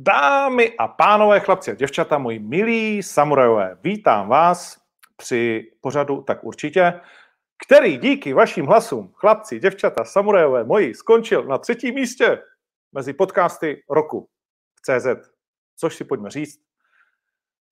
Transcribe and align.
Dámy 0.00 0.72
a 0.78 0.88
pánové, 0.88 1.40
chlapci 1.40 1.70
a 1.70 1.74
děvčata, 1.74 2.18
moji 2.18 2.38
milí 2.38 3.02
samurajové, 3.02 3.78
vítám 3.82 4.28
vás 4.28 4.78
při 5.16 5.70
pořadu 5.80 6.22
Tak 6.22 6.44
určitě, 6.44 7.00
který 7.66 7.98
díky 7.98 8.32
vašim 8.32 8.66
hlasům, 8.66 9.12
chlapci, 9.14 9.58
děvčata, 9.58 10.04
samurajové, 10.04 10.64
moji, 10.64 10.94
skončil 10.94 11.44
na 11.44 11.58
třetím 11.58 11.94
místě 11.94 12.38
mezi 12.92 13.12
podcasty 13.12 13.82
roku 13.90 14.28
v 14.74 14.80
CZ. 14.82 15.06
Což 15.76 15.96
si 15.96 16.04
pojďme 16.04 16.30
říct, 16.30 16.60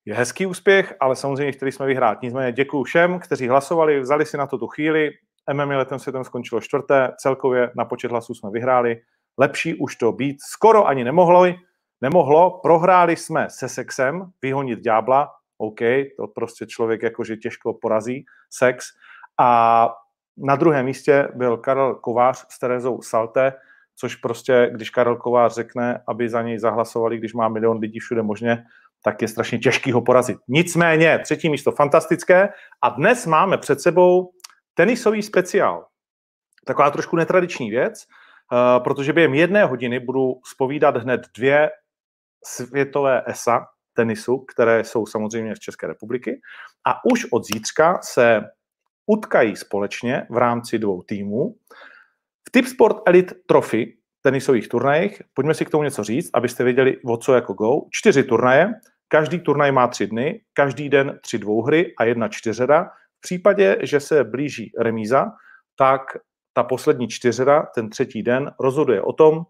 je 0.05 0.15
hezký 0.15 0.45
úspěch, 0.45 0.95
ale 0.99 1.15
samozřejmě 1.15 1.51
chtěli 1.51 1.71
jsme 1.71 1.85
vyhrát. 1.85 2.21
Nicméně 2.21 2.51
děkuji 2.51 2.83
všem, 2.83 3.19
kteří 3.19 3.47
hlasovali, 3.47 3.99
vzali 3.99 4.25
si 4.25 4.37
na 4.37 4.47
to 4.47 4.57
tu 4.57 4.67
chvíli. 4.67 5.11
MMA 5.53 5.77
letem 5.77 5.99
světem 5.99 6.23
skončilo 6.23 6.61
čtvrté, 6.61 7.11
celkově 7.17 7.71
na 7.75 7.85
počet 7.85 8.11
hlasů 8.11 8.33
jsme 8.33 8.49
vyhráli. 8.51 9.01
Lepší 9.39 9.75
už 9.75 9.95
to 9.95 10.11
být 10.11 10.37
skoro 10.41 10.87
ani 10.87 11.03
nemohlo. 11.03 11.66
Nemohlo, 12.01 12.59
prohráli 12.63 13.15
jsme 13.15 13.47
se 13.49 13.69
sexem, 13.69 14.31
vyhonit 14.41 14.79
ďábla, 14.79 15.31
OK, 15.57 15.79
to 16.17 16.27
prostě 16.27 16.65
člověk 16.65 17.03
jakože 17.03 17.37
těžko 17.37 17.73
porazí, 17.73 18.25
sex. 18.49 18.85
A 19.39 19.89
na 20.37 20.55
druhém 20.55 20.85
místě 20.85 21.27
byl 21.35 21.57
Karel 21.57 21.95
Kovář 21.95 22.45
s 22.49 22.59
Terezou 22.59 23.01
Salte, 23.01 23.53
což 23.95 24.15
prostě, 24.15 24.69
když 24.73 24.89
Karel 24.89 25.15
Kovář 25.15 25.53
řekne, 25.53 26.03
aby 26.07 26.29
za 26.29 26.41
něj 26.41 26.59
zahlasovali, 26.59 27.17
když 27.17 27.33
má 27.33 27.49
milion 27.49 27.77
lidí 27.77 27.99
všude 27.99 28.21
možně, 28.21 28.63
tak 29.03 29.21
je 29.21 29.27
strašně 29.27 29.59
těžký 29.59 29.91
ho 29.91 30.01
porazit. 30.01 30.37
Nicméně, 30.47 31.19
třetí 31.19 31.49
místo 31.49 31.71
fantastické 31.71 32.49
a 32.81 32.89
dnes 32.89 33.25
máme 33.25 33.57
před 33.57 33.81
sebou 33.81 34.31
tenisový 34.73 35.23
speciál. 35.23 35.85
Taková 36.65 36.91
trošku 36.91 37.15
netradiční 37.15 37.69
věc, 37.69 38.05
uh, 38.51 38.83
protože 38.83 39.13
během 39.13 39.33
jedné 39.33 39.65
hodiny 39.65 39.99
budu 39.99 40.39
spovídat 40.45 40.97
hned 40.97 41.21
dvě 41.37 41.69
světové 42.45 43.23
ESA 43.27 43.65
tenisu, 43.93 44.37
které 44.37 44.83
jsou 44.83 45.05
samozřejmě 45.05 45.55
z 45.55 45.59
České 45.59 45.87
republiky 45.87 46.41
a 46.87 47.05
už 47.13 47.25
od 47.31 47.45
zítřka 47.45 47.99
se 48.01 48.41
utkají 49.05 49.55
společně 49.55 50.27
v 50.29 50.37
rámci 50.37 50.79
dvou 50.79 51.01
týmů 51.01 51.55
v 52.47 52.51
Tip 52.51 52.65
Sport 52.65 52.97
Elite 53.05 53.35
Trophy 53.47 53.97
tenisových 54.21 54.67
turnajích. 54.67 55.21
Pojďme 55.33 55.53
si 55.53 55.65
k 55.65 55.69
tomu 55.69 55.83
něco 55.83 56.03
říct, 56.03 56.29
abyste 56.33 56.63
věděli, 56.63 56.97
o 57.05 57.17
co 57.17 57.33
jako 57.33 57.53
go. 57.53 57.71
Čtyři 57.91 58.23
turnaje, 58.23 58.73
každý 59.07 59.39
turnaj 59.39 59.71
má 59.71 59.87
tři 59.87 60.07
dny, 60.07 60.41
každý 60.53 60.89
den 60.89 61.19
tři 61.21 61.39
dvouhry 61.39 61.93
a 61.99 62.03
jedna 62.03 62.27
čtyřera. 62.27 62.83
V 63.17 63.21
případě, 63.21 63.77
že 63.83 63.99
se 63.99 64.23
blíží 64.23 64.71
remíza, 64.79 65.25
tak 65.75 66.01
ta 66.53 66.63
poslední 66.63 67.07
čtyřera, 67.07 67.67
ten 67.75 67.89
třetí 67.89 68.23
den, 68.23 68.51
rozhoduje 68.59 69.01
o 69.01 69.13
tom, 69.13 69.43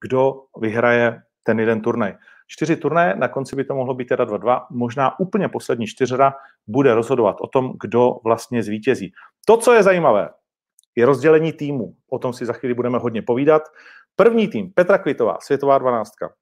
kdo 0.00 0.32
vyhraje 0.60 1.22
ten 1.42 1.60
jeden 1.60 1.80
turnaj. 1.80 2.14
Čtyři 2.46 2.76
turnaje, 2.76 3.16
na 3.16 3.28
konci 3.28 3.56
by 3.56 3.64
to 3.64 3.74
mohlo 3.74 3.94
být 3.94 4.08
teda 4.08 4.24
2-2, 4.24 4.66
možná 4.70 5.20
úplně 5.20 5.48
poslední 5.48 5.86
čtyřera 5.86 6.34
bude 6.66 6.94
rozhodovat 6.94 7.36
o 7.40 7.46
tom, 7.46 7.72
kdo 7.82 8.20
vlastně 8.24 8.62
zvítězí. 8.62 9.12
To, 9.46 9.56
co 9.56 9.72
je 9.72 9.82
zajímavé, 9.82 10.28
je 10.96 11.06
rozdělení 11.06 11.52
týmu. 11.52 11.94
O 12.10 12.18
tom 12.18 12.32
si 12.32 12.46
za 12.46 12.52
chvíli 12.52 12.74
budeme 12.74 12.98
hodně 12.98 13.22
povídat. 13.22 13.62
První 14.16 14.48
tým, 14.48 14.72
Petra 14.72 14.98
Kvitová, 14.98 15.36
světová 15.40 15.78
dvanáctka. 15.78 16.32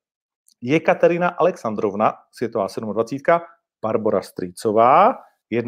Katerina 0.84 1.28
Alexandrovna, 1.28 2.14
světová 2.30 2.67
27. 2.92 3.41
Barbara 3.83 4.23
Strýcová, 4.23 5.14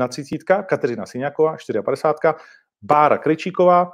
31. 0.09 0.63
Kateřina 0.63 1.07
Syňáková, 1.07 1.57
54. 1.85 2.35
Bára 2.83 3.19
Krejčíková, 3.19 3.93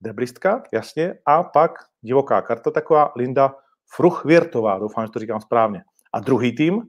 debristka, 0.00 0.62
jasně, 0.72 1.18
a 1.26 1.42
pak 1.42 1.70
divoká 2.00 2.42
karta 2.42 2.70
taková, 2.70 3.12
Linda 3.16 3.54
Fruchvěrtová, 3.94 4.78
doufám, 4.78 5.06
že 5.06 5.12
to 5.12 5.18
říkám 5.18 5.40
správně. 5.40 5.82
A 6.12 6.20
druhý 6.20 6.54
tým, 6.54 6.82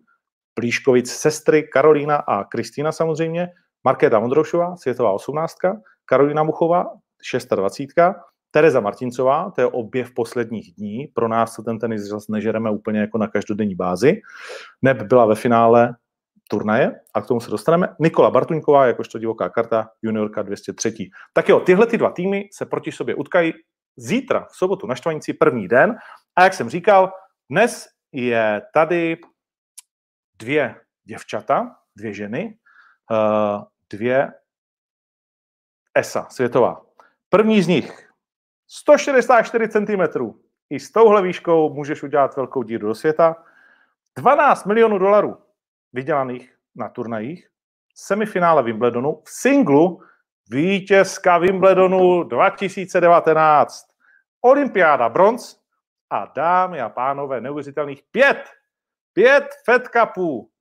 Plíškovic 0.53 1.11
sestry 1.11 1.63
Karolína 1.63 2.15
a 2.15 2.43
Kristýna 2.43 2.91
samozřejmě, 2.91 3.47
Markéta 3.83 4.19
Mondroušová, 4.19 4.75
světová 4.75 5.11
18. 5.11 5.55
Karolina 6.05 6.43
Muchová, 6.43 6.86
26. 7.55 7.93
Tereza 8.52 8.80
Martincová, 8.80 9.52
to 9.52 9.61
je 9.61 9.67
objev 9.67 10.13
posledních 10.13 10.73
dní. 10.75 11.07
Pro 11.13 11.27
nás 11.27 11.55
to 11.55 11.63
ten 11.63 11.80
tenis 11.80 12.02
zase 12.02 12.31
nežereme 12.31 12.71
úplně 12.71 12.99
jako 12.99 13.17
na 13.17 13.27
každodenní 13.27 13.75
bázi. 13.75 14.21
Neb 14.81 15.02
byla 15.02 15.25
ve 15.25 15.36
finále 15.36 15.95
turnaje 16.49 16.99
a 17.13 17.21
k 17.21 17.27
tomu 17.27 17.39
se 17.39 17.52
dostaneme. 17.52 17.95
Nikola 17.99 18.31
Bartuňková, 18.31 18.87
jakožto 18.87 19.19
divoká 19.19 19.49
karta, 19.49 19.89
juniorka 20.02 20.41
203. 20.41 21.09
Tak 21.33 21.49
jo, 21.49 21.59
tyhle 21.59 21.87
ty 21.87 21.97
dva 21.97 22.09
týmy 22.09 22.49
se 22.53 22.65
proti 22.65 22.91
sobě 22.91 23.15
utkají 23.15 23.53
zítra, 23.97 24.47
v 24.52 24.55
sobotu 24.57 24.87
na 24.87 24.95
Štvanici, 24.95 25.33
první 25.33 25.67
den. 25.67 25.95
A 26.37 26.43
jak 26.43 26.53
jsem 26.53 26.70
říkal, 26.70 27.14
dnes 27.49 27.87
je 28.11 28.61
tady 28.73 29.17
dvě 30.39 30.75
děvčata, 31.03 31.75
dvě 31.95 32.14
ženy, 32.14 32.58
eh, 33.11 33.65
dvě 33.89 34.33
ESA, 35.98 36.27
světová. 36.30 36.86
První 37.30 37.61
z 37.61 37.67
nich 37.67 38.09
164 38.67 39.70
cm. 39.70 40.02
I 40.70 40.80
s 40.80 40.92
touhle 40.92 41.21
výškou 41.21 41.73
můžeš 41.73 42.03
udělat 42.03 42.36
velkou 42.36 42.64
díru 42.64 42.87
do 42.87 42.95
světa. 42.95 43.43
12 44.17 44.65
milionů 44.65 44.98
dolarů 44.98 45.37
vydělaných 45.93 46.58
na 46.75 46.89
turnajích. 46.89 47.49
Semifinále 47.95 48.64
Wimbledonu 48.64 49.21
v 49.25 49.30
singlu 49.30 50.02
vítězka 50.49 51.37
Wimbledonu 51.37 52.23
2019. 52.23 53.86
Olympiáda 54.42 55.09
bronz 55.09 55.67
a 56.09 56.25
dámy 56.25 56.81
a 56.81 56.89
pánové, 56.89 57.41
neuvěřitelných 57.41 58.03
pět, 58.11 58.43
pět 59.13 59.47
Fed 59.65 59.83
Cupů. 59.87 60.51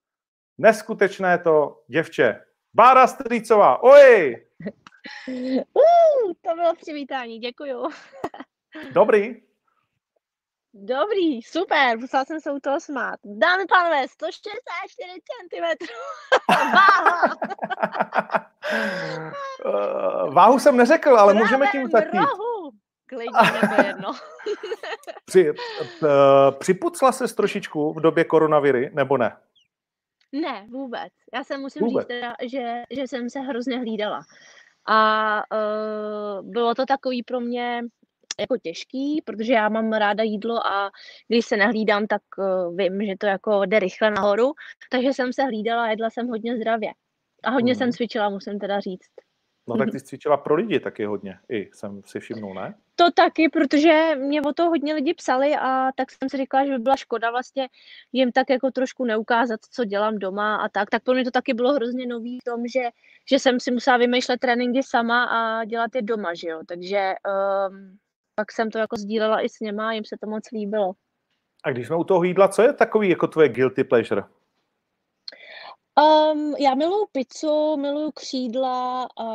Neskutečné 0.59 1.39
to 1.39 1.83
děvče. 1.89 2.45
Bára 2.75 3.07
Strýcová, 3.07 3.83
oj! 3.83 4.47
Uh, 5.29 6.33
to 6.43 6.55
bylo 6.55 6.75
přivítání, 6.75 7.39
děkuju. 7.39 7.89
Dobrý. 8.93 9.43
Dobrý, 10.75 11.43
super, 11.43 11.99
musela 11.99 12.25
jsem 12.25 12.41
se 12.41 12.53
u 12.53 12.61
toho 12.61 12.81
smát. 12.81 13.21
Dámy 13.25 13.63
a 13.63 13.67
pánové, 13.69 14.09
164 14.09 15.11
cm. 15.27 15.87
Váha. 16.49 17.37
Váhu 20.31 20.59
jsem 20.59 20.77
neřekl, 20.77 21.19
ale 21.19 21.35
můžeme 21.35 21.67
tím 21.73 21.91
začít. 21.91 22.11
Klidně 23.07 23.61
nebo 23.63 23.83
jedno. 23.87 24.13
Při, 25.25 25.51
uh, 25.51 26.09
připucla 26.59 27.13
se 27.13 27.35
trošičku 27.35 27.93
v 27.93 28.01
době 28.01 28.25
koronaviry, 28.25 28.91
nebo 28.95 29.17
ne? 29.17 29.37
Ne, 30.33 30.67
vůbec. 30.71 31.13
Já 31.35 31.45
se 31.45 31.59
musím 31.59 31.83
vůbec. 31.83 32.03
říct 32.03 32.09
teda, 32.09 32.35
že, 32.43 32.83
že 32.91 33.03
jsem 33.03 33.31
se 33.31 33.41
hrozně 33.41 33.79
hlídala. 33.79 34.21
A 34.89 35.43
uh, 35.53 36.51
bylo 36.51 36.75
to 36.75 36.87
takový 36.87 37.23
pro 37.23 37.41
mě 37.41 37.83
jako 38.41 38.57
těžký, 38.63 39.23
protože 39.27 39.53
já 39.53 39.69
mám 39.69 39.93
ráda 39.93 40.23
jídlo 40.23 40.67
a 40.67 40.91
když 41.29 41.47
se 41.47 41.57
nehlídám, 41.57 42.07
tak 42.07 42.23
uh, 42.39 42.77
vím, 42.77 43.07
že 43.07 43.15
to 43.19 43.27
jako 43.27 43.65
jde 43.65 43.79
rychle 43.79 44.11
nahoru. 44.11 44.53
Takže 44.91 45.13
jsem 45.13 45.33
se 45.33 45.43
hlídala, 45.43 45.91
jedla 45.91 46.11
jsem 46.11 46.29
hodně 46.29 46.57
zdravě. 46.57 46.91
A 47.45 47.51
hodně 47.51 47.73
hmm. 47.73 47.79
jsem 47.79 47.93
cvičila, 47.93 48.29
musím 48.29 48.59
teda 48.59 48.81
říct. 48.81 49.11
No 49.69 49.77
tak 49.77 49.91
ty 49.91 50.01
cvičila 50.03 50.37
pro 50.37 50.55
lidi 50.55 50.81
taky 50.81 51.05
hodně, 51.05 51.39
i 51.49 51.71
jsem 51.73 52.03
si 52.07 52.21
všimnul, 52.21 52.55
ne? 52.55 52.75
To 52.99 53.11
taky, 53.11 53.49
protože 53.49 54.17
mě 54.17 54.43
o 54.43 54.53
to 54.53 54.65
hodně 54.65 54.95
lidi 54.95 55.15
psali 55.15 55.55
a 55.55 55.93
tak 55.97 56.11
jsem 56.11 56.29
si 56.29 56.37
říkala, 56.37 56.67
že 56.67 56.73
by 56.73 56.79
byla 56.79 56.97
škoda 56.97 57.31
vlastně 57.31 57.69
jim 58.13 58.33
tak 58.33 58.51
jako 58.51 58.71
trošku 58.71 59.05
neukázat, 59.05 59.61
co 59.71 59.85
dělám 59.85 60.19
doma 60.19 60.57
a 60.57 60.69
tak. 60.69 60.91
Tak 60.91 61.03
pro 61.03 61.15
mě 61.15 61.25
to 61.25 61.31
taky 61.31 61.55
bylo 61.55 61.73
hrozně 61.73 62.07
nový 62.07 62.39
v 62.41 62.45
tom, 62.45 62.67
že, 62.67 62.83
že 63.31 63.39
jsem 63.39 63.61
si 63.61 63.71
musela 63.71 63.97
vymýšlet 63.97 64.41
tréninky 64.41 64.83
sama 64.83 65.25
a 65.25 65.65
dělat 65.65 65.91
je 65.95 66.03
doma, 66.03 66.35
že 66.35 66.49
jo. 66.49 66.61
Takže 66.69 67.15
um, 67.69 67.99
pak 68.35 68.53
jsem 68.53 68.71
to 68.71 68.79
jako 68.79 68.97
sdílela 68.97 69.41
i 69.41 69.49
s 69.49 69.61
něma 69.61 69.89
a 69.89 69.93
jim 69.93 70.05
se 70.05 70.17
to 70.21 70.27
moc 70.27 70.51
líbilo. 70.53 70.93
A 71.65 71.71
když 71.71 71.87
jsme 71.87 71.97
u 71.97 72.05
toho 72.05 72.25
jídla, 72.25 72.49
co 72.49 72.63
je 72.63 72.73
takový 72.73 73.09
jako 73.09 73.27
tvoje 73.27 73.49
guilty 73.49 73.85
pleasure? 73.85 74.23
Um, 76.01 76.55
já 76.59 76.75
miluju 76.75 77.07
pizzu, 77.13 77.77
miluju 77.77 78.11
křídla 78.11 79.09
a 79.19 79.27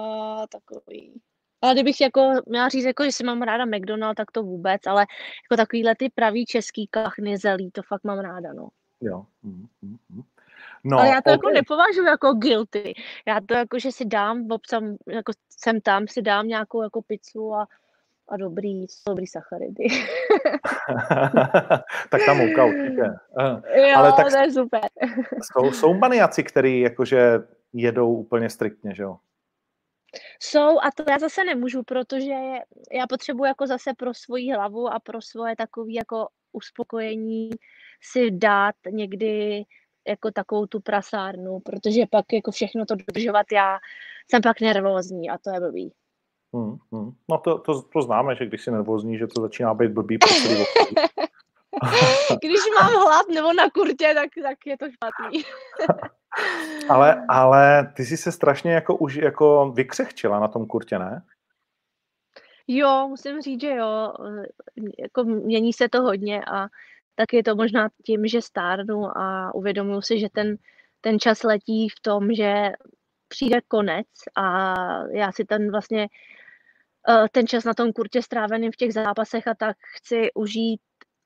takový. 0.47 1.21
Ale 1.61 1.73
kdybych 1.73 2.01
jako 2.01 2.33
měla 2.45 2.69
říct, 2.69 2.85
jako, 2.85 3.03
že 3.03 3.11
si 3.11 3.23
mám 3.23 3.41
ráda 3.41 3.65
McDonald, 3.65 4.15
tak 4.15 4.31
to 4.31 4.43
vůbec, 4.43 4.87
ale 4.87 5.05
jako 5.45 5.57
takovýhle 5.57 5.95
ty 5.95 6.09
pravý 6.09 6.45
český 6.45 6.87
kachny 6.87 7.37
zelí, 7.37 7.71
to 7.71 7.81
fakt 7.81 8.03
mám 8.03 8.19
ráda, 8.19 8.53
no. 8.53 8.67
Jo. 9.01 9.25
Mm, 9.43 9.67
mm, 9.81 9.97
mm. 10.09 10.21
No, 10.83 10.97
ale 10.97 11.07
já 11.07 11.15
to 11.15 11.19
okay. 11.19 11.33
jako 11.33 11.49
nepovažuji 11.49 12.05
jako 12.05 12.33
guilty. 12.33 12.93
Já 13.25 13.39
to 13.45 13.53
jako, 13.53 13.79
že 13.79 13.91
si 13.91 14.05
dám, 14.05 14.51
obsam, 14.51 14.95
jako 15.07 15.31
jsem 15.49 15.81
tam, 15.81 16.07
si 16.07 16.21
dám 16.21 16.47
nějakou 16.47 16.81
jako 16.81 17.01
pizzu 17.01 17.53
a 17.53 17.67
a 18.31 18.37
dobrý, 18.37 18.85
dobrý 19.07 19.27
sacharidy. 19.27 19.83
tak 22.09 22.25
tam 22.25 22.37
mouka 22.37 22.65
určitě. 22.65 23.03
Jo, 23.75 23.97
Ale 23.97 24.13
tak 24.13 24.31
to 24.31 24.37
je 24.37 24.51
super. 24.51 24.81
jsou, 25.41 25.71
jsou 25.71 25.93
maniaci, 25.93 26.43
který 26.43 26.79
jakože 26.79 27.39
jedou 27.73 28.13
úplně 28.13 28.49
striktně, 28.49 28.95
že 28.95 29.03
jo? 29.03 29.17
Jsou 30.39 30.79
a 30.79 30.91
to 30.95 31.03
já 31.09 31.19
zase 31.19 31.43
nemůžu, 31.43 31.83
protože 31.83 32.33
já 32.91 33.07
potřebuji 33.09 33.43
jako 33.43 33.67
zase 33.67 33.93
pro 33.97 34.13
svoji 34.13 34.53
hlavu 34.53 34.93
a 34.93 34.99
pro 34.99 35.21
svoje 35.21 35.55
takový 35.55 35.93
jako 35.93 36.27
uspokojení 36.51 37.49
si 38.01 38.31
dát 38.31 38.75
někdy 38.91 39.63
jako 40.07 40.31
takovou 40.31 40.65
tu 40.65 40.79
prasárnu, 40.79 41.59
protože 41.59 42.05
pak 42.11 42.33
jako 42.33 42.51
všechno 42.51 42.85
to 42.85 42.95
dodržovat, 42.95 43.45
já 43.51 43.79
jsem 44.31 44.41
pak 44.41 44.61
nervózní 44.61 45.29
a 45.29 45.37
to 45.37 45.49
je 45.49 45.59
blbý. 45.59 45.93
Hmm, 46.53 46.77
hmm. 46.91 47.11
No 47.29 47.37
to, 47.37 47.57
to, 47.59 47.81
to 47.81 48.01
známe, 48.01 48.35
že 48.35 48.45
když 48.45 48.63
si 48.63 48.71
nervózní, 48.71 49.17
že 49.17 49.27
to 49.27 49.41
začíná 49.41 49.73
být 49.73 49.91
blbý 49.91 50.17
pro 50.17 50.29
Když 52.41 52.59
mám 52.75 52.93
hlad 52.93 53.27
nebo 53.33 53.53
na 53.53 53.69
kurtě, 53.69 54.13
tak, 54.15 54.29
tak 54.43 54.57
je 54.65 54.77
to 54.77 54.85
špatný. 54.91 55.43
ale, 56.89 57.25
ale 57.29 57.93
ty 57.95 58.05
jsi 58.05 58.17
se 58.17 58.31
strašně 58.31 58.71
jako 58.73 58.97
už 58.97 59.15
jako 59.15 59.71
vykřehčila 59.75 60.39
na 60.39 60.47
tom 60.47 60.65
kurtě, 60.65 60.99
ne? 60.99 61.23
Jo, 62.67 63.07
musím 63.09 63.41
říct, 63.41 63.61
že 63.61 63.75
jo. 63.75 64.13
Jako 64.99 65.23
mění 65.23 65.73
se 65.73 65.89
to 65.89 66.01
hodně 66.01 66.41
a 66.45 66.67
tak 67.15 67.33
je 67.33 67.43
to 67.43 67.55
možná 67.55 67.89
tím, 68.05 68.27
že 68.27 68.41
stárnu 68.41 69.17
a 69.17 69.55
uvědomuji 69.55 70.01
si, 70.01 70.19
že 70.19 70.27
ten, 70.29 70.55
ten 71.01 71.19
čas 71.19 71.43
letí 71.43 71.89
v 71.89 71.99
tom, 72.01 72.33
že 72.33 72.71
přijde 73.27 73.61
konec 73.67 74.07
a 74.35 74.75
já 75.11 75.31
si 75.31 75.45
ten 75.45 75.71
vlastně 75.71 76.07
eh, 77.09 77.27
ten 77.31 77.47
čas 77.47 77.63
na 77.63 77.73
tom 77.73 77.93
kurtě 77.93 78.21
strávený 78.21 78.71
v 78.71 78.75
těch 78.75 78.93
zápasech 78.93 79.47
a 79.47 79.53
tak 79.55 79.77
chci 79.97 80.29
užít 80.33 80.81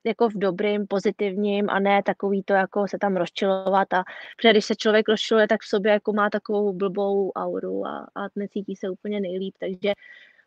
jako 0.06 0.28
v 0.28 0.34
dobrým, 0.34 0.86
pozitivním 0.86 1.70
a 1.70 1.78
ne 1.78 2.02
takový 2.02 2.42
to, 2.42 2.52
jako 2.52 2.88
se 2.88 2.98
tam 2.98 3.16
rozčilovat 3.16 3.92
a 3.92 4.04
protože 4.36 4.50
když 4.50 4.64
se 4.64 4.76
člověk 4.76 5.08
rozčiluje, 5.08 5.48
tak 5.48 5.60
v 5.60 5.68
sobě 5.68 5.92
jako 5.92 6.12
má 6.12 6.30
takovou 6.30 6.72
blbou 6.72 7.32
auru 7.32 7.86
a, 7.86 8.06
a 8.14 8.26
necítí 8.36 8.76
se 8.76 8.90
úplně 8.90 9.20
nejlíp, 9.20 9.54
takže 9.60 9.92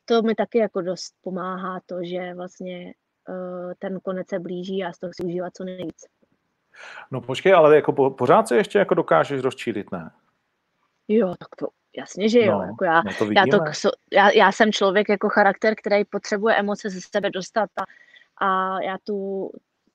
to 0.06 0.22
mi 0.22 0.36
taky 0.36 0.58
jako 0.58 0.82
dost 0.82 1.14
pomáhá 1.22 1.80
to, 1.86 1.96
že 2.04 2.34
vlastně 2.34 2.94
uh, 3.30 3.74
ten 3.80 4.00
konec 4.00 4.28
se 4.28 4.40
blíží 4.40 4.84
a 4.84 4.94
z 4.94 5.00
toho 5.00 5.14
si 5.14 5.24
užívat 5.24 5.54
co 5.56 5.64
nejvíc. 5.64 6.06
No 7.12 7.22
počkej, 7.22 7.54
ale 7.54 7.76
jako 7.76 7.94
po, 7.94 8.10
pořád 8.10 8.48
se 8.48 8.58
ještě 8.58 8.80
jako 8.80 8.94
dokážeš 8.94 9.42
rozčílit, 9.42 9.92
ne? 9.92 10.12
Jo, 11.08 11.36
tak 11.40 11.56
to 11.58 11.68
jasně, 11.98 12.30
že 12.30 12.40
jo. 12.40 12.52
No, 12.52 12.62
jako 12.62 12.86
já, 12.86 13.02
no 13.02 13.12
to 13.18 13.32
já, 13.32 13.44
to, 13.52 13.90
já, 14.14 14.30
já 14.30 14.52
jsem 14.52 14.72
člověk 14.72 15.10
jako 15.10 15.30
charakter, 15.30 15.74
který 15.76 16.06
potřebuje 16.06 16.56
emoce 16.56 16.90
ze 16.90 17.00
sebe 17.02 17.30
dostat 17.30 17.70
a, 17.78 17.84
a 18.42 18.82
já 18.82 18.98
tu, 19.04 19.50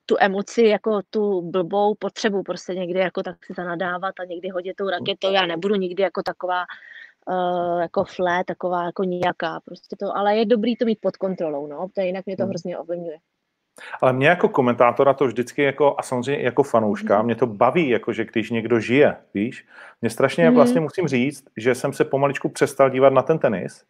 tu 0.06 0.16
emoci, 0.20 0.62
jako 0.62 1.00
tu 1.10 1.42
blbou 1.42 1.94
potřebu 1.94 2.42
prostě 2.42 2.74
někdy 2.74 2.98
jako 3.00 3.22
tak 3.22 3.44
si 3.44 3.52
zanadávat 3.52 4.20
a 4.20 4.24
někdy 4.24 4.48
hodit 4.48 4.76
tou 4.76 4.88
raketou. 4.88 5.32
Já 5.32 5.46
nebudu 5.46 5.74
nikdy 5.74 6.02
jako 6.02 6.22
taková 6.22 6.64
uh, 7.28 7.80
jako 7.80 8.04
fle, 8.04 8.44
taková 8.44 8.84
jako 8.84 9.04
nijaká. 9.04 9.60
Prostě 9.64 9.96
to, 9.98 10.16
ale 10.16 10.36
je 10.36 10.46
dobrý 10.46 10.76
to 10.76 10.84
mít 10.84 10.98
pod 11.00 11.16
kontrolou, 11.16 11.66
no, 11.66 11.88
protože 11.88 12.06
jinak 12.06 12.26
mě 12.26 12.36
to 12.36 12.42
hmm. 12.42 12.50
hrozně 12.50 12.78
ovlivňuje. 12.78 13.18
Ale 14.00 14.12
mě 14.12 14.28
jako 14.28 14.48
komentátora 14.48 15.14
to 15.14 15.26
vždycky 15.26 15.62
jako, 15.62 15.94
a 15.98 16.02
samozřejmě 16.02 16.44
jako 16.44 16.62
fanouška, 16.62 17.18
mm. 17.18 17.24
mě 17.24 17.34
to 17.34 17.46
baví, 17.46 17.88
jako 17.88 18.12
že 18.12 18.24
když 18.24 18.50
někdo 18.50 18.80
žije, 18.80 19.16
víš, 19.34 19.66
mě 20.00 20.10
strašně 20.10 20.50
mm. 20.50 20.56
vlastně 20.56 20.80
musím 20.80 21.08
říct, 21.08 21.44
že 21.56 21.74
jsem 21.74 21.92
se 21.92 22.04
pomaličku 22.04 22.48
přestal 22.48 22.90
dívat 22.90 23.12
na 23.12 23.22
ten 23.22 23.38
tenis, 23.38 23.84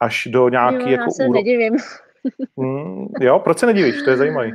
až 0.00 0.28
do 0.30 0.48
nějaký 0.48 0.76
jo, 0.76 0.88
jako 0.88 1.02
já 1.02 1.10
se 1.10 1.24
úro... 1.24 1.38
nedivím. 1.38 1.76
Mm, 2.56 3.06
jo, 3.20 3.38
proč 3.38 3.58
se 3.58 3.66
nedívíš? 3.66 4.02
To 4.02 4.10
je 4.10 4.16
zajímavý. 4.16 4.52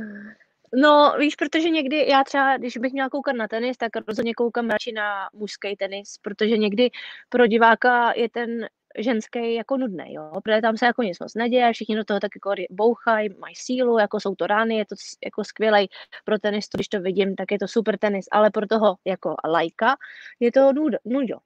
No, 0.76 1.14
víš, 1.18 1.36
protože 1.36 1.70
někdy 1.70 2.08
já 2.08 2.24
třeba, 2.24 2.56
když 2.56 2.76
bych 2.76 2.92
měla 2.92 3.08
koukat 3.08 3.36
na 3.36 3.48
tenis, 3.48 3.76
tak 3.76 3.90
rozhodně 4.08 4.34
koukám 4.34 4.70
radši 4.70 4.92
na 4.92 5.28
mužský 5.32 5.76
tenis, 5.76 6.18
protože 6.22 6.58
někdy 6.58 6.90
pro 7.28 7.46
diváka 7.46 8.12
je 8.16 8.28
ten 8.28 8.66
ženský 8.98 9.54
jako 9.54 9.76
nudný, 9.76 10.14
jo, 10.14 10.30
protože 10.44 10.60
tam 10.60 10.76
se 10.76 10.86
jako 10.86 11.02
nic 11.02 11.18
moc 11.18 11.34
neděje, 11.34 11.72
všichni 11.72 11.96
do 11.96 12.04
toho 12.04 12.20
tak 12.20 12.30
jako 12.34 12.62
bouchají, 12.70 13.28
mají 13.38 13.54
sílu, 13.54 13.98
jako 13.98 14.20
jsou 14.20 14.34
to 14.34 14.46
rány, 14.46 14.76
je 14.76 14.84
to 14.86 14.94
jako 15.24 15.44
skvělý 15.44 15.88
pro 16.24 16.38
tenis, 16.38 16.66
když 16.74 16.88
to 16.88 17.00
vidím, 17.00 17.36
tak 17.36 17.52
je 17.52 17.58
to 17.58 17.68
super 17.68 17.98
tenis, 17.98 18.26
ale 18.32 18.50
pro 18.50 18.66
toho 18.66 18.96
jako 19.04 19.34
lajka 19.48 19.96
je 20.40 20.52
to 20.52 20.72
nudo, 20.72 20.98
nudo. 21.04 21.36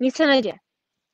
Nic 0.00 0.16
se 0.16 0.26
neděje. 0.26 0.54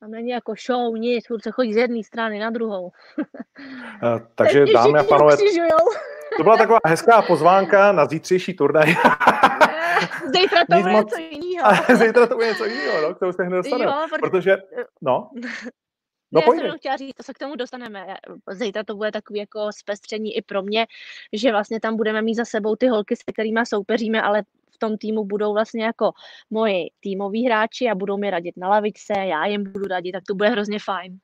Tam 0.05 0.11
není 0.11 0.29
jako 0.29 0.55
show, 0.67 0.97
nic, 0.97 1.27
furt 1.27 1.43
se 1.43 1.51
chodí 1.51 1.75
z 1.75 1.77
jedné 1.77 2.03
strany 2.03 2.39
na 2.39 2.51
druhou. 2.51 2.85
Uh, 2.87 4.21
takže 4.35 4.65
dámy 4.67 4.99
a 4.99 5.05
pánové, 5.05 5.37
to 6.37 6.43
byla 6.43 6.57
taková 6.57 6.79
hezká 6.87 7.23
pozvánka 7.23 7.93
na 7.93 8.07
zítřejší 8.07 8.55
turnaj. 8.55 8.95
Zítra 10.37 10.65
to 10.71 10.81
bude 10.81 10.93
něco 10.93 11.17
jiného. 11.17 11.71
Zítra 11.95 12.27
to 12.27 12.35
bude 12.35 12.47
něco 12.47 12.65
jiného, 12.65 13.01
no, 13.03 13.15
k 13.15 13.19
tomu 13.19 13.33
se 13.33 13.45
hned 13.45 13.57
dostaneme. 13.57 13.93
Jo, 13.93 14.07
protože, 14.21 14.57
no, 15.03 15.31
No, 16.33 16.41
já 16.41 16.53
jsem 16.53 16.79
chtěla 16.79 16.97
říct, 16.97 17.15
to 17.15 17.23
se 17.23 17.33
k 17.33 17.39
tomu 17.39 17.57
dostaneme. 17.57 18.07
Zítra 18.51 18.85
to 18.85 18.97
bude 18.97 19.13
takový 19.13 19.39
jako 19.39 19.73
zpestření 19.73 20.37
i 20.37 20.43
pro 20.43 20.63
mě, 20.63 20.87
že 21.33 21.51
vlastně 21.51 21.81
tam 21.81 21.97
budeme 21.97 22.23
mít 22.23 22.35
za 22.35 22.45
sebou 22.45 22.77
ty 22.77 22.87
holky, 22.89 23.17
se 23.17 23.33
kterými 23.33 23.61
soupeříme, 23.67 24.23
ale 24.23 24.43
v 24.75 24.79
tom 24.79 24.99
týmu 24.99 25.25
budou 25.25 25.53
vlastně 25.53 25.85
jako 25.85 26.13
moji 26.51 26.91
týmoví 27.01 27.47
hráči 27.47 27.89
a 27.91 27.95
budou 27.95 28.17
mi 28.17 28.31
radit 28.31 28.57
na 28.57 28.69
lavičce, 28.69 29.13
já 29.17 29.47
jim 29.47 29.73
budu 29.73 29.85
radit, 29.85 30.13
tak 30.13 30.23
to 30.29 30.35
bude 30.35 30.49
hrozně 30.49 30.79
fajn. 30.79 31.19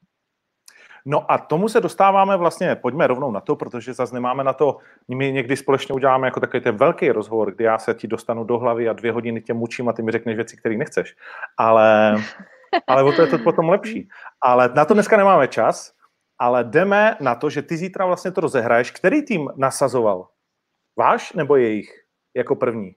No 1.05 1.32
a 1.32 1.38
tomu 1.38 1.69
se 1.69 1.81
dostáváme 1.81 2.37
vlastně, 2.37 2.76
pojďme 2.76 3.06
rovnou 3.06 3.32
na 3.32 3.41
to, 3.41 3.56
protože 3.56 3.94
zase 3.94 4.14
nemáme 4.14 4.44
na 4.44 4.52
to, 4.52 4.76
my 5.08 5.32
někdy 5.32 5.56
společně 5.56 5.94
uděláme 5.94 6.26
jako 6.26 6.41
takový 6.41 6.62
ten 6.62 6.76
velký 6.76 7.11
rozhovor, 7.11 7.55
kdy 7.55 7.64
já 7.64 7.79
se 7.79 7.94
ti 7.94 8.08
dostanu 8.08 8.44
do 8.44 8.58
hlavy 8.58 8.88
a 8.88 8.93
dvě 8.93 9.12
hodiny 9.12 9.41
tě 9.41 9.55
mučím 9.55 9.88
a 9.88 9.93
ty 9.93 10.02
mi 10.02 10.12
řekneš 10.12 10.37
věci, 10.37 10.56
které 10.56 10.76
nechceš. 10.76 11.17
Ale, 11.56 12.17
ale 12.87 13.02
o 13.02 13.12
to 13.12 13.23
je 13.23 13.29
to 13.29 13.38
potom 13.38 13.69
lepší. 13.69 14.08
Ale 14.41 14.70
na 14.75 14.85
to 14.85 14.94
dneska 14.94 15.17
nemáme 15.17 15.49
čas, 15.49 15.93
ale 16.38 16.64
jdeme 16.64 17.17
na 17.20 17.35
to, 17.35 17.50
že 17.50 17.62
ty 17.62 17.76
zítra 17.76 18.06
vlastně 18.06 18.31
to 18.31 18.41
rozehraješ. 18.41 18.91
Který 18.91 19.25
tým 19.25 19.49
nasazoval? 19.56 20.29
Váš 20.99 21.32
nebo 21.32 21.56
jejich 21.56 21.91
jako 22.37 22.56
první? 22.56 22.94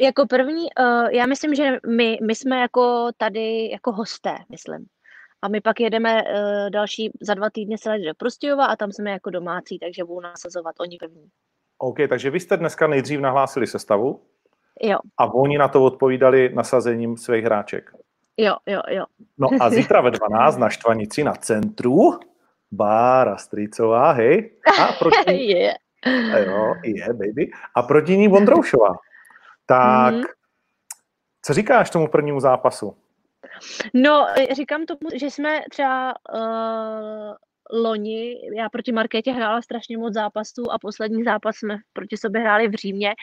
Jako 0.00 0.26
první, 0.26 0.62
uh, 0.80 1.08
já 1.10 1.26
myslím, 1.26 1.54
že 1.54 1.76
my, 1.88 2.18
my 2.26 2.34
jsme 2.34 2.60
jako 2.60 3.10
tady 3.16 3.70
jako 3.70 3.92
hosté, 3.92 4.36
myslím. 4.48 4.86
A 5.42 5.48
my 5.48 5.60
pak 5.60 5.80
jedeme 5.80 6.22
uh, 6.22 6.70
další, 6.70 7.10
za 7.20 7.34
dva 7.34 7.50
týdny 7.50 7.78
se 7.78 7.98
do 7.98 8.14
Prostějova 8.18 8.66
a 8.66 8.76
tam 8.76 8.92
jsme 8.92 9.10
jako 9.10 9.30
domácí, 9.30 9.78
takže 9.78 10.04
budou 10.04 10.20
nasazovat 10.20 10.74
oni 10.80 10.96
první. 11.00 11.28
OK, 11.78 11.96
takže 12.08 12.30
vy 12.30 12.40
jste 12.40 12.56
dneska 12.56 12.86
nejdřív 12.86 13.20
nahlásili 13.20 13.66
sestavu. 13.66 14.22
Jo. 14.82 14.98
A 15.18 15.34
oni 15.34 15.58
na 15.58 15.68
to 15.68 15.84
odpovídali 15.84 16.50
nasazením 16.54 17.16
svých 17.16 17.44
hráček. 17.44 17.90
Jo, 18.36 18.56
jo, 18.66 18.80
jo. 18.88 19.04
No 19.38 19.48
a 19.60 19.70
zítra 19.70 20.00
ve 20.00 20.10
12 20.10 20.56
na 20.56 20.68
Štvanici 20.68 21.24
na 21.24 21.32
centru 21.32 22.18
Bára 22.72 23.36
Strýcová, 23.36 24.12
hej. 24.12 24.50
A 24.80 24.92
proti... 24.92 25.34
je. 25.50 25.74
Jo, 26.46 26.74
je, 26.84 27.12
baby. 27.12 27.50
A 27.76 27.82
proti 27.82 28.16
ní 28.16 28.28
Vondroušová. 28.28 28.94
Tak, 29.70 30.14
mm-hmm. 30.14 30.24
co 31.42 31.54
říkáš 31.54 31.90
tomu 31.90 32.08
prvnímu 32.08 32.40
zápasu? 32.40 32.96
No, 33.94 34.26
říkám 34.52 34.86
tomu, 34.86 35.00
že 35.14 35.30
jsme 35.30 35.60
třeba 35.70 36.14
uh, 36.34 37.34
loni, 37.82 38.36
já 38.56 38.68
proti 38.68 38.92
Markétě 38.92 39.32
hrála 39.32 39.62
strašně 39.62 39.98
moc 39.98 40.14
zápasů 40.14 40.72
a 40.72 40.78
poslední 40.78 41.24
zápas 41.24 41.56
jsme 41.56 41.76
proti 41.92 42.16
sobě 42.16 42.40
hráli 42.40 42.68
v 42.68 42.74
Římě, 42.74 43.14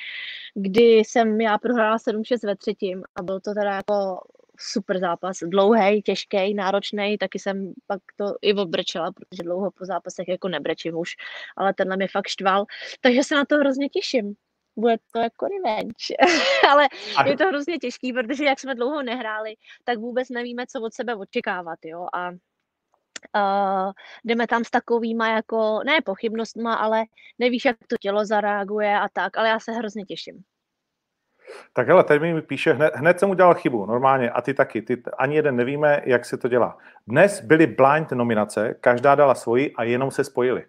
kdy 0.55 0.97
jsem 0.97 1.41
já 1.41 1.57
prohrála 1.57 1.97
7-6 1.97 2.47
ve 2.47 2.55
třetím 2.55 3.03
a 3.15 3.23
byl 3.23 3.39
to 3.39 3.53
teda 3.53 3.75
jako 3.75 4.19
super 4.59 4.99
zápas, 4.99 5.37
dlouhý, 5.41 6.01
těžký, 6.01 6.53
náročný, 6.53 7.17
taky 7.17 7.39
jsem 7.39 7.73
pak 7.87 8.01
to 8.15 8.25
i 8.41 8.53
obrčela, 8.53 9.11
protože 9.11 9.43
dlouho 9.43 9.71
po 9.71 9.85
zápasech 9.85 10.27
jako 10.27 10.47
nebrečím 10.47 10.97
už, 10.97 11.09
ale 11.57 11.73
tenhle 11.73 11.97
mě 11.97 12.07
fakt 12.07 12.27
štval, 12.27 12.65
takže 13.01 13.23
se 13.23 13.35
na 13.35 13.45
to 13.45 13.55
hrozně 13.55 13.89
těším 13.89 14.35
bude 14.77 14.97
to 15.11 15.19
jako 15.19 15.47
revenge. 15.47 16.15
Ale 16.69 16.87
je 17.25 17.37
to 17.37 17.45
hrozně 17.45 17.77
těžký, 17.77 18.13
protože 18.13 18.45
jak 18.45 18.59
jsme 18.59 18.75
dlouho 18.75 19.03
nehráli, 19.03 19.55
tak 19.83 19.97
vůbec 19.97 20.29
nevíme, 20.29 20.65
co 20.67 20.81
od 20.81 20.93
sebe 20.93 21.15
očekávat, 21.15 21.79
jo. 21.85 22.07
A 22.13 22.29
uh, 23.35 23.91
jdeme 24.25 24.47
tam 24.47 24.63
s 24.63 24.69
takovýma 24.69 25.29
jako, 25.29 25.79
ne 25.85 26.01
pochybnostma, 26.01 26.73
ale 26.73 27.03
nevíš, 27.39 27.65
jak 27.65 27.77
to 27.87 27.95
tělo 28.01 28.25
zareaguje 28.25 28.99
a 28.99 29.07
tak, 29.13 29.37
ale 29.37 29.49
já 29.49 29.59
se 29.59 29.71
hrozně 29.71 30.05
těším. 30.05 30.43
Tak 31.73 31.87
hele, 31.87 32.03
tady 32.03 32.33
mi 32.33 32.41
píše, 32.41 32.73
hned, 32.73 32.95
hned 32.95 33.19
jsem 33.19 33.29
udělal 33.29 33.53
chybu, 33.53 33.85
normálně, 33.85 34.31
a 34.31 34.41
ty 34.41 34.53
taky, 34.53 34.81
ty, 34.81 35.03
ani 35.17 35.35
jeden 35.35 35.55
nevíme, 35.55 36.01
jak 36.05 36.25
se 36.25 36.37
to 36.37 36.47
dělá. 36.47 36.77
Dnes 37.07 37.41
byly 37.41 37.67
blind 37.67 38.11
nominace, 38.11 38.75
každá 38.81 39.15
dala 39.15 39.35
svoji 39.35 39.73
a 39.73 39.83
jenom 39.83 40.11
se 40.11 40.23
spojili. 40.23 40.65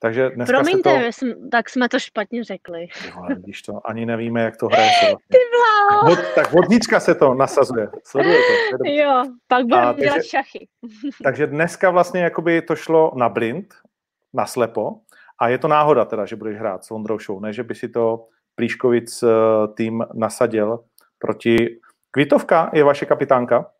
Takže 0.00 0.30
dneska 0.30 0.56
Promiňte, 0.56 1.00
to... 1.00 1.12
Jsem, 1.12 1.50
tak 1.50 1.70
jsme 1.70 1.88
to 1.88 1.98
špatně 1.98 2.44
řekli. 2.44 2.88
Jo, 3.06 3.26
když 3.36 3.62
to 3.62 3.86
ani 3.86 4.06
nevíme, 4.06 4.42
jak 4.42 4.56
to 4.56 4.66
hraje. 4.66 4.90
Vlastně. 5.02 5.18
Ty 5.30 5.38
bláho. 5.54 6.08
Vod, 6.08 6.18
tak 6.34 6.52
vodnička 6.52 7.00
se 7.00 7.14
to 7.14 7.34
nasazuje. 7.34 7.88
Sleduje 8.04 8.38
to. 8.70 8.90
Jo, 8.90 9.24
pak 9.46 9.66
budeme 9.66 9.94
dělat 9.94 10.16
takže, 10.16 10.28
šachy. 10.28 10.68
takže 11.22 11.46
dneska 11.46 11.90
vlastně 11.90 12.20
jakoby 12.20 12.62
to 12.62 12.76
šlo 12.76 13.12
na 13.16 13.28
blind, 13.28 13.74
na 14.34 14.46
slepo, 14.46 15.00
a 15.38 15.48
je 15.48 15.58
to 15.58 15.68
náhoda 15.68 16.04
teda, 16.04 16.26
že 16.26 16.36
budeš 16.36 16.56
hrát 16.58 16.84
s 16.84 16.90
Ondrou 16.90 17.18
Show, 17.18 17.40
ne, 17.40 17.52
že 17.52 17.62
by 17.62 17.74
si 17.74 17.88
to 17.88 18.26
Plíškovic 18.54 19.22
eh, 19.22 19.28
tým 19.74 20.04
nasadil 20.14 20.84
proti... 21.18 21.78
Kvitovka 22.10 22.70
je 22.74 22.84
vaše 22.84 23.06
kapitánka? 23.06 23.70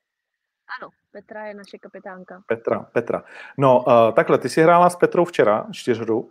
Ano. 0.78 0.90
Petra 1.12 1.46
je 1.46 1.54
naše 1.54 1.78
kapitánka. 1.78 2.42
Petra, 2.46 2.80
Petra. 2.92 3.24
No, 3.58 3.84
uh, 3.86 4.12
takhle, 4.14 4.38
ty 4.38 4.48
jsi 4.48 4.62
hrála 4.62 4.90
s 4.90 4.96
Petrou 4.96 5.24
včera 5.24 5.66
čtyřhru. 5.72 6.30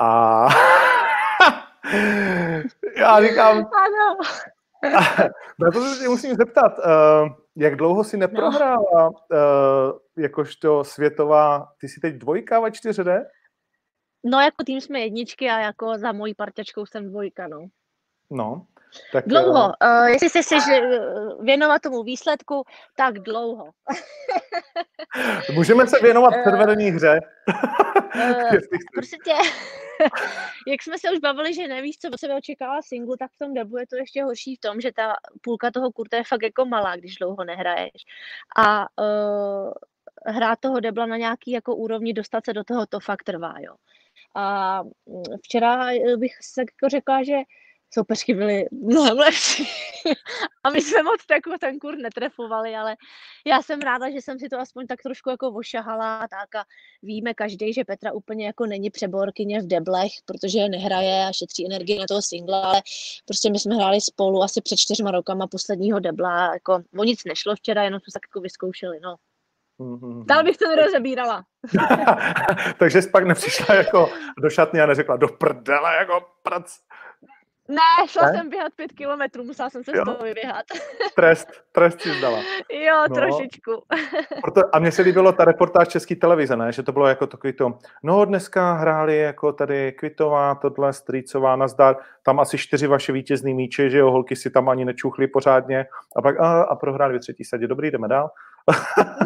A 0.00 0.46
Já 2.96 3.22
říkám... 3.22 3.56
Ano. 3.56 4.16
Na 5.58 5.70
to 5.70 5.94
se 5.94 6.08
musím 6.08 6.34
zeptat, 6.34 6.78
uh, 6.78 6.84
jak 7.56 7.76
dlouho 7.76 8.04
si 8.04 8.16
neprohrála 8.16 8.78
no. 8.94 9.10
uh, 9.10 9.98
jakožto 10.16 10.84
světová, 10.84 11.72
ty 11.80 11.88
jsi 11.88 12.00
teď 12.00 12.14
dvojka 12.14 12.60
ve 12.60 12.68
4D? 12.68 13.24
No 14.24 14.40
jako 14.40 14.64
tým 14.64 14.80
jsme 14.80 15.00
jedničky 15.00 15.50
a 15.50 15.58
jako 15.58 15.98
za 15.98 16.12
mojí 16.12 16.34
parťačkou 16.34 16.86
jsem 16.86 17.08
dvojka, 17.08 17.48
no. 17.48 17.66
No. 18.30 18.66
Tak, 19.12 19.24
dlouho. 19.26 19.72
Uh, 19.84 20.06
jestli 20.06 20.30
se 20.30 20.42
chceš 20.42 20.62
věnovat 21.40 21.82
tomu 21.82 22.02
výsledku, 22.02 22.64
tak 22.96 23.18
dlouho. 23.18 23.70
Můžeme 25.54 25.86
se 25.86 25.98
věnovat 26.02 26.34
předvedený 26.40 26.90
hře. 26.90 27.20
uh, 28.14 28.58
prostě 28.94 29.16
tě, 29.24 29.34
jak 30.68 30.82
jsme 30.82 30.98
se 30.98 31.10
už 31.10 31.18
bavili, 31.18 31.54
že 31.54 31.68
nevíš, 31.68 31.98
co 31.98 32.08
od 32.08 32.20
sebe 32.20 32.36
očekává 32.36 32.82
singlu, 32.82 33.16
tak 33.16 33.30
v 33.32 33.38
tom 33.38 33.54
debu 33.54 33.78
je 33.78 33.86
to 33.86 33.96
ještě 33.96 34.24
horší 34.24 34.56
v 34.56 34.60
tom, 34.60 34.80
že 34.80 34.92
ta 34.92 35.12
půlka 35.40 35.70
toho 35.70 35.92
kurta 35.92 36.16
je 36.16 36.24
fakt 36.24 36.42
jako 36.42 36.64
malá, 36.64 36.96
když 36.96 37.16
dlouho 37.16 37.44
nehraješ. 37.44 38.04
A 38.56 38.80
uh, 38.80 39.72
hrát 40.26 40.58
toho 40.60 40.80
debla 40.80 41.06
na 41.06 41.16
nějaký 41.16 41.50
jako 41.50 41.76
úrovni, 41.76 42.12
dostat 42.12 42.44
se 42.44 42.52
do 42.52 42.64
toho, 42.64 42.86
to 42.86 43.00
fakt 43.00 43.22
trvá, 43.22 43.54
jo. 43.58 43.74
A 44.34 44.82
mm, 44.82 45.22
včera 45.44 45.86
bych 46.16 46.32
se 46.42 46.60
jako 46.60 46.88
řekla, 46.88 47.22
že 47.22 47.36
soupeřky 47.94 48.34
byly 48.34 48.66
mnohem 48.72 49.18
lepší. 49.18 49.68
a 50.64 50.70
my 50.70 50.80
jsme 50.80 51.02
moc 51.02 51.20
jako 51.30 51.58
ten 51.60 51.78
kur 51.78 51.96
netrefovali, 51.96 52.76
ale 52.76 52.96
já 53.46 53.62
jsem 53.62 53.80
ráda, 53.80 54.10
že 54.10 54.22
jsem 54.22 54.38
si 54.38 54.48
to 54.48 54.58
aspoň 54.58 54.86
tak 54.86 55.02
trošku 55.02 55.30
jako 55.30 55.48
ošahala 55.48 56.28
tak 56.28 56.54
a 56.54 56.64
víme 57.02 57.34
každý, 57.34 57.72
že 57.72 57.84
Petra 57.84 58.12
úplně 58.12 58.46
jako 58.46 58.66
není 58.66 58.90
přeborkyně 58.90 59.60
v 59.60 59.66
deblech, 59.66 60.12
protože 60.24 60.68
nehraje 60.68 61.26
a 61.28 61.32
šetří 61.32 61.66
energii 61.66 61.98
na 61.98 62.06
toho 62.08 62.22
singla, 62.22 62.62
ale 62.62 62.82
prostě 63.24 63.50
my 63.50 63.58
jsme 63.58 63.74
hráli 63.74 64.00
spolu 64.00 64.42
asi 64.42 64.60
před 64.60 64.76
čtyřma 64.76 65.10
rokama 65.10 65.46
posledního 65.46 66.00
debla, 66.00 66.52
jako 66.52 66.82
o 66.98 67.04
nic 67.04 67.24
nešlo 67.24 67.54
včera, 67.54 67.82
jenom 67.82 68.00
jsme 68.00 68.10
se 68.10 68.14
tak 68.14 68.28
jako 68.28 68.40
vyzkoušeli, 68.40 69.00
no. 69.00 69.16
Mm-hmm. 69.80 70.24
Dál 70.24 70.44
bych 70.44 70.56
to 70.56 70.68
nerozebírala. 70.68 71.44
Takže 72.78 73.02
jsi 73.02 73.10
pak 73.10 73.24
nepřišla 73.24 73.74
jako 73.74 74.10
do 74.42 74.50
šatny 74.50 74.80
a 74.80 74.86
neřekla 74.86 75.16
do 75.16 75.28
prdele, 75.28 75.96
jako 75.96 76.26
prac. 76.42 76.78
Ne, 77.70 78.08
šla 78.08 78.26
ne? 78.26 78.38
jsem 78.38 78.50
běhat 78.50 78.72
pět 78.76 78.92
kilometrů, 78.92 79.44
musela 79.44 79.70
jsem 79.70 79.84
se 79.84 79.96
jo. 79.96 80.02
z 80.02 80.04
toho 80.04 80.24
vyběhat. 80.24 80.64
Trest, 81.14 81.48
trest 81.72 82.00
si 82.00 82.14
zdala. 82.14 82.38
Jo, 82.72 83.04
no. 83.08 83.14
trošičku. 83.14 83.82
Proto, 84.42 84.60
a 84.72 84.78
mně 84.78 84.92
se 84.92 85.02
líbilo 85.02 85.32
ta 85.32 85.44
reportáž 85.44 85.88
České 85.88 86.16
televize, 86.16 86.56
ne? 86.56 86.72
že 86.72 86.82
to 86.82 86.92
bylo 86.92 87.06
jako 87.06 87.26
takový 87.26 87.52
to, 87.52 87.78
no 88.02 88.24
dneska 88.24 88.72
hráli 88.72 89.18
jako 89.18 89.52
tady 89.52 89.92
Kvitová, 89.92 90.54
tohle, 90.54 90.92
Strýcová, 90.92 91.56
nazdar, 91.56 91.96
tam 92.22 92.40
asi 92.40 92.58
čtyři 92.58 92.86
vaše 92.86 93.12
vítězný 93.12 93.54
míče, 93.54 93.90
že 93.90 93.98
jo, 93.98 94.10
holky 94.10 94.36
si 94.36 94.50
tam 94.50 94.68
ani 94.68 94.84
nečuchly 94.84 95.26
pořádně 95.26 95.86
a 96.16 96.22
pak 96.22 96.40
a, 96.40 96.62
a 96.62 96.76
prohráli 96.76 97.12
ve 97.12 97.18
třetí 97.18 97.44
sadě. 97.44 97.66
Dobrý, 97.66 97.90
jdeme 97.90 98.08
dál. 98.08 98.30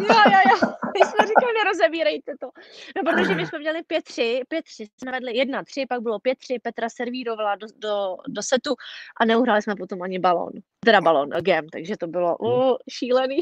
Jo, 0.01 0.15
jo, 0.31 0.39
jo. 0.51 0.75
My 0.93 1.05
jsme 1.05 1.27
říkali, 1.27 1.53
nerozebírejte 1.57 2.31
to. 2.39 2.49
No, 2.95 3.11
protože 3.11 3.35
my 3.35 3.45
jsme 3.45 3.59
měli 3.59 3.81
5-3, 3.81 4.41
5-3 4.53 4.87
jsme 4.97 5.11
vedli 5.11 5.31
1-3, 5.31 5.85
pak 5.89 6.01
bylo 6.01 6.17
5-3, 6.17 6.59
Petra 6.63 6.89
servírovala 6.89 7.55
do, 7.55 7.67
do, 7.77 8.15
do 8.27 8.43
setu 8.43 8.75
a 9.19 9.25
neuhráli 9.25 9.61
jsme 9.61 9.75
potom 9.75 10.01
ani 10.01 10.19
balón. 10.19 10.51
Teda 10.79 11.01
balón, 11.01 11.29
game, 11.29 11.67
takže 11.71 11.97
to 11.97 12.07
bylo 12.07 12.37
uh, 12.37 12.75
šílený. 12.89 13.41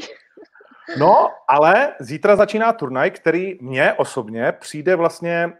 No, 0.98 1.28
ale 1.48 1.94
zítra 2.00 2.36
začíná 2.36 2.72
turnaj, 2.72 3.10
který 3.10 3.58
mně 3.60 3.92
osobně 3.92 4.52
přijde 4.52 4.96
vlastně 4.96 5.52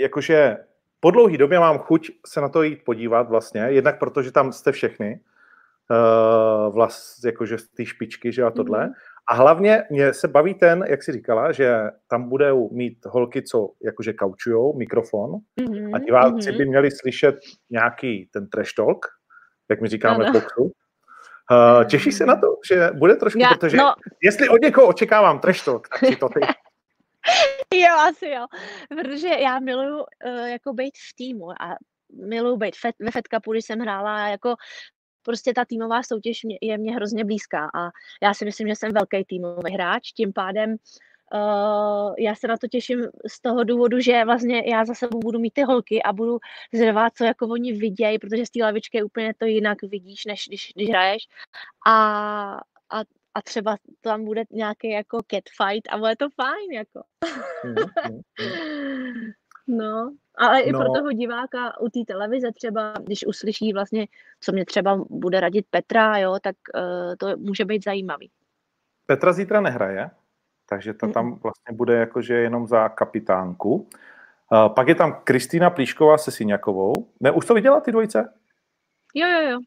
jakože 0.00 0.56
po 1.00 1.10
dlouhý 1.10 1.38
době 1.38 1.60
mám 1.60 1.78
chuť 1.78 2.10
se 2.26 2.40
na 2.40 2.48
to 2.48 2.62
jít 2.62 2.84
podívat 2.84 3.28
vlastně, 3.28 3.60
jednak 3.60 3.98
protože 3.98 4.32
tam 4.32 4.52
jste 4.52 4.72
všechny, 4.72 5.20
uh, 5.90 6.74
vlast, 6.74 7.24
jakože 7.24 7.58
z 7.58 7.68
té 7.68 7.86
špičky, 7.86 8.32
že 8.32 8.42
a 8.42 8.50
tohle. 8.50 8.86
Mm-hmm. 8.86 8.92
A 9.28 9.34
hlavně 9.34 9.84
mě 9.90 10.14
se 10.14 10.28
baví 10.28 10.54
ten, 10.54 10.84
jak 10.88 11.02
jsi 11.02 11.12
říkala, 11.12 11.52
že 11.52 11.76
tam 12.08 12.28
budou 12.28 12.70
mít 12.70 13.06
holky, 13.06 13.42
co 13.42 13.72
jakože 13.84 14.12
kaučujou 14.12 14.78
mikrofon 14.78 15.30
mm-hmm, 15.60 15.94
a 15.94 15.98
diváci 15.98 16.50
mm-hmm. 16.50 16.56
by 16.56 16.66
měli 16.66 16.90
slyšet 16.90 17.38
nějaký 17.70 18.28
ten 18.32 18.48
trash 18.48 18.72
talk, 18.76 19.06
jak 19.70 19.80
my 19.80 19.88
říkáme 19.88 20.30
v 20.30 20.32
boxu. 20.32 20.62
Uh, 20.62 21.84
těší 21.84 22.12
se 22.12 22.26
na 22.26 22.36
to, 22.36 22.46
že 22.68 22.90
bude 22.94 23.16
trošku, 23.16 23.38
Já, 23.38 23.48
protože 23.48 23.76
no. 23.76 23.94
jestli 24.22 24.48
od 24.48 24.62
někoho 24.62 24.86
očekávám 24.86 25.40
trash 25.40 25.64
talk, 25.64 25.88
tak 25.88 25.98
si 25.98 26.16
to 26.16 26.28
ty. 26.28 26.40
jo, 27.74 27.94
asi 28.08 28.28
jo, 28.28 28.46
protože 28.88 29.28
já 29.28 29.58
miluju 29.58 29.98
uh, 29.98 30.46
jako 30.46 30.72
být 30.72 30.94
v 31.10 31.14
týmu 31.16 31.50
a 31.50 31.76
miluju 32.12 32.56
být 32.56 32.76
fet, 32.76 32.94
ve 33.00 33.10
Fed 33.10 33.24
Cupu, 33.34 33.52
když 33.52 33.64
jsem 33.64 33.80
hrála 33.80 34.28
jako 34.28 34.54
prostě 35.22 35.54
ta 35.54 35.64
týmová 35.64 36.02
soutěž 36.02 36.40
je 36.60 36.78
mě 36.78 36.94
hrozně 36.94 37.24
blízká 37.24 37.70
a 37.74 37.90
já 38.22 38.34
si 38.34 38.44
myslím, 38.44 38.68
že 38.68 38.76
jsem 38.76 38.92
velký 38.92 39.24
týmový 39.24 39.72
hráč, 39.72 40.12
tím 40.12 40.32
pádem 40.32 40.76
Uh, 41.34 42.14
já 42.18 42.34
se 42.34 42.48
na 42.48 42.56
to 42.56 42.68
těším 42.68 43.06
z 43.26 43.40
toho 43.40 43.64
důvodu, 43.64 44.00
že 44.00 44.24
vlastně 44.24 44.62
já 44.70 44.84
za 44.84 44.94
sebou 44.94 45.18
budu 45.18 45.38
mít 45.38 45.54
ty 45.54 45.62
holky 45.62 46.02
a 46.02 46.12
budu 46.12 46.38
zrvat, 46.72 47.12
co 47.16 47.24
jako 47.24 47.48
oni 47.48 47.72
vidějí, 47.72 48.18
protože 48.18 48.46
z 48.46 48.50
té 48.50 48.62
lavičky 48.62 49.02
úplně 49.02 49.34
to 49.38 49.44
jinak 49.44 49.82
vidíš, 49.82 50.24
než 50.24 50.44
když, 50.48 50.72
když 50.76 50.88
hraješ. 50.88 51.28
A, 51.86 51.92
a, 52.90 53.00
a 53.34 53.42
třeba 53.42 53.76
tam 54.00 54.24
bude 54.24 54.44
nějaký 54.50 54.90
jako 54.90 55.18
catfight 55.30 55.88
a 55.90 55.98
bude 55.98 56.16
to 56.16 56.28
fajn, 56.30 56.72
jako. 56.72 57.02
No, 59.66 60.14
ale 60.34 60.60
i 60.60 60.72
no. 60.72 60.78
pro 60.78 60.92
toho 60.92 61.12
diváka 61.12 61.80
u 61.80 61.88
té 61.88 62.00
televize 62.06 62.52
třeba, 62.52 62.92
když 62.92 63.26
uslyší 63.26 63.72
vlastně, 63.72 64.06
co 64.40 64.52
mě 64.52 64.64
třeba 64.64 65.04
bude 65.10 65.40
radit 65.40 65.66
Petra, 65.70 66.18
jo, 66.18 66.38
tak 66.42 66.56
uh, 66.74 67.14
to 67.18 67.36
může 67.36 67.64
být 67.64 67.84
zajímavý. 67.84 68.30
Petra 69.06 69.32
zítra 69.32 69.60
nehraje, 69.60 70.10
takže 70.68 70.94
ta 70.94 71.08
tam 71.08 71.38
vlastně 71.42 71.76
bude 71.76 71.94
jakože 71.94 72.34
jenom 72.34 72.66
za 72.66 72.88
kapitánku. 72.88 73.74
Uh, 73.74 74.68
pak 74.68 74.88
je 74.88 74.94
tam 74.94 75.20
Kristýna 75.24 75.70
Plíšková 75.70 76.18
se 76.18 76.30
Syňakovou. 76.30 76.92
Ne, 77.20 77.30
už 77.30 77.46
to 77.46 77.54
viděla 77.54 77.80
ty 77.80 77.92
dvojice? 77.92 78.32
Jo, 79.14 79.28
jo, 79.28 79.50
jo. 79.50 79.58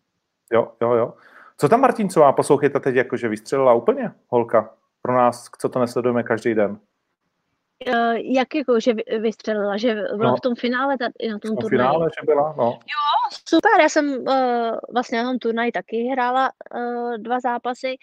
Jo, 0.51 0.71
jo, 0.81 0.93
jo. 0.93 1.13
Co 1.57 1.69
tam 1.69 1.81
Martincová, 1.81 2.31
poslouchejte 2.31 2.79
teď, 2.79 2.95
jakože 2.95 3.27
vystřelila 3.27 3.73
úplně 3.73 4.11
holka 4.27 4.73
pro 5.01 5.13
nás, 5.13 5.49
co 5.59 5.69
to 5.69 5.79
nesledujeme 5.79 6.23
každý 6.23 6.53
den. 6.53 6.79
Uh, 7.87 8.15
jak 8.15 8.55
jako, 8.55 8.79
že 8.79 8.93
vystřelila, 9.19 9.77
že 9.77 9.95
byla 9.95 10.29
no. 10.29 10.35
v 10.35 10.41
tom 10.41 10.55
finále 10.55 10.97
tady 10.97 11.29
na 11.31 11.39
tom 11.39 11.57
turnaji? 11.57 11.69
finále, 11.69 12.09
že 12.19 12.25
byla, 12.25 12.55
no. 12.57 12.63
Jo, 12.63 13.37
super, 13.47 13.71
já 13.81 13.89
jsem 13.89 14.09
uh, 14.09 14.77
vlastně 14.93 15.23
na 15.23 15.29
tom 15.29 15.39
turnaji 15.39 15.71
taky 15.71 16.03
hrála 16.03 16.51
uh, 16.75 17.17
dva 17.17 17.39
zápasy 17.39 17.95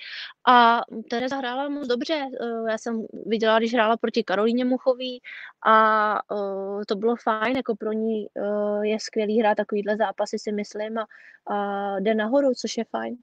a 0.49 0.81
Tereza 1.11 1.37
hrála 1.37 1.69
moc 1.69 1.87
dobře. 1.87 2.25
Uh, 2.41 2.69
já 2.69 2.79
jsem 2.79 3.07
viděla, 3.27 3.59
když 3.59 3.75
hrála 3.75 3.97
proti 3.97 4.25
Karolíně 4.25 4.65
Muchový 4.65 5.23
a 5.67 6.19
uh, 6.35 6.83
to 6.89 6.95
bylo 6.97 7.17
fajn, 7.17 7.57
jako 7.57 7.77
pro 7.77 7.93
ní 7.93 8.27
uh, 8.35 8.83
je 8.83 9.01
skvělý 9.01 9.41
hrát 9.41 9.55
takovýhle 9.55 9.97
zápasy, 9.97 10.39
si 10.39 10.53
myslím, 10.53 10.99
a, 10.99 11.07
a 11.47 12.01
jde 12.01 12.15
nahoru, 12.15 12.55
což 12.55 12.77
je 12.77 12.85
fajn. 12.85 13.17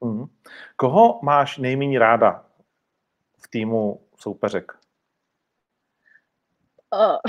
Mm. 0.00 0.24
Koho 0.76 1.20
máš 1.22 1.58
nejméně 1.58 1.98
ráda 1.98 2.44
v 3.38 3.48
týmu 3.48 4.00
soupeřek? 4.16 4.77
Oh. 6.90 7.16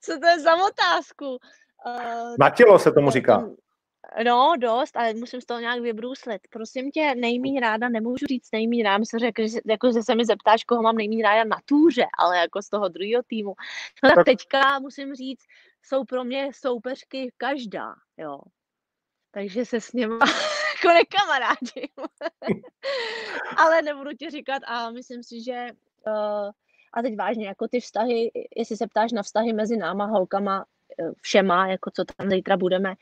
Co 0.00 0.18
to 0.18 0.26
je 0.26 0.40
za 0.40 0.66
otázku? 0.66 1.38
Uh, 1.86 2.34
Na 2.38 2.50
tělo 2.50 2.78
se 2.78 2.92
tomu 2.92 3.10
říká. 3.10 3.50
No, 4.24 4.52
dost, 4.58 4.96
ale 4.96 5.14
musím 5.14 5.40
z 5.40 5.44
toho 5.44 5.60
nějak 5.60 5.80
vybrůslit. 5.80 6.42
Prosím 6.50 6.90
tě, 6.90 7.14
nejmíň 7.14 7.60
ráda, 7.60 7.88
nemůžu 7.88 8.26
říct 8.26 8.48
nejmíň 8.52 8.82
ráda, 8.82 8.98
myslím, 8.98 9.20
řekl, 9.20 9.46
že, 9.46 9.58
jako, 9.66 9.92
že 9.92 10.02
se 10.02 10.14
mi 10.14 10.24
zeptáš, 10.24 10.64
koho 10.64 10.82
mám 10.82 10.96
nejmíň 10.96 11.22
ráda 11.22 11.44
na 11.44 11.56
túře, 11.64 12.06
ale 12.18 12.38
jako 12.38 12.62
z 12.62 12.68
toho 12.68 12.88
druhého 12.88 13.22
týmu. 13.26 13.54
No 14.04 14.10
tak, 14.10 14.14
tak 14.14 14.24
teďka 14.24 14.78
musím 14.78 15.14
říct, 15.14 15.44
jsou 15.82 16.04
pro 16.04 16.24
mě 16.24 16.50
soupeřky 16.54 17.32
každá, 17.36 17.94
jo. 18.16 18.38
Takže 19.30 19.64
se 19.64 19.80
s 19.80 19.92
něma 19.92 20.18
jako 20.76 20.94
nekamarádím. 20.94 21.88
ale 23.56 23.82
nebudu 23.82 24.10
ti 24.12 24.30
říkat 24.30 24.62
a 24.66 24.90
myslím 24.90 25.22
si, 25.22 25.42
že 25.44 25.66
uh, 26.06 26.50
a 26.92 27.02
teď 27.02 27.16
vážně, 27.16 27.46
jako 27.46 27.68
ty 27.68 27.80
vztahy, 27.80 28.30
jestli 28.56 28.76
se 28.76 28.86
ptáš 28.86 29.12
na 29.12 29.22
vztahy 29.22 29.52
mezi 29.52 29.76
náma, 29.76 30.06
holkama, 30.06 30.64
eh, 31.00 31.10
všema, 31.20 31.68
jako 31.68 31.90
co 31.90 32.04
tam 32.04 32.30
zítra 32.30 32.56
budeme, 32.56 32.94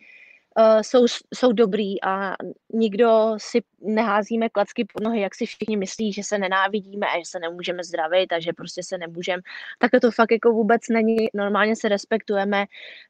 uh, 0.58 0.80
jsou, 0.80 1.06
jsou 1.34 1.52
dobrý 1.52 2.02
a 2.02 2.34
nikdo 2.72 3.34
si 3.38 3.62
neházíme 3.80 4.48
klacky 4.48 4.84
pod 4.84 5.02
nohy, 5.02 5.20
jak 5.20 5.34
si 5.34 5.46
všichni 5.46 5.76
myslí, 5.76 6.12
že 6.12 6.22
se 6.22 6.38
nenávidíme 6.38 7.06
a 7.06 7.18
že 7.18 7.24
se 7.26 7.38
nemůžeme 7.38 7.84
zdravit 7.84 8.32
a 8.32 8.40
že 8.40 8.52
prostě 8.52 8.82
se 8.82 8.98
nemůžeme. 8.98 9.42
Tak 9.78 9.90
to 10.02 10.10
fakt 10.10 10.30
jako 10.32 10.52
vůbec 10.52 10.82
není. 10.90 11.16
Normálně 11.34 11.76
se 11.76 11.88
respektujeme. 11.88 12.64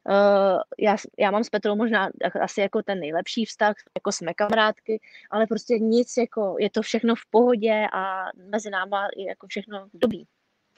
Uh, 0.09 0.61
já, 0.79 0.95
já 1.19 1.31
mám 1.31 1.43
s 1.43 1.49
Petrou 1.49 1.75
možná 1.75 2.09
asi 2.41 2.61
jako 2.61 2.83
ten 2.83 2.99
nejlepší 2.99 3.45
vztah, 3.45 3.75
jako 3.95 4.11
jsme 4.11 4.33
kamarádky, 4.33 4.99
ale 5.31 5.47
prostě 5.47 5.79
nic, 5.79 6.17
jako 6.17 6.55
je 6.59 6.69
to 6.69 6.81
všechno 6.81 7.15
v 7.15 7.25
pohodě 7.29 7.87
a 7.93 8.25
mezi 8.51 8.69
náma 8.69 9.07
je 9.17 9.27
jako 9.27 9.47
všechno 9.47 9.87
dobrý. 9.93 10.23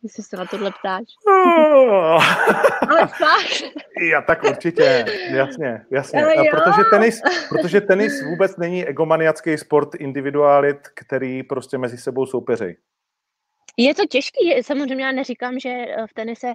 Jestli 0.03 0.24
se 0.24 0.38
na 0.38 0.46
tohle 0.46 0.72
ptáš. 0.79 1.03
Ale 2.89 3.08
fakt. 3.08 3.74
Já 4.12 4.22
tak 4.22 4.44
určitě, 4.44 5.06
jasně, 5.29 5.86
jasně. 5.91 6.25
A 6.25 6.44
protože, 6.51 6.84
tenis, 6.89 7.22
protože 7.50 7.82
tenis 7.82 8.24
vůbec 8.24 8.58
není 8.58 8.86
egomaniacký 8.86 9.58
sport 9.58 9.96
individualit, 9.96 10.77
který 10.96 11.44
prostě 11.44 11.77
mezi 11.77 11.98
sebou 11.98 12.25
soupeří. 12.25 12.75
Je 13.77 13.96
to 13.96 14.06
těžký, 14.06 14.63
samozřejmě 14.63 15.06
já 15.06 15.12
neříkám, 15.12 15.60
že 15.60 15.70
eh, 15.70 16.08
v 16.08 16.13
tenise 16.13 16.53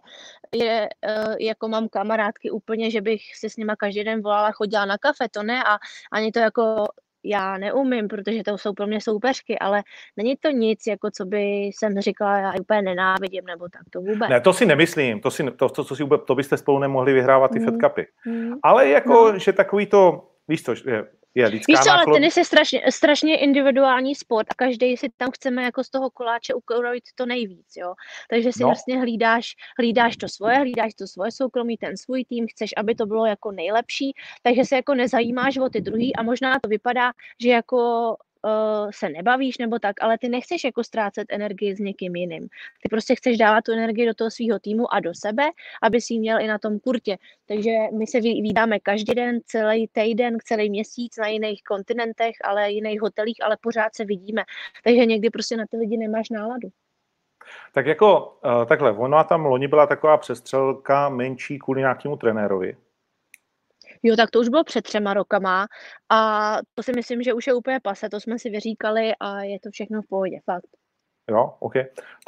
je, 0.54 0.88
eh, 1.02 1.36
jako 1.40 1.68
mám 1.68 1.88
kamarádky 1.88 2.50
úplně, 2.50 2.90
že 2.90 3.00
bych 3.00 3.20
si 3.34 3.50
s 3.50 3.56
nima 3.56 3.76
každý 3.76 4.04
den 4.04 4.22
volala, 4.22 4.52
chodila 4.52 4.84
na 4.84 4.98
kafe, 4.98 5.28
to 5.30 5.42
ne 5.42 5.64
a 5.64 5.78
ani 6.12 6.32
to 6.32 6.38
jako 6.38 6.86
já 7.24 7.58
neumím, 7.58 8.08
protože 8.08 8.42
to 8.42 8.58
jsou 8.58 8.72
pro 8.72 8.86
mě 8.86 9.00
soupeřky, 9.00 9.58
ale 9.58 9.82
není 10.16 10.36
to 10.36 10.50
nic, 10.50 10.86
jako 10.86 11.10
co 11.10 11.24
by 11.24 11.42
jsem 11.42 12.00
říkala, 12.00 12.38
já 12.38 12.52
úplně 12.60 12.82
nenávidím, 12.82 13.44
nebo 13.46 13.68
tak, 13.68 13.82
to 13.90 14.00
vůbec. 14.00 14.30
Ne, 14.30 14.40
to 14.40 14.52
si 14.52 14.66
nemyslím, 14.66 15.20
to, 15.20 15.30
si, 15.30 15.50
to, 15.50 15.68
to, 15.68 15.84
to, 15.84 15.96
si, 15.96 16.04
to 16.26 16.34
byste 16.34 16.56
spolu 16.56 16.78
nemohli 16.78 17.12
vyhrávat 17.12 17.50
ty 17.50 17.58
mm. 17.58 17.64
Fed 17.64 17.74
Cupy. 17.84 18.06
Mm. 18.26 18.52
Ale 18.62 18.88
jako, 18.88 19.32
no. 19.32 19.38
že 19.38 19.52
takový 19.52 19.86
to, 19.86 20.30
víš 20.48 20.62
to, 20.62 20.74
že 20.74 21.04
je 21.34 21.46
lidská 21.46 21.72
Víš 21.72 21.80
co, 21.80 21.90
ale 21.90 22.04
tenis 22.14 22.36
je 22.36 22.44
strašně, 22.44 22.82
strašně 22.90 23.38
individuální 23.38 24.14
sport 24.14 24.46
a 24.50 24.54
každý 24.54 24.96
si 24.96 25.08
tam 25.16 25.30
chceme 25.30 25.62
jako 25.62 25.84
z 25.84 25.90
toho 25.90 26.10
koláče 26.10 26.54
ukrojit 26.54 27.04
to 27.14 27.26
nejvíc, 27.26 27.66
jo. 27.76 27.94
Takže 28.30 28.52
si 28.52 28.62
no. 28.62 28.68
vlastně 28.68 29.00
hlídáš, 29.00 29.54
hlídáš 29.78 30.16
to 30.16 30.28
svoje, 30.28 30.58
hlídáš 30.58 30.94
to 30.94 31.06
svoje 31.06 31.32
soukromí, 31.32 31.76
ten 31.76 31.96
svůj 31.96 32.24
tým, 32.24 32.46
chceš, 32.50 32.70
aby 32.76 32.94
to 32.94 33.06
bylo 33.06 33.26
jako 33.26 33.52
nejlepší, 33.52 34.12
takže 34.42 34.64
se 34.64 34.76
jako 34.76 34.94
nezajímáš 34.94 35.56
o 35.56 35.68
ty 35.68 35.80
druhý 35.80 36.16
a 36.16 36.22
možná 36.22 36.58
to 36.60 36.68
vypadá, 36.68 37.12
že 37.42 37.50
jako 37.50 38.16
uh, 38.44 38.90
se 38.90 39.08
nebavíš 39.08 39.58
nebo 39.58 39.78
tak, 39.78 40.02
ale 40.02 40.18
ty 40.18 40.28
nechceš 40.28 40.64
jako 40.64 40.84
ztrácet 40.84 41.26
energii 41.30 41.76
s 41.76 41.78
někým 41.78 42.16
jiným. 42.16 42.48
Ty 42.82 42.88
prostě 42.90 43.14
chceš 43.14 43.38
dávat 43.38 43.64
tu 43.64 43.72
energii 43.72 44.06
do 44.06 44.14
toho 44.14 44.30
svého 44.30 44.58
týmu 44.58 44.94
a 44.94 45.00
do 45.00 45.14
sebe, 45.14 45.44
aby 45.82 46.00
si 46.00 46.14
ji 46.14 46.20
měl 46.20 46.40
i 46.40 46.46
na 46.46 46.58
tom 46.58 46.78
kurtě. 46.78 47.16
Takže 47.48 47.70
my 47.98 48.06
se 48.06 48.20
vydáme 48.20 48.80
každý 48.80 49.14
den, 49.14 49.40
celý 49.46 49.88
týden, 49.92 50.36
celý 50.44 50.70
měsíc 50.70 51.16
na 51.18 51.26
jiných 51.26 51.62
kontinentech, 51.62 52.34
ale 52.44 52.72
jiných 52.72 53.00
hotelích, 53.00 53.36
ale 53.44 53.56
pořád 53.60 53.94
se 53.94 54.04
vidíme. 54.04 54.42
Takže 54.84 55.06
někdy 55.06 55.30
prostě 55.30 55.56
na 55.56 55.64
ty 55.70 55.76
lidi 55.76 55.96
nemáš 55.96 56.30
náladu. 56.30 56.68
Tak 57.72 57.86
jako 57.86 58.38
uh, 58.44 58.64
takhle, 58.64 58.92
ona 58.92 59.24
tam 59.24 59.46
loni 59.46 59.68
byla 59.68 59.86
taková 59.86 60.16
přestřelka 60.16 61.08
menší 61.08 61.58
kvůli 61.58 61.80
nějakému 61.80 62.16
trenérovi. 62.16 62.76
Jo, 64.06 64.16
tak 64.16 64.30
to 64.30 64.40
už 64.40 64.48
bylo 64.48 64.64
před 64.64 64.82
třema 64.82 65.14
rokama 65.14 65.66
a 66.10 66.58
to 66.74 66.82
si 66.82 66.92
myslím, 66.92 67.22
že 67.22 67.32
už 67.32 67.46
je 67.46 67.54
úplně 67.54 67.80
pase, 67.80 68.08
to 68.08 68.20
jsme 68.20 68.38
si 68.38 68.50
vyříkali 68.50 69.12
a 69.20 69.42
je 69.42 69.60
to 69.60 69.70
všechno 69.70 70.02
v 70.02 70.08
pohodě, 70.08 70.40
fakt. 70.44 70.68
Jo, 71.30 71.54
OK, 71.58 71.72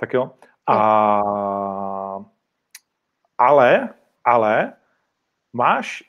tak 0.00 0.14
jo. 0.14 0.30
A... 0.68 1.22
Ale, 3.38 3.88
ale 4.24 4.72
máš 5.52 6.02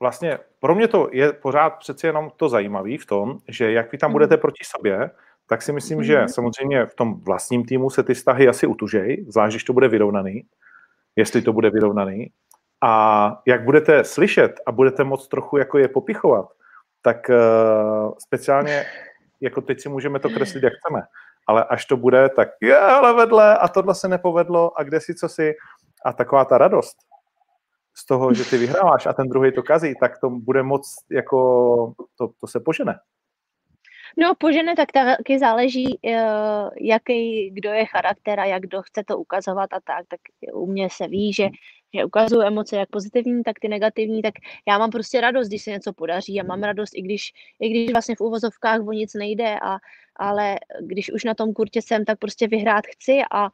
vlastně, 0.00 0.38
pro 0.60 0.74
mě 0.74 0.88
to 0.88 1.08
je 1.12 1.32
pořád 1.32 1.70
přeci 1.70 2.06
jenom 2.06 2.30
to 2.36 2.48
zajímavé 2.48 2.98
v 2.98 3.06
tom, 3.06 3.38
že 3.48 3.72
jak 3.72 3.92
vy 3.92 3.98
tam 3.98 4.10
mm. 4.10 4.12
budete 4.12 4.36
proti 4.36 4.64
sobě, 4.64 5.10
tak 5.48 5.62
si 5.62 5.72
myslím, 5.72 6.04
že 6.04 6.18
mhm. 6.18 6.28
samozřejmě 6.28 6.86
v 6.86 6.94
tom 6.94 7.20
vlastním 7.20 7.64
týmu 7.64 7.90
se 7.90 8.02
ty 8.02 8.14
vztahy 8.14 8.48
asi 8.48 8.66
utužej, 8.66 9.26
zvlášť, 9.28 9.52
když 9.52 9.64
to 9.64 9.72
bude 9.72 9.88
vyrovnaný, 9.88 10.42
jestli 11.16 11.42
to 11.42 11.52
bude 11.52 11.70
vyrovnaný. 11.70 12.30
A 12.84 13.42
jak 13.46 13.64
budete 13.64 14.04
slyšet 14.04 14.52
a 14.66 14.72
budete 14.72 15.04
moc 15.04 15.28
trochu 15.28 15.56
jako 15.56 15.78
je 15.78 15.88
popichovat, 15.88 16.46
tak 17.02 17.28
uh, 17.28 18.14
speciálně 18.18 18.84
jako 19.40 19.60
teď 19.60 19.80
si 19.80 19.88
můžeme 19.88 20.18
to 20.18 20.30
kreslit, 20.30 20.64
jak 20.64 20.72
chceme. 20.72 21.02
Ale 21.46 21.64
až 21.64 21.84
to 21.84 21.96
bude, 21.96 22.28
tak 22.28 22.48
je, 22.62 22.78
ale 22.78 23.14
vedle 23.14 23.58
a 23.58 23.68
tohle 23.68 23.94
se 23.94 24.08
nepovedlo 24.08 24.78
a 24.78 24.82
kde 24.82 25.00
si, 25.00 25.14
co 25.14 25.28
si. 25.28 25.54
A 26.04 26.12
taková 26.12 26.44
ta 26.44 26.58
radost 26.58 26.96
z 27.96 28.06
toho, 28.06 28.34
že 28.34 28.44
ty 28.44 28.58
vyhráváš 28.58 29.06
a 29.06 29.12
ten 29.12 29.28
druhý 29.28 29.52
to 29.52 29.62
kazí, 29.62 29.94
tak 30.00 30.20
to 30.20 30.30
bude 30.30 30.62
moc 30.62 30.94
jako, 31.10 31.94
to, 32.18 32.28
to 32.40 32.46
se 32.46 32.60
požene. 32.60 32.98
No, 34.18 34.34
požene 34.34 34.76
tak 34.76 34.92
taky 34.92 35.38
záleží, 35.38 35.98
eh, 36.04 36.70
jaký, 36.80 37.50
kdo 37.50 37.70
je 37.70 37.86
charakter 37.86 38.40
a 38.40 38.44
jak 38.44 38.62
kdo 38.62 38.82
chce 38.82 39.04
to 39.04 39.18
ukazovat 39.18 39.72
a 39.72 39.80
tak. 39.84 40.06
Tak 40.08 40.20
u 40.54 40.66
mě 40.66 40.90
se 40.90 41.08
ví, 41.08 41.32
že 41.32 41.48
že 41.96 42.04
ukazuju 42.04 42.42
emoce 42.42 42.76
jak 42.76 42.90
pozitivní, 42.90 43.42
tak 43.42 43.58
ty 43.60 43.68
negativní, 43.68 44.22
tak 44.22 44.34
já 44.68 44.78
mám 44.78 44.90
prostě 44.90 45.20
radost, 45.20 45.48
když 45.48 45.62
se 45.62 45.70
něco 45.70 45.92
podaří 45.92 46.40
a 46.40 46.44
mám 46.44 46.62
radost, 46.62 46.90
i 46.94 47.02
když, 47.02 47.32
i 47.60 47.68
když 47.68 47.92
vlastně 47.92 48.16
v 48.16 48.20
uvozovkách 48.20 48.80
o 48.86 48.92
nic 48.92 49.14
nejde, 49.14 49.58
a, 49.62 49.78
ale 50.16 50.56
když 50.80 51.12
už 51.12 51.24
na 51.24 51.34
tom 51.34 51.52
kurtě 51.52 51.82
jsem, 51.82 52.04
tak 52.04 52.18
prostě 52.18 52.48
vyhrát 52.48 52.84
chci 52.86 53.18
a 53.32 53.48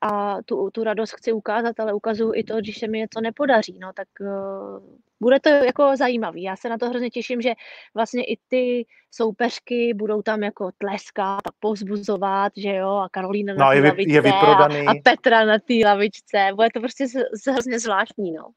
a 0.00 0.42
tu, 0.42 0.70
tu 0.70 0.84
radost 0.84 1.12
chci 1.12 1.32
ukázat, 1.32 1.80
ale 1.80 1.92
ukazuju 1.92 2.32
i 2.34 2.44
to, 2.44 2.56
když 2.56 2.78
se 2.78 2.88
mi 2.88 2.98
něco 2.98 3.20
nepodaří, 3.20 3.78
no 3.78 3.92
tak 3.92 4.08
uh, 4.20 4.82
bude 5.20 5.40
to 5.40 5.48
jako 5.48 5.96
zajímavý. 5.96 6.42
Já 6.42 6.56
se 6.56 6.68
na 6.68 6.78
to 6.78 6.88
hrozně 6.88 7.10
těším, 7.10 7.40
že 7.40 7.52
vlastně 7.94 8.24
i 8.24 8.38
ty 8.48 8.86
soupeřky 9.10 9.94
budou 9.94 10.22
tam 10.22 10.42
jako 10.42 10.70
tleskat 10.78 11.38
a 11.46 11.50
povzbuzovat, 11.60 12.52
že 12.56 12.74
jo, 12.74 12.90
a 12.90 13.08
Karolína 13.08 13.54
no, 13.54 13.58
na 13.58 13.70
té 13.70 13.80
lavičce 13.80 14.12
je 14.12 14.20
vyprodaný. 14.20 14.86
a, 14.86 14.90
a 14.90 14.94
Petra 15.04 15.44
na 15.44 15.58
té 15.58 15.74
lavičce. 15.84 16.50
Bude 16.54 16.68
to 16.74 16.80
prostě 16.80 17.08
z, 17.08 17.12
z, 17.12 17.52
hrozně 17.52 17.78
zvláštní, 17.78 18.32
no. 18.32 18.48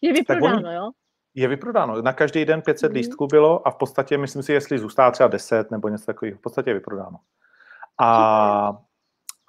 Je 0.00 0.12
vyprodáno, 0.12 0.68
on, 0.68 0.74
jo? 0.74 0.90
Je 1.34 1.48
vyprodáno. 1.48 2.02
Na 2.02 2.12
každý 2.12 2.44
den 2.44 2.62
500 2.62 2.90
mm. 2.90 2.96
lístků 2.96 3.26
bylo 3.26 3.68
a 3.68 3.70
v 3.70 3.76
podstatě, 3.76 4.18
myslím 4.18 4.42
si, 4.42 4.52
jestli 4.52 4.78
zůstává 4.78 5.10
třeba 5.10 5.28
10 5.28 5.70
nebo 5.70 5.88
něco 5.88 6.06
takového, 6.06 6.38
v 6.38 6.40
podstatě 6.40 6.70
je 6.70 6.74
vyprodáno. 6.74 7.16
A 8.00 8.78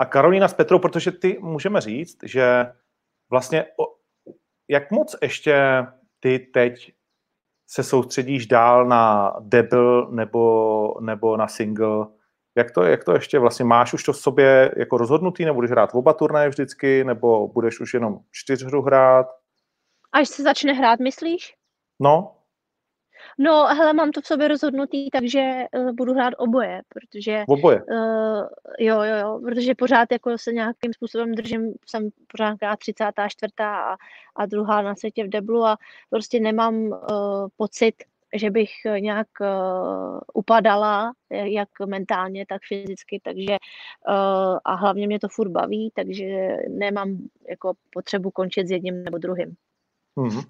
a 0.02 0.06
Karolína 0.06 0.48
s 0.48 0.54
Petrou, 0.54 0.80
protože 0.80 1.12
ty 1.12 1.40
můžeme 1.42 1.82
říct, 1.82 2.18
že 2.24 2.72
vlastně 3.30 3.66
jak 4.70 4.92
moc 4.92 5.16
ještě 5.22 5.86
ty 6.20 6.40
teď 6.40 6.94
se 7.68 7.84
soustředíš 7.84 8.48
dál 8.48 8.86
na 8.86 9.34
double 9.40 10.06
nebo, 10.10 10.96
nebo 11.02 11.38
na 11.38 11.48
single, 11.48 12.08
jak 12.56 12.72
to, 12.72 12.84
jak 12.84 13.04
to 13.04 13.14
ještě 13.14 13.40
vlastně 13.40 13.66
máš 13.66 13.94
už 13.94 14.04
to 14.04 14.14
v 14.14 14.18
sobě 14.18 14.72
jako 14.78 14.98
rozhodnutý, 14.98 15.46
nebo 15.46 15.56
budeš 15.56 15.72
hrát 15.72 15.90
oba 15.94 16.14
turnaje 16.14 16.50
vždycky, 16.50 17.04
nebo 17.04 17.48
budeš 17.48 17.80
už 17.80 17.94
jenom 17.94 18.20
čtyřhru 18.32 18.82
hrát? 18.82 19.28
Až 20.12 20.30
se 20.30 20.44
začne 20.44 20.74
hrát, 20.74 21.00
myslíš? 21.00 21.56
No, 22.00 22.36
No, 23.38 23.66
hele, 23.66 23.94
mám 23.94 24.12
to 24.12 24.22
v 24.22 24.26
sobě 24.26 24.48
rozhodnutý, 24.48 25.10
takže 25.10 25.64
uh, 25.78 25.92
budu 25.92 26.14
hrát 26.14 26.34
oboje, 26.38 26.82
protože... 26.90 27.44
Oboje? 27.48 27.84
Uh, 27.84 28.48
jo, 28.80 29.02
jo, 29.02 29.16
jo, 29.22 29.40
protože 29.44 29.76
pořád 29.76 30.12
jako 30.12 30.38
se 30.38 30.52
nějakým 30.52 30.94
způsobem 30.94 31.36
držím, 31.36 31.74
jsem 31.86 32.10
pořád 32.32 32.58
34. 32.80 33.54
a, 33.60 33.96
a 34.36 34.46
druhá 34.46 34.82
na 34.82 34.96
světě 34.96 35.24
v 35.24 35.30
deblu 35.30 35.66
a 35.66 35.78
prostě 36.10 36.40
nemám 36.40 36.76
uh, 36.76 36.98
pocit, 37.58 37.96
že 38.36 38.50
bych 38.50 38.70
nějak 39.00 39.28
uh, 39.42 40.20
upadala, 40.34 41.14
jak 41.30 41.70
mentálně, 41.86 42.46
tak 42.50 42.62
fyzicky, 42.68 43.22
takže 43.24 43.58
uh, 44.10 44.58
a 44.66 44.76
hlavně 44.76 45.08
mě 45.08 45.20
to 45.20 45.28
furt 45.28 45.50
baví, 45.50 45.92
takže 45.96 46.58
nemám 46.70 47.18
jako 47.50 47.74
potřebu 47.90 48.32
končit 48.32 48.68
s 48.68 48.72
jedním 48.72 49.04
nebo 49.04 49.18
druhým. 49.18 49.56
Mm-hmm 50.18 50.44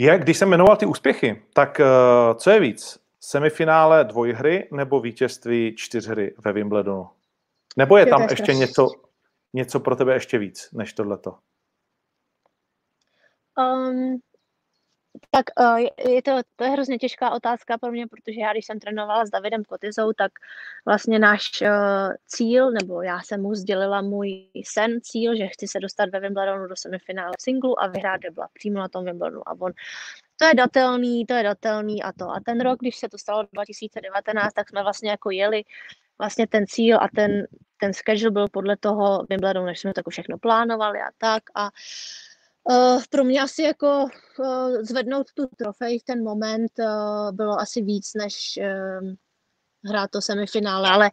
je, 0.00 0.18
když 0.18 0.38
jsem 0.38 0.48
jmenoval 0.48 0.76
ty 0.76 0.86
úspěchy, 0.86 1.42
tak 1.52 1.80
uh, 1.80 2.38
co 2.38 2.50
je 2.50 2.60
víc? 2.60 3.00
Semifinále 3.20 4.04
dvojhry 4.04 4.68
nebo 4.72 5.00
vítězství 5.00 5.74
čtyřhry 5.76 6.34
ve 6.44 6.52
Wimbledonu? 6.52 7.08
Nebo 7.76 7.96
je 7.96 8.06
tam 8.06 8.22
ještě 8.30 8.54
něco, 8.54 8.88
něco 9.52 9.80
pro 9.80 9.96
tebe 9.96 10.14
ještě 10.14 10.38
víc 10.38 10.68
než 10.72 10.92
tohleto? 10.92 11.38
Um, 13.58 14.20
tak 15.30 15.44
uh, 15.60 15.78
je 16.12 16.22
to, 16.22 16.40
to 16.56 16.64
je 16.64 16.70
hrozně 16.70 16.98
těžká 16.98 17.30
otázka 17.30 17.78
pro 17.78 17.92
mě, 17.92 18.06
protože 18.06 18.40
já, 18.40 18.52
když 18.52 18.66
jsem 18.66 18.78
trénovala 18.78 19.26
s 19.26 19.30
Davidem 19.30 19.64
Kotizou, 19.64 20.12
tak 20.12 20.32
vlastně 20.86 21.18
náš 21.18 21.62
uh, 21.62 21.68
cíl, 22.26 22.70
nebo 22.70 23.02
já 23.02 23.20
jsem 23.22 23.42
mu 23.42 23.54
sdělila 23.54 24.02
můj 24.02 24.50
sen, 24.64 25.00
cíl, 25.02 25.36
že 25.36 25.46
chci 25.46 25.68
se 25.68 25.80
dostat 25.80 26.10
ve 26.10 26.20
Wimbledonu 26.20 26.66
do 26.66 26.76
semifinále 26.76 27.32
singlu 27.40 27.82
a 27.82 27.86
vyhrát 27.86 28.20
debla 28.20 28.48
přímo 28.52 28.78
na 28.78 28.88
tom 28.88 29.04
Wimbledonu. 29.04 29.48
A 29.48 29.52
on, 29.60 29.72
to 30.36 30.44
je 30.44 30.54
datelný, 30.54 31.26
to 31.26 31.34
je 31.34 31.42
datelný 31.42 32.02
a 32.02 32.12
to. 32.12 32.30
A 32.30 32.40
ten 32.44 32.60
rok, 32.60 32.78
když 32.80 32.96
se 32.96 33.08
to 33.08 33.18
stalo 33.18 33.44
2019, 33.52 34.52
tak 34.52 34.68
jsme 34.68 34.82
vlastně 34.82 35.10
jako 35.10 35.30
jeli 35.30 35.64
vlastně 36.18 36.46
ten 36.46 36.66
cíl 36.66 36.98
a 37.00 37.08
ten, 37.14 37.46
ten 37.80 37.92
schedule 37.92 38.30
byl 38.30 38.48
podle 38.48 38.76
toho 38.76 39.26
Wimbledonu, 39.30 39.66
než 39.66 39.80
jsme 39.80 39.94
to 39.94 39.98
jako 39.98 40.10
všechno 40.10 40.38
plánovali 40.38 40.98
a 40.98 41.10
tak. 41.18 41.42
A 41.54 41.70
uh, 42.64 43.02
pro 43.10 43.24
mě 43.24 43.40
asi 43.40 43.62
jako 43.62 44.06
uh, 44.38 44.82
zvednout 44.82 45.26
tu 45.34 45.46
trofej 45.46 45.98
v 45.98 46.04
ten 46.04 46.24
moment 46.24 46.72
uh, 46.78 47.32
bylo 47.32 47.60
asi 47.60 47.82
víc, 47.82 48.10
než 48.14 48.58
uh, 48.62 49.12
hrát 49.84 50.10
to 50.10 50.20
semifinále, 50.20 50.88
ale 50.88 51.10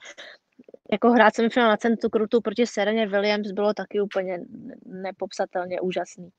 jako 0.91 1.09
hrát 1.09 1.35
semifinále 1.35 1.71
na 1.71 1.77
centru 1.77 2.09
krutu 2.09 2.41
proti 2.41 2.67
Sereně 2.67 3.07
Williams 3.07 3.51
bylo 3.51 3.73
taky 3.73 4.01
úplně 4.01 4.39
nepopsatelně 4.85 5.81
úžasný. 5.81 6.29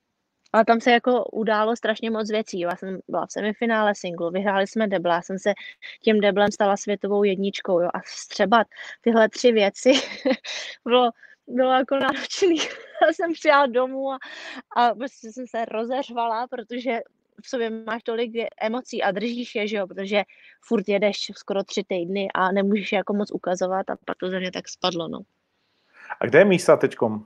Ale 0.53 0.65
tam 0.65 0.81
se 0.81 0.91
jako 0.91 1.25
událo 1.25 1.75
strašně 1.75 2.11
moc 2.11 2.29
věcí. 2.31 2.59
Já 2.59 2.75
jsem 2.75 2.99
byla 3.07 3.25
v 3.25 3.31
semifinále 3.31 3.95
singlu, 3.95 4.31
vyhráli 4.31 4.67
jsme 4.67 4.87
debla, 4.87 5.15
já 5.15 5.21
jsem 5.21 5.39
se 5.39 5.53
tím 6.03 6.19
deblem 6.19 6.51
stala 6.51 6.77
světovou 6.77 7.23
jedničkou 7.23 7.79
jo, 7.79 7.89
a 7.93 7.99
vstřebat 7.99 8.67
tyhle 9.01 9.29
tři 9.29 9.51
věci 9.51 9.91
bylo 10.85 11.11
bylo 11.49 11.71
jako 11.71 11.95
náročný. 11.95 12.57
Já 13.01 13.13
jsem 13.13 13.33
přijela 13.33 13.65
domů 13.65 14.11
a, 14.11 14.17
a 14.75 14.95
prostě 14.95 15.31
jsem 15.31 15.47
se 15.47 15.65
rozeřvala, 15.65 16.47
protože 16.47 16.99
v 17.43 17.49
sobě 17.49 17.69
máš 17.69 18.03
tolik 18.03 18.31
emocí 18.61 19.03
a 19.03 19.11
držíš 19.11 19.55
je, 19.55 19.67
že 19.67 19.77
jo, 19.77 19.87
protože 19.87 20.23
furt 20.61 20.89
jedeš 20.89 21.31
skoro 21.35 21.63
tři 21.63 21.83
týdny 21.83 22.27
a 22.35 22.51
nemůžeš 22.51 22.91
je 22.91 22.97
jako 22.97 23.13
moc 23.13 23.31
ukazovat 23.31 23.89
a 23.89 23.95
pak 24.05 24.17
to 24.17 24.29
ze 24.29 24.39
mě 24.39 24.51
tak 24.51 24.69
spadlo, 24.69 25.07
no. 25.07 25.21
A 26.19 26.25
kde 26.25 26.39
je 26.39 26.45
mísa 26.45 26.77
teďkom? 26.77 27.25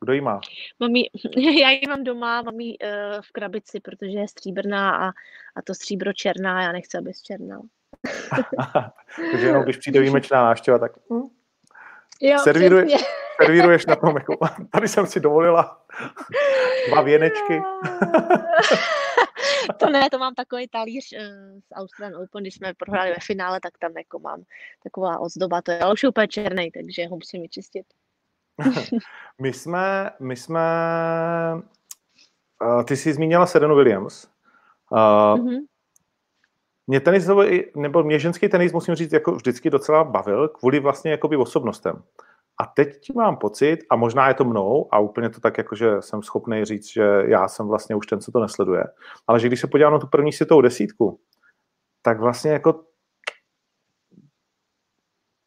Kdo 0.00 0.12
jí 0.12 0.20
má? 0.20 0.40
Jí, 0.88 1.06
já 1.60 1.70
ji 1.70 1.80
mám 1.88 2.04
doma, 2.04 2.42
mám 2.42 2.60
ji 2.60 2.78
uh, 2.78 3.22
v 3.22 3.32
krabici, 3.32 3.80
protože 3.80 4.18
je 4.18 4.28
stříbrná 4.28 4.96
a, 4.96 5.12
a 5.56 5.62
to 5.64 5.74
stříbro 5.74 6.12
černá, 6.12 6.62
já 6.62 6.72
nechci, 6.72 6.98
aby 6.98 7.12
černá. 7.22 7.60
Takže 9.32 9.46
jenom 9.46 9.64
když 9.64 9.76
přijde 9.76 10.00
výjimečná 10.00 10.42
návštěva, 10.42 10.78
tak 10.78 10.92
hm, 11.12 11.28
jo, 12.20 12.38
servíruje, 12.38 12.86
servíruješ 13.42 13.86
na 13.86 13.96
tom, 13.96 14.16
jako, 14.16 14.34
tady 14.72 14.88
jsem 14.88 15.06
si 15.06 15.20
dovolila 15.20 15.82
dva 16.88 17.02
věnečky. 17.02 17.58
to 19.76 19.90
ne, 19.90 20.10
to 20.10 20.18
mám 20.18 20.34
takový 20.34 20.68
talíř 20.68 21.12
uh, 21.12 21.18
z 21.60 21.66
Australian 21.74 22.22
Open, 22.22 22.42
když 22.42 22.54
jsme 22.54 22.74
prohráli 22.74 23.10
ve 23.10 23.16
finále, 23.20 23.60
tak 23.62 23.78
tam 23.78 23.92
jako 23.96 24.18
mám 24.18 24.42
taková 24.82 25.18
ozdoba, 25.18 25.62
to 25.62 25.70
je 25.70 25.80
ale 25.80 25.92
už 25.92 26.04
úplně 26.04 26.28
černý, 26.28 26.70
takže 26.70 27.06
ho 27.06 27.16
musím 27.16 27.42
vyčistit. 27.42 27.86
my 29.42 29.52
jsme, 29.52 30.10
my 30.20 30.36
jsme, 30.36 30.60
uh, 32.62 32.84
ty 32.84 32.96
jsi 32.96 33.12
zmínila 33.12 33.46
Serenu 33.46 33.76
Williams. 33.76 34.28
Uh, 34.90 34.98
mm-hmm. 34.98 35.58
Mě 36.90 37.00
tenis, 37.00 37.28
nebo 37.76 38.02
mě 38.02 38.18
ženský 38.18 38.48
tenis, 38.48 38.72
musím 38.72 38.94
říct, 38.94 39.12
jako 39.12 39.32
vždycky 39.32 39.70
docela 39.70 40.04
bavil, 40.04 40.48
kvůli 40.48 40.80
vlastně 40.80 41.10
jakoby 41.10 41.36
osobnostem. 41.36 42.02
A 42.60 42.66
teď 42.66 43.14
mám 43.14 43.36
pocit, 43.36 43.78
a 43.90 43.96
možná 43.96 44.28
je 44.28 44.34
to 44.34 44.44
mnou, 44.44 44.88
a 44.90 44.98
úplně 44.98 45.30
to 45.30 45.40
tak, 45.40 45.58
jako, 45.58 45.74
že 45.74 46.02
jsem 46.02 46.22
schopný 46.22 46.64
říct, 46.64 46.92
že 46.92 47.22
já 47.26 47.48
jsem 47.48 47.66
vlastně 47.66 47.96
už 47.96 48.06
ten, 48.06 48.20
co 48.20 48.32
to 48.32 48.40
nesleduje, 48.40 48.84
ale 49.26 49.40
že 49.40 49.46
když 49.46 49.60
se 49.60 49.66
podívám 49.66 49.92
na 49.92 49.98
tu 49.98 50.06
první 50.06 50.32
světovou 50.32 50.60
desítku, 50.60 51.20
tak 52.02 52.20
vlastně 52.20 52.50
jako 52.50 52.80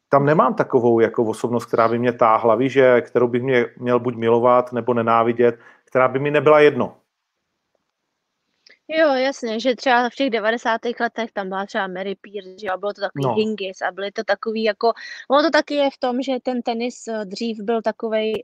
tam 0.10 0.26
nemám 0.26 0.54
takovou 0.54 1.00
jako 1.00 1.24
osobnost, 1.24 1.66
která 1.66 1.88
by 1.88 2.00
mě 2.00 2.14
táhla, 2.14 2.56
víš, 2.56 2.72
že, 2.74 3.02
kterou 3.02 3.28
bych 3.28 3.44
mě 3.44 3.66
měl 3.78 4.00
buď 4.00 4.16
milovat 4.16 4.74
nebo 4.74 4.94
nenávidět, 4.94 5.60
která 5.86 6.08
by 6.08 6.20
mi 6.20 6.32
nebyla 6.32 6.60
jedno. 6.60 6.96
Jo, 8.94 9.14
jasně, 9.14 9.60
že 9.60 9.76
třeba 9.76 10.10
v 10.10 10.16
těch 10.16 10.30
90. 10.30 10.82
letech 11.00 11.32
tam 11.32 11.50
byla 11.50 11.66
třeba 11.66 11.88
Mary 11.88 12.16
Pierce, 12.16 12.60
že 12.60 12.68
jo, 12.68 12.78
bylo 12.78 12.94
to 12.94 13.02
takový 13.02 13.24
no. 13.26 13.34
Hingis 13.34 13.82
a 13.82 13.92
byly 13.92 14.12
to 14.12 14.24
takový 14.24 14.64
jako, 14.64 14.94
ono 15.30 15.44
to 15.44 15.50
taky 15.50 15.74
je 15.74 15.90
v 15.92 15.98
tom, 15.98 16.22
že 16.22 16.34
ten 16.44 16.62
tenis 16.62 17.08
eh, 17.08 17.26
dřív 17.26 17.62
byl 17.62 17.82
takovej 17.82 18.44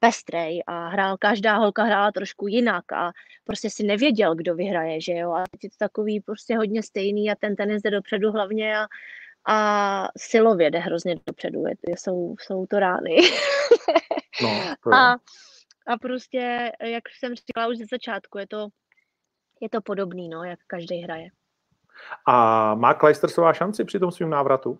pestrej 0.00 0.62
a 0.66 0.88
hrál, 0.88 1.16
každá 1.16 1.56
holka 1.56 1.84
hrála 1.84 2.12
trošku 2.12 2.46
jinak 2.46 2.92
a 2.92 3.12
prostě 3.44 3.70
si 3.70 3.82
nevěděl, 3.82 4.34
kdo 4.34 4.54
vyhraje, 4.54 5.00
že 5.00 5.12
jo, 5.12 5.32
a 5.32 5.44
teď 5.50 5.64
je 5.64 5.70
to 5.70 5.76
takový 5.78 6.20
prostě 6.20 6.56
hodně 6.56 6.82
stejný 6.82 7.30
a 7.30 7.34
ten 7.34 7.56
tenis 7.56 7.82
jde 7.82 7.90
dopředu 7.90 8.32
hlavně 8.32 8.78
a, 8.78 8.86
a 9.48 10.08
silově 10.18 10.70
jde 10.70 10.78
hrozně 10.78 11.16
dopředu, 11.26 11.64
je, 11.66 11.94
jsou, 11.98 12.34
jsou 12.40 12.66
to 12.66 12.78
rány. 12.78 13.16
no, 14.42 14.64
to 14.84 14.94
a, 14.94 15.16
a 15.86 15.96
prostě, 16.00 16.72
jak 16.82 17.04
jsem 17.18 17.34
říkala 17.34 17.66
už 17.68 17.78
ze 17.78 17.84
začátku, 17.90 18.38
je 18.38 18.46
to 18.46 18.68
je 19.62 19.68
to 19.68 19.80
podobný, 19.80 20.28
no, 20.28 20.44
jak 20.44 20.58
každý 20.66 20.96
hraje. 20.96 21.28
A 22.26 22.74
má 22.74 22.94
Kleistersová 22.94 23.52
šanci 23.52 23.84
při 23.84 23.98
tom 23.98 24.10
svým 24.10 24.30
návratu? 24.30 24.78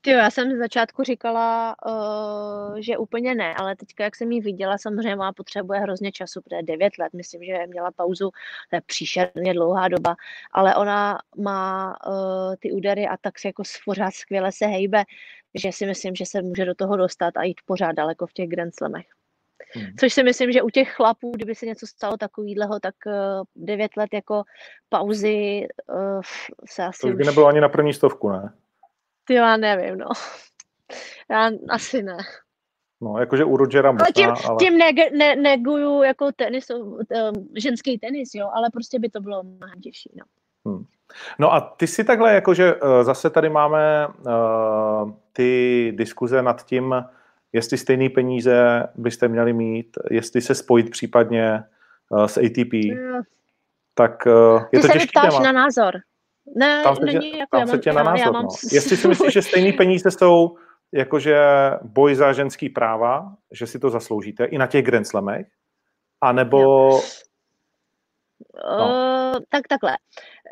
Ty 0.00 0.10
já 0.10 0.30
jsem 0.30 0.56
z 0.56 0.58
začátku 0.58 1.02
říkala, 1.02 1.74
uh, 1.86 2.76
že 2.80 2.98
úplně 2.98 3.34
ne, 3.34 3.54
ale 3.54 3.76
teďka, 3.76 4.04
jak 4.04 4.16
jsem 4.16 4.32
ji 4.32 4.40
viděla, 4.40 4.78
samozřejmě 4.78 5.16
má 5.16 5.32
potřebuje 5.32 5.80
hrozně 5.80 6.12
času, 6.12 6.40
protože 6.42 6.62
9 6.62 6.98
let, 6.98 7.12
myslím, 7.12 7.44
že 7.44 7.66
měla 7.66 7.90
pauzu, 7.90 8.30
to 8.70 8.76
je 8.76 8.80
příšerně 8.86 9.54
dlouhá 9.54 9.88
doba, 9.88 10.16
ale 10.52 10.76
ona 10.76 11.18
má 11.36 11.94
uh, 12.06 12.54
ty 12.58 12.72
údery 12.72 13.08
a 13.08 13.16
tak 13.16 13.38
se 13.38 13.48
jako 13.48 13.62
pořád 13.84 14.14
skvěle 14.14 14.52
se 14.52 14.66
hejbe, 14.66 15.04
že 15.54 15.72
si 15.72 15.86
myslím, 15.86 16.14
že 16.14 16.26
se 16.26 16.42
může 16.42 16.64
do 16.64 16.74
toho 16.74 16.96
dostat 16.96 17.36
a 17.36 17.42
jít 17.42 17.60
pořád 17.64 17.92
daleko 17.92 18.26
v 18.26 18.32
těch 18.32 18.48
Grand 18.48 18.74
Slamech. 18.74 19.19
Hmm. 19.74 19.86
Což 20.00 20.12
si 20.12 20.22
myslím, 20.22 20.52
že 20.52 20.62
u 20.62 20.70
těch 20.70 20.92
chlapů, 20.92 21.30
kdyby 21.30 21.54
se 21.54 21.66
něco 21.66 21.86
stalo 21.86 22.16
takového, 22.16 22.80
tak 22.80 22.94
uh, 23.06 23.12
devět 23.56 23.96
let 23.96 24.08
jako 24.12 24.42
pauzy 24.88 25.66
uh, 25.88 26.20
se 26.68 26.84
asi 26.84 27.00
To 27.00 27.06
už 27.06 27.14
by 27.14 27.22
už... 27.22 27.26
nebylo 27.26 27.46
ani 27.46 27.60
na 27.60 27.68
první 27.68 27.94
stovku, 27.94 28.30
ne? 28.30 28.52
Ty 29.24 29.34
já 29.34 29.56
nevím, 29.56 29.98
no. 29.98 30.06
Já 31.30 31.50
asi 31.68 32.02
ne. 32.02 32.16
No, 33.02 33.18
jakože 33.18 33.44
u 33.44 33.56
Rogera 33.56 33.92
možná, 33.92 34.04
ale 34.04 34.12
tím, 34.12 34.28
ale... 34.48 34.56
tím 34.58 34.78
ne, 34.78 34.92
ne, 35.16 35.36
neguju 35.36 36.02
jako 36.02 36.32
tenis, 36.32 36.70
um, 36.70 37.48
ženský 37.56 37.98
tenis, 37.98 38.30
jo, 38.34 38.50
ale 38.54 38.70
prostě 38.72 38.98
by 38.98 39.08
to 39.08 39.20
bylo 39.20 39.42
mnohem 39.42 39.80
těžší, 39.80 40.12
no. 40.14 40.24
Hmm. 40.66 40.84
No 41.38 41.54
a 41.54 41.60
ty 41.60 41.86
si 41.86 42.04
takhle, 42.04 42.34
jakože 42.34 42.74
uh, 42.74 43.02
zase 43.02 43.30
tady 43.30 43.48
máme 43.48 44.08
uh, 44.08 45.12
ty 45.32 45.92
diskuze 45.96 46.42
nad 46.42 46.66
tím, 46.66 46.94
jestli 47.52 47.78
stejné 47.78 48.08
peníze 48.08 48.86
byste 48.94 49.28
měli 49.28 49.52
mít, 49.52 49.96
jestli 50.10 50.40
se 50.40 50.54
spojit 50.54 50.90
případně 50.90 51.62
uh, 52.08 52.24
s 52.24 52.38
ATP, 52.38 52.72
mm. 52.72 53.20
tak 53.94 54.26
uh, 54.26 54.64
je 54.72 54.80
Ty 54.80 54.86
to 54.86 54.92
těžký 54.92 55.20
téma. 55.20 55.40
na 55.40 55.52
názor. 55.52 55.94
Ne, 56.56 56.82
tam 56.82 56.96
se 56.96 57.04
není 57.04 57.38
jako 57.38 57.58
tam 57.58 57.68
se 57.68 57.78
tě 57.78 57.92
na 57.92 58.02
názor, 58.02 58.32
mám... 58.32 58.44
no. 58.44 58.50
Jestli 58.72 58.96
si 58.96 59.08
myslíš, 59.08 59.32
že 59.32 59.42
stejné 59.42 59.72
peníze 59.72 60.10
jsou 60.10 60.56
jakože 60.92 61.38
boj 61.82 62.14
za 62.14 62.32
ženský 62.32 62.68
práva, 62.68 63.34
že 63.52 63.66
si 63.66 63.78
to 63.78 63.90
zasloužíte 63.90 64.44
i 64.44 64.58
na 64.58 64.66
těch 64.66 64.84
Grand 64.84 65.06
Slamech, 65.06 65.46
anebo... 66.20 66.90
No. 68.78 68.86
Uh, 68.86 69.38
tak 69.48 69.68
takhle. 69.68 69.96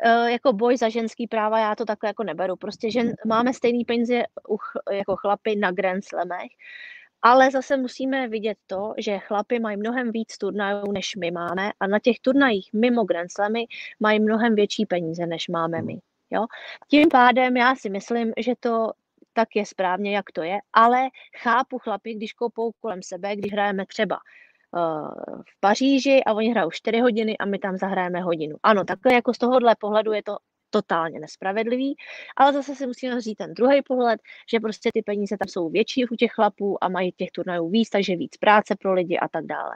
Uh, 0.05 0.27
jako 0.27 0.53
boj 0.53 0.77
za 0.77 0.89
ženský 0.89 1.27
práva 1.27 1.59
já 1.59 1.75
to 1.75 1.85
takhle 1.85 2.09
jako 2.09 2.23
neberu. 2.23 2.55
Prostě 2.55 2.91
že 2.91 3.01
máme 3.25 3.53
stejný 3.53 3.85
peníze 3.85 4.23
u 4.47 4.57
ch, 4.57 4.71
jako 4.91 5.15
chlapy 5.15 5.55
na 5.55 5.71
Grand 5.71 6.05
Slamech, 6.05 6.51
ale 7.21 7.51
zase 7.51 7.77
musíme 7.77 8.27
vidět 8.27 8.57
to, 8.67 8.93
že 8.97 9.19
chlapy 9.19 9.59
mají 9.59 9.77
mnohem 9.77 10.11
víc 10.11 10.37
turnajů, 10.37 10.91
než 10.91 11.15
my 11.15 11.31
máme 11.31 11.71
a 11.79 11.87
na 11.87 11.99
těch 11.99 12.19
turnajích 12.19 12.69
mimo 12.73 13.03
Grand 13.03 13.31
Slamy 13.31 13.65
mají 13.99 14.19
mnohem 14.19 14.55
větší 14.55 14.85
peníze, 14.85 15.25
než 15.25 15.47
máme 15.47 15.81
my. 15.81 15.99
Jo? 16.31 16.45
Tím 16.87 17.09
pádem 17.09 17.57
já 17.57 17.75
si 17.75 17.89
myslím, 17.89 18.33
že 18.37 18.53
to 18.59 18.91
tak 19.33 19.55
je 19.55 19.65
správně, 19.65 20.15
jak 20.15 20.31
to 20.31 20.43
je, 20.43 20.57
ale 20.73 21.09
chápu 21.37 21.79
chlapy, 21.79 22.13
když 22.13 22.33
koupou 22.33 22.71
kolem 22.79 23.03
sebe, 23.03 23.35
když 23.35 23.51
hrajeme 23.51 23.85
třeba 23.85 24.19
v 25.47 25.59
Paříži 25.59 26.23
a 26.23 26.33
oni 26.33 26.49
hrajou 26.49 26.71
4 26.71 26.99
hodiny 26.99 27.37
a 27.37 27.45
my 27.45 27.59
tam 27.59 27.77
zahrajeme 27.77 28.21
hodinu. 28.21 28.57
Ano, 28.63 28.83
takhle 28.83 29.13
jako 29.13 29.33
z 29.33 29.37
tohohle 29.37 29.75
pohledu 29.79 30.13
je 30.13 30.23
to 30.23 30.37
totálně 30.69 31.19
nespravedlivý, 31.19 31.95
ale 32.37 32.53
zase 32.53 32.75
si 32.75 32.87
musíme 32.87 33.21
říct 33.21 33.37
ten 33.37 33.53
druhý 33.53 33.81
pohled, 33.81 34.19
že 34.51 34.59
prostě 34.59 34.89
ty 34.93 35.01
peníze 35.01 35.37
tam 35.37 35.47
jsou 35.47 35.69
větší 35.69 36.05
u 36.05 36.15
těch 36.15 36.31
chlapů 36.31 36.83
a 36.83 36.89
mají 36.89 37.11
těch 37.11 37.31
turnajů 37.31 37.69
víc, 37.69 37.89
takže 37.89 38.15
víc 38.15 38.37
práce 38.37 38.75
pro 38.79 38.93
lidi 38.93 39.17
a 39.17 39.27
tak 39.27 39.45
dále. 39.45 39.71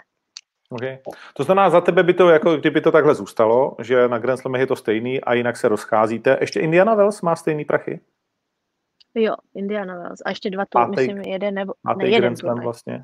Okay. 0.70 0.98
To 1.34 1.44
znamená, 1.44 1.70
za 1.70 1.82
tebe 1.82 2.04
by 2.04 2.14
to, 2.14 2.30
jako 2.30 2.58
kdyby 2.58 2.82
to 2.82 2.92
takhle 2.92 3.16
zůstalo, 3.16 3.76
že 3.82 4.08
na 4.08 4.18
Grand 4.18 4.40
Slamech 4.40 4.62
je 4.62 4.68
to 4.68 4.76
stejný 4.76 5.22
a 5.22 5.34
jinak 5.34 5.58
se 5.58 5.68
rozcházíte. 5.68 6.38
Ještě 6.42 6.60
Indiana 6.60 6.96
Wells 6.96 7.22
má 7.22 7.36
stejný 7.36 7.66
prachy? 7.66 8.00
Jo, 9.16 9.36
Indiana 9.56 9.96
Wells. 9.96 10.22
A 10.26 10.30
ještě 10.30 10.50
dva 10.50 10.66
tu, 10.66 10.80
myslím, 10.90 11.18
jeden 11.18 11.56
nebo 11.56 11.74
ne, 11.98 12.06
jeden 12.06 12.20
Grand 12.22 12.40
Slam 12.40 12.60
vlastně. 12.60 13.04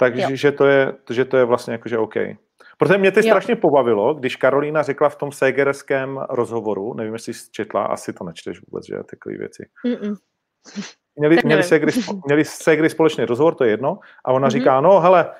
Takže 0.00 0.36
že 0.36 0.52
to, 0.52 0.66
je, 0.66 0.92
že 1.10 1.24
to 1.24 1.36
je 1.36 1.44
vlastně 1.44 1.72
jakože 1.72 1.98
OK. 1.98 2.14
Protože 2.78 2.98
mě 2.98 3.12
to 3.12 3.22
strašně 3.22 3.56
pobavilo, 3.56 4.14
když 4.14 4.36
Karolína 4.36 4.82
řekla 4.82 5.08
v 5.08 5.16
tom 5.16 5.32
Segerském 5.32 6.20
rozhovoru, 6.30 6.94
nevím, 6.94 7.12
jestli 7.12 7.34
jsi 7.34 7.50
četla, 7.50 7.84
asi 7.84 8.12
to 8.12 8.24
nečteš 8.24 8.60
vůbec, 8.68 8.86
že 8.86 8.94
takové 9.10 9.36
věci. 9.36 9.68
Mm-mm. 9.86 10.16
Měli, 11.16 11.38
měli, 11.44 11.62
Segry, 11.62 11.92
měli 12.26 12.44
Segry 12.44 12.90
společný 12.90 13.24
rozhovor, 13.24 13.54
to 13.54 13.64
je 13.64 13.70
jedno, 13.70 13.98
a 14.24 14.32
ona 14.32 14.48
mm-hmm. 14.48 14.50
říká, 14.50 14.80
no 14.80 15.00
hele, 15.00 15.30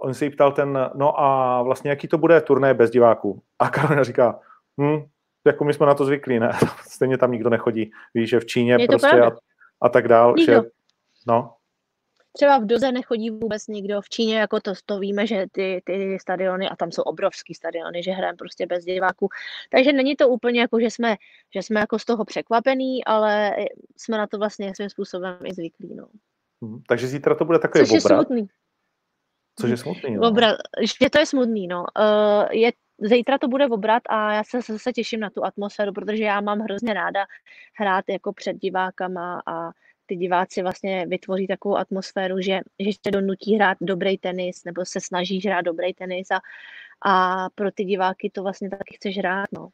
on 0.00 0.14
se 0.14 0.24
jí 0.24 0.30
ptal 0.30 0.52
ten, 0.52 0.90
no 0.94 1.20
a 1.20 1.62
vlastně 1.62 1.90
jaký 1.90 2.08
to 2.08 2.18
bude 2.18 2.40
turné 2.40 2.74
bez 2.74 2.90
diváků. 2.90 3.42
A 3.58 3.68
Karolina 3.68 4.04
říká, 4.04 4.40
hm, 4.80 5.04
jako 5.46 5.64
my 5.64 5.74
jsme 5.74 5.86
na 5.86 5.94
to 5.94 6.04
zvyklí, 6.04 6.38
ne? 6.38 6.50
Stejně 6.90 7.18
tam 7.18 7.32
nikdo 7.32 7.50
nechodí. 7.50 7.90
Víš, 8.14 8.30
že 8.30 8.40
v 8.40 8.46
Číně 8.46 8.78
prostě 8.88 9.20
a, 9.20 9.30
a 9.82 9.88
tak 9.88 10.08
dál. 10.08 10.34
Že, 10.44 10.60
no, 11.26 11.53
Třeba 12.36 12.58
v 12.58 12.64
Doze 12.64 12.92
nechodí 12.92 13.30
vůbec 13.30 13.66
nikdo, 13.66 14.00
v 14.00 14.08
Číně 14.08 14.38
jako 14.38 14.60
to, 14.60 14.72
to 14.86 14.98
víme, 14.98 15.26
že 15.26 15.46
ty, 15.52 15.82
ty 15.84 16.18
stadiony, 16.20 16.68
a 16.68 16.76
tam 16.76 16.92
jsou 16.92 17.02
obrovský 17.02 17.54
stadiony, 17.54 18.02
že 18.02 18.10
hrajeme 18.10 18.36
prostě 18.36 18.66
bez 18.66 18.84
diváků, 18.84 19.28
takže 19.70 19.92
není 19.92 20.16
to 20.16 20.28
úplně 20.28 20.60
jako, 20.60 20.80
že 20.80 20.90
jsme, 20.90 21.16
že 21.54 21.62
jsme 21.62 21.80
jako 21.80 21.98
z 21.98 22.04
toho 22.04 22.24
překvapení, 22.24 23.04
ale 23.04 23.56
jsme 23.96 24.18
na 24.18 24.26
to 24.26 24.38
vlastně 24.38 24.74
svým 24.74 24.90
způsobem 24.90 25.38
i 25.44 25.54
zvyklí, 25.54 25.94
no. 25.94 26.06
Hmm, 26.62 26.82
takže 26.88 27.06
zítra 27.06 27.34
to 27.34 27.44
bude 27.44 27.58
takový 27.58 27.86
Což 27.86 28.04
obrat. 28.04 28.18
je 28.18 28.24
smutný. 28.24 28.48
Což 29.60 29.70
je 29.70 29.76
smutný, 29.76 30.14
no. 30.14 30.28
Obrat, 30.28 30.58
že 31.00 31.10
to 31.10 31.18
je 31.18 31.26
smutný, 31.26 31.66
no. 31.66 31.84
Uh, 31.98 32.52
je, 32.52 32.72
zítra 32.98 33.38
to 33.38 33.48
bude 33.48 33.66
obrat 33.66 34.02
a 34.08 34.32
já 34.32 34.44
se 34.44 34.60
zase 34.72 34.92
těším 34.92 35.20
na 35.20 35.30
tu 35.30 35.44
atmosféru, 35.44 35.92
protože 35.92 36.24
já 36.24 36.40
mám 36.40 36.60
hrozně 36.60 36.94
ráda 36.94 37.26
hrát 37.78 38.04
jako 38.08 38.32
před 38.32 38.56
divákama 38.56 39.42
a 39.46 39.70
ty 40.06 40.16
diváci 40.16 40.62
vlastně 40.62 41.06
vytvoří 41.06 41.46
takovou 41.46 41.76
atmosféru, 41.76 42.40
že, 42.40 42.60
že 42.78 42.90
tě 43.02 43.10
donutí 43.10 43.56
hrát 43.56 43.78
dobrý 43.80 44.18
tenis, 44.18 44.64
nebo 44.64 44.84
se 44.84 45.00
snažíš 45.00 45.46
hrát 45.46 45.60
dobrý 45.60 45.94
tenis 45.94 46.30
a, 46.30 46.40
a 47.02 47.46
pro 47.54 47.70
ty 47.70 47.84
diváky 47.84 48.30
to 48.30 48.42
vlastně 48.42 48.70
taky 48.70 48.94
chceš 48.94 49.18
hrát, 49.18 49.46
no. 49.52 49.68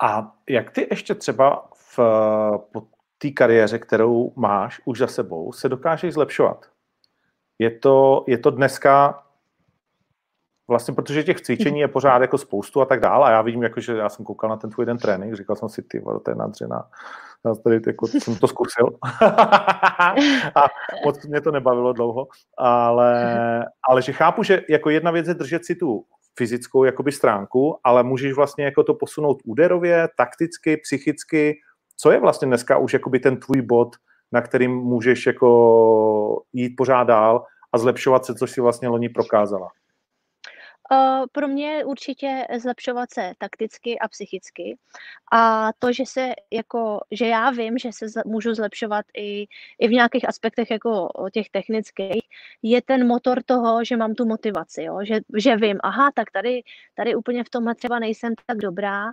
A 0.00 0.36
jak 0.48 0.70
ty 0.70 0.88
ještě 0.90 1.14
třeba 1.14 1.68
v, 1.74 1.98
po 2.72 2.86
té 3.18 3.30
kariéře, 3.30 3.78
kterou 3.78 4.32
máš 4.36 4.80
už 4.84 4.98
za 4.98 5.06
sebou, 5.06 5.52
se 5.52 5.68
dokážeš 5.68 6.14
zlepšovat? 6.14 6.66
Je 7.58 7.70
to, 7.70 8.24
je 8.28 8.38
to 8.38 8.50
dneska 8.50 9.22
vlastně, 10.68 10.94
protože 10.94 11.22
těch 11.22 11.40
cvičení 11.40 11.80
je 11.80 11.88
pořád 11.88 12.22
jako 12.22 12.38
spoustu 12.38 12.80
a 12.80 12.84
tak 12.84 13.00
dále 13.00 13.28
a 13.28 13.30
já 13.30 13.42
vidím, 13.42 13.62
jako, 13.62 13.80
že 13.80 13.96
já 13.96 14.08
jsem 14.08 14.24
koukal 14.24 14.50
na 14.50 14.56
ten 14.56 14.70
tvůj 14.70 14.82
jeden 14.82 14.98
trénink, 14.98 15.34
říkal 15.34 15.56
jsem 15.56 15.68
si, 15.68 15.82
ty 15.82 16.02
to 16.24 16.30
je 16.30 16.34
nadřená, 16.34 16.88
já 17.44 17.54
tady 17.54 17.80
jako, 17.86 18.06
jsem 18.06 18.36
to 18.36 18.48
zkusil 18.48 18.86
a 20.56 20.66
moc 21.04 21.26
mě 21.26 21.40
to 21.40 21.50
nebavilo 21.50 21.92
dlouho, 21.92 22.26
ale, 22.58 23.64
ale 23.88 24.02
že 24.02 24.12
chápu, 24.12 24.42
že 24.42 24.62
jako 24.68 24.90
jedna 24.90 25.10
věc 25.10 25.28
je 25.28 25.34
držet 25.34 25.64
si 25.64 25.74
tu 25.74 26.04
fyzickou 26.38 26.84
jakoby 26.84 27.12
stránku, 27.12 27.78
ale 27.84 28.02
můžeš 28.02 28.32
vlastně 28.32 28.64
jako 28.64 28.84
to 28.84 28.94
posunout 28.94 29.42
úderově, 29.44 30.08
takticky, 30.16 30.76
psychicky. 30.76 31.54
Co 31.96 32.10
je 32.10 32.20
vlastně 32.20 32.46
dneska 32.48 32.78
už 32.78 32.92
jakoby 32.92 33.18
ten 33.20 33.36
tvůj 33.36 33.62
bod, 33.62 33.96
na 34.32 34.40
kterým 34.40 34.70
můžeš 34.70 35.26
jako 35.26 36.42
jít 36.52 36.74
pořád 36.76 37.04
dál 37.04 37.44
a 37.72 37.78
zlepšovat 37.78 38.24
se, 38.24 38.34
což 38.34 38.50
si 38.50 38.60
vlastně 38.60 38.88
loni 38.88 39.08
prokázala? 39.08 39.68
Uh, 40.92 41.26
pro 41.32 41.48
mě 41.48 41.84
určitě 41.84 42.46
zlepšovat 42.58 43.10
se 43.10 43.32
takticky 43.38 43.98
a 43.98 44.08
psychicky. 44.08 44.78
A 45.32 45.70
to, 45.78 45.92
že 45.92 46.06
se 46.06 46.32
jako, 46.52 47.00
že 47.10 47.26
já 47.26 47.50
vím, 47.50 47.78
že 47.78 47.92
se 47.92 48.06
můžu 48.26 48.54
zlepšovat 48.54 49.06
i, 49.16 49.46
i 49.78 49.88
v 49.88 49.90
nějakých 49.90 50.28
aspektech 50.28 50.70
jako 50.70 51.08
těch 51.32 51.50
technických, 51.50 52.22
je 52.62 52.82
ten 52.82 53.06
motor 53.06 53.42
toho, 53.46 53.84
že 53.84 53.96
mám 53.96 54.14
tu 54.14 54.26
motivaci, 54.26 54.82
jo? 54.82 54.98
Že, 55.04 55.20
že 55.36 55.56
vím, 55.56 55.78
aha, 55.82 56.10
tak 56.14 56.30
tady, 56.30 56.62
tady 56.94 57.14
úplně 57.14 57.44
v 57.44 57.50
tomhle 57.50 57.74
třeba 57.74 57.98
nejsem 57.98 58.34
tak 58.46 58.58
dobrá, 58.58 59.04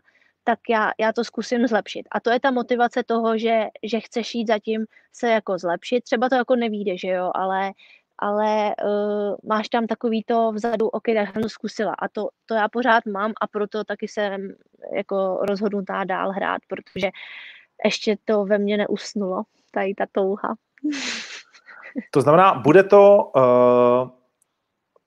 tak 0.44 0.60
já, 0.70 0.92
já 1.00 1.14
to 1.14 1.24
zkusím 1.24 1.68
zlepšit. 1.68 2.08
A 2.12 2.20
to 2.20 2.30
je 2.32 2.40
ta 2.40 2.52
motivace 2.52 3.04
toho, 3.04 3.38
že, 3.38 3.68
že 3.84 4.00
chceš 4.00 4.36
jít 4.36 4.48
zatím 4.48 4.86
se 5.14 5.30
jako 5.30 5.58
zlepšit. 5.58 6.04
Třeba 6.04 6.30
to 6.30 6.36
jako 6.36 6.56
nevíde, 6.56 6.98
že 6.98 7.08
jo, 7.08 7.32
ale 7.36 7.72
ale 8.20 8.76
uh, 8.84 9.36
máš 9.44 9.70
tam 9.70 9.88
takový 9.88 10.24
to 10.24 10.52
vzadu, 10.52 10.88
ok, 10.88 11.04
tak 11.16 11.34
jsem 11.34 11.42
to 11.42 11.50
zkusila 11.50 11.94
a 12.00 12.08
to, 12.08 12.28
to 12.46 12.54
já 12.56 12.70
pořád 12.70 13.06
mám 13.06 13.32
a 13.42 13.48
proto 13.48 13.84
taky 13.84 14.08
jsem 14.08 14.54
jako 14.96 15.40
rozhodnutá 15.42 16.04
dál 16.04 16.32
hrát, 16.32 16.62
protože 16.68 17.10
ještě 17.86 18.18
to 18.26 18.46
ve 18.46 18.58
mně 18.58 18.78
neusnulo, 18.78 19.44
tady 19.72 19.94
ta 19.96 20.06
touha. 20.12 20.56
To 22.12 22.22
znamená, 22.22 22.54
bude 22.54 22.84
to 22.84 23.32
uh, 23.36 24.10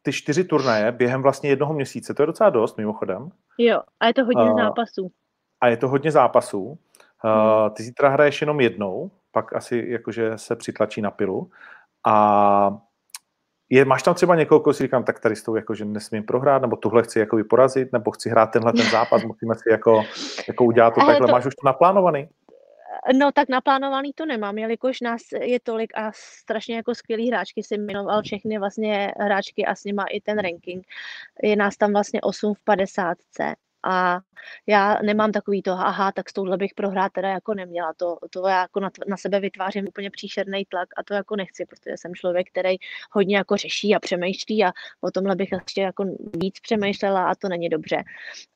ty 0.02 0.12
čtyři 0.12 0.44
turnaje 0.44 0.92
během 0.92 1.22
vlastně 1.22 1.50
jednoho 1.50 1.74
měsíce, 1.74 2.14
to 2.14 2.22
je 2.22 2.26
docela 2.26 2.50
dost 2.50 2.78
mimochodem. 2.78 3.30
Jo, 3.58 3.80
a 4.00 4.06
je 4.06 4.14
to 4.14 4.24
hodně 4.24 4.50
uh, 4.50 4.56
zápasů. 4.58 5.10
A 5.60 5.68
je 5.68 5.76
to 5.76 5.88
hodně 5.88 6.10
zápasů. 6.10 6.62
Uh, 6.64 7.74
ty 7.74 7.82
zítra 7.82 8.08
hraješ 8.08 8.40
jenom 8.40 8.60
jednou, 8.60 9.10
pak 9.32 9.52
asi 9.56 9.84
jakože 9.88 10.32
se 10.36 10.56
přitlačí 10.56 11.02
na 11.02 11.10
pilu. 11.10 11.50
A 12.06 12.78
je, 13.72 13.84
máš 13.84 14.02
tam 14.02 14.14
třeba 14.14 14.36
někoho, 14.36 14.60
koho 14.60 14.74
si 14.74 14.82
říkám, 14.82 15.04
tak 15.04 15.20
tady 15.20 15.36
s 15.36 15.42
tou 15.42 15.56
jako, 15.56 15.74
že 15.74 15.84
nesmím 15.84 16.24
prohrát, 16.24 16.62
nebo 16.62 16.76
tuhle 16.76 17.02
chci 17.02 17.18
jako 17.18 17.38
porazit, 17.50 17.92
nebo 17.92 18.10
chci 18.10 18.30
hrát 18.30 18.46
tenhle 18.46 18.72
ten 18.72 18.90
zápas, 18.90 19.24
musíme 19.26 19.54
si 19.54 19.70
jako, 19.70 20.02
jako 20.48 20.64
udělat 20.64 20.94
to 20.94 21.06
takhle. 21.06 21.26
To... 21.26 21.32
Máš 21.32 21.46
už 21.46 21.54
to 21.54 21.66
naplánovaný? 21.66 22.28
No 23.18 23.32
tak 23.32 23.48
naplánovaný 23.48 24.12
to 24.12 24.26
nemám, 24.26 24.58
jelikož 24.58 25.00
nás 25.00 25.22
je 25.40 25.60
tolik 25.60 25.92
a 25.94 26.10
strašně 26.14 26.76
jako 26.76 26.94
skvělý 26.94 27.28
hráčky 27.28 27.62
si 27.62 27.78
jmenoval 27.78 28.22
všechny 28.22 28.58
vlastně 28.58 29.12
hráčky 29.20 29.66
a 29.66 29.74
s 29.74 29.84
nima 29.84 30.04
i 30.04 30.20
ten 30.20 30.38
ranking. 30.38 30.86
Je 31.42 31.56
nás 31.56 31.76
tam 31.76 31.92
vlastně 31.92 32.20
8 32.20 32.54
v 32.54 32.60
50 32.64 33.18
a 33.84 34.20
já 34.66 34.98
nemám 35.02 35.32
takový 35.32 35.62
to, 35.62 35.72
aha, 35.72 36.12
tak 36.12 36.28
s 36.30 36.32
touhle 36.32 36.56
bych 36.56 36.74
prohrát 36.74 37.12
teda 37.12 37.28
jako 37.28 37.54
neměla. 37.54 37.92
To, 37.96 38.16
to 38.30 38.48
já 38.48 38.60
jako 38.60 38.80
na, 38.80 38.90
na 39.06 39.16
sebe 39.16 39.40
vytvářím 39.40 39.88
úplně 39.88 40.10
příšerný 40.10 40.64
tlak 40.64 40.88
a 40.96 41.02
to 41.02 41.14
jako 41.14 41.36
nechci, 41.36 41.66
protože 41.66 41.96
jsem 41.96 42.14
člověk, 42.14 42.48
který 42.50 42.76
hodně 43.10 43.36
jako 43.36 43.56
řeší 43.56 43.94
a 43.94 44.00
přemýšlí 44.00 44.64
a 44.64 44.72
o 45.00 45.10
tomhle 45.10 45.36
bych 45.36 45.52
ještě 45.52 45.82
jako 45.82 46.04
víc 46.42 46.60
přemýšlela 46.60 47.30
a 47.30 47.34
to 47.34 47.48
není 47.48 47.68
dobře. 47.68 48.02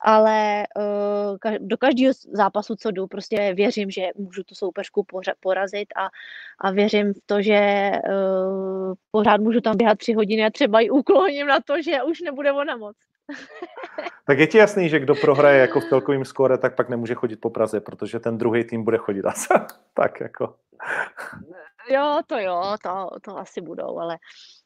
Ale 0.00 0.64
uh, 0.76 1.56
do 1.58 1.76
každého 1.76 2.14
zápasu, 2.32 2.76
co 2.76 2.90
jdu, 2.90 3.06
prostě 3.06 3.54
věřím, 3.54 3.90
že 3.90 4.02
můžu 4.16 4.42
tu 4.42 4.54
soupeřku 4.54 5.06
porazit 5.40 5.88
a, 5.96 6.08
a 6.58 6.70
věřím 6.70 7.12
v 7.12 7.18
to, 7.26 7.42
že 7.42 7.90
uh, 8.08 8.94
pořád 9.10 9.40
můžu 9.40 9.60
tam 9.60 9.76
běhat 9.76 9.98
tři 9.98 10.12
hodiny 10.12 10.44
a 10.44 10.50
třeba 10.50 10.80
i 10.80 10.90
ukloním 10.90 11.46
na 11.46 11.60
to, 11.60 11.82
že 11.82 12.02
už 12.02 12.20
nebude 12.20 12.52
ona 12.52 12.76
moc. 12.76 12.96
Tak 14.26 14.38
je 14.38 14.46
ti 14.46 14.58
jasný, 14.58 14.88
že 14.88 15.00
kdo 15.00 15.14
prohraje 15.14 15.60
jako 15.60 15.80
v 15.80 15.88
celkovým 15.88 16.24
skóre, 16.24 16.58
tak 16.58 16.74
pak 16.74 16.88
nemůže 16.88 17.14
chodit 17.14 17.36
po 17.36 17.50
Praze, 17.50 17.80
protože 17.80 18.20
ten 18.20 18.38
druhý 18.38 18.64
tým 18.64 18.84
bude 18.84 18.98
chodit 18.98 19.24
asi. 19.24 19.48
tak 19.94 20.20
jako. 20.20 20.54
Jo, 21.90 22.20
to 22.26 22.38
jo, 22.38 22.76
to, 22.82 23.08
to 23.22 23.38
asi 23.38 23.60
budou, 23.60 23.98
ale 23.98 24.18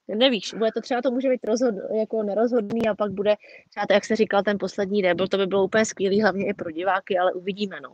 nevíš, 0.09 0.55
bude 0.55 0.73
to 0.73 0.81
třeba 0.81 1.03
to 1.03 1.11
může 1.11 1.29
být 1.29 1.45
rozhod, 1.45 1.75
jako 1.99 2.23
nerozhodný 2.23 2.89
a 2.89 2.95
pak 2.95 3.13
bude 3.13 3.37
třeba 3.71 3.87
to, 3.87 3.93
jak 3.93 4.05
se 4.05 4.17
říkal, 4.17 4.43
ten 4.43 4.59
poslední 4.59 5.03
debl, 5.03 5.29
to 5.29 5.37
by 5.37 5.47
bylo 5.47 5.65
úplně 5.65 5.85
skvělý, 5.85 6.23
hlavně 6.23 6.47
i 6.47 6.55
pro 6.55 6.71
diváky, 6.71 7.19
ale 7.19 7.33
uvidíme, 7.33 7.81
no. 7.81 7.93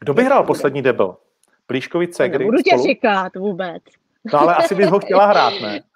Kdo 0.00 0.14
by 0.14 0.24
hrál 0.24 0.44
poslední 0.44 0.82
debl? 0.82 1.16
Plíškovice, 1.66 2.28
kdy? 2.28 2.44
Budu 2.44 2.62
tě 2.62 2.78
říkat 2.78 3.36
vůbec. 3.36 3.82
No 4.32 4.40
ale 4.40 4.54
asi 4.54 4.74
bys 4.74 4.90
ho 4.90 5.00
chtěla 5.00 5.26
hrát, 5.26 5.52
ne? 5.62 5.80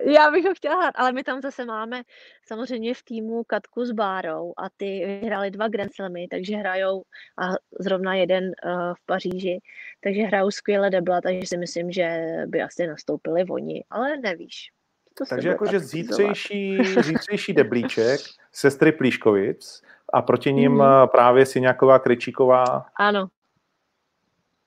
Já 0.00 0.30
bych 0.30 0.44
ho 0.44 0.54
chtěla 0.54 0.76
hrát, 0.76 0.94
ale 0.94 1.12
my 1.12 1.24
tam 1.24 1.40
zase 1.40 1.64
máme 1.64 2.02
samozřejmě 2.46 2.94
v 2.94 3.02
týmu 3.02 3.44
Katku 3.44 3.84
s 3.84 3.92
Bárou 3.92 4.52
a 4.56 4.68
ty 4.76 5.18
vyhráli 5.20 5.50
dva 5.50 5.68
Grand 5.68 5.94
Slamy, 5.94 6.28
takže 6.30 6.56
hrajou 6.56 7.02
a 7.38 7.48
zrovna 7.80 8.14
jeden 8.14 8.44
uh, 8.44 8.94
v 8.94 9.06
Paříži, 9.06 9.58
takže 10.00 10.22
hrajou 10.22 10.50
skvěle 10.50 10.90
debla, 10.90 11.20
takže 11.20 11.46
si 11.46 11.56
myslím, 11.56 11.92
že 11.92 12.26
by 12.46 12.62
asi 12.62 12.86
nastoupili 12.86 13.44
oni, 13.44 13.84
ale 13.90 14.16
nevíš. 14.16 14.70
To 15.14 15.24
takže 15.26 15.48
jakože 15.48 15.80
zítřejší, 15.80 16.78
zítřejší 17.02 17.52
deblíček 17.52 18.20
sestry 18.52 18.92
Plíškovic 18.92 19.82
a 20.12 20.22
proti 20.22 20.52
ním 20.52 20.72
mm. 20.72 20.82
právě 21.06 21.46
Siňáková 21.46 21.98
Kryčíková. 21.98 22.86
Ano. 22.96 23.28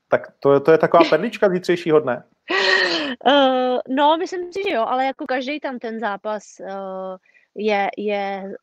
Tak 0.07 0.31
to, 0.39 0.59
to 0.59 0.71
je 0.71 0.77
taková 0.77 1.03
perlička 1.09 1.49
zítřejšího 1.49 1.99
dne. 1.99 2.23
Uh, 3.25 3.78
no, 3.95 4.17
myslím 4.17 4.54
si, 4.54 4.63
že 4.63 4.75
jo, 4.75 4.86
ale 4.88 5.06
jako 5.06 5.25
každý 5.25 5.60
tam 5.60 5.80
ten 5.80 5.99
zápas 5.99 6.43
uh, 6.60 7.17
je, 7.56 7.89
je, 7.97 8.54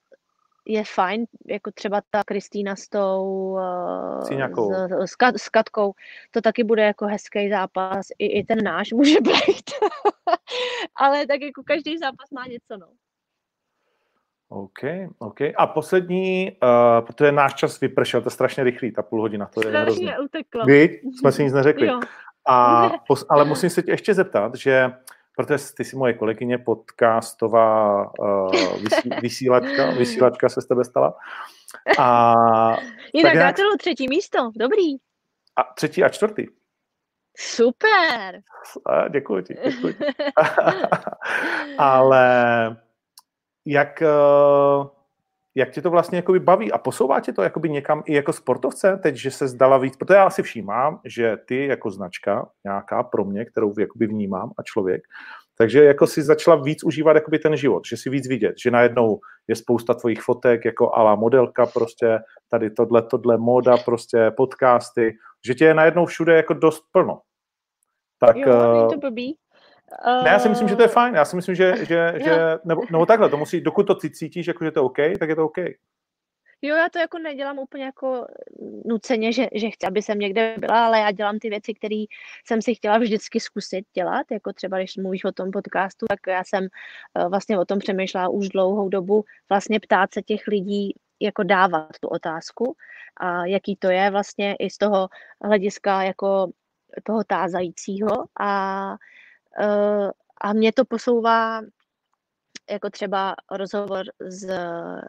je 0.66 0.84
fajn, 0.84 1.24
jako 1.46 1.70
třeba 1.70 2.00
ta 2.10 2.24
Kristýna 2.24 2.76
s 2.76 2.88
tou 2.88 3.50
uh, 3.52 4.20
s, 4.20 5.12
s, 5.12 5.42
s 5.42 5.48
Katkou, 5.48 5.92
to 6.30 6.40
taky 6.40 6.64
bude 6.64 6.82
jako 6.82 7.06
hezký 7.06 7.50
zápas, 7.50 8.06
i, 8.18 8.26
i 8.26 8.44
ten 8.44 8.64
náš 8.64 8.92
může 8.92 9.20
být, 9.20 9.70
ale 10.96 11.26
tak 11.26 11.40
jako 11.40 11.62
každý 11.62 11.98
zápas 11.98 12.30
má 12.30 12.46
něco, 12.46 12.76
no. 12.76 12.86
OK, 14.48 14.78
OK. 15.18 15.40
A 15.56 15.66
poslední, 15.66 16.52
uh, 16.62 17.06
protože 17.06 17.32
náš 17.32 17.54
čas 17.54 17.80
vypršel, 17.80 18.20
to 18.20 18.26
je 18.26 18.30
strašně 18.30 18.64
rychlý, 18.64 18.92
ta 18.92 19.02
půl 19.02 19.20
hodina, 19.20 19.46
to 19.46 19.60
je 19.60 19.68
strašně 19.68 20.18
uteklo. 20.18 20.64
Vy, 20.64 21.00
jsme 21.18 21.32
si 21.32 21.44
nic 21.44 21.52
neřekli. 21.52 21.86
Jo. 21.86 22.00
A, 22.48 22.90
ale 23.28 23.44
musím 23.44 23.70
se 23.70 23.82
tě 23.82 23.90
ještě 23.90 24.14
zeptat, 24.14 24.54
že 24.54 24.92
protože 25.36 25.58
ty 25.76 25.84
jsi 25.84 25.96
moje 25.96 26.14
kolegyně 26.14 26.58
podcastová 26.58 28.10
uh, 28.18 28.52
vysí, 28.82 29.10
vysílačka, 29.22 29.90
vysílačka 29.90 30.48
se 30.48 30.62
z 30.62 30.66
tebe 30.66 30.84
stala. 30.84 31.14
A, 31.98 32.34
Jinak 33.14 33.34
nějak... 33.34 33.36
gratuluju 33.36 33.76
třetí 33.76 34.08
místo, 34.08 34.50
dobrý. 34.56 34.96
A 35.56 35.62
třetí 35.74 36.04
a 36.04 36.08
čtvrtý. 36.08 36.46
Super. 37.36 38.40
A, 38.86 39.08
děkuji 39.08 39.42
ti, 39.42 39.56
děkuji 39.64 39.94
ale 41.78 42.76
jak... 43.66 44.02
Uh, 44.02 45.01
jak 45.54 45.70
tě 45.70 45.82
to 45.82 45.90
vlastně 45.90 46.18
jakoby 46.18 46.40
baví 46.40 46.72
a 46.72 46.78
posouvá 46.78 47.20
tě 47.20 47.32
to 47.32 47.42
jakoby 47.42 47.70
někam 47.70 48.02
i 48.06 48.14
jako 48.14 48.32
sportovce 48.32 48.96
teď, 49.02 49.16
že 49.16 49.30
se 49.30 49.48
zdala 49.48 49.78
víc, 49.78 49.96
protože 49.96 50.14
já 50.14 50.30
si 50.30 50.42
všímám, 50.42 51.00
že 51.04 51.36
ty 51.46 51.66
jako 51.66 51.90
značka 51.90 52.48
nějaká 52.64 53.02
pro 53.02 53.24
mě, 53.24 53.44
kterou 53.44 53.74
jakoby 53.78 54.06
vnímám 54.06 54.50
a 54.58 54.62
člověk, 54.62 55.02
takže 55.58 55.84
jako 55.84 56.06
si 56.06 56.22
začala 56.22 56.62
víc 56.62 56.84
užívat 56.84 57.16
jakoby 57.16 57.38
ten 57.38 57.56
život, 57.56 57.82
že 57.86 57.96
si 57.96 58.10
víc 58.10 58.28
vidět, 58.28 58.54
že 58.62 58.70
najednou 58.70 59.20
je 59.48 59.56
spousta 59.56 59.94
tvojich 59.94 60.22
fotek 60.22 60.64
jako 60.64 60.94
ala 60.94 61.14
modelka 61.14 61.66
prostě, 61.66 62.18
tady 62.48 62.70
tohle, 62.70 63.02
tohle 63.02 63.38
móda 63.38 63.76
prostě, 63.76 64.30
podcasty, 64.36 65.16
že 65.46 65.54
tě 65.54 65.64
je 65.64 65.74
najednou 65.74 66.06
všude 66.06 66.36
jako 66.36 66.54
dost 66.54 66.84
plno. 66.92 67.20
Tak, 68.18 68.36
jo, 68.36 68.88
to 68.92 68.98
blbý. 68.98 69.36
Ne, 70.24 70.30
já 70.30 70.38
si 70.38 70.48
myslím, 70.48 70.68
že 70.68 70.76
to 70.76 70.82
je 70.82 70.88
fajn. 70.88 71.14
Já 71.14 71.24
si 71.24 71.36
myslím, 71.36 71.54
že, 71.54 71.74
že, 71.76 72.12
že 72.24 72.58
nebo, 72.64 72.82
nebo 72.90 73.06
takhle, 73.06 73.28
to 73.28 73.36
musí, 73.36 73.60
dokud 73.60 73.82
to 73.82 73.94
ty 73.94 74.10
cítíš, 74.10 74.46
jako, 74.46 74.64
že 74.64 74.70
to 74.70 74.80
je 74.80 74.84
OK, 74.84 74.98
tak 75.18 75.28
je 75.28 75.36
to 75.36 75.44
OK. 75.44 75.58
Jo, 76.64 76.76
já 76.76 76.88
to 76.88 76.98
jako 76.98 77.18
nedělám 77.18 77.58
úplně 77.58 77.84
jako 77.84 78.26
nuceně, 78.84 79.32
že, 79.32 79.48
že 79.54 79.70
chci, 79.70 79.86
aby 79.86 80.02
jsem 80.02 80.18
někde 80.18 80.54
byla, 80.58 80.86
ale 80.86 80.98
já 80.98 81.10
dělám 81.10 81.38
ty 81.38 81.50
věci, 81.50 81.74
které 81.74 82.04
jsem 82.46 82.62
si 82.62 82.74
chtěla 82.74 82.98
vždycky 82.98 83.40
zkusit 83.40 83.84
dělat, 83.94 84.26
jako 84.30 84.52
třeba 84.52 84.78
když 84.78 84.96
mluvíš 84.96 85.24
o 85.24 85.32
tom 85.32 85.50
podcastu, 85.50 86.06
tak 86.08 86.18
já 86.28 86.44
jsem 86.44 86.68
uh, 87.18 87.30
vlastně 87.30 87.58
o 87.58 87.64
tom 87.64 87.78
přemýšlela 87.78 88.28
už 88.28 88.48
dlouhou 88.48 88.88
dobu, 88.88 89.24
vlastně 89.48 89.80
ptát 89.80 90.14
se 90.14 90.22
těch 90.22 90.46
lidí, 90.46 90.94
jako 91.20 91.42
dávat 91.42 91.90
tu 92.00 92.08
otázku 92.08 92.76
a 93.16 93.46
jaký 93.46 93.76
to 93.76 93.90
je 93.90 94.10
vlastně 94.10 94.54
i 94.54 94.70
z 94.70 94.78
toho 94.78 95.08
hlediska 95.44 96.02
jako 96.02 96.50
toho 97.02 97.24
tázajícího 97.24 98.24
a, 98.40 98.96
uh, 99.60 100.10
a 100.40 100.52
mě 100.52 100.72
to 100.72 100.84
posouvá 100.84 101.60
jako 102.70 102.90
třeba 102.90 103.34
rozhovor 103.50 104.04
s 104.20 104.48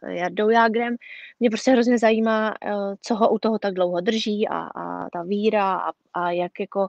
Jardou 0.08 0.49
Jágrem, 0.49 0.95
mě 1.39 1.49
prostě 1.49 1.71
hrozně 1.71 1.99
zajímá, 1.99 2.53
eh, 2.65 2.71
co 3.01 3.15
ho 3.15 3.29
u 3.29 3.39
toho 3.39 3.60
tak 3.60 3.73
dlouho 3.73 4.01
drží 4.01 4.47
a, 4.47 4.58
a 4.58 5.10
ta 5.10 5.23
víra 5.23 5.75
a, 5.75 5.91
a 6.13 6.32
jak 6.32 6.60
jako 6.60 6.88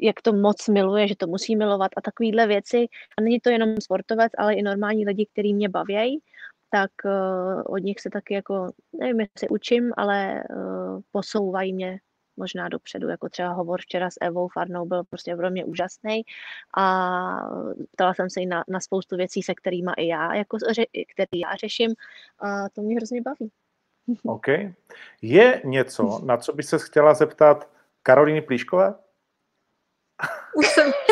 jak 0.00 0.22
to 0.22 0.32
moc 0.32 0.68
miluje, 0.68 1.08
že 1.08 1.16
to 1.16 1.26
musí 1.26 1.56
milovat 1.56 1.90
a 1.96 2.00
takovéhle 2.00 2.46
věci. 2.46 2.86
A 3.18 3.20
není 3.20 3.40
to 3.40 3.50
jenom 3.50 3.80
sportovec, 3.80 4.32
ale 4.38 4.54
i 4.54 4.62
normální 4.62 5.06
lidi, 5.06 5.26
kteří 5.32 5.54
mě 5.54 5.68
baví, 5.68 6.22
tak 6.70 6.90
od 7.66 7.78
nich 7.78 8.00
se 8.00 8.10
taky 8.10 8.34
jako, 8.34 8.70
nevím, 8.98 9.20
jestli 9.20 9.48
učím, 9.48 9.92
ale 9.96 10.44
posouvají 11.12 11.72
mě 11.72 11.98
možná 12.36 12.68
dopředu, 12.68 13.08
jako 13.08 13.28
třeba 13.28 13.48
hovor 13.48 13.80
včera 13.80 14.10
s 14.10 14.14
Evou 14.20 14.48
Farnou 14.48 14.86
byl 14.86 15.04
prostě 15.04 15.36
pro 15.36 15.50
mě 15.50 15.64
úžasný 15.64 16.22
a 16.76 16.86
ptala 17.92 18.14
jsem 18.14 18.30
se 18.30 18.40
i 18.40 18.46
na, 18.46 18.64
na 18.68 18.80
spoustu 18.80 19.16
věcí, 19.16 19.42
se 19.42 19.54
kterými 19.54 19.92
i 19.96 20.06
já, 20.06 20.34
jako, 20.34 20.58
který 21.14 21.40
já 21.40 21.56
řeším 21.56 21.94
a 22.38 22.68
to 22.68 22.82
mě 22.82 22.96
hrozně 22.96 23.22
baví. 23.22 23.50
OK. 24.24 24.46
Je 25.22 25.62
něco, 25.64 26.20
na 26.24 26.36
co 26.36 26.52
by 26.52 26.62
se 26.62 26.78
chtěla 26.78 27.14
zeptat 27.14 27.70
Karolíny 28.02 28.42
Plíškové? 28.42 28.94
Už 30.56 30.66
jsem... 30.66 30.92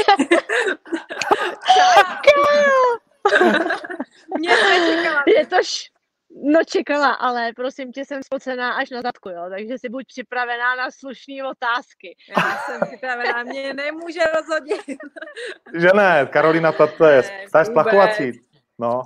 Mě 4.38 4.56
to 4.56 4.66
Je 5.30 5.46
to, 5.46 5.56
š... 5.56 5.91
No 6.34 6.64
čekala, 6.64 7.12
ale 7.12 7.52
prosím 7.56 7.92
tě, 7.92 8.04
jsem 8.04 8.22
spocená 8.22 8.72
až 8.72 8.90
na 8.90 9.02
zadku, 9.02 9.28
jo, 9.28 9.42
takže 9.50 9.78
si 9.78 9.88
buď 9.88 10.06
připravená 10.06 10.76
na 10.76 10.90
slušné 10.90 11.34
otázky. 11.50 12.16
Já 12.28 12.56
jsem 12.56 12.80
připravená, 12.86 13.42
mě 13.42 13.74
nemůže 13.74 14.20
rozhodně. 14.36 14.76
Že 15.74 15.88
ne, 15.94 16.28
Karolina, 16.32 16.72
to 16.72 17.06
je, 17.06 17.22
ta 17.52 17.58
je 17.58 17.64
splachovací. 17.64 18.40
No. 18.78 19.02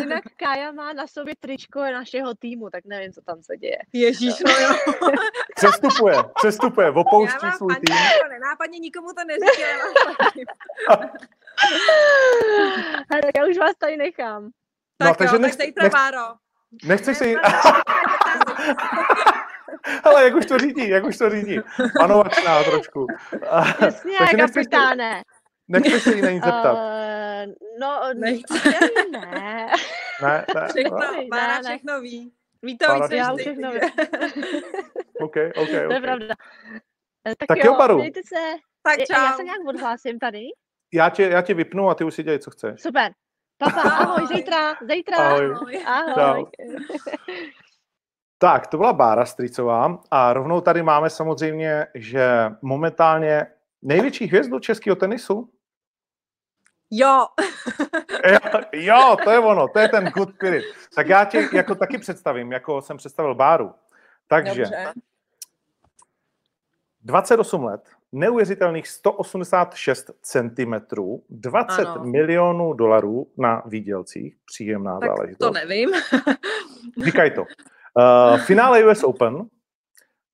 Jinak 0.00 0.24
Kája 0.36 0.72
má 0.72 0.92
na 0.92 1.06
sobě 1.06 1.34
tričko 1.40 1.80
našeho 1.80 2.34
týmu, 2.34 2.70
tak 2.70 2.84
nevím, 2.86 3.12
co 3.12 3.20
tam 3.22 3.42
se 3.42 3.56
děje. 3.56 3.78
Ježíš, 3.92 4.34
no 4.46 4.52
jo. 4.52 4.74
Přestupuje, 5.56 6.16
přestupuje, 6.34 6.90
opouští 6.90 7.46
svůj 7.56 7.74
tým. 7.74 7.96
Já 7.96 8.28
nenápadně 8.28 8.78
nikomu 8.78 9.08
to 9.08 9.24
neříkám. 9.24 9.80
tak 13.10 13.20
já 13.36 13.46
už 13.46 13.58
vás 13.58 13.76
tady 13.78 13.96
nechám. 13.96 14.50
Tak 14.98 15.08
no, 15.08 15.14
takže 15.14 15.36
jo, 15.36 15.38
nech, 15.38 15.56
tak 15.56 15.66
zítra, 15.66 15.84
nech, 15.84 15.92
Váro. 15.92 16.34
Nechceš 16.84 17.18
si... 17.18 17.36
Ale 20.04 20.24
jak 20.24 20.34
už 20.34 20.46
to 20.46 20.58
řídí, 20.58 20.88
jak 20.88 21.04
už 21.04 21.18
to 21.18 21.30
řídí. 21.30 21.60
Panovačná 21.98 22.64
trošku. 22.64 23.06
Jasně, 23.80 24.18
Takže 24.18 24.36
kapitáne. 24.36 25.22
Nechceš 25.68 26.02
se 26.02 26.14
jí 26.14 26.22
na 26.22 26.30
nic 26.30 26.44
zeptat. 26.44 26.72
Uh, 26.72 27.52
no, 27.80 28.00
Nechce. 28.14 28.70
ne. 29.10 29.70
Ne, 30.22 30.44
ne. 30.54 30.68
Všechno, 30.68 30.98
Bára 31.30 31.60
ne, 31.60 31.62
všechno 31.62 32.00
ví. 32.00 32.32
Ví 32.62 32.78
to 32.78 32.94
víc 32.94 33.10
Já 33.10 33.36
všechno 33.36 33.70
ví. 33.72 33.80
OK, 35.20 35.36
OK, 35.36 35.36
OK. 35.56 35.68
To 35.68 35.92
je 35.92 36.00
pravda. 36.00 36.34
Eh, 37.28 37.34
tak, 37.38 37.46
tak 37.48 37.58
jo, 37.58 37.64
jo 37.64 37.78
Baru. 37.78 38.02
Se. 38.02 38.56
Tak 38.82 38.98
čau. 38.98 39.22
Já 39.22 39.32
se 39.32 39.44
nějak 39.44 39.60
odhlásím 39.68 40.18
tady. 40.18 40.44
Já 40.92 41.10
tě, 41.10 41.22
já 41.22 41.42
tě 41.42 41.54
vypnu 41.54 41.90
a 41.90 41.94
ty 41.94 42.04
už 42.04 42.14
si 42.14 42.22
dělej, 42.22 42.38
co 42.38 42.50
chceš. 42.50 42.82
Super. 42.82 43.12
Papa, 43.60 43.80
ahoj, 43.80 44.26
zítra, 44.26 44.74
zítra. 44.88 45.16
Ahoj. 45.16 45.56
Ahoj. 45.86 46.14
ahoj. 46.16 46.46
Tak, 48.38 48.66
to 48.66 48.76
byla 48.76 48.92
Bára 48.92 49.26
Stricová 49.26 49.98
a 50.10 50.32
rovnou 50.32 50.60
tady 50.60 50.82
máme 50.82 51.10
samozřejmě, 51.10 51.86
že 51.94 52.50
momentálně 52.62 53.46
největší 53.82 54.26
hvězdu 54.26 54.58
českého 54.58 54.96
tenisu. 54.96 55.50
Jo. 56.90 57.26
jo, 58.72 59.16
to 59.24 59.30
je 59.30 59.38
ono, 59.38 59.68
to 59.68 59.78
je 59.78 59.88
ten 59.88 60.04
good 60.04 60.34
spirit. 60.34 60.64
Tak 60.94 61.08
já 61.08 61.24
tě 61.24 61.48
jako 61.52 61.74
taky 61.74 61.98
představím, 61.98 62.52
jako 62.52 62.82
jsem 62.82 62.96
představil 62.96 63.34
Báru. 63.34 63.74
Takže 64.26 64.62
Dobře. 64.62 64.92
28 67.02 67.64
let, 67.64 67.88
neuvěřitelných 68.12 68.88
186 68.88 70.10
cm, 70.22 70.74
20 71.30 71.86
ano. 71.86 72.04
milionů 72.04 72.72
dolarů 72.72 73.26
na 73.38 73.62
výdělcích. 73.66 74.36
Příjemná 74.44 75.00
tak 75.00 75.08
záležitost. 75.08 75.48
to 75.48 75.54
nevím. 75.54 75.90
Říkaj 77.04 77.30
to. 77.30 77.42
Uh, 77.42 78.38
finále 78.38 78.84
US 78.84 79.04
Open, 79.04 79.46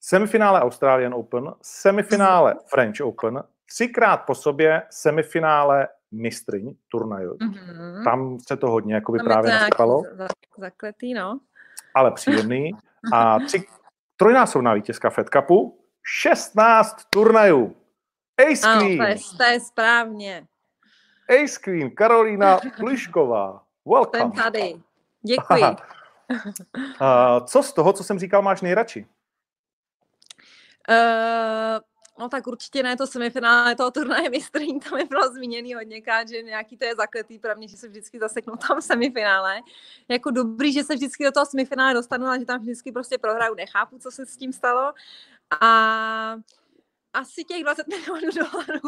semifinále 0.01 0.61
Australian 0.61 1.15
Open, 1.15 1.53
semifinále 1.63 2.55
French 2.67 3.01
Open, 3.01 3.43
třikrát 3.67 4.17
po 4.17 4.35
sobě 4.35 4.83
semifinále 4.91 5.89
mistryň 6.13 6.75
turnaju. 6.89 7.35
Mm-hmm. 7.35 8.05
Tam 8.05 8.39
se 8.49 8.57
to 8.57 8.71
hodně 8.71 8.95
jakoby 8.95 9.19
Tam 9.19 9.27
právě 9.27 9.51
nasypalo. 9.51 10.03
Zakletý, 10.59 11.15
no. 11.15 11.41
Ale 11.95 12.11
příjemný. 12.11 12.71
A 13.13 13.39
tři, 13.39 13.65
trojnásobná 14.17 14.75
vítězka 14.75 15.11
Fed 15.11 15.29
Cupu, 15.29 15.79
16 16.07 17.05
turnajů. 17.11 17.77
Ace 18.53 18.67
ano, 18.67 18.81
Queen. 18.81 18.99
To 18.99 19.05
je, 19.05 19.17
to 19.37 19.43
je 19.43 19.61
správně. 19.61 20.47
Ace 21.45 21.61
Queen, 21.61 21.91
Karolína 21.91 22.59
Plišková. 22.77 23.65
Welcome. 23.87 24.21
Jsem 24.21 24.33
tady. 24.33 24.75
Děkuji. 25.23 25.63
uh, 25.63 27.47
co 27.47 27.63
z 27.63 27.73
toho, 27.73 27.93
co 27.93 28.05
jsem 28.05 28.19
říkal, 28.19 28.43
máš 28.43 28.61
nejradši? 28.61 29.07
Uh, 30.89 31.81
No 32.19 32.29
tak 32.29 32.47
určitě 32.47 32.83
ne 32.83 32.97
to 32.97 33.07
semifinále 33.07 33.75
toho 33.75 33.91
turnaje 33.91 34.31
mistryní, 34.31 34.81
tam 34.81 34.99
je 34.99 35.05
bylo 35.05 35.29
zmíněný 35.29 35.75
hodněkrát, 35.75 36.29
že 36.29 36.43
nějaký 36.43 36.77
to 36.77 36.85
je 36.85 36.95
zakletý 36.95 37.39
pro 37.39 37.57
mě, 37.57 37.69
že 37.69 37.77
se 37.77 37.89
vždycky 37.89 38.19
zaseknu 38.19 38.55
tam 38.69 38.83
semifinále. 38.83 39.61
Jako 40.09 40.31
dobrý, 40.31 40.73
že 40.73 40.85
se 40.85 40.95
vždycky 40.95 41.25
do 41.25 41.33
toho 41.33 41.47
semifinále 41.47 41.95
dostanu 41.95 42.27
a 42.27 42.39
že 42.39 42.45
tam 42.45 42.61
vždycky 42.61 42.93
prostě 42.93 43.19
prohraju. 43.19 43.55
Nechápu, 43.55 43.99
co 43.99 44.11
se 44.11 44.27
s 44.27 44.37
tím 44.37 44.53
stalo. 44.53 44.93
A 45.61 46.37
asi 47.17 47.45
těch 47.45 47.63
20 47.63 47.87
milionů 47.89 48.31
dolarů, 48.35 48.81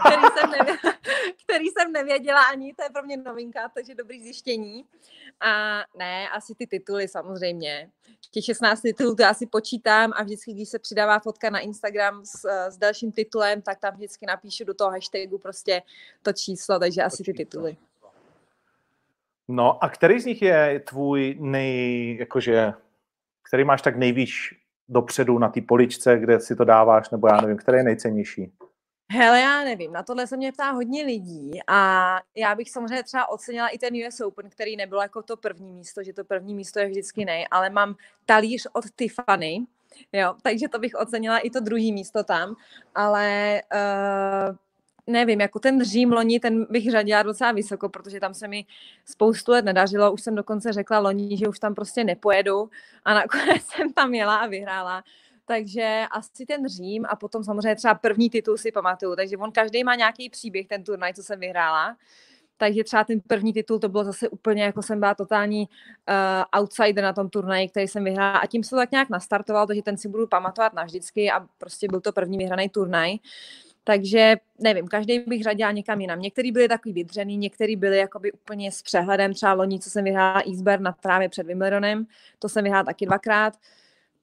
který 0.00 0.22
jsem, 0.38 0.50
nevěděla, 0.50 0.94
který 1.44 1.66
jsem 1.66 1.92
nevěděla 1.92 2.42
ani, 2.42 2.74
to 2.74 2.82
je 2.82 2.90
pro 2.90 3.02
mě 3.02 3.16
novinka, 3.16 3.68
takže 3.74 3.94
dobrý 3.94 4.22
zjištění. 4.22 4.84
A 5.40 5.82
ne, 5.98 6.28
asi 6.28 6.54
ty 6.54 6.66
tituly 6.66 7.08
samozřejmě. 7.08 7.90
Těch 8.30 8.44
16 8.44 8.80
titulů 8.80 9.14
to 9.14 9.22
já 9.22 9.34
si 9.34 9.46
počítám 9.46 10.12
a 10.16 10.22
vždycky, 10.22 10.52
když 10.52 10.68
se 10.68 10.78
přidává 10.78 11.18
fotka 11.18 11.50
na 11.50 11.58
Instagram 11.58 12.24
s, 12.24 12.44
s 12.68 12.78
dalším 12.78 13.12
titulem, 13.12 13.62
tak 13.62 13.80
tam 13.80 13.94
vždycky 13.94 14.26
napíšu 14.26 14.64
do 14.64 14.74
toho 14.74 14.90
hashtagu 14.90 15.38
prostě 15.38 15.82
to 16.22 16.32
číslo, 16.32 16.78
takže 16.78 17.02
asi 17.02 17.22
ty 17.22 17.32
tituly. 17.32 17.76
No 19.48 19.84
a 19.84 19.88
který 19.88 20.20
z 20.20 20.26
nich 20.26 20.42
je 20.42 20.80
tvůj 20.80 21.36
nej, 21.40 22.16
jakože, 22.18 22.72
který 23.42 23.64
máš 23.64 23.82
tak 23.82 23.96
nejvíc 23.96 24.30
dopředu 24.88 25.38
na 25.38 25.48
té 25.48 25.60
poličce, 25.60 26.18
kde 26.18 26.40
si 26.40 26.56
to 26.56 26.64
dáváš, 26.64 27.10
nebo 27.10 27.28
já 27.28 27.40
nevím, 27.40 27.56
který 27.56 27.78
je 27.78 27.84
nejcennější? 27.84 28.52
Hele, 29.12 29.40
já 29.40 29.64
nevím, 29.64 29.92
na 29.92 30.02
tohle 30.02 30.26
se 30.26 30.36
mě 30.36 30.52
ptá 30.52 30.70
hodně 30.70 31.04
lidí 31.04 31.60
a 31.66 32.20
já 32.34 32.54
bych 32.54 32.70
samozřejmě 32.70 33.02
třeba 33.02 33.28
ocenila 33.28 33.68
i 33.68 33.78
ten 33.78 33.94
US 34.08 34.20
Open, 34.20 34.50
který 34.50 34.76
nebylo 34.76 35.02
jako 35.02 35.22
to 35.22 35.36
první 35.36 35.72
místo, 35.72 36.02
že 36.02 36.12
to 36.12 36.24
první 36.24 36.54
místo 36.54 36.78
je 36.78 36.88
vždycky 36.88 37.24
nej, 37.24 37.46
ale 37.50 37.70
mám 37.70 37.94
talíř 38.26 38.66
od 38.72 38.84
Tiffany, 38.96 39.66
jo, 40.12 40.34
takže 40.42 40.68
to 40.68 40.78
bych 40.78 40.94
ocenila 40.94 41.38
i 41.38 41.50
to 41.50 41.60
druhý 41.60 41.92
místo 41.92 42.24
tam, 42.24 42.54
ale 42.94 43.60
uh, 43.74 44.56
nevím, 45.06 45.40
jako 45.40 45.58
ten 45.58 45.84
Řím 45.84 46.12
loni, 46.12 46.40
ten 46.40 46.66
bych 46.70 46.90
řadila 46.90 47.22
docela 47.22 47.52
vysoko, 47.52 47.88
protože 47.88 48.20
tam 48.20 48.34
se 48.34 48.48
mi 48.48 48.66
spoustu 49.04 49.52
let 49.52 49.64
nedařilo, 49.64 50.12
už 50.12 50.22
jsem 50.22 50.34
dokonce 50.34 50.72
řekla 50.72 50.98
loni, 50.98 51.36
že 51.36 51.48
už 51.48 51.58
tam 51.58 51.74
prostě 51.74 52.04
nepojedu 52.04 52.70
a 53.04 53.14
nakonec 53.14 53.62
jsem 53.74 53.92
tam 53.92 54.14
jela 54.14 54.36
a 54.36 54.46
vyhrála. 54.46 55.04
Takže 55.44 56.04
asi 56.10 56.46
ten 56.46 56.68
Řím 56.68 57.06
a 57.08 57.16
potom 57.16 57.44
samozřejmě 57.44 57.76
třeba 57.76 57.94
první 57.94 58.30
titul 58.30 58.56
si 58.56 58.72
pamatuju, 58.72 59.16
takže 59.16 59.36
on 59.36 59.52
každý 59.52 59.84
má 59.84 59.94
nějaký 59.94 60.30
příběh, 60.30 60.66
ten 60.66 60.84
turnaj, 60.84 61.14
co 61.14 61.22
jsem 61.22 61.40
vyhrála. 61.40 61.96
Takže 62.58 62.84
třeba 62.84 63.04
ten 63.04 63.20
první 63.20 63.52
titul 63.52 63.78
to 63.78 63.88
bylo 63.88 64.04
zase 64.04 64.28
úplně, 64.28 64.62
jako 64.62 64.82
jsem 64.82 65.00
byla 65.00 65.14
totální 65.14 65.68
uh, 65.68 66.60
outsider 66.60 67.04
na 67.04 67.12
tom 67.12 67.28
turnaji, 67.28 67.68
který 67.68 67.88
jsem 67.88 68.04
vyhrála 68.04 68.38
a 68.38 68.46
tím 68.46 68.64
se 68.64 68.70
to 68.70 68.76
tak 68.76 68.90
nějak 68.90 69.08
nastartoval, 69.08 69.66
takže 69.66 69.82
ten 69.82 69.96
si 69.96 70.08
budu 70.08 70.26
pamatovat 70.26 70.72
navždycky 70.72 71.30
a 71.30 71.46
prostě 71.58 71.88
byl 71.88 72.00
to 72.00 72.12
první 72.12 72.38
vyhraný 72.38 72.68
turnaj. 72.68 73.16
Takže 73.88 74.36
nevím, 74.58 74.88
každý 74.88 75.18
bych 75.18 75.42
řadila 75.42 75.72
někam 75.72 76.00
jinam. 76.00 76.20
Některý 76.20 76.52
byli 76.52 76.68
takový 76.68 76.92
vydřený, 76.92 77.36
některý 77.36 77.76
byli 77.76 77.98
jakoby 77.98 78.32
úplně 78.32 78.72
s 78.72 78.82
přehledem. 78.82 79.34
Třeba 79.34 79.52
loni, 79.52 79.80
co 79.80 79.90
jsem 79.90 80.04
vyhrála 80.04 80.42
Eastburn 80.46 80.82
na 80.82 80.92
trávě 80.92 81.28
před 81.28 81.46
Wimbledonem, 81.46 82.06
to 82.38 82.48
jsem 82.48 82.64
vyhrála 82.64 82.84
taky 82.84 83.06
dvakrát 83.06 83.54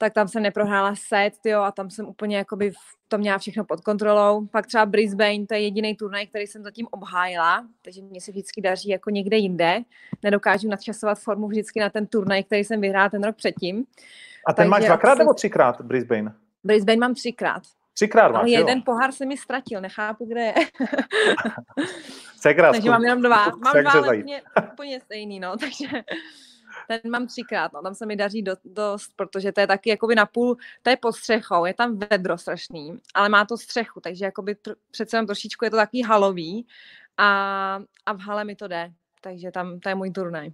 tak 0.03 0.13
tam 0.13 0.27
jsem 0.27 0.43
neprohrála 0.43 0.95
set, 0.95 1.33
jo, 1.45 1.61
a 1.61 1.71
tam 1.71 1.89
jsem 1.89 2.07
úplně 2.07 2.37
jakoby 2.37 2.71
to 3.07 3.17
měla 3.17 3.37
všechno 3.37 3.65
pod 3.65 3.81
kontrolou. 3.81 4.45
Pak 4.45 4.67
třeba 4.67 4.85
Brisbane, 4.85 5.45
to 5.45 5.53
je 5.53 5.59
jediný 5.59 5.95
turnaj, 5.95 6.27
který 6.27 6.47
jsem 6.47 6.63
zatím 6.63 6.87
obhájila, 6.91 7.67
takže 7.81 8.01
mě 8.01 8.21
se 8.21 8.31
vždycky 8.31 8.61
daří 8.61 8.89
jako 8.89 9.09
někde 9.09 9.37
jinde. 9.37 9.79
Nedokážu 10.23 10.69
nadčasovat 10.69 11.19
formu 11.19 11.47
vždycky 11.47 11.79
na 11.79 11.89
ten 11.89 12.07
turnaj, 12.07 12.43
který 12.43 12.63
jsem 12.63 12.81
vyhrála 12.81 13.09
ten 13.09 13.23
rok 13.23 13.35
předtím. 13.35 13.85
A 14.47 14.53
ten 14.53 14.55
takže 14.55 14.69
máš 14.69 14.85
dvakrát 14.85 15.17
nebo 15.17 15.33
třikrát 15.33 15.81
Brisbane? 15.81 16.33
Brisbane 16.63 16.97
mám 16.97 17.13
třikrát. 17.13 17.63
Třikrát 17.93 18.31
máš, 18.31 18.41
Ale 18.41 18.49
jeden 18.49 18.77
jo? 18.77 18.83
pohár 18.85 19.11
se 19.11 19.25
mi 19.25 19.37
ztratil, 19.37 19.81
nechápu, 19.81 20.25
kde 20.25 20.41
je. 20.41 20.53
Segra, 22.35 22.71
takže 22.71 22.89
mám 22.89 23.03
jenom 23.03 23.21
dva. 23.21 23.45
Mám 23.45 23.81
dva, 23.81 23.91
ale 23.91 24.17
úplně, 24.17 24.41
úplně 24.71 24.99
stejný, 24.99 25.39
no, 25.39 25.57
takže 25.59 25.87
ten 26.87 27.11
mám 27.11 27.27
třikrát, 27.27 27.73
no, 27.73 27.81
tam 27.81 27.95
se 27.95 28.05
mi 28.05 28.15
daří 28.15 28.41
do, 28.41 28.55
dost, 28.65 29.13
protože 29.15 29.51
to 29.51 29.61
je 29.61 29.67
taky 29.67 29.89
jakoby 29.89 30.15
na 30.15 30.25
půl, 30.25 30.57
to 30.81 30.89
je 30.89 30.97
pod 30.97 31.13
střechou, 31.13 31.65
je 31.65 31.73
tam 31.73 31.99
vedro 32.11 32.37
strašný, 32.37 32.99
ale 33.13 33.29
má 33.29 33.45
to 33.45 33.57
střechu, 33.57 33.99
takže 33.99 34.25
jakoby 34.25 34.53
tr- 34.53 34.75
přece 34.91 35.17
jenom 35.17 35.25
trošičku 35.25 35.65
je 35.65 35.71
to 35.71 35.77
takový 35.77 36.03
halový 36.03 36.67
a, 37.17 37.79
a 38.05 38.13
v 38.13 38.19
hale 38.19 38.43
mi 38.43 38.55
to 38.55 38.67
jde, 38.67 38.91
takže 39.21 39.51
tam 39.51 39.79
to 39.79 39.89
je 39.89 39.95
můj 39.95 40.11
turnaj. 40.11 40.49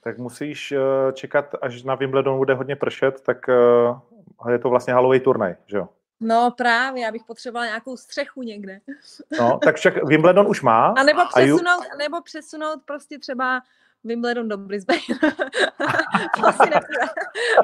Tak 0.00 0.18
musíš 0.18 0.72
uh, 0.72 1.12
čekat, 1.12 1.54
až 1.62 1.82
na 1.82 1.94
Wimbledon 1.94 2.36
bude 2.36 2.54
hodně 2.54 2.76
pršet, 2.76 3.20
tak 3.20 3.48
uh, 3.48 4.50
je 4.50 4.58
to 4.58 4.68
vlastně 4.68 4.94
halový 4.94 5.20
turnaj, 5.20 5.56
že 5.66 5.76
jo? 5.76 5.88
No 6.20 6.50
právě, 6.56 7.02
já 7.02 7.12
bych 7.12 7.24
potřebovala 7.24 7.66
nějakou 7.66 7.96
střechu 7.96 8.42
někde. 8.42 8.80
No, 9.38 9.58
tak 9.64 9.76
však 9.76 10.04
Wimbledon 10.04 10.46
už 10.46 10.62
má. 10.62 10.86
A 10.86 11.02
nebo 11.02 11.20
přesunout, 11.34 11.84
a 11.92 11.96
nebo 11.96 12.22
přesunout 12.22 12.82
prostě 12.84 13.18
třeba 13.18 13.62
Wimbledon 14.04 14.48
do 14.48 14.56
Brisbane. 14.56 15.00
to 16.36 16.46
asi 16.46 16.70
nepůjde. 16.70 17.06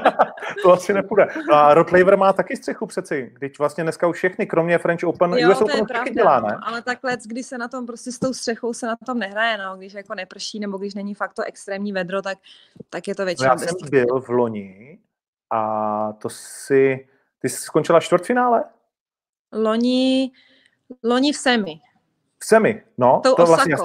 to 0.62 0.72
asi 0.72 0.92
nepůjde. 0.92 1.28
No 1.48 1.54
a 1.54 1.74
Rod 1.74 1.92
Laver 1.92 2.16
má 2.16 2.32
taky 2.32 2.56
střechu 2.56 2.86
přeci, 2.86 3.32
když 3.38 3.58
vlastně 3.58 3.84
dneska 3.84 4.06
už 4.06 4.16
všechny, 4.16 4.46
kromě 4.46 4.78
French 4.78 5.04
Open, 5.04 5.32
jo, 5.32 5.50
US 5.50 5.60
Open 5.60 5.86
taky 5.86 6.10
dělá, 6.10 6.40
ne? 6.40 6.48
No, 6.52 6.68
ale 6.68 6.82
takhle, 6.82 7.16
když 7.26 7.46
se 7.46 7.58
na 7.58 7.68
tom 7.68 7.86
prostě 7.86 8.12
s 8.12 8.18
tou 8.18 8.34
střechou 8.34 8.72
se 8.72 8.86
na 8.86 8.96
tom 9.06 9.18
nehraje, 9.18 9.58
no, 9.58 9.76
když 9.76 9.92
jako 9.92 10.14
neprší, 10.14 10.60
nebo 10.60 10.78
když 10.78 10.94
není 10.94 11.14
fakt 11.14 11.34
to 11.34 11.42
extrémní 11.42 11.92
vedro, 11.92 12.22
tak, 12.22 12.38
tak 12.90 13.08
je 13.08 13.14
to 13.14 13.24
většinou. 13.24 13.48
No 13.48 13.52
já 13.52 13.58
jsem 13.58 13.90
byl 13.90 14.20
v 14.20 14.28
loni 14.28 14.98
a 15.50 16.12
to 16.12 16.28
si, 16.30 17.08
ty 17.44 17.48
jsi 17.48 17.56
skončila 17.56 18.00
čtvrtfinále? 18.00 18.64
Loni, 19.52 20.30
loni 21.02 21.32
v 21.32 21.36
semi. 21.36 21.80
V 22.38 22.44
semi, 22.44 22.82
no. 22.98 23.20
Tou 23.24 23.34
to 23.34 23.46
vlastně, 23.46 23.76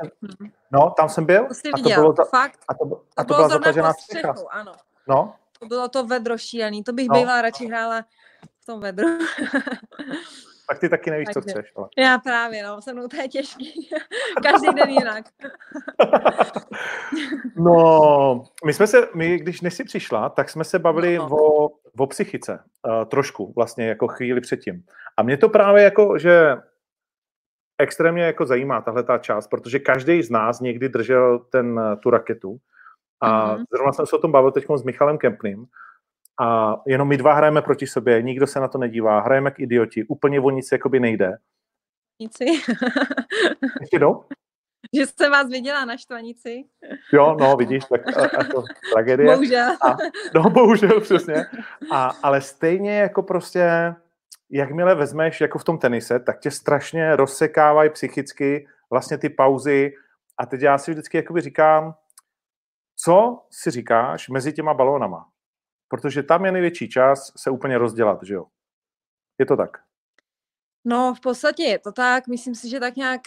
No, 0.72 0.94
tam 0.98 1.10
jsem 1.10 1.26
byl. 1.26 1.48
To 1.48 1.54
jsi 1.54 1.72
a 1.72 1.78
to 1.78 1.90
bylo 1.90 2.14
ta, 2.14 2.24
Fakt? 2.26 2.60
A 2.68 2.74
to, 2.74 3.02
a 3.18 3.24
to, 3.24 3.34
to 3.34 3.36
byla 3.36 3.50
zatažená 3.50 3.94
střecha. 3.94 4.36
Ano. 4.52 4.74
No. 5.08 5.36
To 5.60 5.66
bylo 5.66 5.90
to 5.90 6.06
vedro 6.06 6.38
šílený. 6.38 6.84
To 6.84 6.94
bych 6.94 7.08
no. 7.08 7.14
bývala 7.14 7.42
radši 7.42 7.68
hrála 7.68 8.06
v 8.62 8.66
tom 8.66 8.80
vedru. 8.80 9.08
tak 10.70 10.80
ty 10.80 10.90
taky 10.90 11.12
nevíš, 11.12 11.26
Takže. 11.34 11.34
co 11.34 11.52
chceš. 11.52 11.72
Ale. 11.76 11.88
Já 11.98 12.18
právě, 12.18 12.64
no, 12.64 12.82
se 12.82 12.94
mnou 12.94 13.08
to 13.08 13.16
je 13.16 13.28
těžký. 13.28 13.90
Každý 14.44 14.68
den 14.76 14.90
jinak. 14.90 15.26
no, 17.56 18.44
my 18.66 18.74
jsme 18.74 18.88
se, 18.88 19.08
my, 19.16 19.38
když 19.38 19.62
než 19.62 19.74
jsi 19.74 19.84
přišla, 19.84 20.30
tak 20.30 20.50
jsme 20.50 20.64
se 20.64 20.80
bavili 20.80 21.18
no. 21.18 21.28
o, 21.32 21.70
o 21.98 22.08
psychice. 22.08 22.60
Uh, 22.88 23.06
trošku, 23.06 23.54
vlastně, 23.56 23.88
jako 23.88 24.08
chvíli 24.08 24.42
předtím. 24.42 24.84
A 25.18 25.24
mě 25.24 25.38
to 25.38 25.50
právě 25.50 25.84
jako, 25.84 26.18
že 26.18 26.58
extrémně 27.78 28.24
jako 28.24 28.46
zajímá 28.46 28.82
tahle 28.82 29.04
ta 29.04 29.18
část, 29.18 29.48
protože 29.48 29.80
každý 29.80 30.24
z 30.24 30.30
nás 30.30 30.60
někdy 30.60 30.90
držel 30.90 31.40
ten, 31.40 31.82
tu 32.00 32.10
raketu. 32.10 32.58
A 33.22 33.56
mm-hmm. 33.56 33.66
zrovna 33.74 33.94
jsem 33.94 34.06
se 34.06 34.16
o 34.16 34.20
tom 34.20 34.32
bavil 34.32 34.52
teď 34.52 34.66
s 34.76 34.84
Michalem 34.84 35.18
Kempným. 35.18 35.66
A 36.40 36.78
jenom 36.88 37.08
my 37.08 37.18
dva 37.18 37.34
hrajeme 37.34 37.62
proti 37.62 37.88
sobě, 37.88 38.22
nikdo 38.22 38.48
se 38.48 38.60
na 38.60 38.68
to 38.68 38.78
nedívá, 38.78 39.22
hrajeme 39.22 39.48
jak 39.48 39.60
idioti, 39.60 40.04
úplně 40.04 40.40
o 40.40 40.50
nic 40.50 40.72
jakoby 40.72 41.00
nejde. 41.00 41.38
Nici. 42.22 42.46
Ještě 43.82 43.96
jednou? 43.96 44.24
Že 44.96 45.06
jsem 45.06 45.32
vás 45.32 45.48
viděla 45.48 45.86
na 45.86 45.98
štvanici. 45.98 46.64
Jo, 47.14 47.38
no, 47.40 47.56
vidíš, 47.56 47.84
tak 47.86 48.18
a, 48.18 48.26
a 48.40 48.44
to 48.44 48.64
tragédie. 48.94 49.32
Bohužel. 49.32 49.72
A, 49.86 49.98
no, 50.36 50.50
bohužel, 50.50 51.02
přesně. 51.02 51.46
A, 51.92 52.12
ale 52.24 52.42
stejně 52.42 53.00
jako 53.00 53.24
prostě 53.24 53.70
jakmile 54.50 54.96
vezmeš 54.96 55.42
jako 55.42 55.60
v 55.60 55.64
tom 55.64 55.78
tenise, 55.78 56.20
tak 56.20 56.40
tě 56.40 56.52
strašně 56.52 57.16
rozsekávají 57.16 57.90
psychicky 57.90 58.68
vlastně 58.90 59.18
ty 59.18 59.30
pauzy 59.30 59.94
a 60.38 60.46
teď 60.46 60.62
já 60.62 60.78
si 60.78 60.92
vždycky 60.92 61.18
jakoby 61.18 61.42
říkám, 61.42 61.96
co 62.96 63.42
si 63.52 63.72
říkáš 63.72 64.30
mezi 64.30 64.54
těma 64.54 64.74
balónama? 64.74 65.29
Protože 65.90 66.24
tam 66.24 66.46
je 66.46 66.52
největší 66.52 66.90
čas 66.90 67.32
se 67.38 67.50
úplně 67.50 67.78
rozdělat, 67.78 68.24
že 68.24 68.34
jo? 68.34 68.46
Je 69.40 69.46
to 69.46 69.58
tak? 69.58 69.78
No, 70.86 71.14
v 71.14 71.20
podstatě 71.20 71.64
je 71.64 71.80
to 71.80 71.92
tak. 71.92 72.28
Myslím 72.28 72.56
si, 72.56 72.70
že 72.70 72.80
tak 72.80 72.96
nějak 72.96 73.22